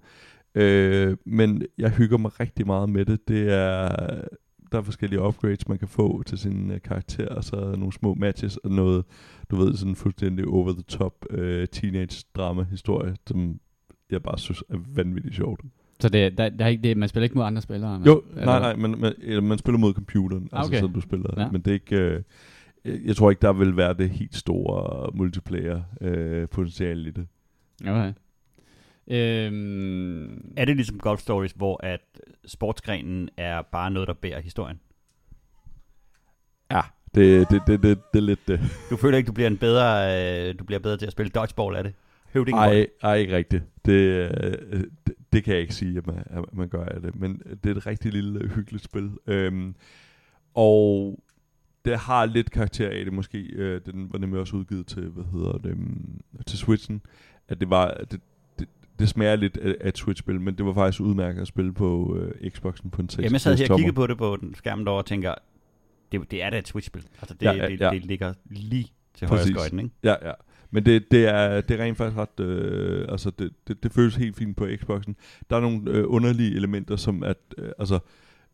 Øh, 0.54 1.16
men 1.26 1.62
jeg 1.78 1.90
hygger 1.90 2.18
mig 2.18 2.40
rigtig 2.40 2.66
meget 2.66 2.88
med 2.88 3.04
det. 3.04 3.28
Det 3.28 3.52
er, 3.52 3.88
der 4.72 4.78
er 4.78 4.82
forskellige 4.82 5.20
upgrades, 5.20 5.68
man 5.68 5.78
kan 5.78 5.88
få 5.88 6.22
til 6.22 6.38
sin 6.38 6.70
uh, 6.70 6.76
karakter, 6.84 7.28
og 7.28 7.44
så 7.44 7.74
nogle 7.78 7.92
små 7.92 8.14
matches 8.14 8.56
og 8.56 8.70
noget, 8.70 9.04
du 9.50 9.56
ved, 9.56 9.74
sådan 9.74 9.96
fuldstændig 9.96 10.46
over 10.46 10.72
the 10.72 10.82
top 10.82 11.24
uh, 11.30 11.64
teenage 11.72 12.24
drama 12.36 12.62
historie, 12.62 13.16
som 13.26 13.60
jeg 14.10 14.22
bare 14.22 14.38
synes 14.38 14.62
er 14.68 14.76
vanvittigt 14.94 15.34
sjovt. 15.34 15.60
Så 16.00 16.08
det, 16.08 16.38
der, 16.38 16.48
der 16.48 16.64
er 16.64 16.68
ikke 16.68 16.82
det, 16.82 16.96
man 16.96 17.08
spiller 17.08 17.24
ikke 17.24 17.38
mod 17.38 17.44
andre 17.44 17.62
spillere? 17.62 17.98
Man, 17.98 18.06
jo, 18.06 18.22
nej, 18.34 18.44
nej, 18.44 18.76
man, 18.76 18.98
man, 18.98 19.42
man 19.42 19.58
spiller 19.58 19.78
mod 19.78 19.94
computeren, 19.94 20.48
altså 20.52 20.70
okay. 20.70 20.80
sådan 20.80 20.94
du 20.94 21.00
spiller. 21.00 21.30
Ja. 21.36 21.50
Men 21.50 21.60
det 21.60 21.70
er 21.70 21.74
ikke... 21.74 22.16
Uh, 22.16 22.22
jeg 23.06 23.16
tror 23.16 23.30
ikke, 23.30 23.42
der 23.42 23.52
vil 23.52 23.76
være 23.76 23.94
det 23.94 24.10
helt 24.10 24.34
store 24.34 25.10
multiplayer 25.14 25.82
uh, 26.00 26.48
potentiale 26.48 27.08
i 27.08 27.10
det. 27.10 27.26
Okay. 27.80 28.12
Øhm, 29.08 30.52
er 30.56 30.64
det 30.64 30.76
ligesom 30.76 30.98
Golf 30.98 31.20
Stories, 31.20 31.52
hvor 31.52 31.80
at 31.84 32.00
sportsgrenen 32.46 33.28
er 33.36 33.62
bare 33.62 33.90
noget, 33.90 34.08
der 34.08 34.14
bærer 34.14 34.40
historien? 34.40 34.80
Ja, 36.70 36.80
det, 37.14 37.50
det, 37.50 37.62
det, 37.66 37.82
det, 37.82 37.98
det 38.12 38.18
er 38.18 38.22
lidt 38.22 38.48
det. 38.48 38.60
Du 38.90 38.96
føler 38.96 39.18
ikke, 39.18 39.28
du 39.28 39.32
bliver 39.32 39.46
en 39.46 39.58
bedre, 39.58 40.48
øh, 40.48 40.58
du 40.58 40.64
bliver 40.64 40.78
bedre 40.78 40.96
til 40.96 41.06
at 41.06 41.12
spille 41.12 41.30
dodgeball 41.30 41.76
af 41.76 41.84
det? 41.84 41.94
Nej, 42.46 42.86
ej, 43.02 43.14
ikke 43.14 43.36
rigtigt. 43.36 43.64
Det, 43.84 43.92
øh, 43.92 44.84
det, 45.06 45.14
det 45.32 45.44
kan 45.44 45.52
jeg 45.52 45.62
ikke 45.62 45.74
sige, 45.74 45.98
at 45.98 46.06
man, 46.06 46.22
at 46.26 46.44
man 46.52 46.68
gør 46.68 46.84
af 46.84 47.00
det. 47.00 47.16
Men 47.16 47.42
det 47.64 47.70
er 47.70 47.74
et 47.74 47.86
rigtig 47.86 48.12
lille 48.12 48.48
hyggeligt 48.48 48.84
spil. 48.84 49.10
Øhm, 49.26 49.74
og 50.54 51.18
det 51.84 51.98
har 51.98 52.26
lidt 52.26 52.50
karakter 52.50 52.90
af 52.90 53.04
det 53.04 53.12
måske. 53.12 53.38
Øh, 53.38 53.80
den 53.86 54.12
var 54.12 54.18
nemlig 54.18 54.40
også 54.40 54.56
udgivet 54.56 54.86
til, 54.86 55.08
hvad 55.08 55.24
hedder 55.32 55.58
det, 55.58 55.72
um, 55.72 56.20
til 56.46 56.58
Switchen. 56.58 57.02
At 57.48 57.60
det 57.60 57.70
var, 57.70 57.94
det, 58.10 58.20
det 58.98 59.08
smager 59.08 59.36
lidt 59.36 59.56
af, 59.56 59.74
af 59.80 59.88
et 59.88 59.98
Switch-spil, 59.98 60.40
men 60.40 60.54
det 60.54 60.66
var 60.66 60.74
faktisk 60.74 61.00
udmærket 61.00 61.40
at 61.40 61.46
spille 61.46 61.74
på 61.74 62.16
øh, 62.16 62.50
Xboxen 62.50 62.90
på 62.90 63.02
en 63.02 63.08
6 63.08 63.18
Jamen, 63.18 63.32
jeg 63.32 63.40
sad 63.40 63.56
her 63.56 63.70
og 63.70 63.78
kiggede 63.78 63.94
på 63.94 64.06
det 64.06 64.18
på 64.18 64.36
den 64.40 64.54
skærmen 64.54 64.86
derovre 64.86 65.02
og 65.02 65.06
tænker, 65.06 65.34
det, 66.12 66.30
det 66.30 66.42
er 66.42 66.50
da 66.50 66.58
et 66.58 66.68
Switch-spil. 66.68 67.02
Altså, 67.20 67.34
det, 67.34 67.42
ja, 67.46 67.52
ja, 67.52 67.62
ja. 67.62 67.68
Det, 67.68 67.92
det, 67.92 68.04
ligger 68.04 68.34
lige 68.50 68.92
til 69.14 69.28
højre 69.28 69.44
skøjten, 69.44 69.78
ikke? 69.78 69.90
Ja, 70.02 70.14
ja. 70.22 70.32
Men 70.70 70.86
det, 70.86 71.10
det, 71.10 71.28
er, 71.28 71.60
det 71.60 71.80
er 71.80 71.84
rent 71.84 71.96
faktisk 71.96 72.18
ret, 72.18 72.40
øh, 72.40 73.06
altså 73.08 73.30
det, 73.30 73.50
det, 73.68 73.82
det 73.82 73.92
føles 73.92 74.16
helt 74.16 74.36
fint 74.36 74.56
på 74.56 74.66
Xboxen. 74.76 75.16
Der 75.50 75.56
er 75.56 75.60
nogle 75.60 75.90
øh, 75.90 76.04
underlige 76.06 76.54
elementer, 76.56 76.96
som 76.96 77.22
at, 77.22 77.36
øh, 77.58 77.68
altså, 77.78 77.98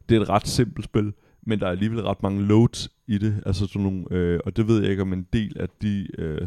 det 0.08 0.16
er 0.16 0.20
et 0.20 0.28
ret 0.28 0.48
simpelt 0.48 0.84
spil, 0.84 1.12
men 1.42 1.60
der 1.60 1.66
er 1.66 1.70
alligevel 1.70 2.02
ret 2.02 2.22
mange 2.22 2.42
loads 2.42 2.90
i 3.06 3.18
det, 3.18 3.42
altså 3.46 3.66
sådan 3.66 3.82
nogle, 3.82 4.04
øh, 4.10 4.40
og 4.44 4.56
det 4.56 4.68
ved 4.68 4.80
jeg 4.80 4.90
ikke 4.90 5.02
om 5.02 5.12
en 5.12 5.26
del 5.32 5.58
af 5.58 5.68
de, 5.82 6.06
øh, 6.18 6.40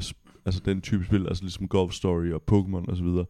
altså 0.46 0.62
den 0.66 0.82
type 0.82 1.06
spil, 1.06 1.28
altså 1.28 1.44
ligesom 1.44 1.68
Golf 1.68 1.94
Story 1.94 2.32
og 2.32 2.42
Pokémon 2.52 2.92
og 2.92 2.98
så 2.98 3.04
videre, 3.04 3.26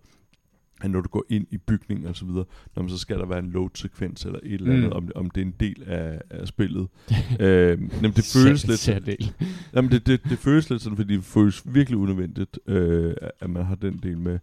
at 0.86 0.92
når 0.92 1.02
du 1.02 1.10
går 1.10 1.26
ind 1.30 1.48
i 1.52 1.58
bygningen 1.58 2.08
og 2.08 2.16
så 2.16 2.26
videre, 2.26 2.46
når 2.76 2.84
man 2.84 2.90
så 2.90 2.98
skal 2.98 3.20
der 3.20 3.26
være 3.26 3.40
en 3.40 3.52
load-sekvens 3.52 4.26
eller 4.26 4.40
et 4.44 4.54
eller 4.54 4.74
andet, 4.74 4.86
mm. 4.86 4.92
om, 4.92 5.10
om 5.16 5.30
det 5.30 5.42
er 5.42 5.46
en 5.46 5.56
del 5.60 5.84
af, 5.86 6.22
af 6.30 6.48
spillet. 6.48 6.88
øh, 7.40 7.80
jamen, 8.02 8.12
det 8.12 8.38
føles 8.44 8.68
lidt... 8.68 9.06
Del. 9.06 9.34
Jamen, 9.74 9.92
det, 9.92 10.08
det, 10.08 10.22
det 10.30 10.38
føles 10.40 10.70
lidt 10.70 10.82
sådan, 10.82 10.98
fordi 10.98 11.16
det 11.16 11.24
føles 11.24 11.62
virkelig 11.66 11.98
unødvendigt, 11.98 12.60
øh, 12.68 13.14
at 13.40 13.50
man 13.50 13.66
har 13.66 13.76
den 13.76 14.00
del 14.04 14.18
med. 14.18 14.40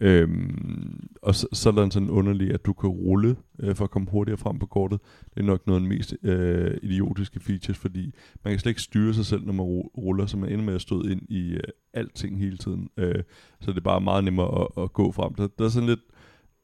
Øhm, 0.00 1.08
og 1.22 1.34
så, 1.34 1.46
så 1.52 1.68
er 1.68 1.72
der 1.72 1.90
sådan 1.90 2.10
underlig, 2.10 2.54
at 2.54 2.66
du 2.66 2.72
kan 2.72 2.90
rulle 2.90 3.36
øh, 3.60 3.74
for 3.74 3.84
at 3.84 3.90
komme 3.90 4.08
hurtigere 4.10 4.38
frem 4.38 4.58
på 4.58 4.66
kortet. 4.66 5.00
Det 5.34 5.40
er 5.40 5.44
nok 5.44 5.66
noget 5.66 5.80
af 5.80 5.80
den 5.80 5.88
mest 5.88 6.16
øh, 6.22 6.78
idiotiske 6.82 7.40
features, 7.40 7.78
fordi 7.78 8.14
man 8.44 8.52
kan 8.52 8.58
slet 8.58 8.70
ikke 8.70 8.82
styre 8.82 9.14
sig 9.14 9.26
selv, 9.26 9.44
når 9.44 9.52
man 9.52 9.66
ruller, 9.66 10.26
så 10.26 10.36
man 10.36 10.52
ender 10.52 10.64
med 10.64 10.74
at 10.74 10.80
stå 10.80 11.02
ind 11.02 11.22
i 11.28 11.52
øh, 11.52 11.62
alting 11.92 12.38
hele 12.38 12.58
tiden. 12.58 12.88
Øh, 12.96 13.22
så 13.60 13.70
det 13.70 13.76
er 13.76 13.82
bare 13.82 14.00
meget 14.00 14.24
nemmere 14.24 14.60
at, 14.60 14.82
at 14.82 14.92
gå 14.92 15.12
frem. 15.12 15.34
Der, 15.34 15.48
der 15.58 15.64
er 15.64 15.68
sådan 15.68 15.88
lidt 15.88 16.00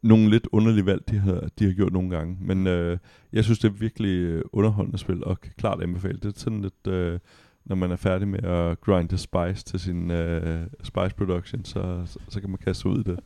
nogle 0.03 0.31
lidt 0.31 0.49
underlige 0.53 0.87
valg, 0.87 1.03
de 1.11 1.18
har, 1.18 1.49
de 1.59 1.64
har 1.64 1.73
gjort 1.73 1.92
nogle 1.92 2.11
gange. 2.11 2.37
Men 2.40 2.66
øh, 2.66 2.99
jeg 3.33 3.45
synes, 3.45 3.59
det 3.59 3.68
er 3.68 3.73
virkelig 3.73 4.16
øh, 4.18 4.42
underholdende 4.53 4.99
spil, 4.99 5.25
og 5.25 5.40
kan 5.40 5.53
klart 5.59 5.83
anbefale. 5.83 6.18
Det 6.18 6.25
er 6.25 6.40
sådan 6.40 6.62
lidt... 6.62 6.87
Øh, 6.87 7.18
når 7.64 7.77
man 7.77 7.90
er 7.90 7.96
færdig 7.96 8.29
med 8.29 8.44
at 8.44 8.81
grinde 8.81 9.18
spice 9.18 9.64
til 9.64 9.81
sin 9.81 10.11
uh, 10.11 10.66
spice 10.83 11.14
production, 11.16 11.64
så, 11.64 12.03
så, 12.07 12.18
så 12.29 12.40
kan 12.40 12.51
man 12.51 12.59
kaste 12.59 12.88
ud 12.88 12.98
i 12.98 13.03
det. 13.03 13.18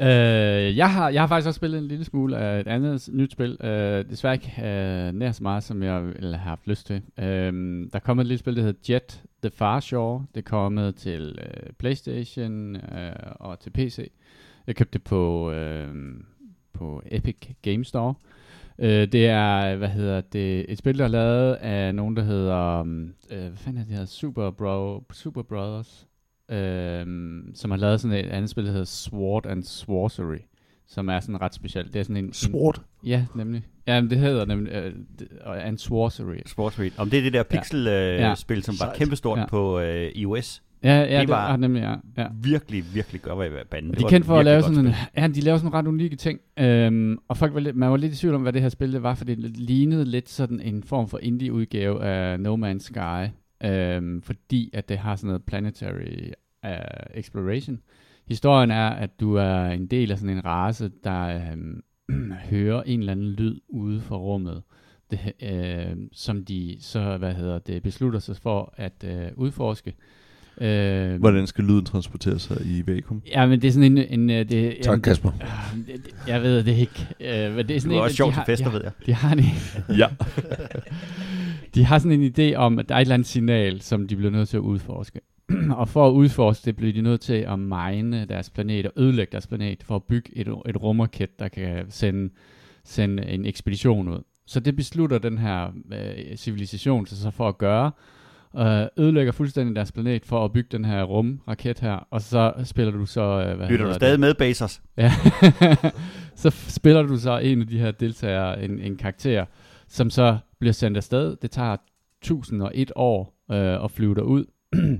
Uh, 0.00 0.76
jeg, 0.76 0.92
har, 0.92 1.10
jeg 1.10 1.22
har 1.22 1.26
faktisk 1.26 1.46
også 1.46 1.58
spillet 1.58 1.78
en 1.78 1.88
lille 1.88 2.04
smule 2.04 2.36
af 2.36 2.60
et 2.60 2.66
andet 2.66 3.08
nyt 3.12 3.32
spil. 3.32 3.56
Uh, 3.60 4.10
desværre 4.10 4.34
ikke 4.34 4.52
uh, 4.58 5.18
nær 5.18 5.32
så 5.32 5.42
meget, 5.42 5.62
som 5.62 5.82
jeg 5.82 6.06
ville 6.06 6.36
have 6.36 6.48
haft 6.48 6.66
lyst 6.66 6.86
til. 6.86 7.02
Uh, 7.18 7.24
der 7.24 7.88
er 7.92 7.98
kommet 7.98 8.24
et 8.24 8.28
lille 8.28 8.38
spil, 8.38 8.56
der 8.56 8.62
hedder 8.62 8.92
Jet 8.92 9.22
The 9.42 9.50
Far 9.50 9.80
Shore. 9.80 10.26
Det 10.34 10.40
er 10.40 10.50
kommet 10.50 10.94
til 10.94 11.38
uh, 11.38 11.72
Playstation 11.78 12.76
uh, 12.76 12.80
og 13.40 13.60
til 13.60 13.70
PC. 13.70 14.10
Jeg 14.66 14.76
købte 14.76 14.92
det 14.92 15.04
på, 15.04 15.50
uh, 15.50 15.96
på 16.72 17.02
Epic 17.06 17.36
Game 17.62 17.84
Store. 17.84 18.14
Øh, 18.78 19.12
det 19.12 19.26
er, 19.26 19.76
hvad 19.76 19.88
hedder 19.88 20.20
det, 20.20 20.72
et 20.72 20.78
spil, 20.78 20.98
der 20.98 21.04
er 21.04 21.08
lavet 21.08 21.54
af 21.54 21.94
nogen, 21.94 22.16
der 22.16 22.22
hedder, 22.22 22.80
um, 22.80 23.14
øh, 23.30 23.38
hvad 23.38 23.56
fanden 23.56 23.82
er 23.82 23.86
det 23.86 23.96
her, 23.96 24.04
Super, 24.04 24.50
Bro, 24.50 25.04
Super 25.12 25.42
Brothers, 25.42 26.06
øh, 26.50 27.06
som 27.54 27.70
har 27.70 27.76
lavet 27.76 28.00
sådan 28.00 28.16
et 28.16 28.30
andet 28.30 28.50
spil, 28.50 28.64
der 28.64 28.70
hedder 28.70 28.84
Sword 28.84 29.46
and 29.46 29.62
Sorcery, 29.62 30.38
som 30.86 31.08
er 31.08 31.20
sådan 31.20 31.40
ret 31.40 31.54
specielt. 31.54 31.94
Det 31.94 32.00
er 32.00 32.02
sådan 32.02 32.24
en... 32.24 32.32
Sword? 32.32 32.76
En, 33.02 33.08
ja, 33.08 33.26
nemlig. 33.34 33.66
Ja, 33.86 34.00
men 34.00 34.10
det 34.10 34.18
hedder 34.18 34.44
nemlig 34.44 34.92
uh, 35.46 35.66
and 35.66 35.78
Sorcery. 35.78 36.38
Sorcery. 36.46 36.90
Om 36.98 37.10
det 37.10 37.18
er 37.18 37.22
det 37.22 37.32
der 37.32 37.42
pixel-spil, 37.42 38.54
ja. 38.54 38.58
uh, 38.58 38.68
ja. 38.68 38.72
som 38.72 38.74
var 38.80 38.94
kæmpestort 38.94 39.38
ja. 39.38 39.46
på 39.46 39.78
uh, 39.78 39.84
iOS. 40.14 40.62
Ja, 40.84 41.02
ja, 41.02 41.20
det 41.20 41.28
var 41.28 41.50
det, 41.50 41.60
nemlig, 41.60 41.80
ja, 41.80 42.22
ja. 42.22 42.28
virkelig, 42.34 42.84
virkelig 42.94 43.22
godt 43.22 43.38
ved 43.38 43.64
banden. 43.70 43.94
De 43.94 44.04
er 44.04 44.08
kendt 44.08 44.26
for 44.26 44.38
at 44.38 44.44
lave 44.44 44.62
sådan 44.62 44.86
en, 44.86 44.92
ja, 45.16 45.28
de 45.28 45.40
laver 45.40 45.58
sådan 45.58 45.74
ret 45.74 45.86
unikke 45.86 46.16
ting. 46.16 46.40
Øhm, 46.58 47.18
og 47.28 47.36
folk 47.36 47.54
var 47.54 47.60
lidt, 47.60 47.76
man 47.76 47.90
var 47.90 47.96
lidt 47.96 48.12
i 48.12 48.16
tvivl 48.16 48.34
om, 48.34 48.42
hvad 48.42 48.52
det 48.52 48.62
her 48.62 48.68
spil 48.68 48.92
det 48.92 49.02
var, 49.02 49.14
for 49.14 49.24
det 49.24 49.38
lignede 49.58 50.04
lidt 50.04 50.28
sådan 50.28 50.60
en 50.60 50.82
form 50.82 51.08
for 51.08 51.18
indie-udgave 51.22 52.04
af 52.04 52.40
No 52.40 52.56
Man's 52.56 52.78
Sky. 52.78 53.32
Øhm, 53.64 54.22
fordi 54.22 54.70
at 54.72 54.88
det 54.88 54.98
har 54.98 55.16
sådan 55.16 55.26
noget 55.26 55.44
planetary 55.44 56.30
uh, 56.64 56.70
exploration. 57.14 57.80
Historien 58.28 58.70
er, 58.70 58.88
at 58.88 59.20
du 59.20 59.34
er 59.34 59.64
en 59.64 59.86
del 59.86 60.10
af 60.10 60.18
sådan 60.18 60.36
en 60.36 60.44
race, 60.44 60.90
der 61.04 61.50
øhm, 61.52 61.82
hører 62.50 62.82
en 62.82 63.00
eller 63.00 63.12
anden 63.12 63.30
lyd 63.30 63.60
ude 63.68 64.00
for 64.00 64.16
rummet. 64.16 64.62
Det, 65.10 65.32
øh, 65.42 65.96
som 66.12 66.44
de 66.44 66.76
så, 66.80 67.16
hvad 67.16 67.34
hedder 67.34 67.58
det, 67.58 67.82
beslutter 67.82 68.18
sig 68.18 68.36
for 68.36 68.74
at 68.76 69.04
øh, 69.04 69.28
udforske. 69.36 69.94
Øh, 70.60 71.20
Hvordan 71.20 71.46
skal 71.46 71.64
lyden 71.64 71.84
transportere 71.84 72.38
sig 72.38 72.56
i 72.66 72.82
vakuum? 72.86 73.22
Ja, 73.26 73.46
men 73.46 73.62
det 73.62 73.68
er 73.68 73.72
sådan 73.72 73.98
en... 73.98 74.20
en 74.20 74.30
øh, 74.30 74.48
det, 74.48 74.76
tak, 74.82 75.00
Kasper. 75.00 75.30
Øh, 75.30 75.86
det, 75.86 76.14
jeg 76.28 76.42
ved 76.42 76.62
det 76.64 76.76
ikke. 76.76 77.06
Øh, 77.20 77.56
men 77.56 77.68
det 77.68 77.76
er 77.76 77.80
sådan 77.80 77.90
det 77.90 77.98
er 77.98 78.02
også 78.02 78.16
sjovt 78.16 78.34
til 78.34 78.42
fester, 78.46 78.70
ved 78.70 78.80
jeg. 78.82 78.92
De 79.06 79.14
har 79.14 79.32
en, 79.32 79.44
ja. 80.00 80.06
de 81.74 81.84
har 81.84 81.98
sådan 81.98 82.20
en 82.20 82.32
idé 82.38 82.54
om, 82.54 82.78
at 82.78 82.88
der 82.88 82.94
er 82.94 82.98
et 82.98 83.02
eller 83.02 83.14
andet 83.14 83.28
signal, 83.28 83.80
som 83.80 84.08
de 84.08 84.16
bliver 84.16 84.30
nødt 84.30 84.48
til 84.48 84.56
at 84.56 84.60
udforske. 84.60 85.20
og 85.78 85.88
for 85.88 86.08
at 86.08 86.12
udforske 86.12 86.64
det, 86.64 86.76
bliver 86.76 86.92
de 86.92 87.00
nødt 87.00 87.20
til 87.20 87.34
at 87.34 87.58
mine 87.58 88.24
deres 88.24 88.50
planet 88.50 88.86
og 88.86 88.92
ødelægge 88.96 89.32
deres 89.32 89.46
planet, 89.46 89.82
for 89.82 89.96
at 89.96 90.02
bygge 90.02 90.30
et, 90.36 90.48
et 90.48 90.82
rumraket, 90.82 91.38
der 91.38 91.48
kan 91.48 91.86
sende, 91.88 92.30
sende 92.84 93.26
en 93.26 93.46
ekspedition 93.46 94.08
ud. 94.08 94.22
Så 94.46 94.60
det 94.60 94.76
beslutter 94.76 95.18
den 95.18 95.38
her 95.38 95.72
øh, 95.92 96.36
civilisation 96.36 97.06
sig 97.06 97.18
så 97.18 97.30
for 97.30 97.48
at 97.48 97.58
gøre, 97.58 97.90
øh, 98.58 98.86
ødelægger 98.96 99.32
fuldstændig 99.32 99.76
deres 99.76 99.92
planet 99.92 100.26
for 100.26 100.44
at 100.44 100.52
bygge 100.52 100.68
den 100.72 100.84
her 100.84 101.02
rumraket 101.02 101.80
her, 101.80 102.06
og 102.10 102.22
så 102.22 102.52
spiller 102.64 102.92
du 102.92 103.06
så... 103.06 103.20
Øh, 103.20 103.56
hvad 103.56 103.68
Lytter 103.68 103.86
du 103.86 103.94
stadig 103.94 104.12
det? 104.12 104.20
med, 104.20 104.34
Bezos? 104.34 104.80
Ja. 104.96 105.12
så 106.42 106.50
spiller 106.50 107.02
du 107.02 107.16
så 107.16 107.38
en 107.38 107.60
af 107.60 107.66
de 107.66 107.78
her 107.78 107.90
deltagere, 107.90 108.64
en, 108.64 108.80
en 108.80 108.96
karakter, 108.96 109.44
som 109.88 110.10
så 110.10 110.38
bliver 110.58 110.72
sendt 110.72 110.96
afsted. 110.96 111.36
Det 111.42 111.50
tager 111.50 111.76
1001 112.22 112.92
år 112.96 113.34
øh, 113.52 113.84
at 113.84 113.90
flyve 113.90 114.14
derud. 114.14 114.44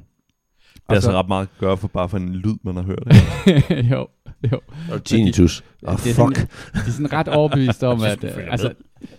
Det 0.76 0.92
er 0.92 0.94
altså 0.94 1.12
ret 1.12 1.28
meget 1.28 1.42
at 1.42 1.59
gøre 1.59 1.76
for 1.76 1.88
bare 1.88 2.09
for 2.09 2.16
en 2.16 2.35
lyd, 2.35 2.54
man 2.62 2.76
har 2.76 2.82
hørt. 2.82 3.09
jo, 3.92 4.09
jo. 4.52 4.61
Og 4.92 5.04
tinnitus. 5.04 5.64
Oh, 5.82 5.98
fuck. 5.98 6.14
Sådan, 6.14 6.32
de 6.32 6.48
er 6.74 6.90
sådan 6.90 7.12
ret 7.12 7.28
overbevist 7.28 7.84
om, 7.84 8.03
at 8.12 8.24
øh, 8.24 8.30
altså, 8.51 8.72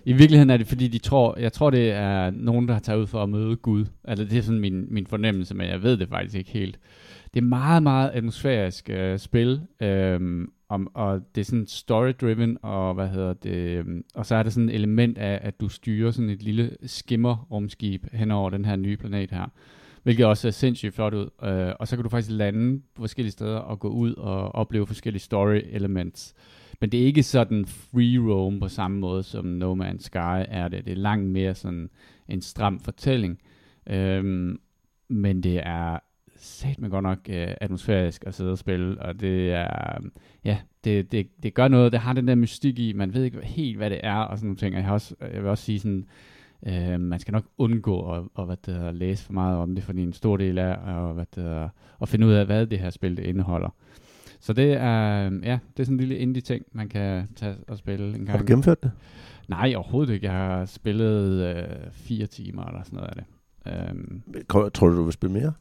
i 0.06 0.14
virkeligheden 0.14 0.50
er 0.50 0.58
det, 0.58 0.68
fordi 0.68 0.88
de 0.88 0.98
tror, 0.98 1.40
jeg 1.40 1.54
tror, 1.54 1.70
det 1.70 1.92
er 1.92 2.32
nogen, 2.32 2.68
der 2.68 2.80
tager 2.80 3.00
ud 3.00 3.08
for 3.08 3.24
at 3.24 3.30
møde 3.30 3.56
Gud. 3.56 3.86
Altså, 4.04 4.26
det 4.26 4.38
er 4.38 4.42
sådan 4.42 4.60
min, 4.60 4.86
min 4.94 5.08
fornemmelse, 5.08 5.56
men 5.56 5.68
jeg 5.68 5.84
ved 5.84 5.98
det 5.98 6.10
faktisk 6.10 6.36
ikke 6.36 6.52
helt. 6.52 6.80
Det 7.34 7.40
er 7.40 7.46
meget, 7.46 7.84
meget 7.84 8.10
atmosfærisk 8.10 8.90
øh, 8.90 9.20
spil, 9.20 9.62
øh, 9.82 10.48
om, 10.70 10.92
og 10.94 11.22
det 11.36 11.42
er 11.42 11.46
sådan 11.46 11.68
story-driven, 11.68 12.58
og 12.62 12.94
hvad 12.94 13.08
hedder 13.08 13.34
det, 13.34 13.56
øhm, 13.56 14.04
og 14.16 14.26
så 14.26 14.36
er 14.36 14.44
der 14.44 14.50
sådan 14.50 14.70
et 14.70 14.76
element 14.76 15.18
af, 15.18 15.40
at 15.42 15.60
du 15.62 15.70
styrer 15.70 16.12
sådan 16.12 16.30
et 16.30 16.44
lille 16.44 16.78
skimmer-rumskib 16.86 18.06
hen 18.14 18.32
over 18.32 18.50
den 18.50 18.66
her 18.66 18.76
nye 18.76 18.98
planet 18.98 19.32
her 19.32 19.46
hvilket 20.08 20.26
også 20.26 20.48
er 20.48 20.52
sindssygt 20.52 20.96
flot 20.96 21.14
ud. 21.14 21.30
øh, 21.44 21.74
og 21.80 21.88
så 21.88 21.96
kan 21.96 22.04
du 22.04 22.10
faktisk 22.10 22.32
lande 22.32 22.82
på 22.96 23.02
forskellige 23.02 23.32
steder 23.32 23.58
og 23.58 23.80
gå 23.80 23.88
ud 23.88 24.14
og 24.14 24.56
opleve 24.56 24.88
forskellige 24.88 25.22
story 25.22 25.62
elements 25.72 26.34
men 26.80 26.90
det 26.90 27.02
er 27.02 27.06
ikke 27.06 27.24
sådan 27.24 27.66
free 27.66 28.20
roam 28.20 28.60
på 28.60 28.68
samme 28.68 29.00
måde, 29.00 29.24
som 29.24 29.46
No 29.46 29.76
Man's 29.76 30.00
Sky 30.00 30.46
er 30.48 30.68
det. 30.68 30.86
Det 30.86 30.92
er 30.92 30.96
langt 30.96 31.30
mere 31.30 31.56
sådan 31.56 31.90
en 32.28 32.42
stram 32.42 32.80
fortælling. 32.80 33.40
Øhm, 33.90 34.60
men 35.08 35.44
det 35.44 35.62
er 35.68 36.00
sat 36.36 36.80
med 36.80 36.90
godt 36.90 37.04
nok 37.04 37.20
øh, 37.30 37.48
atmosfærisk 37.62 38.24
at 38.28 38.34
sidde 38.34 38.52
og 38.52 38.58
spille, 38.58 39.02
og 39.02 39.20
det 39.20 39.52
er, 39.52 40.00
ja, 40.46 40.58
det, 40.84 41.12
det, 41.12 41.28
det 41.44 41.54
gør 41.54 41.68
noget, 41.68 41.92
det 41.92 42.00
har 42.00 42.14
den 42.14 42.28
der 42.28 42.36
mystik 42.36 42.80
i, 42.80 42.94
man 42.94 43.14
ved 43.14 43.24
ikke 43.24 43.46
helt, 43.46 43.78
hvad 43.78 43.90
det 43.90 44.00
er, 44.04 44.16
og 44.16 44.38
sådan 44.38 44.48
nogle 44.48 44.58
ting, 44.58 44.76
og 44.76 44.80
jeg, 44.80 44.86
har 44.86 44.94
også, 44.94 45.16
jeg 45.34 45.42
vil 45.42 45.50
også 45.50 45.64
sige 45.64 45.80
sådan, 45.80 46.06
øh, 46.68 47.00
man 47.00 47.20
skal 47.20 47.32
nok 47.32 47.46
undgå 47.58 48.12
at, 48.12 48.24
at, 48.40 48.46
hvad 48.46 48.58
det, 48.66 48.74
at 48.74 48.96
læse 48.96 49.26
for 49.26 49.34
meget 49.34 49.58
om 49.58 49.76
det, 49.76 49.84
fordi 49.84 50.02
en 50.02 50.14
stor 50.14 50.38
del 50.38 50.58
er 50.58 50.76
at, 50.76 51.14
hvad 51.14 51.26
det, 51.36 51.70
at 52.02 52.10
finde 52.10 52.28
ud 52.28 52.32
af, 52.32 52.46
hvad 52.46 52.68
det 52.68 52.80
her 52.80 52.90
spil 52.90 53.18
det 53.18 53.24
indeholder. 53.24 53.70
Så 54.40 54.54
det 54.54 54.74
er, 54.74 55.24
ja, 55.24 55.60
det 55.78 55.80
er 55.80 55.84
sådan 55.84 55.94
en 55.94 56.00
lille 56.00 56.18
indie 56.18 56.42
ting, 56.42 56.66
man 56.72 56.90
kan 56.90 57.28
tage 57.36 57.56
og 57.68 57.78
spille 57.78 58.06
en 58.08 58.14
gang. 58.14 58.30
Har 58.30 58.38
du 58.38 58.44
gennemført 58.48 58.84
det? 58.84 58.92
Nej, 59.48 59.74
overhovedet 59.76 60.14
ikke. 60.14 60.26
Jeg 60.26 60.36
har 60.36 60.66
spillet 60.66 61.56
øh, 61.56 61.64
fire 61.92 62.26
timer 62.26 62.66
eller 62.66 62.84
sådan 62.84 62.98
noget 62.98 63.10
af 63.10 63.16
det. 63.16 63.26
Um, 63.92 64.24
Tror 64.74 64.88
du, 64.88 64.98
du 64.98 65.04
vil 65.04 65.14
spille 65.14 65.34
mere? 65.34 65.54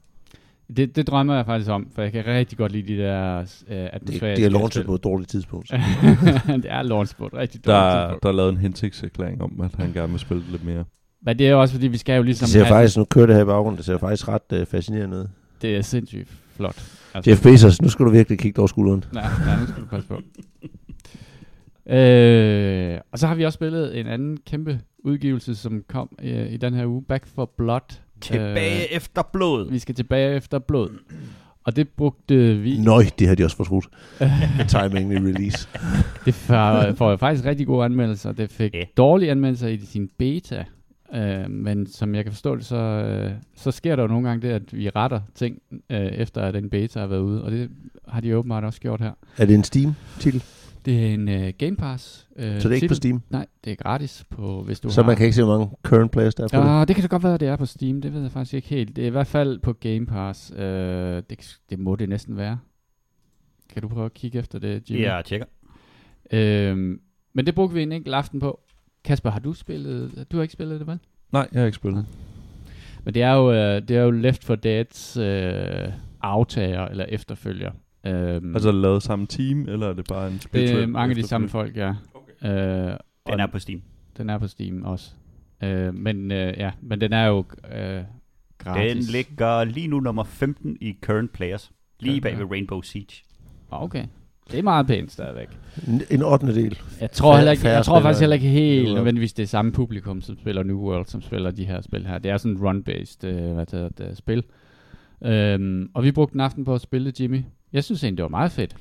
Det, 0.77 0.97
det 0.97 1.07
drømmer 1.07 1.35
jeg 1.35 1.47
faktisk 1.47 1.71
om, 1.71 1.89
for 1.95 2.03
jeg 2.03 2.13
kan 2.13 2.27
rigtig 2.27 2.59
godt 2.59 2.73
lide 2.73 2.95
de 2.95 3.03
der 3.03 3.39
uh, 3.41 3.47
atmosfæriske 3.69 4.27
Det, 4.27 4.37
det 4.37 4.45
er 4.45 4.51
launchet 4.51 4.87
på 4.87 4.95
et 4.95 5.05
dårligt 5.05 5.31
tidspunkt. 5.31 5.71
det 6.63 6.67
er 6.69 6.83
launchet 6.83 7.17
på 7.17 7.27
et 7.27 7.35
rigtig 7.35 7.65
dårligt 7.65 7.67
der, 7.67 8.01
tidspunkt. 8.01 8.23
Der 8.23 8.29
er 8.29 8.33
lavet 8.33 8.51
en 8.51 8.57
hensigtserklæring 8.57 9.43
om, 9.43 9.61
at 9.61 9.75
han 9.75 9.93
gerne 9.93 10.11
vil 10.11 10.21
spille 10.21 10.43
lidt 10.51 10.65
mere. 10.65 10.85
Men 11.23 11.39
det 11.39 11.47
er 11.47 11.51
jo 11.51 11.61
også, 11.61 11.75
fordi 11.75 11.87
vi 11.87 11.97
skal 11.99 12.17
jo 12.17 12.23
ligesom... 12.23 12.47
Det 12.47 12.53
ser 12.53 12.65
faktisk, 12.65 12.97
nu 12.97 13.05
kører 13.05 13.27
det 13.27 13.35
her 13.35 13.43
i 13.43 13.47
baggrunden, 13.47 13.77
det 13.77 13.85
ser 13.85 13.99
faktisk 13.99 14.29
ret 14.29 14.61
uh, 14.61 14.67
fascinerende 14.67 15.17
ud. 15.17 15.27
Det 15.63 15.77
er 15.77 15.83
sindssygt 15.83 16.29
flot. 16.57 16.83
Altså, 17.17 17.31
Jeff 17.31 17.43
Bezos, 17.43 17.83
nu 17.83 17.89
skal 17.89 18.07
du 18.07 18.11
virkelig 18.11 18.39
kigge 18.39 18.59
over 18.59 18.67
skulderen. 18.67 19.05
Nej, 19.13 19.25
nej, 19.47 19.61
nu 19.61 19.67
skal 19.67 19.83
du 19.83 19.87
passe 19.87 20.09
på. 20.09 20.15
øh, 21.95 23.01
og 23.13 23.19
så 23.19 23.27
har 23.27 23.35
vi 23.35 23.45
også 23.45 23.57
spillet 23.57 24.01
en 24.01 24.07
anden 24.07 24.39
kæmpe 24.47 24.81
udgivelse, 24.99 25.55
som 25.55 25.83
kom 25.89 26.09
øh, 26.23 26.53
i 26.53 26.57
den 26.57 26.75
her 26.75 26.87
uge, 26.87 27.03
Back 27.03 27.27
for 27.35 27.51
Blood. 27.57 28.01
Tilbage 28.21 28.83
øh, 28.83 28.97
efter 28.97 29.23
blod. 29.33 29.71
Vi 29.71 29.79
skal 29.79 29.95
tilbage 29.95 30.37
efter 30.37 30.59
blod. 30.59 30.89
Og 31.65 31.77
det 31.77 31.89
brugte 31.89 32.57
vi... 32.57 32.79
Nøj, 32.79 33.05
det 33.19 33.29
har 33.29 33.35
de 33.35 33.45
også 33.45 33.57
fortrudt. 33.57 33.89
Timing 34.69 35.13
i 35.13 35.17
release. 35.17 35.69
det 36.25 36.35
får, 36.35 36.93
får 36.97 37.17
faktisk 37.17 37.45
rigtig 37.45 37.67
gode 37.67 37.85
anmeldelser. 37.85 38.33
Det 38.33 38.51
fik 38.51 38.75
yeah. 38.75 38.87
dårlige 38.97 39.31
anmeldelser 39.31 39.69
i 39.69 39.79
sin 39.79 40.11
beta. 40.19 40.65
Uh, 41.15 41.51
men 41.51 41.87
som 41.87 42.15
jeg 42.15 42.25
kan 42.25 42.33
forstå 42.33 42.57
det, 42.57 42.65
så, 42.65 42.77
uh, 43.27 43.37
så 43.55 43.71
sker 43.71 43.97
der 43.97 44.03
jo 44.03 44.09
nogle 44.09 44.29
gange 44.29 44.49
det, 44.49 44.55
at 44.55 44.77
vi 44.77 44.89
retter 44.89 45.21
ting, 45.35 45.63
uh, 45.73 45.97
efter 45.97 46.43
at 46.43 46.55
den 46.55 46.71
beta 46.71 47.01
har 47.01 47.07
været 47.07 47.21
ude. 47.21 47.45
Og 47.45 47.51
det 47.51 47.71
har 48.09 48.21
de 48.21 48.37
åbenbart 48.37 48.65
også 48.65 48.81
gjort 48.81 49.01
her. 49.01 49.13
Er 49.37 49.47
det 49.47 49.55
en 49.55 49.65
Steam-titel? 49.65 50.43
Det 50.85 51.07
er 51.07 51.15
en 51.15 51.29
uh, 51.29 51.49
Game 51.59 51.77
Pass. 51.77 52.29
Uh, 52.37 52.43
så 52.43 52.49
det 52.49 52.65
er 52.65 52.75
ikke 52.75 52.89
på 52.89 52.95
Steam? 52.95 53.23
Nej, 53.31 53.47
det 53.65 53.73
er 53.73 53.77
gratis, 53.77 54.25
på, 54.31 54.63
hvis 54.63 54.81
du 54.81 54.91
Så 54.91 55.03
har... 55.03 55.07
man 55.07 55.17
kan 55.17 55.27
ikke 55.27 55.37
se, 55.37 55.43
hvor 55.43 55.59
mange 55.59 55.77
current 55.83 56.13
players 56.13 56.35
der 56.35 56.45
er 56.45 56.49
på 56.49 56.57
ja, 56.57 56.81
det? 56.81 56.89
det 56.89 56.97
kan 56.97 57.03
det 57.03 57.11
godt 57.11 57.23
være, 57.23 57.35
at 57.35 57.41
det 57.41 57.49
er 57.49 57.57
på 57.57 57.67
Steam. 57.67 58.01
Det 58.01 58.15
ved 58.15 58.23
jeg 58.23 58.31
faktisk 58.31 58.55
ikke 58.55 58.69
helt. 58.69 58.97
Det 58.97 59.03
er 59.03 59.07
i 59.07 59.11
hvert 59.11 59.27
fald 59.27 59.59
på 59.59 59.73
Game 59.73 60.07
Pass. 60.07 60.53
Uh, 60.53 60.59
det, 60.61 61.59
det 61.71 61.79
må 61.79 61.97
det 61.97 62.09
næsten 62.09 62.37
være. 62.37 62.59
Kan 63.73 63.83
du 63.83 63.89
prøve 63.89 64.07
at 64.07 64.15
kigge 64.15 64.39
efter 64.39 64.59
det, 64.59 64.91
Jimmy? 64.91 65.03
Ja, 65.03 65.15
jeg 65.15 65.25
tjekker. 65.25 65.47
Uh, 66.33 66.99
men 67.33 67.47
det 67.47 67.55
brugte 67.55 67.75
vi 67.75 67.83
en 67.83 67.93
enkelt 67.93 68.15
aften 68.15 68.41
på. 68.41 68.61
Kasper, 69.07 69.31
har 69.31 69.41
du 69.41 69.53
spillet? 69.53 70.27
Du 70.33 70.37
har 70.37 70.43
ikke 70.43 70.53
spillet 70.53 70.81
det, 70.81 70.87
vel? 70.87 70.99
Nej, 71.33 71.49
jeg 71.53 71.61
har 71.61 71.67
ikke 71.67 71.77
spillet. 71.77 72.07
Men 73.05 73.15
det 73.15 73.23
er 73.23 73.33
jo, 73.33 73.53
det 73.81 73.91
er 73.91 74.03
jo 74.03 74.11
Left 74.11 74.45
4 74.45 74.57
Dead's 74.67 75.21
uh, 75.21 75.93
aftager 76.23 76.89
eller 76.89 77.05
efterfølger. 77.05 77.71
Um, 78.05 78.55
altså 78.55 78.73
lavet 78.73 79.03
samme 79.03 79.27
team, 79.27 79.69
eller 79.69 79.89
er 79.89 79.93
det 79.93 80.05
bare 80.09 80.29
en 80.29 80.41
Det 80.53 80.71
er 80.71 80.87
mange 80.87 81.11
af 81.11 81.17
de 81.17 81.27
samme 81.27 81.49
folk, 81.49 81.77
ja. 81.77 81.95
Okay. 82.15 82.93
Uh, 82.93 82.97
den 83.33 83.41
er 83.41 83.47
på 83.47 83.59
Steam. 83.59 83.83
Den 84.17 84.31
er 84.31 84.39
på 84.39 84.49
Steam 84.49 84.85
også. 84.85 85.11
Uh, 85.63 85.95
men 85.95 86.31
uh, 86.31 86.37
ja, 86.37 86.71
men 86.81 87.01
den 87.01 87.13
er 87.13 87.27
jo 87.27 87.39
uh, 87.39 88.05
gratis. 88.59 88.95
Den 88.95 89.13
ligger 89.13 89.65
lige 89.65 89.89
nu 89.89 90.01
nummer 90.01 90.25
15 90.25 90.77
i 90.81 90.97
current 91.03 91.33
players. 91.33 91.73
Lige 92.01 92.21
bag 92.21 92.39
ved 92.39 92.51
Rainbow 92.51 92.81
Siege. 92.81 93.23
Okay. 93.71 94.07
Det 94.51 94.59
er 94.59 94.63
meget 94.63 94.87
pænt 94.87 95.13
stadigvæk. 95.13 95.49
En, 95.89 96.03
en 96.11 96.23
8. 96.23 96.55
del. 96.55 96.79
Jeg 97.01 97.11
tror, 97.11 97.37
heller 97.37 97.53
ikke, 97.53 97.69
jeg 97.69 97.85
tror 97.85 98.01
faktisk 98.01 98.21
heller 98.21 98.35
ikke 98.35 98.49
helt 98.49 98.95
nødvendigvis 98.95 99.33
det 99.33 99.43
er 99.43 99.47
samme 99.47 99.73
publikum, 99.73 100.21
som 100.21 100.39
spiller 100.39 100.63
New 100.63 100.79
World, 100.79 101.07
som 101.07 101.23
spiller 101.23 101.51
de 101.51 101.65
her 101.65 101.81
spil 101.81 102.07
her. 102.07 102.19
Det 102.19 102.31
er 102.31 102.37
sådan 102.37 102.57
et 102.57 102.61
run-based 102.61 103.29
uh, 103.29 103.55
hvad 103.55 103.67
det, 103.67 103.99
det, 103.99 104.17
spil. 104.17 104.45
Um, 105.21 105.91
og 105.95 106.05
vi 106.05 106.13
brugte 106.13 106.35
en 106.35 106.41
aften 106.41 106.65
på 106.65 106.75
at 106.75 106.81
spille 106.81 107.13
Jimmy. 107.21 107.43
Jeg 107.73 107.85
synes 107.85 108.05
egentlig, 108.05 108.19
det 108.19 108.23
var 108.23 108.29
meget 108.29 108.53
fedt. 108.53 108.77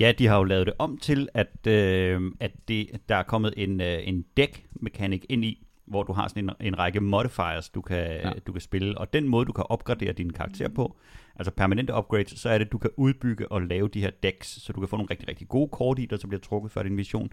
Ja, 0.00 0.12
de 0.18 0.26
har 0.26 0.36
jo 0.36 0.44
lavet 0.44 0.66
det 0.66 0.74
om 0.78 0.98
til, 1.02 1.28
at, 1.34 1.66
øh, 1.66 2.20
at 2.40 2.50
det, 2.68 2.88
der 3.08 3.16
er 3.16 3.22
kommet 3.22 3.54
en, 3.56 3.80
øh, 3.80 3.98
en 4.04 4.24
deck-mekanik 4.36 5.26
ind 5.28 5.44
i, 5.44 5.66
hvor 5.90 6.02
du 6.02 6.12
har 6.12 6.28
sådan 6.28 6.44
en, 6.44 6.54
en 6.60 6.78
række 6.78 7.00
modifiers, 7.00 7.68
du 7.68 7.80
kan, 7.80 8.06
ja. 8.06 8.32
du 8.46 8.52
kan 8.52 8.60
spille. 8.60 8.98
Og 8.98 9.12
den 9.12 9.28
måde, 9.28 9.46
du 9.46 9.52
kan 9.52 9.64
opgradere 9.68 10.12
din 10.12 10.32
karakter 10.32 10.68
på, 10.68 10.96
altså 11.36 11.50
permanente 11.50 11.94
upgrades, 11.94 12.30
så 12.30 12.48
er 12.48 12.58
det, 12.58 12.64
at 12.64 12.72
du 12.72 12.78
kan 12.78 12.90
udbygge 12.96 13.52
og 13.52 13.62
lave 13.62 13.88
de 13.88 14.00
her 14.00 14.10
decks, 14.22 14.62
så 14.62 14.72
du 14.72 14.80
kan 14.80 14.88
få 14.88 14.96
nogle 14.96 15.10
rigtig, 15.10 15.28
rigtig 15.28 15.48
gode 15.48 15.68
kort 15.68 15.98
i, 15.98 16.06
der 16.06 16.16
så 16.16 16.26
bliver 16.26 16.40
trukket 16.40 16.72
før 16.72 16.82
din 16.82 16.96
mission. 16.96 17.32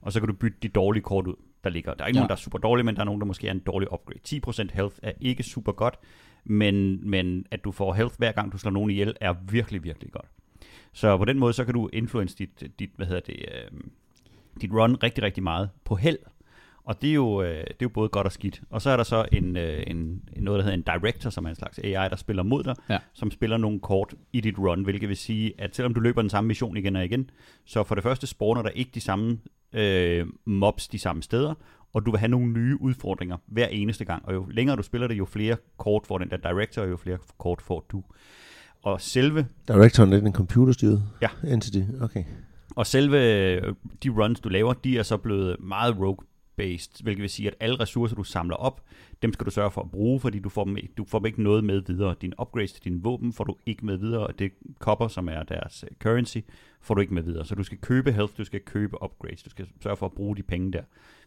Og 0.00 0.12
så 0.12 0.20
kan 0.20 0.28
du 0.28 0.34
bytte 0.34 0.56
de 0.62 0.68
dårlige 0.68 1.02
kort 1.02 1.26
ud, 1.26 1.34
der 1.64 1.70
ligger. 1.70 1.94
Der 1.94 2.04
er 2.04 2.08
ikke 2.08 2.16
ja. 2.16 2.20
nogen, 2.20 2.28
der 2.28 2.34
er 2.34 2.40
super 2.40 2.58
dårlige, 2.58 2.84
men 2.84 2.94
der 2.94 3.00
er 3.00 3.04
nogen, 3.04 3.20
der 3.20 3.26
måske 3.26 3.48
er 3.48 3.52
en 3.52 3.58
dårlig 3.58 3.92
upgrade. 3.92 4.20
10% 4.68 4.74
health 4.74 4.96
er 5.02 5.12
ikke 5.20 5.42
super 5.42 5.72
godt, 5.72 5.98
men, 6.44 7.08
men 7.10 7.46
at 7.50 7.64
du 7.64 7.72
får 7.72 7.92
health 7.92 8.14
hver 8.18 8.32
gang, 8.32 8.52
du 8.52 8.58
slår 8.58 8.70
nogen 8.70 8.90
ihjel, 8.90 9.16
er 9.20 9.34
virkelig, 9.50 9.84
virkelig 9.84 10.12
godt. 10.12 10.26
Så 10.92 11.16
på 11.16 11.24
den 11.24 11.38
måde, 11.38 11.52
så 11.52 11.64
kan 11.64 11.74
du 11.74 11.88
influence 11.92 12.36
dit, 12.36 12.78
dit 12.78 12.90
hvad 12.96 13.06
hedder 13.06 13.20
det, 13.20 13.36
øh, 13.36 13.80
dit 14.60 14.72
run 14.72 15.02
rigtig, 15.02 15.24
rigtig 15.24 15.42
meget 15.42 15.70
på 15.84 15.94
held. 15.94 16.18
Og 16.86 17.02
det 17.02 17.10
er, 17.10 17.14
jo, 17.14 17.42
øh, 17.42 17.48
det 17.48 17.70
er 17.70 17.76
jo 17.82 17.88
både 17.88 18.08
godt 18.08 18.26
og 18.26 18.32
skidt. 18.32 18.62
Og 18.70 18.82
så 18.82 18.90
er 18.90 18.96
der 18.96 19.04
så 19.04 19.24
en, 19.32 19.56
øh, 19.56 19.82
en, 19.86 20.22
noget, 20.36 20.58
der 20.58 20.64
hedder 20.64 20.76
en 20.76 21.00
director, 21.00 21.30
som 21.30 21.44
er 21.44 21.48
en 21.48 21.54
slags 21.54 21.78
AI, 21.78 22.08
der 22.08 22.16
spiller 22.16 22.42
mod 22.42 22.64
dig, 22.64 22.74
ja. 22.90 22.98
som 23.12 23.30
spiller 23.30 23.56
nogle 23.56 23.80
kort 23.80 24.14
i 24.32 24.40
dit 24.40 24.58
run, 24.58 24.82
hvilket 24.82 25.08
vil 25.08 25.16
sige, 25.16 25.52
at 25.58 25.76
selvom 25.76 25.94
du 25.94 26.00
løber 26.00 26.22
den 26.22 26.30
samme 26.30 26.48
mission 26.48 26.76
igen 26.76 26.96
og 26.96 27.04
igen, 27.04 27.30
så 27.64 27.84
for 27.84 27.94
det 27.94 28.04
første 28.04 28.26
spawner 28.26 28.62
der 28.62 28.70
ikke 28.70 28.90
de 28.94 29.00
samme 29.00 29.38
øh, 29.72 30.26
mobs 30.44 30.88
de 30.88 30.98
samme 30.98 31.22
steder, 31.22 31.54
og 31.94 32.06
du 32.06 32.10
vil 32.10 32.18
have 32.18 32.28
nogle 32.28 32.52
nye 32.52 32.80
udfordringer 32.80 33.36
hver 33.46 33.66
eneste 33.66 34.04
gang. 34.04 34.26
Og 34.26 34.34
jo 34.34 34.46
længere 34.50 34.76
du 34.76 34.82
spiller 34.82 35.06
det, 35.06 35.18
jo 35.18 35.24
flere 35.24 35.56
kort 35.76 36.06
får 36.06 36.18
den 36.18 36.30
der 36.30 36.36
director, 36.36 36.82
og 36.82 36.90
jo 36.90 36.96
flere 36.96 37.18
kort 37.38 37.62
får 37.62 37.86
du. 37.92 38.02
Og 38.82 39.00
selve... 39.00 39.46
Directoren 39.68 40.12
er 40.12 40.18
en 40.18 40.32
computerstyret 40.32 41.02
ja. 41.22 41.28
entity? 41.48 41.80
Okay. 42.00 42.24
Og 42.76 42.86
selve 42.86 43.18
øh, 43.18 43.74
de 44.02 44.08
runs, 44.08 44.40
du 44.40 44.48
laver, 44.48 44.72
de 44.72 44.98
er 44.98 45.02
så 45.02 45.16
blevet 45.16 45.56
meget 45.60 45.96
rogue-based, 46.58 47.02
hvilket 47.02 47.22
vil 47.22 47.30
sige, 47.30 47.48
at 47.48 47.54
alle 47.60 47.80
ressourcer, 47.80 48.16
du 48.16 48.22
samler 48.22 48.56
op, 48.56 48.82
dem 49.22 49.32
skal 49.32 49.46
du 49.46 49.50
sørge 49.50 49.70
for 49.70 49.80
at 49.80 49.90
bruge, 49.90 50.20
fordi 50.20 50.38
du 50.38 50.48
får 50.48 50.64
dem, 50.64 50.78
du 50.96 51.04
får 51.04 51.18
dem 51.18 51.26
ikke 51.26 51.42
noget 51.42 51.64
med 51.64 51.82
videre. 51.86 52.14
Din 52.20 52.32
upgrades 52.40 52.72
til 52.72 52.84
dine 52.84 53.02
våben 53.02 53.32
får 53.32 53.44
du 53.44 53.56
ikke 53.66 53.86
med 53.86 53.96
videre, 53.96 54.26
og 54.26 54.38
det 54.38 54.52
copper, 54.78 55.08
som 55.08 55.28
er 55.28 55.42
deres 55.42 55.84
øh, 55.90 55.96
currency, 56.02 56.38
får 56.80 56.94
du 56.94 57.00
ikke 57.00 57.14
med 57.14 57.22
videre. 57.22 57.44
Så 57.44 57.54
du 57.54 57.62
skal 57.62 57.78
købe 57.78 58.12
health, 58.12 58.32
du 58.38 58.44
skal 58.44 58.60
købe 58.60 59.02
upgrades, 59.02 59.42
du 59.42 59.50
skal 59.50 59.66
sørge 59.82 59.96
for 59.96 60.06
at 60.06 60.12
bruge 60.12 60.36
de 60.36 60.42
penge 60.42 60.72
der. 60.72 60.82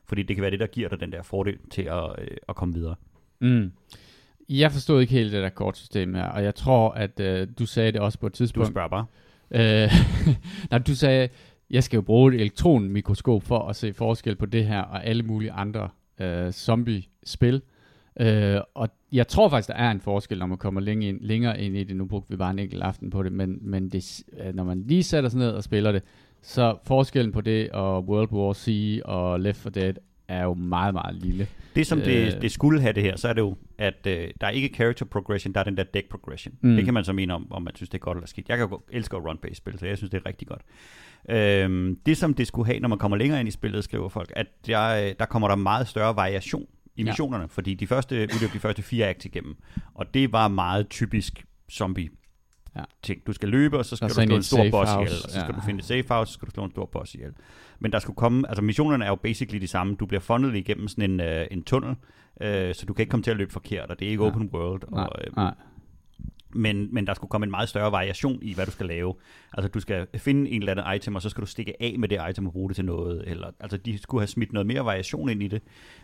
Fordi 0.06 0.24
det 0.24 0.36
kan 0.36 0.42
være 0.42 0.52
det, 0.52 0.60
der 0.60 0.68
giver 0.68 0.90
dig 0.90 1.00
den 1.00 1.12
der 1.12 1.22
fordel 1.22 1.58
til 1.72 1.82
at, 1.82 2.16
øh, 2.18 2.38
at 2.50 2.56
komme 2.56 2.74
videre. 2.74 2.96
Mm. 3.40 3.72
Jeg 4.50 4.72
forstod 4.72 5.02
ikke 5.02 5.14
helt 5.14 5.32
det 5.32 5.44
der 5.44 5.50
kortsystem 5.50 6.14
her, 6.14 6.26
og 6.26 6.44
jeg 6.44 6.56
tror, 6.56 6.92
at 6.92 7.20
øh, 7.20 7.48
du 7.60 7.66
sagde 7.66 7.92
det 7.92 8.02
også 8.02 8.20
på 8.20 8.28
et 8.28 8.34
tidspunkt. 8.34 8.68
Du 8.68 8.72
spørger 8.72 8.88
bare. 8.88 9.06
Øh, 9.52 9.92
nej, 10.72 10.80
du 10.80 10.96
sagde, 10.96 11.30
jeg 11.72 11.84
skal 11.84 11.98
jo 11.98 12.02
bruge 12.02 12.34
et 12.36 12.42
elektronmikroskop 12.42 13.44
for 13.44 13.60
at 13.60 13.76
se 13.76 13.94
forskel 13.94 14.36
på 14.36 14.46
det 14.46 14.66
her 14.66 14.82
og 14.82 15.06
alle 15.06 15.24
mulige 15.24 15.52
andre 15.52 15.90
øh, 16.20 16.52
zombie-spil. 16.52 17.62
Øh, 18.20 18.62
og 18.74 18.90
jeg 19.12 19.28
tror 19.28 19.50
faktisk, 19.50 19.68
der 19.68 19.76
er 19.76 19.92
en 19.92 20.00
forskel, 20.00 20.40
når 20.40 20.46
man 20.46 20.58
kommer 20.58 20.82
længere 20.82 21.10
ind, 21.10 21.22
længere 21.22 21.62
ind 21.62 21.78
i 21.78 21.84
det. 21.84 21.96
Nu 21.96 22.06
brugte 22.06 22.30
vi 22.30 22.38
bare 22.38 22.52
en 22.52 22.60
enkelt 22.60 22.84
aften 22.84 23.10
på 23.10 23.24
det, 23.24 23.32
men, 23.32 23.58
men 23.62 23.90
det, 23.90 24.24
øh, 24.40 24.56
når 24.56 24.64
man 24.64 24.84
lige 24.88 25.04
sætter 25.04 25.30
sig 25.30 25.40
ned 25.40 25.50
og 25.50 25.64
spiller 25.64 25.92
det, 25.92 26.04
så 26.42 26.78
forskellen 26.84 27.32
på 27.32 27.42
det 27.42 27.70
og 27.70 28.04
World 28.04 28.32
War 28.32 28.54
C 28.54 29.00
og 29.06 29.40
Left 29.40 29.60
4 29.60 29.72
Dead 29.72 29.94
er 30.30 30.44
jo 30.44 30.54
meget, 30.54 30.94
meget 30.94 31.16
lille. 31.16 31.48
Det, 31.76 31.88
som 31.88 32.02
det, 32.02 32.36
øh, 32.36 32.42
det 32.42 32.52
skulle 32.52 32.82
have 32.82 32.94
det 32.94 33.04
her, 33.04 33.16
så 33.16 33.28
er 33.28 33.34
det 33.34 33.42
jo, 33.42 33.56
at 33.78 34.08
øh, 34.08 34.30
der 34.42 34.48
er 34.48 34.52
ikke 34.52 34.76
character 34.76 35.06
progression, 35.06 35.54
der 35.54 35.60
er 35.60 35.64
den 35.64 35.78
der 35.78 35.84
deck 35.84 36.10
progression. 36.10 36.54
Mm. 36.62 36.76
Det 36.76 36.86
kan 36.86 36.94
man 36.94 37.04
så 37.04 37.14
mene 37.14 37.34
om, 37.34 37.52
om 37.52 37.62
man 37.62 37.76
synes, 37.76 37.90
det 37.90 37.98
er 37.98 38.00
godt 38.00 38.18
eller 38.18 38.28
skidt. 38.28 38.50
Jeg 38.50 38.58
kan 38.58 38.68
jo 38.70 38.82
elske 38.92 39.18
at 39.18 39.24
run-based 39.24 39.54
spil, 39.54 39.80
så 39.80 39.86
jeg 39.86 39.98
synes, 39.98 40.12
det 40.12 40.18
er 40.18 40.26
rigtig 40.26 40.48
godt. 40.48 40.62
Øhm, 41.30 42.00
det, 42.06 42.18
som 42.18 42.34
det 42.34 42.48
skulle 42.48 42.66
have, 42.66 42.80
når 42.80 42.90
man 42.90 42.98
kommer 42.98 43.18
længere 43.18 43.40
ind 43.40 43.48
i 43.48 43.52
spillet, 43.52 43.84
skriver 43.84 44.10
folk, 44.10 44.34
at 44.36 44.48
der, 44.68 45.14
der 45.14 45.26
kommer 45.26 45.48
der 45.48 45.56
meget 45.56 45.88
større 45.88 46.16
variation 46.16 46.66
i 46.96 47.04
missionerne, 47.04 47.44
ja. 47.44 47.48
fordi 47.48 47.74
de 47.74 47.88
første, 47.88 48.16
udløb 48.16 48.54
de 48.54 48.60
første 48.60 48.82
fire 48.82 49.08
akt 49.08 49.26
igennem, 49.26 49.56
og 49.94 50.14
det 50.14 50.32
var 50.32 50.48
meget 50.48 50.90
typisk 50.90 51.46
zombie 51.72 52.10
ja. 52.76 52.84
ting. 53.04 53.28
Du 53.28 53.34
skal 53.34 53.50
løbe, 53.50 53.78
og 53.78 53.86
så 53.86 53.96
skal 53.96 54.06
og 54.06 54.10
du 54.10 54.14
slå 54.14 54.36
en 54.36 54.44
stor 54.44 54.70
boss 54.72 54.92
ihjel, 54.92 55.08
og 55.08 55.10
så 55.10 55.30
skal 55.30 55.46
ja. 55.50 55.52
du 55.52 55.62
finde 55.66 55.80
et 55.80 55.86
safe 55.86 56.06
house, 56.08 56.14
og 56.14 56.28
så 56.28 56.34
skal 56.34 56.46
du 56.46 56.52
slå 56.52 56.64
en 56.64 56.72
stor 56.72 56.86
boss 56.86 57.16
ihjel. 57.16 57.34
Men 57.80 57.92
der 57.92 58.00
skulle 58.00 58.18
komme, 58.18 58.48
altså 58.50 58.62
missionerne 58.62 59.06
er 59.06 59.10
jo 59.10 59.16
basically 59.16 59.62
de 59.62 59.68
samme. 59.68 59.96
Du 59.96 60.06
bliver 60.06 60.22
fundet 60.22 60.56
igennem 60.56 60.88
sådan 60.88 61.12
en, 61.12 61.20
uh, 61.20 61.46
en 61.52 61.64
tunnel, 61.64 61.90
uh, 61.90 62.46
så 62.74 62.84
du 62.88 62.94
kan 62.94 63.04
ikke 63.04 63.12
komme 63.12 63.24
til 63.24 63.32
at 63.32 63.38
løbe 63.38 63.54
forkert, 63.54 63.90
og 63.90 64.00
det 64.00 64.06
er 64.06 64.10
ikke 64.10 64.24
ja. 64.24 64.30
open 64.30 64.50
world. 64.54 64.82
Nej, 64.92 65.04
og, 65.04 65.12
uh, 65.28 65.36
nej. 65.36 65.54
men, 66.50 66.94
men 66.94 67.08
der 67.08 67.14
skulle 67.14 67.30
komme 67.30 67.46
en 67.46 67.52
meget 67.52 67.70
større 67.70 67.92
variation 67.92 68.40
i, 68.42 68.54
hvad 68.54 68.66
du 68.66 68.72
skal 68.72 68.86
lave. 68.86 69.14
Altså, 69.54 69.70
du 69.70 69.80
skal 69.80 70.08
finde 70.18 70.50
en 70.50 70.62
eller 70.62 70.72
anden 70.72 70.96
item, 70.96 71.16
og 71.16 71.22
så 71.22 71.30
skal 71.30 71.42
du 71.42 71.48
stikke 71.48 71.74
af 71.80 71.96
med 72.00 72.10
det 72.10 72.20
item 72.30 72.48
og 72.48 72.54
bruge 72.54 72.70
det 72.70 72.76
til 72.76 72.86
noget. 72.86 73.24
Eller, 73.28 73.52
altså, 73.60 73.78
de 73.78 73.98
skulle 73.98 74.22
have 74.22 74.28
smidt 74.28 74.54
noget 74.54 74.68
mere 74.68 74.86
variation 74.86 75.30
ind 75.30 75.44
i 75.44 75.48
det. 75.48 75.62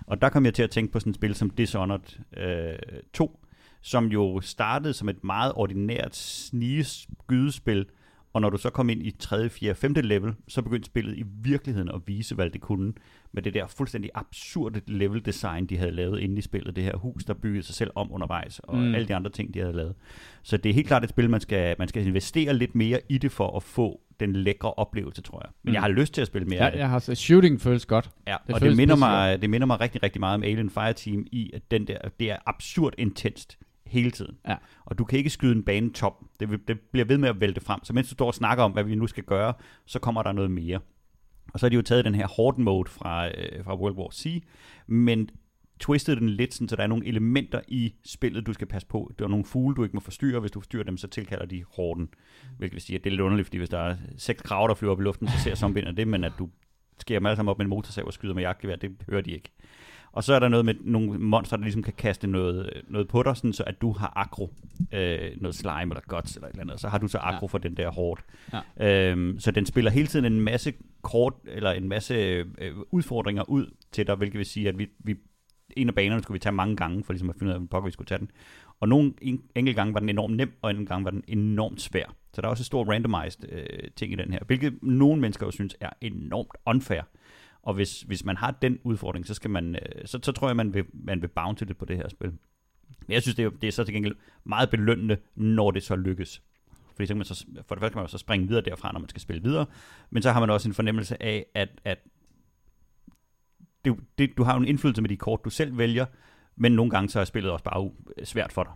Og 0.08 0.22
der 0.22 0.30
kom 0.30 0.46
jeg 0.46 0.54
til 0.54 0.64
at 0.64 0.70
tænke 0.70 0.94
på 0.94 1.00
sådan 1.00 1.10
et 1.10 1.16
spil 1.16 1.36
som 1.36 1.50
Dishonored 1.50 2.20
øh, 2.38 2.74
2, 3.14 3.40
som 3.86 4.06
jo 4.06 4.42
startede 4.42 4.94
som 4.94 5.10
et 5.10 5.24
meget 5.24 5.52
ordinært 5.56 6.16
snigeskydespil, 6.16 7.86
og 8.34 8.42
når 8.42 8.50
du 8.50 8.58
så 8.58 8.70
kom 8.70 8.90
ind 8.90 9.04
i 9.04 9.12
3., 9.12 9.50
4., 9.50 9.76
5. 9.76 9.94
level, 9.94 10.34
så 10.48 10.62
begyndte 10.62 10.86
spillet 10.86 11.18
i 11.18 11.24
virkeligheden 11.42 11.90
at 11.90 12.02
vise, 12.06 12.36
hvad 12.36 12.50
det 12.50 12.62
kunne. 12.62 12.94
Med 13.32 13.42
det 13.44 13.54
der 13.54 13.68
fuldstændig 13.68 14.12
absurde 14.16 14.82
level 14.88 15.26
design, 15.26 15.66
de 15.66 15.78
havde 15.78 15.92
lavet 15.92 16.20
inde 16.20 16.38
i 16.38 16.42
spillet. 16.42 16.76
Det 16.76 16.84
her 16.84 16.98
hus, 16.98 17.26
der 17.26 17.34
byggede 17.34 17.64
sig 17.64 17.76
selv 17.76 17.92
om 17.96 18.12
undervejs, 18.12 18.60
og 18.60 18.78
mm. 18.78 18.96
alle 18.96 19.08
de 19.08 19.16
andre 19.16 19.32
ting, 19.32 19.54
de 19.54 19.60
havde 19.60 19.74
lavet. 19.74 19.96
Så 20.44 20.58
det 20.58 20.70
er 20.70 20.74
helt 20.74 20.88
klart 20.88 21.04
et 21.04 21.10
spil, 21.10 21.30
man 21.30 21.42
skal, 21.42 21.76
man 21.80 21.88
skal 21.88 22.08
investere 22.08 22.54
lidt 22.54 22.76
mere 22.76 23.00
i 23.10 23.18
det 23.18 23.32
for 23.32 23.58
at 23.58 23.64
få 23.64 24.02
den 24.20 24.34
lækre 24.34 24.74
oplevelse, 24.74 25.22
tror 25.22 25.42
jeg. 25.44 25.50
Men 25.64 25.72
mm. 25.72 25.74
jeg 25.74 25.82
har 25.82 25.90
lyst 25.90 26.14
til 26.14 26.22
at 26.22 26.28
spille 26.28 26.48
mere 26.48 26.60
ja, 26.60 26.66
af 26.66 26.72
det. 26.72 26.80
Jeg 26.80 26.90
har 26.90 27.00
så 27.00 27.16
shooting 27.16 27.62
føles 27.62 27.86
godt. 27.86 28.10
Ja, 28.28 28.36
det 28.48 28.56
og 28.56 28.62
det 28.62 28.78
minder, 28.78 28.96
mig, 28.96 29.42
det 29.42 29.50
minder 29.50 29.68
mig 29.68 29.80
rigtig, 29.80 30.04
rigtig 30.04 30.20
meget 30.20 30.36
om 30.36 30.44
Alien 30.44 30.70
Fireteam 30.70 31.26
i, 31.32 31.52
at 31.54 31.72
den 31.72 31.88
der, 31.88 31.98
det 32.20 32.32
er 32.32 32.38
absurd 32.46 32.94
intenst 32.98 33.58
hele 33.86 34.12
tiden. 34.12 34.38
Ja. 34.48 34.56
Og 34.86 34.98
du 34.98 35.04
kan 35.04 35.18
ikke 35.18 35.30
skyde 35.30 35.52
en 35.52 35.64
bane 35.64 35.94
top. 35.94 36.24
Det, 36.40 36.52
vil, 36.52 36.60
det 36.68 36.80
bliver 36.80 37.06
ved 37.06 37.18
med 37.18 37.30
at 37.30 37.42
vælte 37.42 37.62
frem. 37.62 37.84
Så 37.84 37.94
mens 37.94 38.10
du 38.10 38.14
står 38.14 38.28
og 38.28 38.36
snakker 38.36 38.64
om, 38.64 38.72
hvad 38.72 38.84
vi 38.84 38.96
nu 38.96 39.08
skal 39.08 39.24
gøre, 39.24 39.54
så 39.86 40.00
kommer 40.00 40.24
der 40.24 40.32
noget 40.32 40.52
mere. 40.52 40.80
Og 41.54 41.60
så 41.60 41.66
har 41.66 41.70
de 41.70 41.76
jo 41.76 41.82
taget 41.82 42.06
den 42.06 42.16
her 42.16 42.28
horde 42.28 42.62
mode 42.62 42.90
fra, 42.90 43.28
øh, 43.28 43.64
fra 43.64 43.76
World 43.76 43.96
War 43.96 44.10
C, 44.12 44.44
men 44.88 45.30
twistet 45.80 46.18
den 46.18 46.30
lidt, 46.30 46.54
sådan, 46.54 46.70
så 46.70 46.76
der 46.76 46.84
er 46.84 46.88
nogle 46.88 47.08
elementer 47.08 47.62
i 47.68 47.94
spillet, 48.06 48.46
du 48.46 48.54
skal 48.54 48.68
passe 48.68 48.88
på. 48.88 49.12
Der 49.20 49.26
er 49.26 49.30
nogle 49.30 49.46
fugle, 49.46 49.76
du 49.76 49.84
ikke 49.84 49.96
må 49.96 50.00
forstyrre. 50.00 50.40
Hvis 50.40 50.52
du 50.52 50.60
forstyrrer 50.60 50.84
dem, 50.84 50.98
så 50.98 51.08
tilkalder 51.08 51.46
de 51.46 51.64
horden. 51.76 52.10
Hvilket 52.58 52.74
vil 52.74 52.82
sige, 52.82 52.98
at 52.98 53.04
det 53.04 53.10
er 53.10 53.12
lidt 53.12 53.22
underligt, 53.22 53.46
fordi 53.46 53.58
hvis 53.58 53.70
der 53.70 53.80
er 53.80 53.96
seks 54.18 54.42
krav, 54.42 54.68
der 54.68 54.74
flyver 54.74 54.94
op 54.94 55.00
i 55.00 55.04
luften, 55.04 55.28
så 55.28 55.40
ser 55.40 55.56
zombierne 55.56 55.98
det, 55.98 56.08
men 56.08 56.24
at 56.24 56.34
du 56.40 56.50
skærer 57.00 57.20
dem 57.20 57.26
alle 57.26 57.36
sammen 57.36 57.50
op 57.50 57.58
med 57.58 57.66
en 57.66 57.70
motorsav 57.70 58.06
og 58.06 58.14
skyder 58.14 58.34
med 58.34 58.44
jagtgevær, 58.44 58.76
det 58.76 58.92
hører 59.10 59.22
de 59.22 59.32
ikke. 59.32 59.50
Og 60.16 60.24
så 60.24 60.34
er 60.34 60.40
der 60.40 60.48
noget 60.48 60.66
med 60.66 60.74
nogle 60.82 61.20
monster, 61.20 61.58
der 61.58 61.64
ligesom 61.64 61.84
kan 61.84 61.94
kaste 61.98 62.28
noget, 62.28 62.84
noget 62.88 63.08
på 63.08 63.24
dig, 63.24 63.38
sådan 63.38 63.54
så 63.54 63.64
at 63.64 63.82
du 63.82 63.92
har 63.92 64.14
agro, 64.16 64.54
øh, 64.94 65.32
noget 65.38 65.56
slime 65.56 65.82
eller 65.82 66.02
guts 66.08 66.36
eller 66.36 66.48
et 66.48 66.52
eller 66.52 66.62
andet, 66.62 66.74
og 66.74 66.80
så 66.80 66.88
har 66.88 66.98
du 66.98 67.08
så 67.08 67.18
agro 67.18 67.46
ja. 67.46 67.48
for 67.48 67.58
den 67.58 67.78
der 67.78 67.92
hårdt. 67.92 68.22
Ja. 68.80 69.12
Øhm, 69.12 69.40
så 69.40 69.52
den 69.52 69.66
spiller 69.66 69.92
hele 69.92 70.08
tiden 70.08 70.26
en 70.26 70.42
masse 70.42 70.74
kort, 71.02 71.34
eller 71.46 71.72
en 71.72 71.90
masse 71.90 72.14
øh, 72.14 72.74
udfordringer 72.92 73.50
ud 73.50 73.66
til 73.92 74.08
dig, 74.08 74.16
hvilket 74.16 74.38
vil 74.38 74.46
sige, 74.46 74.70
at 74.70 74.78
vi, 74.78 74.88
vi 75.00 75.16
en 75.78 75.88
af 75.88 75.96
banerne 75.96 76.24
skulle 76.24 76.36
vi 76.36 76.40
tage 76.40 76.56
mange 76.56 76.76
gange, 76.76 77.04
for 77.04 77.14
ligesom 77.14 77.30
at 77.30 77.36
finde 77.40 77.52
ud 77.52 77.56
af, 77.56 77.62
hvordan 77.62 77.86
vi 77.86 77.92
skulle 77.92 78.08
tage 78.08 78.20
den. 78.20 78.32
Og 78.80 78.90
nogle 78.90 79.14
en, 79.22 79.42
enkelte 79.56 79.80
gange 79.80 79.94
var 79.94 80.00
den 80.00 80.10
enormt 80.10 80.36
nem, 80.36 80.52
og 80.62 80.72
en 80.72 80.86
gang 80.86 81.06
var 81.06 81.12
den 81.12 81.24
enormt 81.28 81.82
svær. 81.82 82.16
Så 82.34 82.42
der 82.42 82.48
er 82.48 82.52
også 82.52 82.62
et 82.62 82.66
stort 82.66 82.88
randomized 82.88 83.52
øh, 83.52 83.90
ting 83.96 84.14
i 84.14 84.16
den 84.16 84.34
her, 84.34 84.40
hvilket 84.46 84.80
nogle 84.82 85.22
mennesker 85.22 85.46
jo 85.46 85.52
synes 85.52 85.76
er 85.80 85.90
enormt 86.02 86.58
unfair. 86.66 87.02
Og 87.66 87.74
hvis, 87.74 88.02
hvis 88.02 88.26
man 88.26 88.38
har 88.38 88.52
den 88.52 88.80
udfordring, 88.84 89.28
så, 89.28 89.34
skal 89.34 89.50
man, 89.50 89.76
øh, 89.76 90.06
så, 90.06 90.20
så 90.24 90.32
tror 90.32 90.48
jeg, 90.48 90.56
man 90.56 90.74
vil, 90.74 90.86
man 90.94 91.22
vil 91.22 91.28
bounce 91.28 91.66
lidt 91.66 91.78
på 91.78 91.86
det 91.86 91.98
her 91.98 92.10
spil. 92.10 92.30
Men 93.08 93.14
jeg 93.14 93.22
synes, 93.22 93.36
det 93.36 93.46
er, 93.46 93.50
det 93.50 93.68
er 93.68 93.72
så 93.72 93.84
til 93.84 93.94
gengæld 93.94 94.16
meget 94.44 94.70
belønnende, 94.70 95.18
når 95.36 95.72
det 95.72 95.84
så 95.84 95.96
lykkes. 95.96 96.42
Fordi 96.96 97.06
så 97.06 97.14
kan 97.14 97.18
man 97.18 97.26
så, 97.26 97.46
for 97.68 97.76
det 97.76 97.82
første 97.82 97.94
kan 97.94 98.02
man 98.02 98.10
så 98.10 98.18
springe 98.18 98.48
videre 98.48 98.62
derfra, 98.62 98.92
når 98.92 99.00
man 99.00 99.10
skal 99.10 99.22
spille 99.22 99.44
videre, 99.44 99.66
men 100.10 100.24
så 100.24 100.32
har 100.32 100.40
man 100.40 100.50
også 100.50 100.70
en 100.70 100.74
fornemmelse 100.74 101.24
af, 101.24 101.46
at, 101.54 101.70
at 101.86 101.98
det, 103.86 103.96
det, 104.18 104.38
du 104.38 104.44
har 104.44 104.54
jo 104.54 104.62
en 104.62 104.68
indflydelse 104.68 105.02
med 105.02 105.10
de 105.10 105.18
kort, 105.18 105.40
du 105.46 105.50
selv 105.50 105.78
vælger, 105.78 106.06
men 106.56 106.72
nogle 106.72 106.92
gange 106.92 107.10
så 107.10 107.20
er 107.20 107.26
spillet 107.26 107.52
også 107.52 107.64
bare 107.64 107.92
øh, 108.18 108.26
svært 108.26 108.54
for 108.54 108.64
dig. 108.64 108.74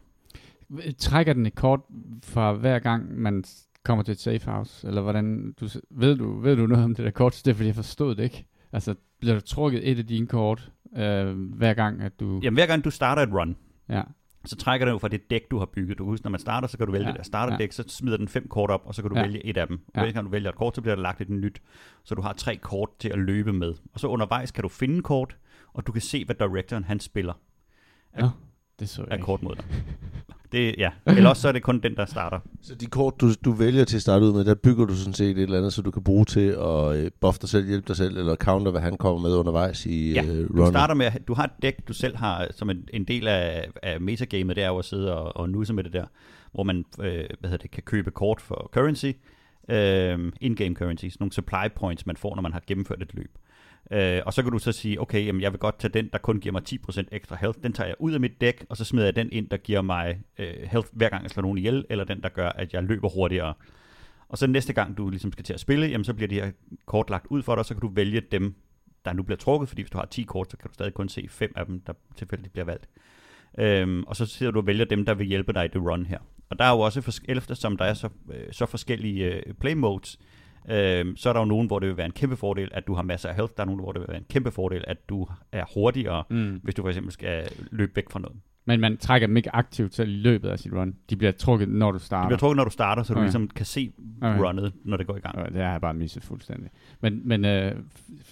Trækker 0.97 1.33
den 1.33 1.45
et 1.45 1.55
kort 1.55 1.79
fra 2.23 2.53
hver 2.53 2.79
gang, 2.79 3.19
man 3.19 3.43
kommer 3.83 4.03
til 4.03 4.11
et 4.11 4.19
safe 4.19 4.51
house? 4.51 4.87
Eller 4.87 5.01
hvordan, 5.01 5.53
du, 5.59 5.67
ved, 5.89 6.17
du, 6.17 6.39
ved 6.39 6.55
du 6.55 6.67
noget 6.67 6.83
om 6.85 6.95
det 6.95 7.05
der 7.05 7.11
kort? 7.11 7.41
Det 7.45 7.51
er 7.51 7.55
fordi, 7.55 7.67
jeg 7.67 7.75
forstod 7.75 8.15
det 8.15 8.23
ikke. 8.23 8.45
Altså, 8.73 8.95
bliver 9.19 9.33
der 9.33 9.41
trukket 9.41 9.91
et 9.91 9.99
af 9.99 10.07
dine 10.07 10.27
kort, 10.27 10.71
øh, 10.97 11.39
hver 11.39 11.73
gang, 11.73 12.01
at 12.01 12.19
du... 12.19 12.39
Jamen, 12.43 12.55
hver 12.55 12.65
gang 12.65 12.83
du 12.83 12.89
starter 12.89 13.21
et 13.21 13.33
run, 13.33 13.55
ja. 13.89 14.01
så 14.45 14.55
trækker 14.55 14.85
det 14.85 14.91
jo 14.91 14.97
fra 14.97 15.07
det 15.07 15.29
dæk, 15.29 15.51
du 15.51 15.57
har 15.57 15.65
bygget. 15.65 15.97
Du 15.97 16.03
kan 16.03 16.09
huske, 16.09 16.25
når 16.25 16.29
man 16.31 16.39
starter, 16.39 16.67
så 16.67 16.77
kan 16.77 16.85
du 16.85 16.91
vælge 16.91 17.05
ja. 17.05 17.11
det 17.11 17.17
der 17.17 17.23
starter 17.23 17.57
ja. 17.59 17.67
så 17.71 17.83
smider 17.87 18.17
den 18.17 18.27
fem 18.27 18.47
kort 18.47 18.69
op, 18.69 18.81
og 18.85 18.95
så 18.95 19.01
kan 19.01 19.11
du 19.11 19.17
ja. 19.17 19.21
vælge 19.21 19.45
et 19.45 19.57
af 19.57 19.67
dem. 19.67 19.79
Ja. 19.95 20.01
Hver 20.01 20.11
gang 20.11 20.25
du 20.25 20.31
vælger 20.31 20.49
et 20.49 20.55
kort, 20.55 20.75
så 20.75 20.81
bliver 20.81 20.95
der 20.95 21.01
lagt 21.01 21.21
et 21.21 21.29
nyt, 21.29 21.61
så 22.03 22.15
du 22.15 22.21
har 22.21 22.33
tre 22.33 22.55
kort 22.55 22.89
til 22.99 23.09
at 23.09 23.19
løbe 23.19 23.53
med. 23.53 23.73
Og 23.93 23.99
så 23.99 24.07
undervejs 24.07 24.51
kan 24.51 24.61
du 24.61 24.69
finde 24.69 25.01
kort, 25.01 25.37
og 25.73 25.87
du 25.87 25.91
kan 25.91 26.01
se, 26.01 26.25
hvad 26.25 26.35
directoren 26.35 26.83
han 26.83 26.99
spiller. 26.99 27.33
Af, 28.13 28.23
ja, 28.23 28.29
det 28.79 28.89
så 28.89 29.01
jeg 29.01 29.11
af 29.11 29.19
kort 29.19 29.43
mod 29.43 29.55
dig. 29.55 29.65
Det, 30.51 30.75
ja. 30.77 30.89
Eller 31.17 31.29
også 31.29 31.41
så 31.41 31.47
er 31.47 31.51
det 31.51 31.63
kun 31.63 31.79
den, 31.79 31.95
der 31.95 32.05
starter. 32.05 32.39
Så 32.61 32.75
de 32.75 32.85
kort, 32.85 33.21
du, 33.21 33.33
du 33.45 33.51
vælger 33.51 33.85
til 33.85 33.95
at 33.95 34.01
starte 34.01 34.25
ud 34.25 34.33
med, 34.33 34.45
der 34.45 34.55
bygger 34.55 34.85
du 34.85 34.95
sådan 34.95 35.13
set 35.13 35.37
et 35.37 35.43
eller 35.43 35.57
andet, 35.57 35.73
så 35.73 35.81
du 35.81 35.91
kan 35.91 36.03
bruge 36.03 36.25
til 36.25 36.49
at 36.49 36.95
øh, 36.95 37.11
buffe 37.21 37.41
dig 37.41 37.49
selv, 37.49 37.67
hjælpe 37.67 37.87
dig 37.87 37.95
selv, 37.95 38.17
eller 38.17 38.35
counter, 38.35 38.71
hvad 38.71 38.81
han 38.81 38.97
kommer 38.97 39.21
med 39.21 39.35
undervejs 39.35 39.85
i 39.85 40.13
ja, 40.13 40.23
uh, 40.23 40.57
du 40.57 40.67
starter 40.69 40.93
med, 40.93 41.11
du 41.27 41.33
har 41.33 41.43
et 41.43 41.51
dæk, 41.61 41.87
du 41.87 41.93
selv 41.93 42.17
har, 42.17 42.47
som 42.51 42.69
en, 42.69 42.87
en 42.93 43.03
del 43.03 43.27
af, 43.27 43.69
af 43.83 44.01
metagamet, 44.01 44.55
det 44.55 44.63
er 44.63 44.67
jo 44.67 44.77
at 44.77 44.85
sidde 44.85 45.15
og, 45.15 45.37
og 45.37 45.49
nusse 45.49 45.73
med 45.73 45.83
det 45.83 45.93
der, 45.93 46.05
hvor 46.51 46.63
man 46.63 46.85
øh, 46.99 47.25
hvad 47.39 47.49
hedder 47.49 47.57
det, 47.57 47.71
kan 47.71 47.83
købe 47.83 48.11
kort 48.11 48.41
for 48.41 48.69
currency, 48.73 49.11
øh, 49.69 50.31
in-game 50.41 50.75
currency, 50.75 51.05
nogle 51.19 51.31
supply 51.31 51.67
points, 51.75 52.05
man 52.05 52.17
får, 52.17 52.35
når 52.35 52.41
man 52.41 52.53
har 52.53 52.61
gennemført 52.67 53.01
et 53.01 53.13
løb. 53.13 53.31
Øh, 53.91 54.21
og 54.25 54.33
så 54.33 54.43
kan 54.43 54.51
du 54.51 54.59
så 54.59 54.71
sige, 54.71 55.01
okay, 55.01 55.25
jamen, 55.25 55.41
jeg 55.41 55.51
vil 55.51 55.59
godt 55.59 55.79
tage 55.79 55.91
den, 55.93 56.09
der 56.13 56.17
kun 56.17 56.39
giver 56.39 56.53
mig 56.53 56.61
10% 56.69 57.03
ekstra 57.11 57.35
health. 57.35 57.59
Den 57.63 57.73
tager 57.73 57.87
jeg 57.87 57.95
ud 57.99 58.11
af 58.13 58.19
mit 58.19 58.41
dæk, 58.41 58.65
og 58.69 58.77
så 58.77 58.85
smider 58.85 59.05
jeg 59.05 59.15
den 59.15 59.29
ind, 59.31 59.49
der 59.49 59.57
giver 59.57 59.81
mig 59.81 60.21
øh, 60.39 60.53
health 60.63 60.87
hver 60.91 61.09
gang 61.09 61.23
jeg 61.23 61.31
slår 61.31 61.41
nogen 61.41 61.57
ihjel, 61.57 61.85
eller 61.89 62.03
den, 62.03 62.21
der 62.21 62.29
gør, 62.29 62.49
at 62.49 62.73
jeg 62.73 62.83
løber 62.83 63.09
hurtigere. 63.09 63.53
Og 64.29 64.37
så 64.37 64.47
næste 64.47 64.73
gang, 64.73 64.97
du 64.97 65.09
ligesom 65.09 65.31
skal 65.31 65.45
til 65.45 65.53
at 65.53 65.59
spille, 65.59 65.87
jamen, 65.87 66.05
så 66.05 66.13
bliver 66.13 66.27
de 66.27 66.35
her 66.35 66.51
kort 66.85 67.09
lagt 67.09 67.27
ud 67.29 67.41
for 67.41 67.55
dig, 67.55 67.59
og 67.59 67.65
så 67.65 67.73
kan 67.73 67.81
du 67.81 67.89
vælge 67.93 68.21
dem, 68.21 68.55
der 69.05 69.13
nu 69.13 69.23
bliver 69.23 69.37
trukket, 69.37 69.69
fordi 69.69 69.81
hvis 69.81 69.91
du 69.91 69.97
har 69.97 70.05
10 70.05 70.23
kort, 70.23 70.51
så 70.51 70.57
kan 70.57 70.67
du 70.67 70.73
stadig 70.73 70.93
kun 70.93 71.09
se 71.09 71.27
fem 71.29 71.53
af 71.55 71.65
dem, 71.65 71.81
der 71.81 71.93
tilfældigt 72.15 72.53
bliver 72.53 72.65
valgt. 72.65 72.89
Øhm, 73.59 74.03
og 74.03 74.15
så 74.15 74.25
sidder 74.25 74.51
du 74.51 74.59
og 74.59 74.67
vælger 74.67 74.85
dem, 74.85 75.05
der 75.05 75.13
vil 75.13 75.27
hjælpe 75.27 75.53
dig 75.53 75.65
i 75.65 75.67
det 75.67 75.81
run 75.81 76.05
her. 76.05 76.19
Og 76.49 76.59
der 76.59 76.65
er 76.65 76.71
jo 76.71 76.79
også, 76.79 77.21
eftersom 77.27 77.77
der 77.77 77.85
er 77.85 77.93
så, 77.93 78.09
øh, 78.31 78.47
så 78.51 78.65
forskellige 78.65 79.25
øh, 79.25 79.53
play 79.53 79.73
modes, 79.73 80.19
øh, 80.21 80.38
så 81.15 81.29
er 81.29 81.33
der 81.33 81.39
jo 81.39 81.45
nogen, 81.45 81.67
hvor 81.67 81.79
det 81.79 81.89
vil 81.89 81.97
være 81.97 82.05
en 82.05 82.11
kæmpe 82.11 82.35
fordel, 82.35 82.69
at 82.71 82.87
du 82.87 82.93
har 82.93 83.01
masser 83.01 83.29
af 83.29 83.35
health. 83.35 83.53
Der 83.57 83.63
er 83.63 83.65
nogen, 83.65 83.81
hvor 83.81 83.91
det 83.91 84.01
vil 84.01 84.07
være 84.07 84.17
en 84.17 84.25
kæmpe 84.29 84.51
fordel, 84.51 84.83
at 84.87 85.09
du 85.09 85.27
er 85.51 85.63
hurtigere, 85.73 86.23
mm. 86.29 86.59
hvis 86.63 86.75
du 86.75 86.81
for 86.81 86.89
eksempel 86.89 87.11
skal 87.11 87.47
løbe 87.71 87.95
væk 87.95 88.09
fra 88.09 88.19
noget. 88.19 88.37
Men 88.65 88.79
man 88.79 88.97
trækker 88.97 89.27
dem 89.27 89.37
ikke 89.37 89.55
aktivt 89.55 89.91
til 89.91 90.09
i 90.09 90.11
løbet 90.11 90.49
af 90.49 90.59
sit 90.59 90.73
run. 90.73 90.95
De 91.09 91.15
bliver 91.15 91.31
trukket, 91.31 91.69
når 91.69 91.91
du 91.91 91.99
starter. 91.99 92.23
De 92.23 92.27
bliver 92.27 92.39
trukket, 92.39 92.57
når 92.57 92.63
du 92.63 92.69
starter, 92.69 93.03
så 93.03 93.13
okay. 93.13 93.19
du 93.19 93.23
ligesom 93.23 93.47
kan 93.47 93.65
se 93.65 93.91
okay. 94.21 94.39
runnet, 94.39 94.73
når 94.85 94.97
det 94.97 95.07
går 95.07 95.15
i 95.15 95.19
gang. 95.19 95.37
Okay, 95.37 95.51
det 95.53 95.61
har 95.61 95.71
jeg 95.71 95.81
bare 95.81 95.93
misset 95.93 96.23
fuldstændig. 96.23 96.69
Men, 97.01 97.21
men 97.27 97.45
øh, 97.45 97.75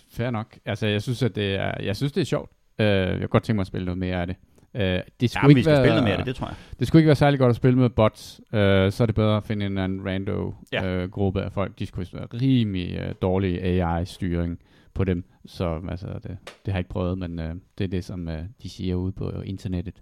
fair 0.10 0.30
nok. 0.30 0.58
Altså, 0.66 0.88
jeg 0.88 1.02
synes, 1.02 1.24
at 1.24 1.36
det 1.36 1.56
er, 1.56 1.74
jeg 1.84 1.96
synes, 1.96 2.12
det 2.12 2.22
er 2.22 2.26
sjovt. 2.26 2.52
Uh, 2.80 2.86
jeg 2.86 3.20
kunne 3.20 3.28
godt 3.28 3.44
tænke 3.44 3.56
mig 3.56 3.62
at 3.62 3.68
spille 3.68 3.86
noget 3.86 3.98
mere 3.98 4.22
af 4.22 4.28
det. 4.28 4.36
Øh, 4.78 5.02
det 5.20 5.30
skulle 5.30 5.52
ja, 5.52 5.58
ikke 5.58 5.70
være, 5.70 5.86
spille 5.86 6.02
med 6.02 6.18
det, 6.18 6.26
det 6.26 6.36
tror 6.36 6.48
jeg. 6.48 6.56
Det 6.80 6.88
skulle 6.88 7.00
ikke 7.00 7.08
være 7.08 7.16
særlig 7.16 7.40
godt 7.40 7.50
at 7.50 7.56
spille 7.56 7.80
med 7.80 7.90
bots. 7.90 8.42
Øh, 8.54 8.92
så 8.92 9.04
er 9.04 9.06
det 9.06 9.16
bedre 9.16 9.38
at 9.38 9.44
finde 9.44 9.66
en 9.66 9.78
anden 9.78 10.06
rando-gruppe 10.06 11.40
ja. 11.40 11.44
øh, 11.44 11.46
af 11.46 11.52
folk. 11.52 11.80
De 11.80 11.86
skulle 11.86 12.08
være 12.14 12.28
rimelig 12.34 12.98
øh, 12.98 13.16
dårlig 13.22 13.64
AI-styring 13.64 14.60
på 14.94 15.04
dem. 15.04 15.24
Så 15.46 15.82
altså, 15.90 16.08
det, 16.08 16.24
det 16.24 16.38
har 16.66 16.72
jeg 16.72 16.80
ikke 16.80 16.90
prøvet, 16.90 17.18
men 17.18 17.40
øh, 17.40 17.56
det 17.78 17.84
er 17.84 17.88
det, 17.88 18.06
som 18.06 18.30
øh, 18.30 18.44
de 18.64 18.70
siger 18.70 18.96
ude 18.96 19.12
på 19.12 19.42
internettet. 19.42 20.02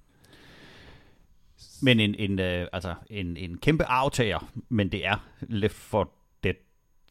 Men 1.81 1.99
en, 1.99 2.15
en, 2.15 2.39
øh, 2.39 2.67
altså 2.73 2.93
en, 3.09 3.37
en 3.37 3.57
kæmpe 3.57 3.83
aftager, 3.85 4.51
men 4.69 4.91
det 4.91 5.05
er 5.05 5.25
Left 5.41 5.75
for 5.75 6.11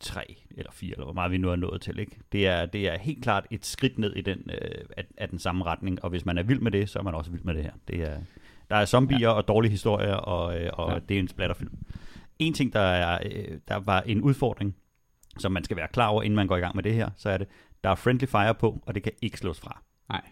3 0.04 0.36
eller 0.56 0.72
4, 0.72 0.92
eller 0.92 1.04
hvor 1.04 1.12
meget 1.12 1.32
vi 1.32 1.38
nu 1.38 1.50
er 1.50 1.56
nået 1.56 1.80
til. 1.80 1.98
Ikke? 1.98 2.18
Det, 2.32 2.46
er, 2.46 2.66
det 2.66 2.88
er 2.88 2.98
helt 2.98 3.22
klart 3.22 3.46
et 3.50 3.66
skridt 3.66 3.98
ned 3.98 4.16
i 4.16 4.20
den, 4.20 4.50
øh, 4.50 4.84
af, 4.96 5.04
af 5.18 5.28
den 5.28 5.38
samme 5.38 5.64
retning, 5.64 6.04
og 6.04 6.10
hvis 6.10 6.24
man 6.24 6.38
er 6.38 6.42
vild 6.42 6.60
med 6.60 6.70
det, 6.70 6.88
så 6.88 6.98
er 6.98 7.02
man 7.02 7.14
også 7.14 7.30
vild 7.30 7.42
med 7.42 7.54
det 7.54 7.62
her. 7.62 7.72
Det 7.88 8.00
er, 8.00 8.18
der 8.70 8.76
er 8.76 8.84
zombier 8.84 9.18
ja. 9.18 9.32
og 9.32 9.48
dårlige 9.48 9.70
historier, 9.70 10.14
og, 10.14 10.60
øh, 10.60 10.70
og 10.72 10.92
ja. 10.92 10.98
det 11.08 11.14
er 11.14 11.20
en 11.20 11.28
splatterfilm. 11.28 11.72
En 12.38 12.54
ting, 12.54 12.72
der, 12.72 12.80
er, 12.80 13.18
øh, 13.24 13.58
der 13.68 13.76
var 13.76 14.00
en 14.00 14.20
udfordring, 14.20 14.76
som 15.38 15.52
man 15.52 15.64
skal 15.64 15.76
være 15.76 15.88
klar 15.88 16.08
over, 16.08 16.22
inden 16.22 16.36
man 16.36 16.46
går 16.46 16.56
i 16.56 16.60
gang 16.60 16.74
med 16.74 16.82
det 16.82 16.94
her, 16.94 17.10
så 17.16 17.30
er 17.30 17.38
det, 17.38 17.48
der 17.84 17.90
er 17.90 17.94
friendly 17.94 18.26
fire 18.26 18.54
på, 18.54 18.82
og 18.86 18.94
det 18.94 19.02
kan 19.02 19.12
ikke 19.22 19.38
slås 19.38 19.60
fra. 19.60 19.82
Nej. 20.08 20.22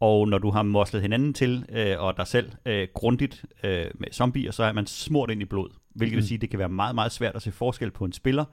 Og 0.00 0.28
når 0.28 0.38
du 0.38 0.50
har 0.50 0.62
moslet 0.62 1.02
hinanden 1.02 1.34
til, 1.34 1.66
øh, 1.68 2.00
og 2.00 2.16
dig 2.16 2.26
selv 2.26 2.52
øh, 2.66 2.88
grundigt 2.94 3.44
øh, 3.64 3.86
med 3.94 4.08
zombier, 4.12 4.50
så 4.50 4.64
er 4.64 4.72
man 4.72 4.86
smurt 4.86 5.30
ind 5.30 5.42
i 5.42 5.44
blod. 5.44 5.70
Hvilket 5.94 6.14
mm. 6.14 6.16
vil 6.16 6.26
sige, 6.26 6.36
at 6.36 6.40
det 6.40 6.50
kan 6.50 6.58
være 6.58 6.68
meget, 6.68 6.94
meget 6.94 7.12
svært 7.12 7.36
at 7.36 7.42
se 7.42 7.52
forskel 7.52 7.90
på 7.90 8.04
en 8.04 8.12
spiller, 8.12 8.44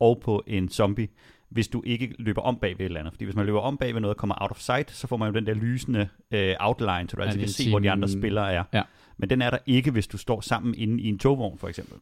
og 0.00 0.20
på 0.24 0.42
en 0.46 0.68
zombie, 0.68 1.08
hvis 1.48 1.68
du 1.68 1.82
ikke 1.86 2.14
løber 2.18 2.42
om 2.42 2.56
bag 2.56 2.70
ved 2.70 2.80
et 2.80 2.84
eller 2.84 3.00
andet. 3.00 3.12
Fordi 3.12 3.24
hvis 3.24 3.36
man 3.36 3.46
løber 3.46 3.60
om 3.60 3.76
bag 3.76 3.94
ved 3.94 4.00
noget 4.00 4.14
og 4.14 4.18
kommer 4.18 4.34
out 4.40 4.50
of 4.50 4.58
sight, 4.58 4.90
så 4.90 5.06
får 5.06 5.16
man 5.16 5.28
jo 5.28 5.34
den 5.34 5.46
der 5.46 5.54
lysende 5.54 6.08
øh, 6.30 6.54
outline, 6.60 7.10
så 7.10 7.16
du 7.16 7.22
altid 7.22 7.38
kan 7.38 7.48
se, 7.48 7.70
hvor 7.70 7.78
de 7.78 7.90
andre 7.90 8.08
spillere 8.08 8.52
er. 8.52 8.64
Ja. 8.74 8.82
Men 9.16 9.30
den 9.30 9.42
er 9.42 9.50
der 9.50 9.58
ikke, 9.66 9.90
hvis 9.90 10.06
du 10.06 10.18
står 10.18 10.40
sammen 10.40 10.74
inde 10.78 11.02
i 11.02 11.08
en 11.08 11.18
togvogn, 11.18 11.58
for 11.58 11.68
eksempel. 11.68 11.98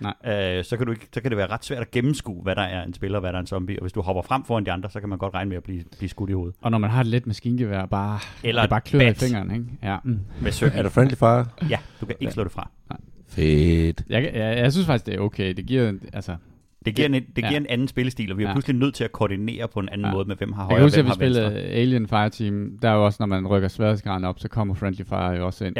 Nej. 0.00 0.14
Øh, 0.58 0.64
så, 0.64 0.76
kan 0.76 0.86
du 0.86 0.92
ikke, 0.92 1.08
så 1.14 1.20
kan 1.20 1.30
det 1.30 1.38
være 1.38 1.46
ret 1.46 1.64
svært 1.64 1.80
at 1.80 1.90
gennemskue, 1.90 2.42
hvad 2.42 2.56
der 2.56 2.62
er 2.62 2.84
en 2.84 2.94
spiller, 2.94 3.20
hvad 3.20 3.30
der 3.32 3.36
er 3.36 3.40
en 3.40 3.46
zombie. 3.46 3.78
Og 3.78 3.80
hvis 3.80 3.92
du 3.92 4.00
hopper 4.00 4.22
frem 4.22 4.44
foran 4.44 4.66
de 4.66 4.72
andre, 4.72 4.90
så 4.90 5.00
kan 5.00 5.08
man 5.08 5.18
godt 5.18 5.34
regne 5.34 5.48
med 5.48 5.56
at 5.56 5.62
blive, 5.62 5.84
blive 5.98 6.08
skudt 6.08 6.30
i 6.30 6.32
hovedet. 6.32 6.56
Og 6.60 6.70
når 6.70 6.78
man 6.78 6.90
har 6.90 7.00
et 7.00 7.06
let 7.06 7.26
maskingevær, 7.26 7.86
bare, 7.86 8.18
Eller 8.44 8.62
det 8.62 8.70
bare 8.70 8.80
klør 8.80 9.00
i 9.00 9.14
fingeren, 9.14 9.50
ikke? 9.50 9.66
Ja. 9.82 9.96
Mm. 10.04 10.20
Med 10.42 10.62
er 10.74 10.82
der 10.82 10.90
friendly 10.90 11.14
fire? 11.14 11.46
Ja, 11.70 11.78
du 12.00 12.06
kan 12.06 12.16
ikke 12.20 12.32
slå 12.32 12.44
det 12.44 12.52
fra. 12.52 12.70
Nej. 12.90 12.98
Fedt. 13.28 14.04
Jeg, 14.08 14.22
jeg, 14.22 14.58
jeg 14.58 14.72
synes 14.72 14.86
faktisk, 14.86 15.06
det 15.06 15.14
er 15.14 15.18
okay. 15.18 15.54
Det 15.54 15.66
giver, 15.66 15.92
altså, 16.12 16.36
Det 16.86 16.94
giver, 16.96 17.06
en, 17.08 17.12
det 17.14 17.34
giver 17.34 17.50
Ja. 17.50 17.56
en 17.56 17.66
anden 17.68 17.88
spillestil, 17.88 18.32
og 18.32 18.38
vi 18.38 18.42
er 18.42 18.48
Ja. 18.48 18.54
pludselig 18.54 18.76
nødt 18.76 18.94
til 18.94 19.04
at 19.04 19.12
koordinere 19.12 19.68
på 19.68 19.80
en 19.80 19.88
anden 19.88 20.06
Ja. 20.06 20.12
måde 20.12 20.24
med, 20.28 20.36
hvem 20.36 20.52
har 20.52 20.62
Jeg 20.62 20.66
højre 20.70 20.82
og 20.82 20.86
at 20.86 20.94
hvem 20.94 21.04
vi 21.04 21.08
har 21.08 21.16
venstre. 21.18 21.42
spillede 21.50 21.62
Alien 21.68 22.06
Fireteam. 22.08 22.78
Der 22.82 22.88
er 22.90 22.94
jo 22.94 23.04
også, 23.04 23.16
når 23.20 23.26
man 23.26 23.46
rykker 23.46 23.68
sværhedsgraden 23.68 24.24
op, 24.24 24.38
så 24.40 24.48
kommer 24.48 24.74
Friendly 24.74 25.02
Fire 25.02 25.30
jo 25.32 25.46
også 25.46 25.64
ind. 25.64 25.76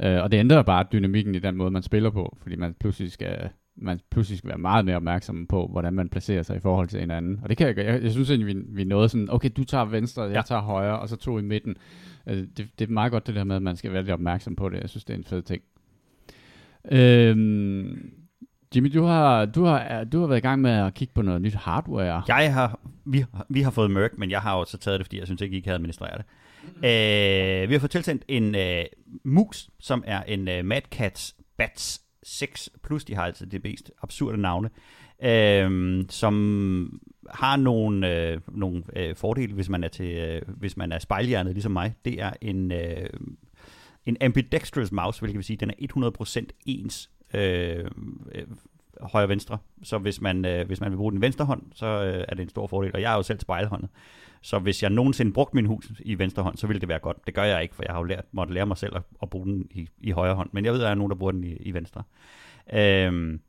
Ja. 0.00 0.16
Øh, 0.16 0.22
og 0.22 0.32
det 0.32 0.38
ændrer 0.38 0.62
bare 0.62 0.84
dynamikken 0.92 1.34
i 1.34 1.38
den 1.38 1.56
måde, 1.56 1.70
man 1.70 1.82
spiller 1.82 2.10
på, 2.10 2.36
fordi 2.42 2.56
man 2.56 2.74
pludselig 2.80 3.12
skal, 3.12 3.48
man 3.76 4.00
pludselig 4.10 4.38
skal 4.38 4.48
være 4.48 4.58
meget 4.58 4.84
mere 4.84 4.96
opmærksom 4.96 5.46
på, 5.46 5.66
hvordan 5.72 5.94
man 5.94 6.08
placerer 6.08 6.42
sig 6.42 6.56
i 6.56 6.60
forhold 6.60 6.88
til 6.88 7.00
hinanden. 7.00 7.40
Og 7.42 7.48
det 7.48 7.56
kan 7.56 7.66
jeg, 7.66 7.78
jeg, 7.78 8.02
jeg 8.02 8.12
synes 8.12 8.30
egentlig, 8.30 8.56
vi, 8.56 8.62
vi 8.68 8.84
nåede 8.84 9.08
sådan, 9.08 9.28
okay, 9.30 9.50
du 9.56 9.64
tager 9.64 9.84
venstre, 9.84 10.22
jeg 10.22 10.34
Ja. 10.34 10.42
tager 10.46 10.62
højre, 10.62 10.98
og 10.98 11.08
så 11.08 11.16
to 11.16 11.38
i 11.38 11.42
midten. 11.42 11.76
Øh, 12.28 12.36
det, 12.36 12.68
det 12.78 12.88
er 12.88 12.92
meget 12.92 13.12
godt 13.12 13.26
det 13.26 13.34
der 13.34 13.44
med, 13.44 13.56
at 13.56 13.62
man 13.62 13.76
skal 13.76 13.92
være 13.92 14.02
lidt 14.02 14.12
opmærksom 14.12 14.56
på 14.56 14.68
det. 14.68 14.80
Jeg 14.80 14.88
synes, 14.88 15.04
det 15.04 15.14
er 15.14 15.18
en 15.18 15.24
fed 15.24 15.42
ting. 15.42 15.62
Øhm, 16.92 18.10
Jimmy, 18.74 18.88
du 18.94 19.02
har, 19.02 19.44
du, 19.44 19.64
har, 19.64 20.04
du 20.04 20.20
har 20.20 20.26
været 20.26 20.38
i 20.38 20.40
gang 20.40 20.60
med 20.60 20.70
at 20.70 20.94
kigge 20.94 21.14
på 21.14 21.22
noget 21.22 21.42
nyt 21.42 21.54
hardware. 21.54 22.22
Jeg 22.28 22.54
har, 22.54 22.80
vi, 23.04 23.24
vi 23.48 23.62
har 23.62 23.70
fået 23.70 23.90
Merc, 23.90 24.10
men 24.18 24.30
jeg 24.30 24.40
har 24.40 24.54
også 24.54 24.78
taget 24.78 24.98
det, 25.00 25.06
fordi 25.06 25.18
jeg 25.18 25.26
synes 25.26 25.40
ikke, 25.40 25.56
I 25.56 25.60
kan 25.60 25.72
administrere 25.72 26.18
det. 26.18 26.24
Øh, 26.76 27.68
vi 27.68 27.74
har 27.74 27.80
fået 27.80 27.90
tilsendt 27.90 28.24
en 28.28 28.54
øh, 28.54 28.84
mus, 29.24 29.70
som 29.80 30.04
er 30.06 30.22
en 30.22 30.48
øh, 30.48 30.64
Mad 30.64 30.82
Cats 30.90 31.36
Bats 31.58 32.02
6 32.22 32.70
Plus. 32.82 33.04
De 33.04 33.14
har 33.14 33.22
altså 33.22 33.46
det 33.46 33.64
mest 33.64 33.90
absurde 34.02 34.38
navne. 34.38 34.70
Øh, 35.22 36.04
som 36.08 37.00
har 37.30 37.56
nogle, 37.56 38.28
øh, 38.28 38.40
nogle 38.48 38.82
øh, 38.96 39.16
fordele, 39.16 39.54
hvis 39.54 39.68
man 39.68 39.84
er 39.84 39.88
til, 39.88 40.16
øh, 40.16 40.42
hvis 40.46 40.76
man 40.76 40.92
er 40.92 40.98
spejlhjernet 40.98 41.52
ligesom 41.52 41.72
mig. 41.72 41.94
Det 42.04 42.22
er 42.22 42.32
en, 42.40 42.72
øh, 42.72 43.10
en 44.06 44.16
ambidextrous 44.20 44.92
mouse, 44.92 45.20
hvilket 45.20 45.36
vil 45.36 45.44
sige, 45.44 45.56
at 45.56 45.60
den 45.60 45.70
er 45.70 45.74
100% 46.40 46.46
ens 46.66 47.10
øh, 47.34 47.84
øh 48.34 48.46
højre-venstre. 49.00 49.58
Så 49.82 49.98
hvis 49.98 50.20
man, 50.20 50.44
øh, 50.44 50.66
hvis 50.66 50.80
man 50.80 50.90
vil 50.90 50.96
bruge 50.96 51.12
den 51.12 51.20
venstre 51.20 51.44
hånd, 51.44 51.62
så 51.74 51.86
øh, 51.86 52.24
er 52.28 52.34
det 52.34 52.42
en 52.42 52.48
stor 52.48 52.66
fordel. 52.66 52.90
Og 52.94 53.00
jeg 53.00 53.12
er 53.12 53.16
jo 53.16 53.22
selv 53.22 53.40
spejlhåndet. 53.40 53.90
Så 54.42 54.58
hvis 54.58 54.82
jeg 54.82 54.90
nogensinde 54.90 55.32
brugte 55.32 55.56
min 55.56 55.66
hus 55.66 55.92
i 56.00 56.18
venstre 56.18 56.42
hånd, 56.42 56.56
så 56.56 56.66
ville 56.66 56.80
det 56.80 56.88
være 56.88 56.98
godt. 56.98 57.16
Det 57.26 57.34
gør 57.34 57.44
jeg 57.44 57.62
ikke, 57.62 57.74
for 57.74 57.82
jeg 57.82 57.92
har 57.92 58.00
jo 58.00 58.04
lært, 58.04 58.24
måtte 58.32 58.54
lære 58.54 58.66
mig 58.66 58.76
selv 58.76 58.96
at, 58.96 59.02
at 59.22 59.30
bruge 59.30 59.46
den 59.46 59.66
i, 59.70 59.88
i 60.00 60.10
højre 60.10 60.34
hånd. 60.34 60.50
Men 60.52 60.64
jeg 60.64 60.72
ved, 60.72 60.80
at 60.80 60.84
der 60.84 60.90
er 60.90 60.94
nogen, 60.94 61.10
der 61.10 61.16
bruger 61.16 61.32
den 61.32 61.44
i, 61.44 61.52
i 61.52 61.74
venstre. 61.74 62.02
Øhm, 62.72 63.40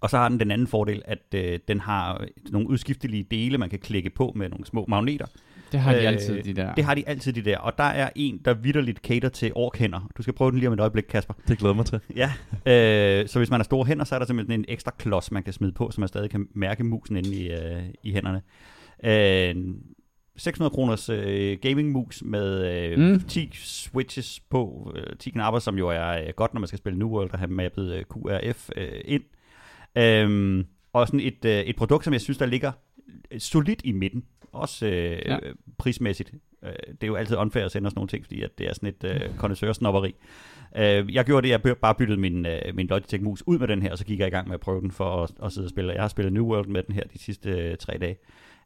og 0.00 0.10
så 0.10 0.18
har 0.18 0.28
den 0.28 0.40
den 0.40 0.50
anden 0.50 0.66
fordel, 0.66 1.02
at 1.04 1.34
øh, 1.34 1.58
den 1.68 1.80
har 1.80 2.26
nogle 2.50 2.68
udskiftelige 2.68 3.22
dele, 3.22 3.58
man 3.58 3.70
kan 3.70 3.78
klikke 3.78 4.10
på 4.10 4.32
med 4.36 4.48
nogle 4.48 4.66
små 4.66 4.84
magneter. 4.88 5.26
Det 5.72 5.80
har 5.80 5.92
de 5.92 5.98
Øh, 5.98 6.08
altid, 6.08 6.42
de 6.42 6.52
der. 6.52 6.74
Det 6.74 6.84
har 6.84 6.94
de 6.94 7.08
altid, 7.08 7.32
de 7.32 7.42
der. 7.44 7.58
Og 7.58 7.78
der 7.78 7.84
er 7.84 8.10
en, 8.14 8.40
der 8.44 8.54
vidderligt 8.54 8.98
cater 8.98 9.28
til 9.28 9.52
orkhænder. 9.54 10.10
Du 10.16 10.22
skal 10.22 10.34
prøve 10.34 10.50
den 10.50 10.58
lige 10.58 10.68
om 10.68 10.74
et 10.74 10.80
øjeblik, 10.80 11.04
Kasper. 11.08 11.34
Det 11.48 11.58
glæder 11.58 11.74
mig 11.74 11.86
til. 11.86 12.00
Ja, 12.16 12.32
øh, 12.66 13.28
så 13.28 13.38
hvis 13.38 13.50
man 13.50 13.60
har 13.60 13.64
store 13.64 13.84
hænder, 13.86 14.04
så 14.04 14.14
er 14.14 14.18
der 14.18 14.26
simpelthen 14.26 14.60
en 14.60 14.64
ekstra 14.68 14.92
klods, 14.98 15.30
man 15.32 15.42
kan 15.42 15.52
smide 15.52 15.72
på, 15.72 15.90
så 15.90 16.00
man 16.00 16.08
stadig 16.08 16.30
kan 16.30 16.46
mærke 16.54 16.84
musen 16.84 17.16
inde 17.16 17.28
i, 17.34 17.50
øh, 17.52 17.82
i 18.02 18.12
hænderne. 18.12 18.42
Øh, 19.04 19.74
600 20.38 20.70
kroners 20.74 21.08
øh, 21.08 21.58
gaming 21.62 21.90
mus 21.92 22.22
med 22.24 22.76
øh, 22.92 22.98
Mm. 22.98 23.04
mm. 23.04 23.20
10 23.20 23.50
switches 23.54 24.40
på, 24.50 24.92
øh, 24.96 25.16
10 25.18 25.30
knapper, 25.30 25.60
som 25.60 25.78
jo 25.78 25.88
er 25.88 26.08
øh, 26.08 26.26
godt, 26.36 26.54
når 26.54 26.60
man 26.60 26.66
skal 26.68 26.78
spille 26.78 26.98
New 26.98 27.08
World 27.08 27.30
og 27.32 27.38
have 27.38 27.50
mappet 27.50 27.92
øh, 27.92 28.04
QRF 28.14 28.68
øh, 28.76 29.00
ind. 29.04 29.22
Øh, 29.98 30.64
og 30.92 31.06
sådan 31.06 31.20
et, 31.20 31.44
øh, 31.44 31.60
et 31.60 31.76
produkt, 31.76 32.04
som 32.04 32.12
jeg 32.12 32.20
synes, 32.20 32.38
der 32.38 32.46
ligger 32.46 32.72
øh, 33.30 33.40
solidt 33.40 33.80
i 33.84 33.92
midten. 33.92 34.24
Også 34.56 34.86
øh, 34.86 35.18
Ja. 35.26 35.38
prismæssigt. 35.78 36.32
Øh, 36.62 36.72
det 36.92 37.02
er 37.02 37.06
jo 37.06 37.14
altid 37.14 37.36
unfair 37.36 37.64
at 37.64 37.72
sende 37.72 37.86
os 37.86 37.94
nogle 37.94 38.08
ting, 38.08 38.24
fordi 38.24 38.42
at 38.42 38.58
det 38.58 38.68
er 38.68 38.74
sådan 38.74 38.88
et 38.88 39.04
øh, 39.04 39.36
kondensørsnopperi. 39.36 40.14
Øh, 40.76 41.14
jeg 41.14 41.24
gjorde 41.24 41.48
det, 41.48 41.50
jeg 41.64 41.76
bare 41.76 41.94
byttede 41.94 42.20
min, 42.20 42.46
øh, 42.46 42.60
min 42.74 42.86
Logitech 42.86 43.24
mus 43.24 43.42
ud 43.46 43.58
med 43.58 43.68
den 43.68 43.82
her, 43.82 43.90
og 43.92 43.98
så 43.98 44.04
gik 44.04 44.18
jeg 44.18 44.26
i 44.26 44.30
gang 44.30 44.48
med 44.48 44.54
at 44.54 44.60
prøve 44.60 44.80
den 44.80 44.90
for 44.90 45.22
at, 45.22 45.30
at 45.42 45.52
sidde 45.52 45.66
og 45.66 45.70
spille. 45.70 45.92
Jeg 45.92 46.02
har 46.02 46.08
spillet 46.08 46.32
New 46.32 46.44
World 46.46 46.66
med 46.66 46.82
den 46.82 46.94
her 46.94 47.02
de 47.12 47.18
sidste 47.18 47.50
øh, 47.50 47.76
tre 47.76 47.98
dage. 47.98 48.16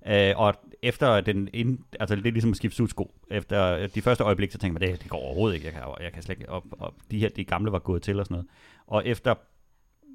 Øh, 0.08 0.32
og 0.40 0.54
efter 0.82 1.20
den 1.20 1.48
ind, 1.52 1.78
altså 2.00 2.16
det 2.16 2.26
er 2.26 2.30
ligesom 2.32 2.50
at 2.50 2.56
skifte 2.56 2.76
sudsko. 2.76 3.14
Efter 3.30 3.86
de 3.86 4.02
første 4.02 4.24
øjeblik, 4.24 4.50
så 4.52 4.58
tænkte 4.58 4.86
jeg, 4.86 4.92
det, 4.92 5.02
det 5.02 5.10
går 5.10 5.18
overhovedet 5.18 5.54
ikke. 5.56 5.66
Jeg 5.66 5.74
kan, 5.74 5.82
jeg 6.00 6.12
kan 6.12 6.22
slet 6.22 6.38
ikke 6.38 6.50
op, 6.50 6.64
op. 6.78 6.94
De 7.10 7.18
her, 7.18 7.28
de 7.28 7.44
gamle 7.44 7.72
var 7.72 7.78
gået 7.78 8.02
til 8.02 8.18
og 8.20 8.26
sådan 8.26 8.34
noget. 8.34 8.46
Og 8.86 9.06
efter 9.06 9.34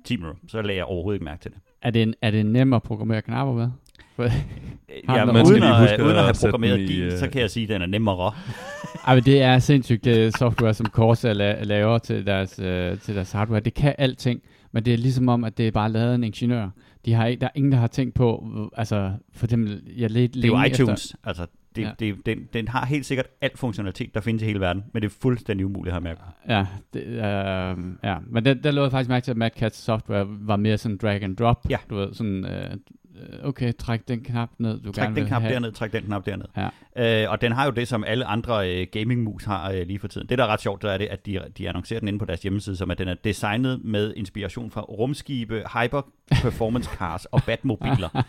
10 0.06 0.18
minutter, 0.18 0.42
så 0.48 0.62
lagde 0.62 0.78
jeg 0.78 0.86
overhovedet 0.86 1.16
ikke 1.16 1.26
mærke 1.26 1.42
til 1.42 1.52
det. 1.52 1.60
Er 1.82 1.90
det, 1.90 2.02
en, 2.02 2.14
er 2.22 2.32
det 2.32 2.46
nemt 2.46 2.74
at 2.76 2.84
programmere 2.84 3.22
knapper 3.22 3.54
med? 3.54 3.70
Ja, 4.20 5.26
men 5.26 5.34
Man 5.34 5.46
skal 5.46 5.54
uden, 5.56 5.64
at, 5.64 5.80
huske 5.80 6.04
uden 6.04 6.16
at 6.16 6.24
have 6.24 6.36
programmeret 6.42 6.80
i, 6.80 6.86
din, 6.86 7.02
øh, 7.04 7.12
så 7.12 7.30
kan 7.30 7.42
jeg 7.42 7.50
sige, 7.52 7.64
at 7.64 7.70
den 7.70 7.82
er 7.82 7.86
nemmere. 7.86 8.32
Ej, 9.08 9.16
men 9.16 9.24
det 9.24 9.42
er 9.42 9.60
sindssygt, 9.60 10.06
det 10.06 10.38
software, 10.38 10.74
som 10.74 10.86
Corsair 10.86 11.34
la- 11.34 11.64
laver 11.64 11.98
til 11.98 12.26
deres, 12.26 12.60
øh, 12.60 12.98
til 13.00 13.16
deres 13.16 13.32
hardware. 13.32 13.60
Det 13.60 13.74
kan 13.74 13.96
alting, 13.98 14.42
men 14.72 14.86
det 14.86 14.94
er 14.94 14.98
ligesom 14.98 15.30
om, 15.30 15.44
at 15.44 15.58
det 15.58 15.68
er 15.68 15.72
bare 15.72 15.92
lavet 15.92 16.12
af 16.12 16.16
en 16.16 16.24
ingeniør. 16.24 16.70
De 17.06 17.14
har 17.14 17.26
ikke, 17.26 17.42
der 17.42 17.48
er 17.48 17.52
ingen, 17.56 17.72
der 17.72 17.78
har 17.78 17.88
tænkt 17.88 18.16
på, 18.16 18.48
øh, 18.58 18.80
altså 18.80 19.12
for 19.34 19.46
eksempel, 19.46 19.82
jeg 19.98 20.10
lidt 20.10 20.34
Det 20.34 20.44
er 20.46 20.48
jo 20.48 20.64
iTunes. 20.64 21.06
Efter, 21.06 21.18
Altså, 21.24 21.46
det, 21.76 21.82
Ja. 21.82 21.90
det, 22.00 22.16
den, 22.26 22.38
den 22.54 22.68
har 22.68 22.86
helt 22.86 23.06
sikkert 23.06 23.26
al 23.42 23.50
funktionalitet, 23.56 24.14
der 24.14 24.22
findes 24.22 24.44
i 24.44 24.46
hele 24.46 24.60
verden, 24.60 24.84
men 24.94 25.02
det 25.02 25.10
er 25.10 25.14
fuldstændig 25.22 25.66
umuligt 25.66 25.96
at 25.96 26.02
have 26.02 26.04
mærke. 26.04 26.22
ja, 26.50 26.66
det, 26.94 27.04
øh, 27.04 27.78
ja, 28.04 28.18
men 28.28 28.46
der, 28.46 28.54
der 28.54 28.72
lå 28.72 28.82
jeg 28.82 28.92
faktisk 28.92 29.10
mærke 29.10 29.24
til, 29.24 29.32
at 29.32 29.38
Mad 29.38 29.50
Cat's 29.62 29.70
software 29.70 30.26
var 30.30 30.56
mere 30.56 30.78
sådan 30.78 30.98
drag 30.98 31.24
and 31.24 31.38
drop. 31.38 31.66
Ja. 31.70 31.78
Du 31.90 31.96
ved, 31.96 32.14
sådan, 32.14 32.46
øh, 32.46 32.70
okay, 33.44 33.74
træk 33.74 34.08
den 34.08 34.24
knap 34.24 34.50
ned, 34.58 34.80
du 34.80 34.92
Træk 34.92 35.04
gerne 35.04 35.16
den 35.16 35.28
knap 35.28 35.42
have. 35.42 35.54
derned, 35.54 35.72
træk 35.72 35.94
den 35.94 36.04
knap 36.04 36.26
derned. 36.26 36.46
Ja. 36.96 37.24
Øh, 37.24 37.32
og 37.32 37.42
den 37.42 37.52
har 37.52 37.66
jo 37.66 37.72
det, 37.72 37.88
som 37.88 38.04
alle 38.04 38.26
andre 38.26 38.72
øh, 38.72 38.88
gaming-mus 38.92 39.44
har 39.44 39.72
øh, 39.72 39.88
lige 39.88 40.00
for 40.00 40.08
tiden. 40.08 40.30
Det, 40.30 40.38
der 40.38 40.44
er 40.44 40.48
ret 40.48 40.62
sjovt, 40.62 40.82
der 40.82 40.92
er 40.92 40.98
det, 40.98 41.06
at 41.06 41.26
de, 41.26 41.40
de 41.58 41.70
annoncerer 41.70 42.00
den 42.00 42.08
inde 42.08 42.20
på 42.20 42.26
deres 42.26 42.42
hjemmeside, 42.42 42.76
som 42.76 42.92
at 42.92 42.98
den 42.98 43.08
er 43.08 43.14
designet 43.24 43.82
med 43.84 44.14
inspiration 44.16 44.72
fra 44.72 44.82
rumskibe, 44.82 45.64
hyper 45.74 46.02
performance 46.42 46.90
cars 46.98 47.26
og 47.26 47.42
batmobiler. 47.44 48.24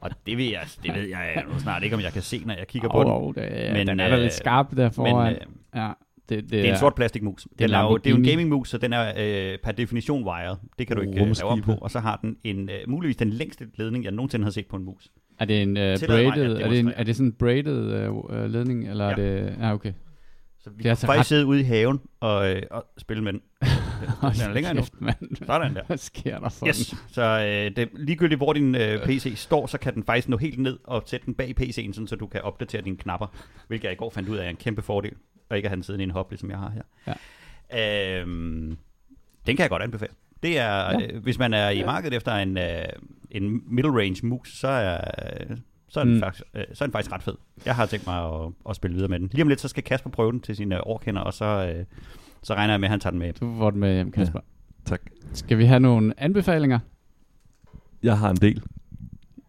og 0.00 0.10
det 0.26 0.38
ved, 0.38 0.44
jeg, 0.44 0.60
det 0.82 0.94
ved 0.94 1.08
jeg 1.08 1.44
nu 1.52 1.58
snart 1.58 1.82
ikke, 1.82 1.96
om 1.96 2.02
jeg 2.02 2.12
kan 2.12 2.22
se, 2.22 2.42
når 2.46 2.54
jeg 2.54 2.66
kigger 2.66 2.88
på 2.88 3.00
den. 3.00 3.12
Oh, 3.12 3.34
det, 3.34 3.52
men, 3.52 3.72
Men, 3.72 3.86
den 3.86 4.00
er 4.00 4.08
da 4.08 4.16
øh, 4.16 4.22
lidt 4.22 4.32
skarp 4.32 4.76
der 4.76 4.90
foran. 4.90 5.32
Men, 5.32 5.34
øh, 5.34 5.40
ja, 5.82 5.92
det, 6.28 6.42
det, 6.42 6.50
det 6.50 6.66
er 6.68 6.72
en 6.72 6.78
sort 6.78 6.94
plastikmus. 6.94 7.46
det 7.58 7.72
er 7.72 7.82
jo, 7.82 7.96
det 7.96 8.06
er 8.06 8.10
jo 8.10 8.16
en 8.16 8.24
gaming-mus, 8.24 8.68
så 8.68 8.78
den 8.78 8.92
er 8.92 9.08
øh, 9.16 9.58
per 9.58 9.72
definition 9.72 10.24
wired. 10.24 10.56
Det 10.78 10.86
kan 10.86 10.96
du 10.96 11.02
ikke 11.02 11.12
øh, 11.20 11.26
lave 11.26 11.44
om 11.44 11.62
på. 11.62 11.72
Og 11.74 11.90
så 11.90 12.00
har 12.00 12.18
den 12.22 12.36
en, 12.44 12.70
øh, 12.70 12.76
muligvis 12.88 13.16
den 13.16 13.30
længste 13.30 13.66
ledning, 13.76 14.04
jeg 14.04 14.12
nogensinde 14.12 14.44
har 14.44 14.50
set 14.50 14.66
på 14.66 14.76
en 14.76 14.84
mus. 14.84 15.08
Er 15.38 15.44
det 15.44 15.62
en 15.62 15.74
Tillad 15.74 15.96
mig 16.08 16.26
at 16.26 16.32
braided, 16.34 16.56
er 16.56 16.68
det, 16.68 16.78
en, 16.78 16.92
er 16.96 17.02
det 17.02 17.16
sådan 17.16 17.26
en 17.26 17.32
braided 17.32 18.08
uh, 18.08 18.44
ledning, 18.44 18.88
eller 18.88 19.04
ja. 19.04 19.10
er 19.10 19.16
det, 19.16 19.56
ja 19.60 19.72
okay. 19.74 19.92
Så 20.66 20.70
vi 20.70 20.76
Det 20.76 20.80
er 20.80 20.82
kan 20.82 20.90
altså 20.90 21.06
faktisk 21.06 21.20
ret- 21.20 21.26
sidde 21.26 21.46
ude 21.46 21.60
i 21.60 21.62
haven 21.62 22.00
og, 22.20 22.50
øh, 22.50 22.62
og 22.70 22.84
spille 22.98 23.22
med 23.24 23.32
den. 23.32 23.40
Den 24.20 24.40
er 24.48 24.52
længere 24.54 24.70
endnu. 24.70 24.84
Sådan 25.46 25.74
der. 25.74 25.82
Hvad 25.86 25.96
sker 25.96 26.38
der 26.38 26.48
for 26.48 26.66
Yes, 26.66 26.94
så 27.12 27.22
øh, 27.22 27.76
det, 27.76 27.88
ligegyldigt 27.94 28.38
hvor 28.38 28.52
din 28.52 28.74
øh, 28.74 29.04
PC 29.04 29.32
står, 29.36 29.66
så 29.66 29.78
kan 29.78 29.94
den 29.94 30.04
faktisk 30.04 30.28
nå 30.28 30.36
helt 30.36 30.58
ned 30.58 30.78
og 30.84 31.02
sætte 31.06 31.26
den 31.26 31.34
bag 31.34 31.54
PC'en, 31.60 31.92
sådan, 31.92 32.06
så 32.06 32.16
du 32.16 32.26
kan 32.26 32.42
opdatere 32.42 32.82
dine 32.82 32.96
knapper, 32.96 33.26
hvilket 33.68 33.84
jeg 33.84 33.92
i 33.92 33.96
går 33.96 34.10
fandt 34.10 34.28
ud 34.28 34.36
af 34.36 34.46
er 34.46 34.50
en 34.50 34.56
kæmpe 34.56 34.82
fordel, 34.82 35.12
og 35.48 35.56
ikke 35.56 35.66
at 35.66 35.70
have 35.70 35.76
den 35.76 35.82
siddende 35.82 36.02
i 36.02 36.06
en 36.06 36.10
hop, 36.10 36.30
ligesom 36.30 36.50
jeg 36.50 36.58
har 36.58 36.70
her. 36.70 36.82
Ja. 37.06 38.20
Øhm, 38.20 38.78
den 39.46 39.56
kan 39.56 39.62
jeg 39.62 39.70
godt 39.70 39.82
anbefale. 39.82 40.12
Det 40.42 40.58
er, 40.58 40.64
Ja. 40.64 40.98
ja. 40.98 41.06
øh, 41.14 41.22
hvis 41.22 41.38
man 41.38 41.54
er 41.54 41.70
i 41.70 41.84
markedet 41.84 42.16
efter 42.16 42.32
en, 42.34 42.58
øh, 42.58 42.84
en 43.30 43.62
middle 43.66 43.92
range 44.00 44.26
mus, 44.26 44.58
så 44.58 44.68
er, 44.68 45.00
øh, 45.50 45.56
så, 45.88 46.00
er 46.00 46.04
den 46.04 46.14
Mm. 46.14 46.20
faktisk, 46.20 46.44
øh, 46.54 46.64
så 46.74 46.84
er 46.84 46.86
den 46.86 46.92
faktisk 46.92 47.12
ret 47.12 47.22
fed. 47.22 47.34
Jeg 47.66 47.74
har 47.74 47.86
tænkt 47.86 48.06
mig 48.06 48.24
at, 48.44 48.52
at 48.70 48.76
spille 48.76 48.94
videre 48.94 49.08
med 49.08 49.20
den. 49.20 49.28
Lige 49.32 49.42
om 49.42 49.48
lidt, 49.48 49.60
så 49.60 49.68
skal 49.68 49.82
Kasper 49.82 50.10
prøve 50.10 50.32
den 50.32 50.40
til 50.40 50.56
sine 50.56 50.86
årkender, 50.86 51.20
og 51.20 51.34
så, 51.34 51.44
øh, 51.74 51.84
så 52.42 52.54
regner 52.54 52.72
jeg 52.72 52.80
med, 52.80 52.86
at 52.86 52.90
han 52.90 53.00
tager 53.00 53.10
den 53.10 53.18
med. 53.18 53.32
Du 53.32 53.54
får 53.58 53.70
den 53.70 53.80
med 53.80 53.94
hjem, 53.94 54.12
Kasper. 54.12 54.40
Tak. 54.84 55.00
Skal 55.32 55.58
vi 55.58 55.64
have 55.64 55.80
nogle 55.80 56.14
anbefalinger? 56.16 56.78
Jeg 58.02 58.18
har 58.18 58.30
en 58.30 58.36
del. 58.36 58.62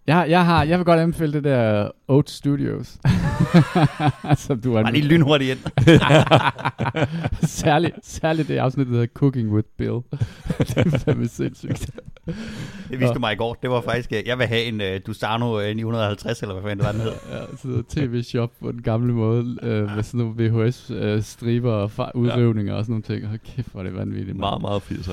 Jeg, 0.07 0.25
jeg, 0.29 0.45
har, 0.45 0.63
jeg 0.63 0.77
vil 0.77 0.85
godt 0.85 0.99
anbefale 0.99 1.33
det 1.33 1.43
der 1.43 1.89
Oat 2.07 2.29
Studios. 2.29 2.87
Som 4.45 4.61
du 4.61 4.73
Bare 4.73 4.91
lige 4.91 5.05
lynhurtigt 5.07 5.51
ind. 5.51 5.59
særligt, 7.47 7.95
særligt 8.03 8.47
det 8.47 8.57
afsnit, 8.57 8.87
der 8.87 8.93
hedder 8.93 9.07
Cooking 9.13 9.49
with 9.53 9.67
Bill. 9.77 9.91
det 10.59 10.77
er 10.77 10.97
fandme 10.97 11.27
sindssygt. 11.27 11.89
Det 12.89 12.99
viste 12.99 13.13
du 13.13 13.19
mig 13.19 13.33
i 13.33 13.35
går. 13.35 13.53
Det 13.61 13.69
var 13.69 13.81
faktisk, 13.81 14.13
øh, 14.13 14.27
jeg 14.27 14.37
vil 14.37 14.47
have 14.47 14.63
en 14.63 14.81
uh, 14.81 14.87
Dusano 15.07 15.61
øh, 15.61 15.75
950, 15.75 16.41
eller 16.41 16.53
hvad 16.53 16.63
fanden 16.69 16.77
det 16.77 16.85
var, 16.85 16.91
den 16.91 17.01
hed. 17.01 17.75
Ja, 17.75 18.01
tv-shop 18.01 18.51
på 18.61 18.71
den 18.71 18.81
gamle 18.81 19.13
måde, 19.13 19.57
øh, 19.61 19.95
med 19.95 20.03
sådan 20.03 20.17
nogle 20.19 20.35
VHS-striber 20.35 21.71
og 21.71 21.91
fa- 21.99 22.11
udrivninger 22.13 22.73
og 22.73 22.85
sådan 22.85 22.91
nogle 22.91 23.03
ting. 23.03 23.27
Hold 23.27 23.39
kæft, 23.55 23.67
hvor 23.71 23.79
er 23.81 23.83
det 23.83 23.95
vanvittigt. 23.95 24.27
mand. 24.27 24.39
Meget, 24.39 24.61
meget 24.61 24.81
80 24.81 25.09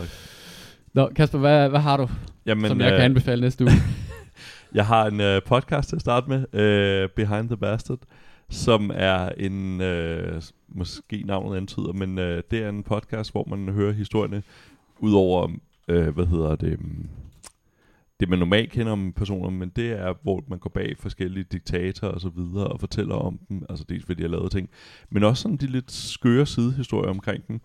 Nå, 0.95 1.11
Kasper, 1.17 1.39
hvad, 1.39 1.69
hvad 1.69 1.81
har 1.81 1.97
du, 1.97 2.09
Jamen, 2.47 2.63
Men, 2.63 2.69
som 2.69 2.81
jeg 2.81 2.93
øh, 2.93 2.97
kan 2.97 3.05
anbefale 3.05 3.41
næste 3.41 3.65
uge? 3.65 3.73
Jeg 4.75 4.87
har 4.87 5.07
en 5.07 5.21
øh, 5.21 5.43
podcast 5.43 5.89
til 5.89 5.97
at 5.97 6.01
starte 6.01 6.29
med, 6.29 6.55
øh, 6.61 7.09
Behind 7.09 7.49
the 7.49 7.57
Bastard, 7.57 7.99
som 8.49 8.91
er 8.95 9.29
en, 9.29 9.81
øh, 9.81 10.43
måske 10.69 11.23
navnet 11.27 11.57
antyder, 11.57 11.93
men 11.93 12.19
øh, 12.19 12.43
det 12.51 12.63
er 12.63 12.69
en 12.69 12.83
podcast, 12.83 13.33
hvor 13.33 13.45
man 13.49 13.69
hører 13.69 13.93
historierne 13.93 14.43
ud 14.99 15.13
over, 15.13 15.49
øh, 15.89 16.09
hvad 16.09 16.27
hedder 16.27 16.57
det, 16.57 16.81
mm, 16.81 17.09
det 18.21 18.29
man 18.29 18.39
normalt 18.39 18.71
kender 18.71 18.93
om 18.93 19.13
personer, 19.13 19.51
men 19.51 19.69
det 19.77 19.93
er, 19.93 20.15
hvor 20.23 20.45
man 20.49 20.59
går 20.59 20.71
bag 20.71 20.97
forskellige 20.99 21.45
diktatorer 21.53 22.13
og 22.13 22.21
så 22.21 22.29
videre 22.29 22.67
og 22.67 22.81
fortæller 22.81 23.15
om 23.15 23.39
dem, 23.49 23.63
altså 23.69 23.85
dels 23.89 24.05
fordi 24.07 24.23
de 24.23 24.29
har 24.29 24.37
lavet 24.37 24.53
ting, 24.53 24.71
men 25.11 25.25
også 25.25 25.43
sådan 25.43 25.57
de 25.57 25.67
lidt 25.67 25.93
skøre 25.93 26.47
sidehistorier 26.47 27.11
omkring 27.11 27.49
dem. 27.49 27.61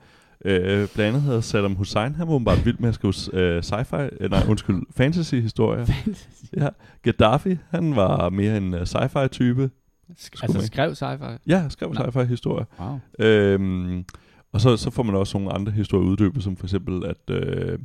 Øh, 0.46 0.62
blandt 0.64 1.00
andet 1.00 1.22
hedder 1.22 1.42
Saddam 1.42 1.76
Hussein, 1.76 2.16
han 2.16 2.28
var 2.28 2.34
åbenbart 2.34 2.66
vild 2.66 2.78
med 2.80 2.90
at 2.90 2.96
skrive 2.96 3.14
øh, 3.34 3.60
sci-fi, 3.64 4.10
øh, 4.20 4.30
nej 4.32 4.44
undskyld, 4.50 4.82
fantasy-historier. 4.92 5.86
Fantasy. 5.86 6.26
Ja, 6.58 6.68
Gaddafi, 7.02 7.58
han 7.70 7.96
var 7.96 8.30
mere 8.30 8.58
en 8.58 8.74
uh, 8.74 8.82
sci-fi 8.82 9.28
type. 9.28 9.70
Sk- 10.12 10.40
altså 10.44 10.58
man- 10.58 10.66
skrev 10.68 10.92
sci-fi? 10.92 11.38
Ja, 11.48 11.70
skrev 11.70 11.94
Nå. 11.94 12.02
sci-fi 12.02 12.24
historier. 12.24 12.66
Wow. 12.80 13.00
Øhm, 13.20 14.06
og 14.52 14.62
så, 14.62 14.78
så 14.78 14.90
får 14.92 15.04
man 15.04 15.16
også 15.16 15.38
nogle 15.38 15.54
andre 15.54 15.72
historier 15.72 16.06
uddybet, 16.08 16.44
som 16.44 16.56
for 16.58 16.66
eksempel, 16.66 17.06
at... 17.06 17.36
Øh, 17.36 17.80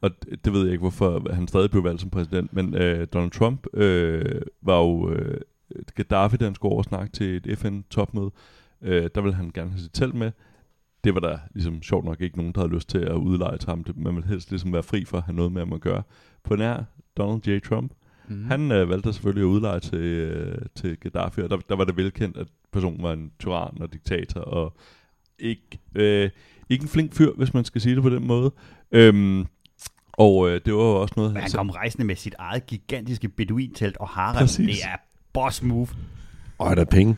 og 0.00 0.10
det 0.44 0.52
ved 0.52 0.62
jeg 0.62 0.70
ikke, 0.72 0.80
hvorfor 0.82 1.32
han 1.34 1.48
stadig 1.48 1.70
blev 1.70 1.84
valgt 1.84 2.00
som 2.00 2.10
præsident, 2.10 2.52
men 2.52 2.74
øh, 2.74 3.06
Donald 3.12 3.30
Trump 3.30 3.66
øh, 3.74 4.42
var 4.62 4.78
jo... 4.78 5.10
Øh, 5.10 5.40
Gaddafi, 5.94 6.36
da 6.36 6.44
han 6.44 6.54
skulle 6.54 6.72
over 6.72 6.82
snakke 6.82 7.12
til 7.12 7.40
et 7.44 7.58
FN-topmøde, 7.58 8.30
øh, 8.82 9.10
der 9.14 9.20
ville 9.20 9.34
han 9.34 9.50
gerne 9.54 9.70
have 9.70 9.80
sit 9.80 9.92
telt 9.92 10.14
med. 10.14 10.30
Det 11.04 11.14
var 11.14 11.20
der 11.20 11.38
ligesom 11.54 11.82
sjovt 11.82 12.04
nok 12.04 12.20
ikke 12.20 12.36
nogen, 12.36 12.52
der 12.52 12.60
havde 12.60 12.74
lyst 12.74 12.88
til 12.88 12.98
at 12.98 13.12
udleje 13.14 13.58
til 13.58 13.68
ham. 13.68 13.84
Det- 13.84 13.96
Man 13.96 14.14
ville 14.14 14.28
helst 14.28 14.50
ligesom 14.50 14.72
være 14.72 14.82
fri 14.82 15.04
for 15.04 15.16
at 15.16 15.22
have 15.24 15.36
noget 15.36 15.52
med 15.52 15.60
ham 15.60 15.72
at 15.72 15.80
gøre. 15.80 16.02
På 16.44 16.56
nær 16.56 16.82
Donald 17.16 17.46
J. 17.48 17.58
Trump, 17.68 17.92
Mm. 18.28 18.44
Han 18.44 18.72
øh, 18.72 18.88
valgte 18.88 19.12
selvfølgelig 19.12 19.42
at 19.42 19.46
udleje 19.46 19.80
til, 19.80 19.98
øh, 19.98 20.58
til 20.74 20.96
Gaddafi, 20.96 21.40
og 21.40 21.50
der, 21.50 21.56
der 21.68 21.76
var 21.76 21.84
det 21.84 21.96
velkendt, 21.96 22.36
at 22.36 22.46
personen 22.72 23.02
var 23.02 23.12
en 23.12 23.30
tyran 23.38 23.76
og 23.82 23.92
diktator, 23.92 24.40
og 24.40 24.76
ikke, 25.38 25.78
øh, 25.94 26.30
ikke 26.68 26.82
en 26.82 26.88
flink 26.88 27.14
fyr, 27.14 27.30
hvis 27.36 27.54
man 27.54 27.64
skal 27.64 27.80
sige 27.80 27.94
det 27.94 28.02
på 28.02 28.10
den 28.10 28.26
måde. 28.26 28.52
Øhm, 28.92 29.46
og 30.12 30.48
øh, 30.50 30.60
det 30.64 30.74
var 30.74 30.80
jo 30.80 31.00
også 31.00 31.14
noget... 31.16 31.32
Men 31.32 31.42
han 31.42 31.50
kom 31.50 31.70
rejsende 31.70 32.06
med 32.06 32.16
sit 32.16 32.34
eget 32.38 32.66
gigantiske 32.66 33.28
beduintelt 33.28 33.96
og 33.96 34.08
harem. 34.08 34.36
Præcis. 34.36 34.66
Det 34.66 34.84
er 34.84 34.96
boss 35.32 35.62
move. 35.62 35.88
Og 36.58 36.70
er 36.70 36.74
der 36.74 36.84
penge? 36.84 37.16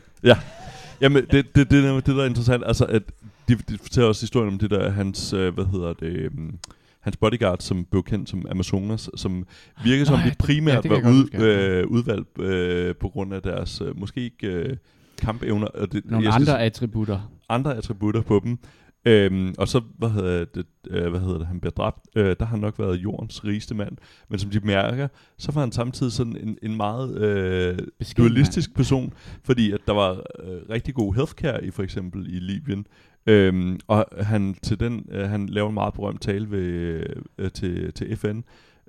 Jamen, 1.00 1.22
det, 1.22 1.32
det, 1.32 1.54
det, 1.54 1.70
det, 1.70 1.84
er 1.84 1.94
det, 1.94 2.06
der 2.06 2.22
er 2.22 2.26
interessant, 2.26 2.62
altså, 2.66 2.84
at 2.84 3.02
de, 3.48 3.54
de 3.54 3.78
fortæller 3.78 4.08
også 4.08 4.22
historien 4.22 4.52
om 4.52 4.58
det 4.58 4.70
der, 4.70 4.90
hans, 4.90 5.32
øh, 5.32 5.54
hvad 5.54 5.64
hedder 5.64 5.92
det, 5.92 6.28
um, 6.32 6.58
hans 7.00 7.16
bodyguard, 7.16 7.60
som 7.60 7.84
blev 7.84 8.02
kendt 8.02 8.28
som 8.28 8.46
Amazonas, 8.50 9.10
som 9.16 9.46
virker 9.84 10.04
som 10.04 10.20
ja, 10.20 10.30
de 10.30 10.34
primært 10.38 10.84
ja, 10.84 10.90
var 10.90 11.10
ud, 11.10 11.40
øh, 11.40 11.86
udvalgt 11.86 12.38
øh, 12.38 12.94
på 12.96 13.08
grund 13.08 13.34
af 13.34 13.42
deres, 13.42 13.80
øh, 13.80 13.98
måske 14.00 14.20
ikke 14.20 14.46
øh, 14.46 14.76
kampevner, 15.18 15.66
og 15.66 15.92
det, 15.92 16.04
Nogle 16.04 16.26
jeg 16.26 16.34
andre 16.34 16.62
attributter. 16.62 17.20
andre 17.48 17.76
attributter 17.76 18.22
på 18.22 18.40
dem. 18.44 18.58
Øhm, 19.04 19.54
og 19.58 19.68
så, 19.68 19.80
hvad 19.98 20.10
hedder 20.10 20.44
det, 20.44 20.66
øh, 20.90 21.10
hvad 21.10 21.20
hedder 21.20 21.38
det, 21.38 21.46
han 21.46 21.60
bliver 21.60 21.72
dræbt, 21.72 22.00
øh, 22.16 22.26
der 22.26 22.44
har 22.44 22.46
han 22.46 22.58
nok 22.58 22.78
været 22.78 22.96
jordens 22.96 23.44
rigeste 23.44 23.74
mand. 23.74 23.96
Men 24.28 24.38
som 24.38 24.50
de 24.50 24.60
mærker, 24.60 25.08
så 25.38 25.52
var 25.52 25.60
han 25.60 25.72
samtidig 25.72 26.12
sådan 26.12 26.36
en, 26.36 26.58
en 26.62 26.76
meget 26.76 27.18
øh, 27.18 27.78
Beskeden 27.98 28.28
dualistisk 28.28 28.74
person, 28.74 29.12
fordi 29.42 29.72
at 29.72 29.80
der 29.86 29.92
var 29.92 30.12
øh, 30.12 30.60
rigtig 30.70 30.94
god 30.94 31.14
healthcare 31.14 31.64
i 31.64 31.70
for 31.70 31.82
eksempel 31.82 32.26
i 32.34 32.38
Libyen. 32.38 32.86
Øhm, 33.26 33.80
og 33.86 34.06
han 34.20 34.54
til 34.62 34.80
den 34.80 35.06
øh, 35.10 35.28
han 35.28 35.46
laver 35.46 35.68
en 35.68 35.74
meget 35.74 35.94
berømt 35.94 36.22
tale 36.22 36.50
ved, 36.50 37.06
øh, 37.38 37.50
til, 37.50 37.92
til 37.92 38.16
FN, 38.16 38.40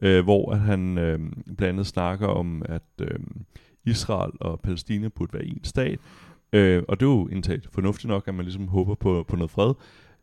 øh, 0.01 0.23
hvor 0.23 0.51
at 0.51 0.59
han 0.59 0.97
øh, 0.97 1.19
blandt 1.43 1.61
andet 1.61 1.87
snakker 1.87 2.27
om, 2.27 2.63
at 2.65 2.83
øh, 3.01 3.19
Israel 3.85 4.31
og 4.39 4.59
Palæstina 4.59 5.07
burde 5.07 5.33
være 5.33 5.45
en 5.45 5.63
stat. 5.63 5.99
Øh, 6.53 6.83
og 6.87 6.99
det 6.99 7.05
er 7.05 7.09
jo 7.09 7.27
indtaget 7.27 7.67
fornuftigt 7.71 8.09
nok, 8.09 8.27
at 8.27 8.35
man 8.35 8.45
ligesom 8.45 8.67
håber 8.67 8.95
på, 8.95 9.25
på 9.27 9.35
noget 9.35 9.51
fred. 9.51 9.73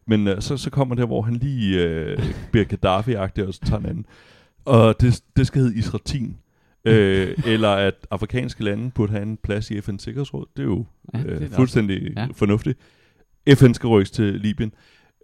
Men 0.07 0.29
øh, 0.29 0.41
så, 0.43 0.57
så 0.57 0.71
kommer 0.71 0.95
der, 0.95 1.07
hvor 1.07 1.23
han 1.23 1.35
lige 1.35 1.79
øh, 1.85 2.19
bliver 2.51 2.65
Gaddafi-agtig, 2.67 3.47
og 3.49 3.55
så 3.55 3.61
tager 3.67 3.81
en 3.81 3.87
anden. 3.87 4.07
Og 4.65 5.01
det, 5.01 5.21
det 5.37 5.47
skal 5.47 5.61
hedde 5.63 5.79
Isratin. 5.79 6.37
Øh, 6.85 7.39
eller 7.47 7.69
at 7.71 7.95
afrikanske 8.11 8.65
lande 8.65 8.91
burde 8.91 9.13
have 9.13 9.23
en 9.23 9.37
plads 9.45 9.71
i 9.71 9.79
FN's 9.79 9.99
Sikkerhedsråd. 9.99 10.47
Det 10.57 10.63
er 10.63 10.67
jo 10.67 10.85
Ja, 11.15 11.19
ja, 11.19 11.25
det 11.25 11.37
er 11.37 11.41
øh, 11.43 11.51
fuldstændig 11.51 12.03
Ja. 12.17 12.21
ja. 12.21 12.27
fornuftigt. 12.35 12.79
FN 13.55 13.73
skal 13.75 13.87
rykkes 13.89 14.11
til 14.11 14.25
Libyen. 14.35 14.73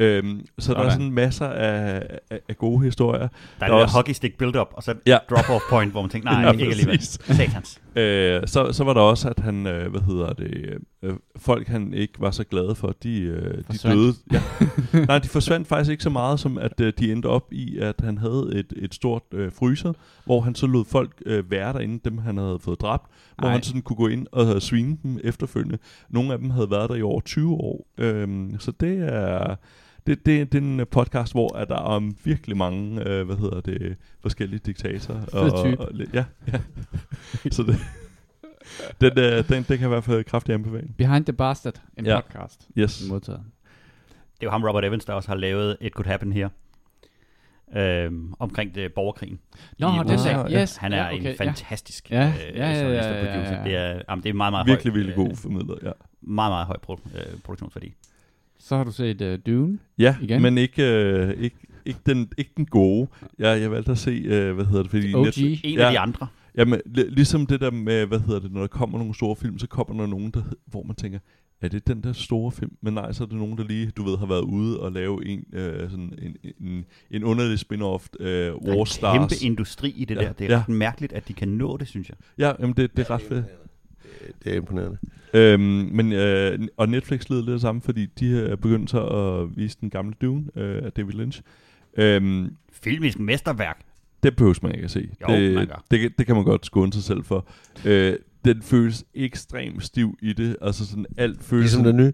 Øhm, 0.01 0.47
så 0.59 0.73
der 0.75 0.79
er 0.79 0.83
Sådan. 0.83 0.91
sådan 0.93 1.13
masser 1.13 1.47
af, 1.47 2.03
af, 2.31 2.41
af 2.49 2.57
gode 2.57 2.85
historier. 2.85 3.19
Der 3.21 3.27
er 3.61 3.69
Der 3.71 3.77
er 3.77 3.83
også- 3.83 3.95
hockey 3.97 4.13
stick 4.13 4.39
build-up, 4.39 4.69
og 4.73 4.83
så 4.83 4.95
Ja. 5.07 5.19
drop-off 5.31 5.71
point, 5.71 5.93
hvor 5.93 6.01
man 6.03 6.11
tænker, 6.11 6.31
nej, 6.31 6.41
Ja, 6.45 6.53
ikke 6.53 6.65
alligevel. 6.65 7.03
Satans. 7.03 7.81
Øh, 7.99 8.43
så, 8.47 8.73
så 8.73 8.85
var 8.85 8.95
der 8.95 9.01
også, 9.01 9.29
at 9.29 9.39
han, 9.39 9.67
øh, 9.67 9.91
hvad 9.91 10.01
hedder 10.01 10.33
det, 10.33 10.79
øh, 11.03 11.15
folk 11.37 11.69
han 11.69 11.95
ikke 11.95 12.21
var 12.21 12.31
så 12.31 12.45
glade 12.45 12.75
for, 12.75 12.95
de, 13.03 13.21
øh, 13.21 13.65
de 13.73 13.79
døde. 13.89 14.15
Ja. 14.33 14.43
Nej, 15.07 15.19
de 15.19 15.29
forsvandt 15.29 15.69
faktisk 15.69 15.91
ikke 15.91 16.03
så 16.03 16.11
meget, 16.11 16.41
som 16.41 16.59
at 16.59 16.81
øh, 16.81 16.93
de 16.99 17.13
endte 17.13 17.27
op 17.27 17.53
i, 17.53 17.79
at 17.79 17.95
han 18.01 18.19
havde 18.19 18.51
et, 18.55 18.73
et 18.77 18.95
stort 18.95 19.23
øh, 19.33 19.53
fryser, 19.53 19.93
hvor 20.25 20.41
han 20.41 20.55
så 20.55 20.67
lod 20.67 20.85
folk 20.85 21.23
øh, 21.27 21.51
være 21.51 21.73
derinde, 21.73 22.01
dem 22.05 22.19
han 22.19 22.37
havde 22.37 22.59
fået 22.61 22.81
dræbt, 22.81 23.07
hvor 23.39 23.49
Ej. 23.49 23.53
han 23.53 23.63
sådan 23.63 23.83
kunne 23.83 23.97
gå 23.97 24.09
ind 24.09 24.27
og 24.33 24.63
svine 24.63 24.99
dem 25.03 25.19
efterfølgende. 25.25 25.79
Nogle 26.09 26.33
af 26.33 26.39
dem 26.39 26.51
havde 26.51 26.71
været 26.71 26.91
der 26.91 26.97
i 26.97 27.03
over 27.03 27.21
20 27.21 27.53
år. 27.53 27.87
Øhm, 27.99 28.57
så 28.59 28.73
det 28.81 28.99
er... 28.99 29.57
Det, 30.09 30.27
det, 30.27 30.53
det 30.53 30.59
er 30.59 30.63
en 30.63 30.87
podcast, 30.91 31.33
hvor 31.33 31.57
at 31.57 31.69
der 31.69 31.75
er 31.75 31.79
om 31.81 32.17
virkelig 32.25 32.57
mange, 32.57 33.09
øh, 33.09 33.27
hvad 33.27 33.37
hedder 33.37 33.61
det, 33.61 33.97
forskellige 34.21 34.61
diktatorer. 34.67 35.21
Fed 35.21 35.65
type. 35.65 35.81
og, 35.81 35.91
ja, 36.15 36.25
ja. 36.53 36.61
så 37.51 37.63
det, 37.63 37.77
den, 39.01 39.19
øh, 39.19 39.49
den, 39.49 39.63
den 39.63 39.79
kan 39.79 39.87
i 39.87 39.89
hvert 39.89 40.05
fald 40.05 40.25
kraftigt 40.25 40.55
anbefale. 40.55 40.89
Behind 40.99 41.25
the 41.25 41.33
Bastard, 41.33 41.83
en 41.99 42.07
Ja. 42.07 42.21
podcast. 42.21 42.69
Yes. 42.79 43.05
Modtaget. 43.09 43.41
Det 44.11 44.43
er 44.43 44.47
jo 44.47 44.51
ham, 44.51 44.65
Robert 44.65 44.85
Evans, 44.85 45.05
der 45.05 45.13
også 45.13 45.29
har 45.29 45.37
lavet 45.37 45.77
It 45.81 45.93
Could 45.93 46.07
Happen 46.07 46.33
Here. 46.33 46.51
Øhm, 47.77 48.35
omkring 48.39 48.75
det, 48.75 48.93
borgerkrigen. 48.93 49.39
Nå, 49.79 49.89
i 49.89 49.99
det 50.09 50.15
USA. 50.15 50.31
er 50.31 50.63
yes. 50.63 50.77
Han 50.77 50.93
er 50.93 50.97
ja, 50.97 51.07
ja, 51.09 51.15
okay, 51.17 51.31
en 51.31 51.37
fantastisk 51.37 52.11
Ja. 52.11 52.33
øh, 52.51 52.57
Ja, 52.57 52.71
ja, 52.71 52.79
ja, 52.81 52.87
og 52.87 52.93
ja, 52.93 53.15
ja, 53.25 53.33
producer. 53.35 53.57
ja. 53.59 53.65
Det 53.65 53.75
er, 53.77 54.03
jamen, 54.09 54.23
det 54.23 54.29
er 54.31 54.35
meget, 54.35 54.53
meget 54.53 54.67
Virkelig, 54.67 54.93
høj, 54.93 54.97
virkelig 54.99 55.17
god 55.17 55.37
formidler, 55.37 55.75
ja. 55.83 55.91
Meget, 56.21 56.51
meget 56.53 56.67
høj 56.67 56.77
pro- 56.91 57.09
øh, 57.19 57.41
produktionsværdi. 57.45 57.95
Så 58.59 58.77
har 58.77 58.85
du 58.85 58.93
set 58.93 59.21
uh, 59.23 59.35
Dune. 59.47 59.79
Ja, 59.99 60.17
Igen? 60.23 60.43
men 60.43 60.59
ikke, 60.59 60.83
øh, 61.03 61.31
ikke, 61.43 61.57
ikke, 61.87 62.01
den, 62.07 62.29
ikke 62.39 62.51
den 62.57 62.67
gode. 62.67 63.09
Jeg, 63.39 63.61
jeg 63.61 63.71
valgte 63.71 63.93
at 63.93 63.99
se, 63.99 64.11
øh, 64.11 64.55
hvad 64.55 64.65
hedder 64.65 64.83
det, 64.83 64.91
fordi... 64.91 65.15
OG. 65.15 65.27
En 65.65 65.79
Ja. 65.79 65.87
af 65.87 65.93
de 65.93 65.99
andre. 65.99 66.27
Jamen, 66.57 66.81
li- 66.87 67.09
ligesom 67.11 67.47
det 67.47 67.61
der 67.61 67.71
med, 67.71 68.07
hvad 68.07 68.21
hedder 68.21 68.41
det, 68.41 68.53
når 68.53 68.61
der 68.61 68.67
kommer 68.67 68.99
nogle 68.99 69.15
store 69.15 69.37
film, 69.37 69.59
så 69.59 69.67
kommer 69.67 70.03
der 70.03 70.11
nogen, 70.11 70.31
der, 70.31 70.43
hvor 70.67 70.83
man 70.83 70.97
tænker, 70.97 71.19
er 71.61 71.69
det 71.69 71.87
den 71.89 72.03
der 72.03 72.13
store 72.13 72.53
film? 72.53 72.73
Men 72.83 72.95
nej, 72.95 73.13
så 73.13 73.25
er 73.25 73.29
det 73.29 73.37
nogen, 73.37 73.59
der 73.59 73.65
lige, 73.65 73.91
du 73.97 74.03
ved, 74.03 74.19
har 74.19 74.27
været 74.27 74.41
ude 74.41 74.81
og 74.81 74.93
lave 74.93 75.27
en, 75.27 75.45
øh, 75.53 75.91
sådan 75.91 76.13
en, 76.23 76.37
en, 76.61 76.85
en 77.11 77.25
underlig 77.25 77.59
spin-off, 77.59 78.07
øh, 78.21 78.29
Der 78.29 78.47
er 78.53 78.55
War 78.55 78.81
en 78.81 78.87
Stars. 78.87 79.19
kæmpe 79.19 79.45
industri 79.47 79.91
i 79.97 80.05
det 80.05 80.15
Ja. 80.17 80.21
der. 80.21 80.33
Det 80.33 80.47
er 80.47 80.55
Ja. 80.55 80.59
ret 80.61 80.69
mærkeligt, 80.69 81.13
at 81.13 81.29
de 81.29 81.33
kan 81.33 81.49
nå 81.49 81.77
det, 81.77 81.89
synes 81.89 82.09
jeg. 82.09 82.17
Ja, 82.39 82.53
jamen 82.61 82.77
det, 82.77 82.97
det 82.97 83.07
er 83.07 83.11
ret 83.11 83.23
fedt. 83.23 83.45
Det, 84.45 84.53
er 84.53 84.57
imponerende. 84.57 84.99
Øhm, 85.35 85.91
men, 85.93 86.13
øh, 86.13 86.59
og 86.77 86.89
Netflix 86.89 87.29
led 87.29 87.39
lidt 87.39 87.47
det 87.53 87.61
samme, 87.61 87.81
fordi 87.81 88.07
de 88.07 88.41
er 88.41 88.57
begyndt 88.57 88.91
så 88.91 89.01
at 89.01 89.57
vise 89.57 89.77
den 89.81 89.91
gamle 89.91 90.15
Dune 90.21 90.45
øh, 90.57 90.83
af 90.85 90.93
David 90.93 91.13
Lynch. 91.13 91.43
Øhm, 91.97 92.51
Filmisk 92.73 93.19
mesterværk. 93.19 93.79
det 94.23 94.37
behøver 94.37 94.59
man 94.63 94.73
ikke 94.73 94.85
at 94.85 94.91
se. 94.91 95.09
Jo, 95.23 95.35
det, 95.35 95.55
man 95.55 95.67
gør. 95.67 95.85
det, 95.91 96.19
det 96.19 96.27
kan 96.27 96.35
man 96.35 96.45
godt 96.45 96.67
skåne 96.67 96.93
sig 96.93 97.03
selv 97.03 97.25
for. 97.25 97.49
Øh, 97.85 98.15
den 98.45 98.63
føles 98.63 99.05
ekstremt 99.15 99.85
stiv 99.85 100.19
i 100.23 100.33
det. 100.33 100.57
Altså 100.63 100.87
sådan 100.87 101.07
alt 101.17 101.45
føles... 101.45 101.65
Ligesom 101.65 101.85
den 101.85 101.97
nye. 101.97 102.13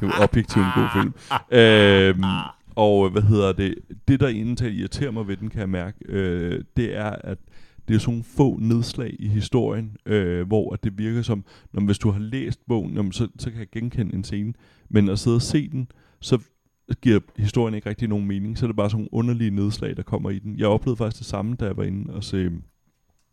Det 0.00 0.02
er 0.02 0.06
jo 0.06 0.22
objektivt 0.22 0.64
en 0.64 0.72
god 0.74 0.88
film. 0.92 1.14
Øhm, 1.50 2.24
og 2.74 3.10
hvad 3.10 3.22
hedder 3.22 3.52
det? 3.52 3.74
Det, 4.08 4.20
der 4.20 4.28
egentlig 4.28 4.72
irriterer 4.74 5.10
mig 5.10 5.28
ved 5.28 5.36
den, 5.36 5.50
kan 5.50 5.60
jeg 5.60 5.68
mærke, 5.68 5.98
øh, 6.08 6.64
det 6.76 6.96
er, 6.96 7.10
at 7.10 7.38
det 7.88 7.94
er 7.94 7.98
sådan 7.98 8.12
nogle 8.12 8.24
få 8.24 8.58
nedslag 8.60 9.16
i 9.18 9.28
historien, 9.28 9.96
øh, 10.06 10.46
hvor 10.46 10.72
at 10.72 10.84
det 10.84 10.98
virker 10.98 11.22
som, 11.22 11.44
når 11.72 11.82
hvis 11.82 11.98
du 11.98 12.10
har 12.10 12.20
læst 12.20 12.66
bogen, 12.68 12.94
jamen, 12.96 13.12
så, 13.12 13.28
så 13.38 13.50
kan 13.50 13.58
jeg 13.58 13.68
genkende 13.72 14.14
en 14.14 14.24
scene. 14.24 14.54
Men 14.88 15.08
at 15.08 15.18
sidde 15.18 15.36
og 15.36 15.42
se 15.42 15.68
den, 15.68 15.88
så 16.20 16.38
giver 17.02 17.20
historien 17.36 17.74
ikke 17.74 17.88
rigtig 17.88 18.08
nogen 18.08 18.26
mening. 18.26 18.58
Så 18.58 18.66
er 18.66 18.68
det 18.68 18.76
bare 18.76 18.90
sådan 18.90 18.98
nogle 18.98 19.14
underlige 19.14 19.50
nedslag, 19.50 19.96
der 19.96 20.02
kommer 20.02 20.30
i 20.30 20.38
den. 20.38 20.58
Jeg 20.58 20.66
oplevede 20.66 20.96
faktisk 20.96 21.18
det 21.18 21.26
samme, 21.26 21.56
da 21.56 21.64
jeg 21.64 21.76
var 21.76 21.84
inde 21.84 22.14
og 22.14 22.24
se 22.24 22.36
øhm, 22.36 22.62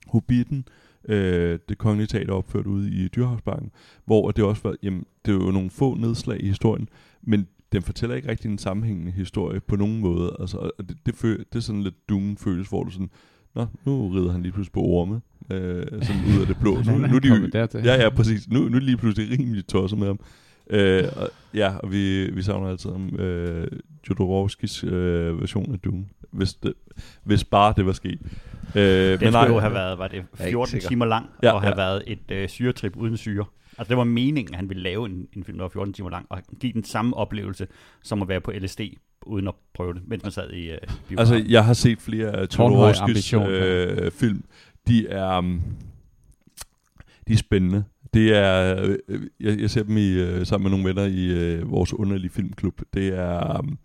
Hobbiten, 0.07 0.67
øh, 1.09 1.59
det 1.69 1.77
kongelige 1.77 2.07
teater 2.07 2.33
opført 2.33 2.65
ude 2.65 2.91
i 2.91 3.07
Dyrhavsbanken, 3.07 3.71
hvor 4.05 4.31
det 4.31 4.43
også 4.43 4.61
var, 4.63 4.75
jamen, 4.83 5.05
det 5.25 5.31
er 5.31 5.35
jo 5.35 5.51
nogle 5.51 5.69
få 5.69 5.95
nedslag 5.95 6.43
i 6.43 6.47
historien, 6.47 6.89
men 7.21 7.47
den 7.71 7.81
fortæller 7.81 8.15
ikke 8.15 8.29
rigtig 8.29 8.51
en 8.51 8.57
sammenhængende 8.57 9.11
historie 9.11 9.59
på 9.59 9.75
nogen 9.75 9.99
måde. 9.99 10.35
Altså, 10.39 10.57
og 10.57 10.89
det, 10.89 10.97
det, 11.05 11.15
føl, 11.15 11.39
det 11.39 11.55
er 11.55 11.59
sådan 11.59 11.83
lidt 11.83 12.09
dune 12.09 12.37
føles, 12.37 12.69
hvor 12.69 12.83
du 12.83 12.91
sådan, 12.91 13.09
Nå, 13.55 13.65
nu 13.85 14.09
rider 14.09 14.31
han 14.31 14.41
lige 14.41 14.51
pludselig 14.51 14.73
på 14.73 14.79
orme, 14.79 15.21
øh, 15.51 15.85
sådan 15.85 16.21
ud 16.35 16.41
af 16.41 16.47
det 16.47 16.57
blå. 16.61 16.83
Så 16.83 16.91
nu, 16.91 16.97
nu 16.97 17.15
er 17.15 17.19
de, 17.19 17.51
dertil. 17.51 17.81
ja, 17.83 18.01
ja, 18.01 18.09
præcis. 18.09 18.49
Nu, 18.49 18.59
nu 18.59 18.65
er 18.65 18.69
det 18.69 18.83
lige 18.83 18.97
pludselig 18.97 19.39
rimelig 19.39 19.67
tosset 19.67 19.99
med 19.99 20.07
ham. 20.07 20.19
Øh, 20.69 21.03
og, 21.15 21.29
ja, 21.53 21.75
og 21.77 21.91
vi, 21.91 22.31
vi 22.31 22.41
savner 22.41 22.67
altid 22.69 22.91
om 22.91 23.19
øh, 23.19 23.67
Jodorowskis 24.09 24.83
øh, 24.83 25.41
version 25.41 25.73
af 25.73 25.79
Dune, 25.79 26.05
hvis, 26.31 26.53
det, 26.53 26.73
hvis 27.23 27.43
bare 27.43 27.73
det 27.77 27.85
var 27.85 27.91
sket. 27.93 28.19
Øh, 28.75 29.19
Den 29.19 29.31
skulle 29.33 29.47
jo 29.47 29.59
have 29.59 29.73
været, 29.73 29.97
var 29.97 30.07
det 30.07 30.15
ikke 30.17 30.27
14 30.37 30.71
sikker. 30.71 30.87
timer 30.87 31.05
lang, 31.05 31.29
Ja, 31.43 31.51
og 31.51 31.61
have 31.61 31.69
ja. 31.69 31.75
været 31.85 32.03
et 32.07 32.31
øh, 32.31 32.49
syretrip 32.49 32.95
uden 32.97 33.17
syre. 33.17 33.45
Altså 33.77 33.89
det 33.89 33.97
var 33.97 34.03
meningen, 34.03 34.53
at 34.53 34.59
han 34.59 34.69
ville 34.69 34.83
lave 34.83 35.05
en, 35.05 35.27
en 35.33 35.43
film, 35.43 35.57
der 35.57 35.63
var 35.63 35.69
14 35.69 35.93
timer 35.93 36.09
lang, 36.09 36.25
og 36.29 36.39
give 36.59 36.73
den 36.73 36.83
samme 36.83 37.17
oplevelse, 37.17 37.67
som 38.03 38.21
at 38.21 38.27
være 38.27 38.41
på 38.41 38.51
LSD, 38.51 38.81
uden 39.25 39.47
at 39.47 39.53
prøve 39.73 39.93
det, 39.93 40.01
mens 40.07 40.23
man 40.23 40.31
sad 40.31 40.49
i 40.49 40.71
øh, 40.71 40.77
biografen. 41.07 41.33
Altså, 41.33 41.51
jeg 41.51 41.65
har 41.65 41.73
set 41.73 41.99
flere 42.01 42.47
Jodorowskis 42.57 43.01
ambition, 43.01 43.47
øh, 43.47 44.11
film. 44.11 44.43
De 44.87 45.07
er, 45.07 45.37
um, 45.37 45.61
de 47.27 47.33
er 47.33 47.37
spændende. 47.37 47.83
Det 48.13 48.37
er, 48.37 48.85
øh, 49.07 49.21
jeg, 49.39 49.59
jeg 49.59 49.69
ser 49.69 49.83
dem 49.83 49.97
i, 49.97 50.11
øh, 50.11 50.45
sammen 50.45 50.63
med 50.63 50.71
nogle 50.77 50.89
venner 50.89 51.05
i 51.05 51.25
øh, 51.25 51.71
vores 51.71 51.93
underlige 51.93 52.29
filmklub. 52.29 52.81
Det 52.93 53.07
er, 53.07 53.59
um, 53.59 53.77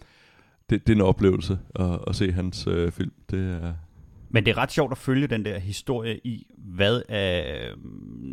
det, 0.71 0.87
det 0.87 0.93
er 0.93 0.97
en 0.97 1.03
oplevelse 1.03 1.59
at, 1.75 1.99
at 2.07 2.17
se 2.17 2.33
hans 2.33 2.67
øh, 2.67 2.93
film. 2.93 3.13
Det 3.31 3.53
er, 3.63 3.75
Men 4.31 4.47
det 4.47 4.51
er 4.51 4.59
ret 4.59 4.73
sjovt 4.73 4.93
at 4.93 4.99
følge 4.99 5.27
den 5.27 5.45
der 5.45 5.59
historie 5.59 6.21
i, 6.25 6.47
hvad 6.59 7.03
øh, 7.11 7.77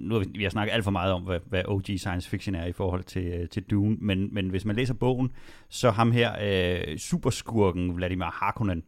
nu 0.07 0.13
har 0.13 0.19
vi, 0.19 0.25
vi 0.35 0.43
har 0.43 0.49
snakket 0.49 0.73
alt 0.73 0.83
for 0.83 0.91
meget 0.91 1.13
om, 1.13 1.21
hvad, 1.21 1.39
hvad 1.45 1.61
OG 1.67 1.83
science 1.83 2.29
fiction 2.29 2.55
er 2.55 2.65
i 2.65 2.71
forhold 2.71 3.03
til, 3.03 3.25
øh, 3.25 3.49
til 3.49 3.63
Dune, 3.63 3.97
men, 3.99 4.33
men 4.33 4.49
hvis 4.49 4.65
man 4.65 4.75
læser 4.75 4.93
bogen, 4.93 5.31
så 5.69 5.91
ham 5.91 6.11
her, 6.11 6.31
øh, 6.41 6.97
superskurken 6.97 7.95
Vladimir 7.95 8.25
Harkonnen, 8.25 8.83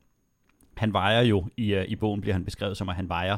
han 0.78 0.93
vejer 0.93 1.22
jo, 1.22 1.47
i, 1.57 1.74
øh, 1.74 1.86
i 1.88 1.95
bogen 1.95 2.22
bliver 2.22 2.34
han 2.34 2.45
beskrevet 2.45 2.78
som, 2.78 2.89
at 2.89 2.95
han 2.95 3.09
vejer, 3.09 3.38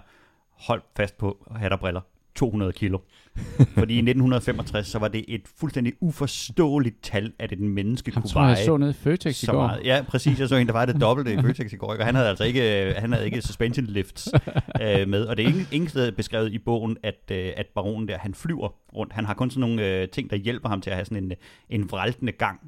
hold 0.51 0.81
fast 0.95 1.17
på 1.17 1.47
hat 1.55 1.71
og 1.71 1.79
briller, 1.79 2.01
200 2.37 2.71
kilo. 2.71 2.99
Fordi 3.79 3.93
i 3.93 3.97
1965, 3.97 4.87
så 4.87 4.99
var 4.99 5.07
det 5.07 5.25
et 5.27 5.41
fuldstændig 5.59 5.93
uforståeligt 5.99 7.03
tal, 7.03 7.33
at 7.39 7.51
et 7.51 7.59
menneske 7.59 8.11
Ham 8.11 8.21
kunne 8.21 8.31
tror 8.31 8.41
veje 8.41 8.55
jeg 8.55 8.65
så 8.65 8.77
nede 8.77 8.91
i 8.91 8.93
Føtex 8.93 9.43
i 9.43 9.45
går. 9.45 9.67
meget. 9.67 9.81
Ja, 9.85 10.03
præcis. 10.07 10.39
Jeg 10.39 10.49
så 10.49 10.55
en, 10.55 10.67
der 10.67 10.73
var 10.73 10.85
det 10.85 11.01
dobbelte 11.01 11.33
i 11.33 11.41
Føtex 11.41 11.73
i 11.73 11.75
går, 11.75 11.87
og 11.87 12.05
han 12.05 12.15
havde 12.15 12.29
altså 12.29 12.43
ikke, 12.43 12.93
han 12.97 13.11
havde 13.13 13.25
ikke 13.25 13.41
suspension 13.41 13.85
lifts 13.85 14.29
øh, 14.81 15.07
med. 15.07 15.25
Og 15.25 15.37
det 15.37 15.43
er 15.43 15.49
ingen, 15.49 15.67
ingen 15.71 15.89
sted 15.89 16.11
beskrevet 16.11 16.53
i 16.53 16.57
bogen, 16.57 16.97
at, 17.03 17.31
øh, 17.31 17.51
at 17.57 17.65
baronen 17.75 18.07
der, 18.07 18.17
han 18.17 18.33
flyver 18.33 18.69
rundt. 18.95 19.13
Han 19.13 19.25
har 19.25 19.33
kun 19.33 19.49
sådan 19.49 19.59
nogle 19.59 19.87
øh, 19.87 20.09
ting, 20.09 20.29
der 20.29 20.35
hjælper 20.35 20.69
ham 20.69 20.81
til 20.81 20.89
at 20.89 20.95
have 20.95 21.05
sådan 21.05 21.23
en, 21.23 21.31
en 21.69 21.91
vraltende 21.91 22.31
gang. 22.31 22.59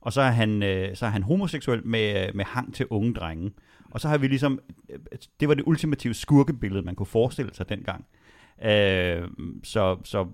Og 0.00 0.12
så 0.12 0.20
er 0.20 0.30
han, 0.30 0.62
øh, 0.62 0.96
så 0.96 1.06
er 1.06 1.10
han 1.10 1.22
homoseksuel 1.22 1.86
med, 1.86 2.32
med 2.34 2.44
hang 2.44 2.74
til 2.74 2.86
unge 2.90 3.14
drenge. 3.14 3.52
Og 3.90 4.00
så 4.00 4.08
har 4.08 4.18
vi 4.18 4.26
ligesom, 4.26 4.58
øh, 4.90 4.98
det 5.40 5.48
var 5.48 5.54
det 5.54 5.62
ultimative 5.66 6.14
skurkebillede, 6.14 6.82
man 6.82 6.94
kunne 6.94 7.06
forestille 7.06 7.54
sig 7.54 7.68
dengang. 7.68 8.04
Øh, 8.62 9.28
så, 9.62 9.96
så 10.04 10.26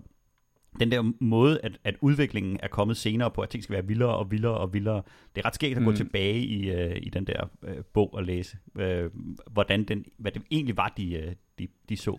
den 0.81 0.91
der 0.91 1.13
måde, 1.21 1.61
at, 1.63 1.79
at 1.85 1.95
udviklingen 2.01 2.59
er 2.63 2.69
kommet 2.69 2.97
senere 2.97 3.31
på, 3.31 3.41
at 3.41 3.49
ting 3.49 3.63
skal 3.65 3.73
være 3.75 3.87
vildere 3.87 4.17
og 4.17 4.31
vildere 4.31 4.57
og 4.59 4.75
vildere, 4.75 5.03
det 5.35 5.43
er 5.43 5.47
ret 5.47 5.55
skægt 5.55 5.79
at 5.79 5.85
gå 5.85 5.91
Mm. 5.91 5.97
tilbage 5.97 6.39
i, 6.39 6.71
øh, 6.71 6.97
i 7.03 7.09
den 7.09 7.25
der 7.27 7.45
øh, 7.63 7.77
bog 7.93 8.15
og 8.15 8.25
læse, 8.25 8.57
øh, 8.79 9.11
hvordan 9.51 9.85
den, 9.85 10.05
hvad 10.19 10.33
det 10.33 10.43
egentlig 10.51 10.77
var, 10.77 10.93
de, 10.97 11.15
øh, 11.15 11.33
de, 11.59 11.69
de 11.89 11.97
så. 11.97 12.19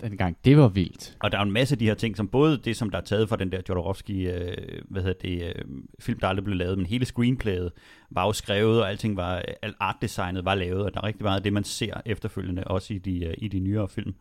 Dengang, 0.00 0.36
det 0.44 0.56
var 0.56 0.68
vildt. 0.68 1.16
Og 1.20 1.32
der 1.32 1.38
er 1.38 1.42
en 1.42 1.52
masse 1.52 1.74
af 1.74 1.78
de 1.78 1.84
her 1.84 1.94
ting, 1.94 2.16
som 2.16 2.28
både 2.28 2.58
det, 2.64 2.76
som 2.76 2.90
der 2.90 2.98
er 2.98 3.02
taget 3.02 3.28
fra 3.28 3.36
den 3.36 3.52
der 3.52 3.60
Jodorowsky, 3.68 4.32
øh, 4.32 4.56
hvad 4.88 5.02
hedder 5.02 5.28
det, 5.28 5.42
øh, 5.56 5.64
film, 6.00 6.20
der 6.20 6.28
aldrig 6.28 6.44
blev 6.44 6.56
lavet, 6.56 6.78
men 6.78 6.86
hele 6.86 7.04
screenplayet 7.04 7.72
var 8.10 8.26
jo 8.26 8.32
skrevet, 8.32 8.82
og 8.82 8.90
alting 8.90 9.16
var, 9.16 9.42
alt 9.62 9.76
artdesignet 9.80 10.44
var 10.44 10.54
lavet, 10.54 10.84
og 10.84 10.94
der 10.94 11.00
er 11.00 11.04
rigtig 11.04 11.22
meget 11.22 11.36
af 11.36 11.42
det, 11.42 11.52
man 11.52 11.64
ser 11.64 12.00
efterfølgende, 12.06 12.64
også 12.64 12.94
i 12.94 12.98
de, 12.98 13.24
øh, 13.24 13.34
i 13.38 13.48
de 13.48 13.58
nyere 13.60 13.88
film. 13.88 14.14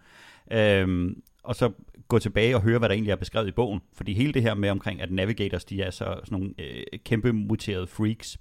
Øhm, 0.51 1.21
og 1.43 1.55
så 1.55 1.71
gå 2.07 2.19
tilbage 2.19 2.55
og 2.55 2.61
høre, 2.61 2.79
hvad 2.79 2.89
der 2.89 2.93
egentlig 2.95 3.11
er 3.11 3.15
beskrevet 3.15 3.47
i 3.47 3.51
bogen. 3.51 3.79
Fordi 3.93 4.13
hele 4.13 4.33
det 4.33 4.41
her 4.41 4.53
med 4.55 4.69
omkring, 4.69 5.01
at 5.01 5.11
navigators, 5.11 5.65
de 5.65 5.81
er 5.81 5.89
så 5.89 5.97
sådan 5.97 6.21
nogle 6.39 6.49
øh, 6.59 6.83
kæmpe 7.05 7.33
muterede 7.33 7.87
freaks, 7.87 8.37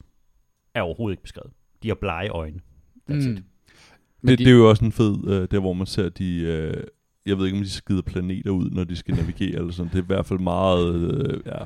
er 0.75 0.81
overhovedet 0.83 1.13
ikke 1.15 1.23
beskrevet. 1.23 1.53
De 1.83 1.89
har 1.89 1.95
blege 1.95 2.29
øjne. 2.29 2.61
That's 3.11 3.29
Mm. 3.29 3.33
it. 3.35 3.43
Men 4.23 4.29
det, 4.31 4.39
de- 4.39 4.45
det 4.45 4.51
er 4.51 4.55
jo 4.57 4.69
også 4.69 4.85
en 4.85 4.93
fed, 4.93 5.29
øh, 5.29 5.49
der 5.51 5.61
hvor 5.61 5.73
man 5.73 5.87
ser 5.87 6.09
de, 6.09 6.39
øh, 6.41 6.85
jeg 7.27 7.39
ved 7.39 7.47
ikke 7.47 7.59
om 7.59 7.65
de 7.65 7.71
skider 7.71 8.03
planeter 8.03 8.51
ud, 8.51 8.71
når 8.71 8.85
de 8.85 8.97
skal 8.97 9.15
navigere 9.15 9.57
eller 9.59 9.73
sådan. 9.73 9.91
Det 9.93 9.99
er 9.99 10.03
i 10.03 10.07
hvert 10.07 10.27
fald 10.27 10.39
meget, 10.39 10.95
øh, 10.95 11.41
ja, 11.47 11.65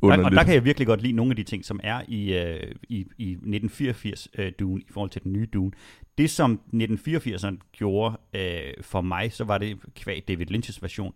Der, 0.00 0.06
og 0.06 0.18
der 0.18 0.24
underligt. 0.24 0.46
kan 0.46 0.54
jeg 0.54 0.64
virkelig 0.64 0.86
godt 0.86 1.02
lide 1.02 1.12
nogle 1.12 1.32
af 1.32 1.36
de 1.36 1.42
ting, 1.42 1.64
som 1.64 1.80
er 1.82 2.02
i, 2.08 2.34
øh, 2.34 2.74
i, 2.88 2.96
i 3.18 3.30
1984 3.30 4.28
øh, 4.38 4.52
i 4.60 4.86
forhold 4.90 5.10
til 5.10 5.22
den 5.22 5.32
nye 5.32 5.46
Dune. 5.46 5.70
Det, 6.18 6.30
som 6.30 6.60
1984'eren 6.74 7.56
gjorde 7.72 8.16
øh, 8.34 8.72
for 8.80 9.00
mig, 9.00 9.32
så 9.32 9.44
var 9.44 9.58
det 9.58 9.78
kvæg 9.94 10.24
David 10.28 10.50
Lynch's 10.50 10.78
version. 10.80 11.12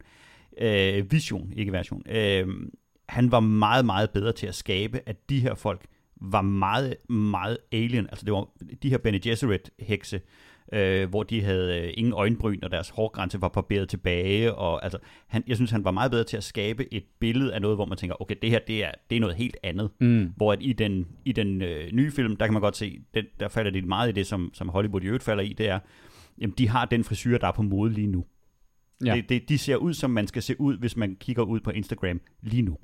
Øh, 0.61 1.12
vision, 1.12 1.53
ikke 1.57 1.72
version. 1.72 2.03
Øh, 2.11 2.49
han 3.09 3.32
var 3.32 3.41
meget, 3.41 3.85
meget 3.85 4.11
bedre 4.11 4.32
til 4.32 4.47
at 4.47 4.55
skabe, 4.55 5.01
at 5.07 5.30
de 5.30 5.41
her 5.41 5.55
folk 5.55 5.87
var 6.20 6.43
meget, 6.43 6.97
meget 7.11 7.59
alien. 7.72 8.07
Altså 8.11 8.24
det 8.24 8.32
var 8.32 8.49
de 8.82 8.91
her 8.91 8.99
Bene 8.99 9.18
Gesserit 9.18 9.70
hekse, 9.78 10.20
øh, 10.75 11.09
hvor 11.09 11.22
de 11.22 11.43
havde 11.43 11.81
øh, 11.81 11.93
ingen 11.97 12.12
øjenbryn, 12.12 12.59
og 12.62 12.70
deres 12.70 12.89
hårgrænse 12.89 13.41
var 13.41 13.49
barberet 13.49 13.89
tilbage. 13.89 14.55
Og, 14.55 14.85
altså, 14.85 14.99
han, 15.27 15.45
jeg 15.47 15.57
synes, 15.57 15.70
han 15.70 15.85
var 15.85 15.91
meget 15.91 16.11
bedre 16.11 16.25
til 16.25 16.37
at 16.37 16.45
skabe 16.45 16.95
et 16.95 17.05
billede 17.20 17.55
af 17.55 17.61
noget, 17.61 17.77
hvor 17.77 17.85
man 17.85 17.99
tænker, 17.99 18.22
okay, 18.22 18.35
det 18.43 18.51
her 18.51 18.59
det 18.66 18.85
er, 18.85 18.91
det 19.11 19.16
er 19.16 19.20
noget 19.20 19.37
helt 19.37 19.57
andet. 19.62 19.91
Mm. 20.01 20.33
Hvor 20.37 20.53
at 20.53 20.59
i 20.61 20.72
den, 20.72 21.07
i 21.25 21.33
den 21.33 21.62
øh, 21.62 21.93
nye 21.93 22.11
film, 22.11 22.37
der 22.37 22.47
kan 22.47 22.53
man 22.53 22.62
godt 22.62 22.77
se, 22.77 23.01
den, 23.14 23.25
der 23.41 23.49
falder 23.49 23.70
det 23.70 23.85
meget 23.85 24.09
i 24.09 24.12
det, 24.12 24.27
som, 24.27 24.51
som 24.55 24.68
Hollywood 24.68 25.03
i 25.03 25.07
øvrigt 25.07 25.25
falder 25.25 25.43
i, 25.43 25.53
det 25.53 25.68
er, 25.68 25.79
jamen 26.41 26.55
de 26.59 26.68
har 26.68 26.85
den 26.85 27.05
frisyr, 27.05 27.39
der 27.39 27.47
er 27.47 27.53
på 27.53 27.62
mode 27.62 27.93
lige 27.93 28.07
nu. 28.07 28.25
Ja. 29.05 29.14
Det, 29.14 29.29
det, 29.29 29.49
de 29.49 29.59
ser 29.59 29.77
ud, 29.77 29.95
som 29.95 30.11
man 30.11 30.27
skal 30.27 30.43
se 30.43 30.61
ud, 30.61 30.77
hvis 30.77 30.97
man 30.97 31.16
kigger 31.20 31.43
ud 31.43 31.61
på 31.61 31.70
Instagram 31.70 32.20
lige 32.43 32.62
nu. 32.62 32.79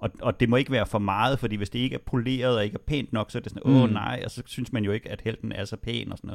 Og, 0.00 0.10
og 0.22 0.40
det 0.40 0.48
må 0.48 0.56
ikke 0.56 0.72
være 0.72 0.86
for 0.86 0.98
meget, 0.98 1.38
fordi 1.38 1.56
hvis 1.56 1.70
det 1.70 1.78
ikke 1.78 1.94
er 1.94 2.00
poleret 2.06 2.56
og 2.56 2.64
ikke 2.64 2.74
er 2.74 2.84
pænt 2.86 3.12
nok, 3.12 3.30
så 3.30 3.38
er 3.38 3.42
det 3.42 3.52
sådan, 3.52 3.72
åh 3.72 3.88
Mm. 3.88 3.92
nej, 3.92 4.22
og 4.24 4.30
så 4.30 4.42
synes 4.46 4.72
man 4.72 4.84
jo 4.84 4.92
ikke, 4.92 5.10
at 5.10 5.20
helten 5.20 5.52
er 5.52 5.64
så 5.64 5.76
pæn 5.76 6.12
og 6.12 6.18
sådan 6.18 6.28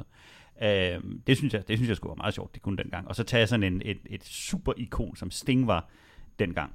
noget. 0.61 0.95
Øh, 0.95 1.03
det, 1.27 1.37
synes 1.37 1.53
jeg, 1.53 1.67
det 1.67 1.77
synes 1.77 1.89
jeg 1.89 1.97
skulle 1.97 2.09
være 2.11 2.17
meget 2.17 2.33
sjovt, 2.33 2.53
det 2.53 2.61
kunne 2.61 2.77
dengang. 2.77 3.07
Og 3.07 3.15
så 3.15 3.23
tage 3.23 3.47
sådan 3.47 3.63
en, 3.73 3.81
et, 3.85 3.97
et 4.05 4.23
super 4.23 4.73
ikon, 4.77 5.15
som 5.15 5.31
Sting 5.31 5.67
var 5.67 5.89
dengang. 6.39 6.73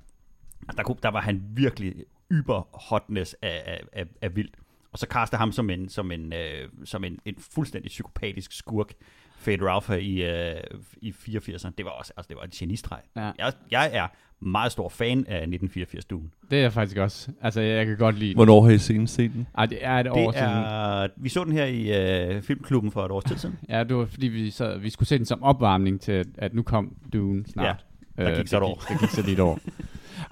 Der, 0.77 0.83
kunne, 0.83 0.97
der 1.03 1.09
var 1.09 1.21
han 1.21 1.43
virkelig 1.51 1.95
yber 2.31 2.69
hotness 2.89 3.37
af, 3.43 3.63
af, 3.67 3.81
af, 3.93 4.07
af 4.23 4.37
vildt. 4.37 4.57
Og 4.93 4.99
så 4.99 5.09
kaster 5.09 5.39
ham 5.39 5.53
som 5.53 5.71
en, 5.71 5.89
som 5.89 6.11
en, 6.13 6.33
øh, 6.33 6.69
som 6.85 7.05
en, 7.05 7.19
en 7.25 7.35
fuldstændig 7.39 7.89
psykopatisk 7.89 8.53
skurk. 8.53 8.93
Fade 9.41 9.69
Ralph 9.69 9.91
i, 9.91 10.23
øh, 10.25 10.55
i 11.03 11.11
84'erne. 11.11 11.71
Det 11.79 11.85
var 11.85 11.91
også 11.91 12.13
altså, 12.17 12.29
det 12.29 12.37
var 12.37 12.43
en 12.43 12.51
genistreg. 12.51 12.99
Ja. 13.17 13.31
Jeg, 13.39 13.53
jeg 13.71 13.91
er 13.93 14.07
meget 14.41 14.73
stor 14.73 14.89
fan 14.89 15.19
af 15.19 15.37
1984 15.37 16.05
Dune. 16.05 16.31
Det 16.51 16.59
er 16.59 16.63
jeg 16.63 16.73
faktisk 16.73 16.97
også. 16.97 17.31
Altså, 17.43 17.61
jeg 17.61 17.87
kan 17.87 17.97
godt 17.97 18.19
lide 18.19 18.29
den. 18.31 18.37
Hvornår 18.37 18.63
har 18.63 18.71
I 18.71 18.79
senest 18.79 19.15
set 19.15 19.33
den? 19.33 19.47
Ej, 19.59 19.67
det 19.67 19.79
er 19.81 19.93
et 19.93 20.09
år 20.09 20.31
Det 20.31 20.39
siden. 20.41 20.53
er, 20.53 21.09
vi 21.17 21.29
så 21.29 21.45
den 21.45 21.53
her 21.53 21.65
i 21.65 22.35
øh, 22.37 22.43
filmklubben 22.43 22.91
for 22.93 23.05
et 23.05 23.11
års 23.11 23.25
tid 23.25 23.37
siden. 23.39 23.59
Ja, 23.69 23.85
det 23.85 23.97
var 23.97 24.07
fordi, 24.07 24.27
vi, 24.27 24.51
så, 24.51 24.79
vi 24.79 24.91
skulle 24.91 25.09
se 25.09 25.19
den 25.19 25.27
som 25.27 25.43
opvarmning 25.43 26.01
til, 26.01 26.25
at, 26.39 26.55
nu 26.55 26.63
kom 26.63 26.97
Dune 27.13 27.45
snart. 27.47 27.85
Ja, 28.19 28.25
der 28.25 28.37
gik 28.39 28.49
så 28.49 28.57
et 28.57 28.61
det 28.63 28.69
år. 28.69 28.83
Der 28.89 28.99
gik 29.01 29.09
så 29.11 29.23
lidt 29.23 29.41
over. 29.41 29.57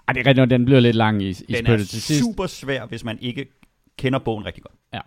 Ej, 0.09 0.13
det 0.13 0.21
er 0.21 0.27
rigtigt, 0.27 0.51
den 0.51 0.65
blev 0.65 0.81
lidt 0.81 0.97
lang 0.97 1.23
i, 1.23 1.29
i 1.29 1.33
Den 1.33 1.55
er 1.55 1.59
spyttet 1.59 1.89
til 1.89 2.03
sidst. 2.03 2.21
super 2.21 2.47
svær, 2.47 2.87
hvis 2.87 3.05
man 3.05 3.19
ikke 3.21 3.47
kender 3.99 4.19
bogen 4.19 4.47
rigtig 4.47 4.63
godt. 4.63 4.75
Ja. 4.95 5.01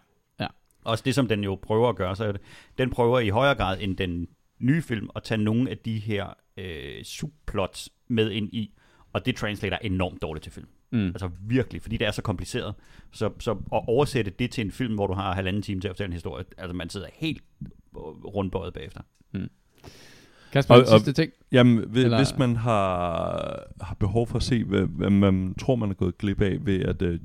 Også 0.84 1.04
det, 1.06 1.16
som 1.16 1.28
den 1.28 1.44
jo 1.44 1.60
prøver 1.62 1.90
at 1.90 1.96
gøre, 1.96 2.16
så 2.16 2.26
er 2.26 2.32
det, 2.32 2.42
den 2.78 2.90
prøver 2.90 3.20
i 3.20 3.30
højere 3.30 3.56
grad 3.56 3.78
end 3.82 3.98
den 3.98 4.28
nye 4.60 4.82
film 4.82 5.10
at 5.16 5.24
tage 5.24 5.38
nogle 5.44 5.70
af 5.70 5.78
de 5.78 6.00
her 6.00 6.28
øh, 6.58 7.04
subplots 7.04 7.90
med 8.08 8.32
ind 8.32 8.50
i, 8.54 8.74
og 9.14 9.26
det 9.26 9.36
translater 9.36 9.78
enormt 9.82 10.22
dårligt 10.22 10.44
til 10.44 10.52
film. 10.52 10.68
Mm. 10.92 11.06
Altså 11.08 11.30
virkelig, 11.42 11.82
fordi 11.82 11.98
det 11.98 12.08
er 12.08 12.12
så 12.12 12.22
kompliceret. 12.22 12.74
Så, 13.12 13.30
så 13.40 13.52
at 13.52 13.58
oversætte 13.88 14.32
det 14.40 14.52
til 14.52 14.66
en 14.66 14.72
film, 14.72 14.96
hvor 14.96 15.08
du 15.08 15.14
har 15.14 15.34
halvanden 15.34 15.62
time 15.62 15.82
til 15.82 15.88
at 15.88 15.92
fortælle 15.92 16.08
en 16.08 16.14
historie, 16.14 16.46
altså 16.58 16.74
man 16.76 16.90
sidder 16.90 17.08
helt 17.14 17.44
rundbøjet 18.26 18.74
bagefter. 18.74 19.02
Kasper, 20.54 20.76
Og- 20.76 20.82
og, 20.82 20.88
og- 20.94 21.00
sidste 21.00 21.14
ting. 21.22 21.32
Jamen, 21.52 21.90
hvis, 21.90 22.04
Eller- 22.04 22.18
hvis 22.18 22.38
man 22.38 22.56
har, 22.56 23.64
har 23.82 23.96
behov 24.00 24.28
for 24.28 24.36
at 24.38 24.44
se, 24.44 24.64
hvad, 24.64 24.82
hvad 24.82 25.10
man 25.10 25.56
tror, 25.60 25.76
man 25.76 25.90
er 25.90 25.94
gået 25.94 26.18
glip 26.18 26.42
af 26.42 26.66
ved, 26.66 26.82
at 26.82 27.02
uh, 27.02 27.16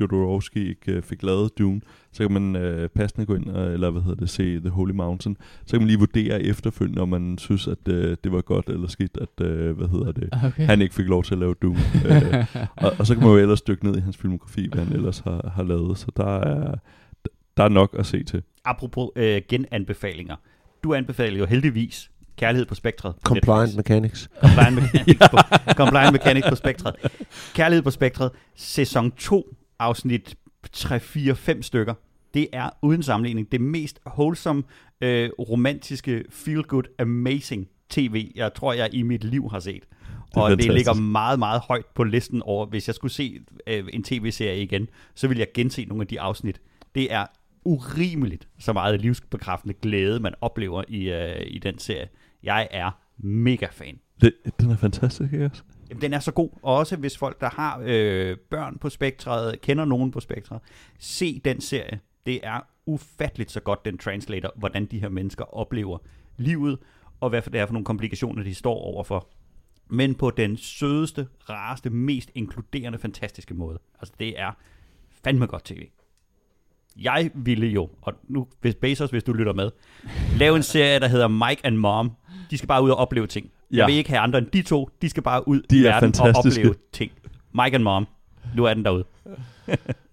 Jodorowsky 0.00 0.68
ikke 0.68 0.96
uh, 0.96 1.02
fik 1.02 1.22
lavet 1.22 1.58
Dune, 1.58 1.80
så 2.12 2.28
kan 2.28 2.42
man 2.42 2.56
uh, 2.82 2.88
passende 2.88 3.26
gå 3.26 3.34
ind, 3.34 3.48
og, 3.48 3.72
eller 3.72 3.90
hvad 3.90 4.02
hedder 4.02 4.16
det, 4.16 4.30
se 4.30 4.60
The 4.60 4.68
Holy 4.68 4.92
Mountain. 4.92 5.36
Så 5.66 5.70
kan 5.70 5.80
man 5.80 5.86
lige 5.86 5.98
vurdere 5.98 6.42
efterfølgende, 6.42 7.02
om 7.02 7.08
man 7.08 7.38
synes, 7.38 7.68
at 7.68 7.78
uh, 7.88 7.94
det 7.94 8.32
var 8.32 8.40
godt 8.40 8.68
eller 8.68 8.88
skidt, 8.88 9.18
at, 9.20 9.46
uh, 9.46 9.76
hvad 9.76 9.88
hedder 9.88 10.12
det, 10.12 10.28
Okay. 10.44 10.66
han 10.66 10.82
ikke 10.82 10.94
fik 10.94 11.06
lov 11.06 11.24
til 11.24 11.34
at 11.34 11.38
lave 11.38 11.54
Dune. 11.62 11.78
uh, 12.04 12.56
og, 12.84 12.92
og 12.98 13.06
så 13.06 13.14
kan 13.14 13.22
man 13.22 13.32
jo 13.32 13.38
ellers 13.38 13.62
dykke 13.62 13.84
ned 13.86 13.96
i 13.96 14.00
hans 14.00 14.16
filmografi, 14.16 14.68
hvad 14.72 14.84
han 14.84 14.92
ellers 14.96 15.18
har, 15.18 15.50
har 15.54 15.62
lavet. 15.62 15.98
Så 15.98 16.06
der 16.16 16.38
er, 16.38 16.74
der 17.56 17.64
er 17.64 17.68
nok 17.68 17.96
at 17.98 18.06
se 18.06 18.22
til. 18.24 18.42
Apropos 18.64 19.10
øh, 19.16 19.42
genanbefalinger. 19.48 20.36
Du 20.82 20.94
anbefaler 20.94 21.38
jo 21.38 21.46
heldigvis 21.46 22.10
Kærlighed 22.36 22.66
på 22.66 22.74
Spektret. 22.74 23.14
Compliant 23.22 23.76
Netflix. 23.76 23.76
Mechanics. 23.76 24.28
Compliant 24.40 24.74
Mechanics 24.82 25.18
på, 25.30 25.36
Compliant 25.74 26.12
Mechanics 26.12 26.48
på 26.48 26.54
Spektret. 26.54 26.94
Kærlighed 27.54 27.82
på 27.82 27.90
Spektret, 27.90 28.30
sæson 28.56 29.10
2, 29.10 29.54
afsnit 29.80 30.36
3, 30.72 31.00
4, 31.00 31.36
5 31.36 31.62
stykker. 31.62 31.94
Det 32.34 32.48
er 32.52 32.70
uden 32.82 33.02
sammenligning 33.02 33.52
det 33.52 33.60
mest 33.60 34.00
wholesome, 34.06 34.62
øh, 35.00 35.30
romantiske, 35.38 36.24
feel-good, 36.30 36.94
amazing 36.98 37.68
tv, 37.90 38.32
jeg 38.34 38.54
tror, 38.54 38.72
jeg 38.72 38.94
i 38.94 39.02
mit 39.02 39.24
liv 39.24 39.50
har 39.50 39.60
set. 39.60 39.84
Og 40.36 40.50
det 40.50 40.58
fantastisk. 40.58 40.74
ligger 40.74 40.94
meget, 40.94 41.38
meget 41.38 41.60
højt 41.60 41.86
på 41.94 42.04
listen 42.04 42.42
over, 42.42 42.66
hvis 42.66 42.88
jeg 42.88 42.94
skulle 42.94 43.12
se 43.12 43.40
øh, 43.66 43.84
en 43.92 44.02
tv-serie 44.02 44.62
igen, 44.62 44.88
så 45.14 45.28
ville 45.28 45.40
jeg 45.40 45.48
gense 45.54 45.84
nogle 45.84 46.02
af 46.02 46.06
de 46.06 46.20
afsnit. 46.20 46.60
Det 46.94 47.12
er 47.12 47.26
urimeligt 47.64 48.48
så 48.58 48.72
meget 48.72 49.00
livsbekræftende 49.00 49.74
glæde, 49.74 50.20
man 50.20 50.34
oplever 50.40 50.84
i, 50.88 51.10
øh, 51.10 51.46
i 51.46 51.58
den 51.58 51.78
serie. 51.78 52.08
Jeg 52.42 52.68
er 52.70 52.90
mega 53.18 53.66
fan. 53.72 53.98
Det, 54.20 54.32
den 54.60 54.70
er 54.70 54.76
fantastisk, 54.76 55.32
ikke? 55.32 55.50
Jamen, 55.90 56.02
den 56.02 56.12
er 56.12 56.18
så 56.18 56.32
god. 56.32 56.50
Og 56.62 56.76
også 56.76 56.96
hvis 56.96 57.18
folk, 57.18 57.40
der 57.40 57.50
har 57.50 57.80
øh, 57.84 58.36
børn 58.50 58.78
på 58.78 58.88
spektret, 58.88 59.60
kender 59.60 59.84
nogen 59.84 60.10
på 60.10 60.20
spektret, 60.20 60.60
se 60.98 61.40
den 61.44 61.60
serie. 61.60 62.00
Det 62.26 62.40
er 62.42 62.60
ufatteligt 62.86 63.50
så 63.50 63.60
godt, 63.60 63.84
den 63.84 63.98
translator, 63.98 64.52
hvordan 64.56 64.86
de 64.86 64.98
her 64.98 65.08
mennesker 65.08 65.44
oplever 65.44 65.98
livet, 66.36 66.78
og 67.20 67.30
hvad 67.30 67.42
for 67.42 67.50
det 67.50 67.60
er 67.60 67.66
for 67.66 67.72
nogle 67.72 67.84
komplikationer, 67.84 68.42
de 68.42 68.54
står 68.54 68.74
overfor. 68.74 69.28
men 69.92 70.14
på 70.14 70.30
den 70.30 70.56
sødeste, 70.56 71.28
rareste, 71.50 71.90
mest 71.90 72.30
inkluderende, 72.34 72.98
fantastiske 72.98 73.54
måde. 73.54 73.78
Altså, 74.00 74.14
det 74.18 74.40
er 74.40 74.52
fandme 75.24 75.46
godt 75.46 75.64
tv. 75.64 75.88
Jeg 76.96 77.30
ville 77.34 77.66
jo, 77.66 77.88
og 78.02 78.14
nu, 78.28 78.48
hvis 78.60 78.74
Bezos, 78.74 79.10
hvis 79.10 79.24
du 79.24 79.32
lytter 79.32 79.52
med, 79.52 79.70
lave 80.38 80.56
en 80.56 80.62
serie, 80.62 81.00
der 81.00 81.08
hedder 81.08 81.28
Mike 81.28 81.66
and 81.66 81.76
Mom. 81.76 82.12
De 82.50 82.58
skal 82.58 82.68
bare 82.68 82.82
ud 82.82 82.90
og 82.90 82.96
opleve 82.96 83.26
ting. 83.26 83.50
Ja. 83.72 83.76
Jeg 83.76 83.86
vil 83.86 83.94
ikke 83.94 84.10
have 84.10 84.20
andre 84.20 84.38
end 84.38 84.46
de 84.46 84.62
to. 84.62 84.88
De 85.02 85.08
skal 85.08 85.22
bare 85.22 85.48
ud 85.48 85.62
de 85.70 85.78
i 85.78 85.82
verden 85.82 86.14
og 86.20 86.32
opleve 86.34 86.74
ting. 86.92 87.12
Mike 87.54 87.74
and 87.74 87.82
Mom. 87.82 88.06
Nu 88.56 88.64
er 88.64 88.74
den 88.74 88.84
derude. 88.84 89.04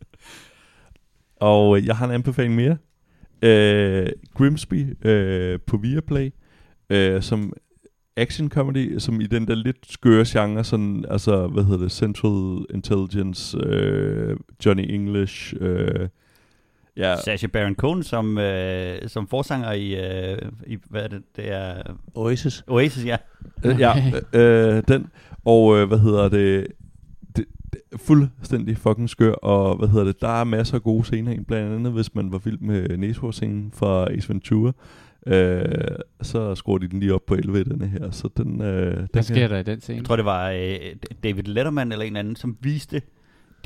og 1.52 1.86
jeg 1.86 1.98
har 1.98 2.06
en 2.06 2.12
anbefaling 2.12 2.56
mere. 2.56 2.78
Uh, 3.46 4.12
Grimsby 4.34 4.84
uh, 4.84 5.62
på 5.68 5.78
Viaplay, 5.78 6.30
uh, 6.94 7.22
som 7.22 7.54
action 8.18 8.50
comedy, 8.50 9.00
som 9.00 9.22
i 9.22 9.28
den 9.28 9.48
der 9.48 9.56
lidt 9.56 9.92
skøre 9.92 10.26
genre, 10.28 10.64
sådan, 10.64 11.06
altså, 11.10 11.48
hvad 11.48 11.64
hedder 11.64 11.84
det, 11.84 11.92
Central 11.92 12.66
Intelligence, 12.74 13.58
uh, 13.58 14.38
Johnny 14.66 14.94
English, 14.94 15.54
uh, 15.62 16.08
Ja. 16.98 17.16
Sacha 17.26 17.48
Baron 17.48 17.76
Cohen 17.76 18.04
som, 18.04 18.38
øh, 18.38 18.98
som 19.08 19.28
forsanger 19.28 19.72
i, 19.72 19.96
øh, 19.96 20.38
i, 20.68 20.78
hvad 20.90 21.04
er 21.04 21.08
det, 21.08 21.22
det 21.36 21.52
er... 21.52 21.74
Oasis. 22.16 22.64
Oasis, 22.68 23.06
ja. 23.06 23.18
Øh, 23.66 23.80
ja, 23.80 23.94
øh, 24.34 24.84
den. 24.88 25.08
Og 25.46 25.78
øh, 25.78 25.88
hvad 25.88 26.00
hedder 26.00 26.30
det, 26.30 26.68
det, 27.36 27.46
det 27.74 27.82
fuldstændig 27.96 28.78
fucking 28.78 29.10
skør, 29.10 29.32
og 29.32 29.78
hvad 29.78 29.88
hedder 29.88 30.06
det, 30.06 30.22
der 30.22 30.40
er 30.40 30.44
masser 30.44 30.76
af 30.76 30.84
gode 30.84 31.04
scener 31.04 31.32
i, 31.32 31.40
blandt 31.40 31.76
andet 31.76 31.94
hvis 31.94 32.16
man 32.16 32.32
var 32.32 32.38
vild 32.38 32.60
med 32.60 32.98
næsehårsscenen 32.98 33.72
fra 33.76 34.12
Ace 34.12 34.30
Ventura, 34.30 34.72
øh, 35.28 35.66
så 36.22 36.56
skruer 36.56 36.78
de 36.78 36.88
den 36.88 37.00
lige 37.00 37.14
op 37.14 37.26
på 37.28 37.34
11 37.34 37.64
denne 37.64 37.88
her, 37.88 38.12
så 38.12 38.30
den... 38.38 38.62
Øh, 38.62 39.08
Hvad 39.12 39.24
sker 39.24 39.48
der 39.48 39.58
i 39.58 39.64
den 39.64 39.82
scene? 39.82 39.98
Jeg 39.98 40.06
tror, 40.06 40.16
det 40.16 40.26
var 40.26 40.50
øh, 40.50 40.78
David 41.24 41.44
Letterman 41.44 41.92
eller 41.92 42.06
en 42.06 42.16
anden, 42.16 42.36
som 42.36 42.58
viste 42.62 43.02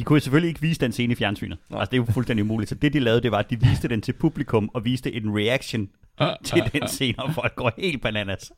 de 0.02 0.06
kunne 0.06 0.20
selvfølgelig 0.20 0.47
ikke 0.47 0.62
vise 0.62 0.80
den 0.80 0.91
scene 0.91 1.14
i 1.14 1.16
fjernsynet. 1.16 1.58
Nej. 1.70 1.80
Altså, 1.80 1.91
det 1.91 1.97
er 1.97 2.06
jo 2.08 2.14
fuldstændig 2.14 2.43
umuligt. 2.43 2.70
Så 2.70 2.76
det, 2.76 2.93
de 2.93 2.99
lavede, 2.99 3.22
det 3.22 3.32
var, 3.32 3.38
at 3.38 3.49
de 3.49 3.60
viste 3.60 3.88
den 3.88 4.02
til 4.02 4.14
publikum, 4.14 4.70
og 4.74 4.86
viste 4.86 5.16
en 5.16 5.38
reaction 5.38 5.89
til 6.43 6.64
den 6.74 6.88
scene, 6.88 7.20
og 7.20 7.34
folk 7.34 7.56
går 7.56 7.72
helt 7.78 8.02
bananas. 8.02 8.52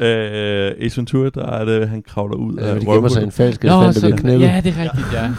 Øh, 0.00 0.72
Ace 0.80 0.96
Ventura, 0.96 1.30
der 1.30 1.46
er 1.46 1.64
det, 1.64 1.88
han 1.88 2.02
kravler 2.02 2.36
ud 2.36 2.54
ja, 2.54 2.62
af 2.62 2.66
røvhullet. 2.66 2.94
gemmer 2.94 3.08
sig 3.08 3.22
en 3.22 3.32
falsk 3.32 3.64
elefant, 3.64 3.94
der 3.94 4.00
bliver 4.00 4.16
knæppet. 4.16 4.46
Ja, 4.46 4.60
det 4.64 4.74
er 4.78 4.82
rigtigt, 4.82 5.12
ja. 5.12 5.30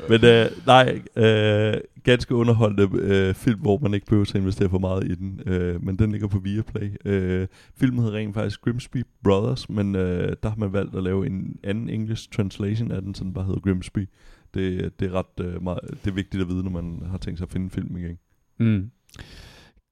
Øh, 0.03 0.09
men 0.09 0.25
øh, 0.25 0.45
nej, 0.67 1.01
øh, 1.15 1.81
ganske 2.03 2.35
underholdende 2.35 2.89
øh, 2.93 3.33
film, 3.33 3.59
hvor 3.59 3.77
man 3.77 3.93
ikke 3.93 4.05
behøver 4.05 4.25
at 4.29 4.35
investere 4.35 4.69
for 4.69 4.79
meget 4.79 5.03
i 5.03 5.15
den. 5.15 5.41
Øh, 5.45 5.83
men 5.85 5.95
den 5.95 6.11
ligger 6.11 6.27
på 6.27 6.39
Viaplay. 6.39 6.91
Øh, 7.05 7.47
filmen 7.75 7.99
hedder 7.99 8.17
rent 8.17 8.33
faktisk 8.33 8.61
Grimsby 8.61 9.03
Brothers, 9.23 9.69
men 9.69 9.95
øh, 9.95 10.35
der 10.43 10.49
har 10.49 10.55
man 10.57 10.73
valgt 10.73 10.95
at 10.95 11.03
lave 11.03 11.25
en 11.25 11.59
anden 11.63 11.89
engelsk 11.89 12.31
translation 12.31 12.91
af 12.91 13.01
den, 13.01 13.15
som 13.15 13.33
bare 13.33 13.45
hedder 13.45 13.59
Grimsby. 13.59 14.09
Det, 14.53 14.99
det 14.99 15.07
er 15.07 15.13
ret 15.13 15.45
øh, 15.45 15.63
meget, 15.63 15.79
det 16.03 16.09
er 16.09 16.15
vigtigt 16.15 16.41
at 16.41 16.49
vide, 16.49 16.63
når 16.63 16.71
man 16.71 17.03
har 17.11 17.17
tænkt 17.17 17.39
sig 17.39 17.45
at 17.45 17.51
finde 17.51 17.63
en 17.63 17.71
film 17.71 17.97
igen. 17.97 18.17
Mm. 18.59 18.91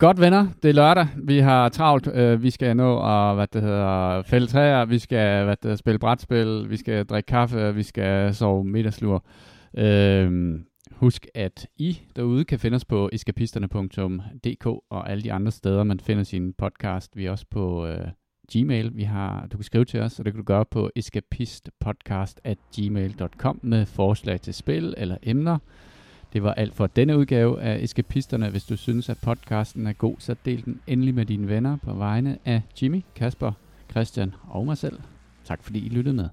Godt 0.01 0.20
venner, 0.20 0.47
det 0.64 0.70
er 0.70 0.74
lørdag. 0.74 1.07
Vi 1.18 1.39
har 1.39 1.70
travlt. 1.70 2.07
Uh, 2.07 2.43
vi 2.43 2.49
skal 2.49 2.76
nå 2.78 2.99
at 2.99 3.36
hvad 3.36 3.47
det 3.53 3.62
hedder, 3.62 4.22
fælde 4.22 4.47
træer, 4.47 4.86
vi 4.86 4.99
skal 4.99 5.43
hvad 5.43 5.55
det 5.55 5.64
hedder, 5.64 5.76
spille 5.76 5.99
brætspil, 5.99 6.70
vi 6.70 6.78
skal 6.78 7.05
drikke 7.05 7.28
kaffe, 7.28 7.76
vi 7.76 7.84
skal 7.84 8.36
sove 8.36 8.64
middagslur. 8.64 9.26
Øh, 9.78 10.59
Husk, 10.91 11.28
at 11.34 11.67
I 11.78 12.01
derude 12.15 12.45
kan 12.45 12.59
finde 12.59 12.76
os 12.76 12.86
på 12.86 13.09
eskapisterne.dk 13.13 14.65
og 14.65 15.09
alle 15.09 15.24
de 15.24 15.34
andre 15.34 15.51
steder, 15.51 15.84
man 15.84 15.99
finder 15.99 16.24
sin 16.24 16.53
podcast. 16.53 17.17
Vi 17.17 17.26
er 17.26 17.32
også 17.32 17.45
på 17.49 17.88
øh, 17.88 18.07
Gmail. 18.53 18.95
Vi 18.95 19.03
har, 19.03 19.47
du 19.47 19.57
kan 19.57 19.63
skrive 19.63 19.86
til 19.86 19.99
os, 19.99 20.19
og 20.19 20.26
det 20.26 20.34
kan 20.34 20.39
du 20.39 20.45
gøre 20.45 20.65
på 20.65 20.91
escapistpodcast.gmail.com 20.95 23.59
med 23.61 23.86
forslag 23.86 24.41
til 24.41 24.53
spil 24.53 24.93
eller 24.97 25.17
emner. 25.24 25.57
Det 26.34 26.43
var 26.43 26.53
alt 26.53 26.76
for 26.76 26.88
denne 26.88 27.17
udgave 27.17 27.61
af 27.61 27.84
Eskapisterne. 27.84 28.49
Hvis 28.49 28.63
du 28.63 28.78
synes, 28.78 29.09
at 29.09 29.17
podcasten 29.24 29.88
er 29.88 29.93
god, 29.93 30.15
så 30.19 30.36
del 30.45 30.65
den 30.65 30.82
endelig 30.88 31.15
med 31.15 31.26
dine 31.26 31.47
venner 31.47 31.78
på 31.84 31.93
vegne 31.93 32.38
af 32.45 32.61
Jimmy, 32.82 33.01
Kasper, 33.15 33.51
Christian 33.91 34.34
og 34.49 34.65
mig 34.65 34.78
selv. 34.78 34.99
Tak 35.45 35.63
fordi 35.63 35.86
I 35.86 35.89
lyttede 35.89 36.15
med. 36.15 36.30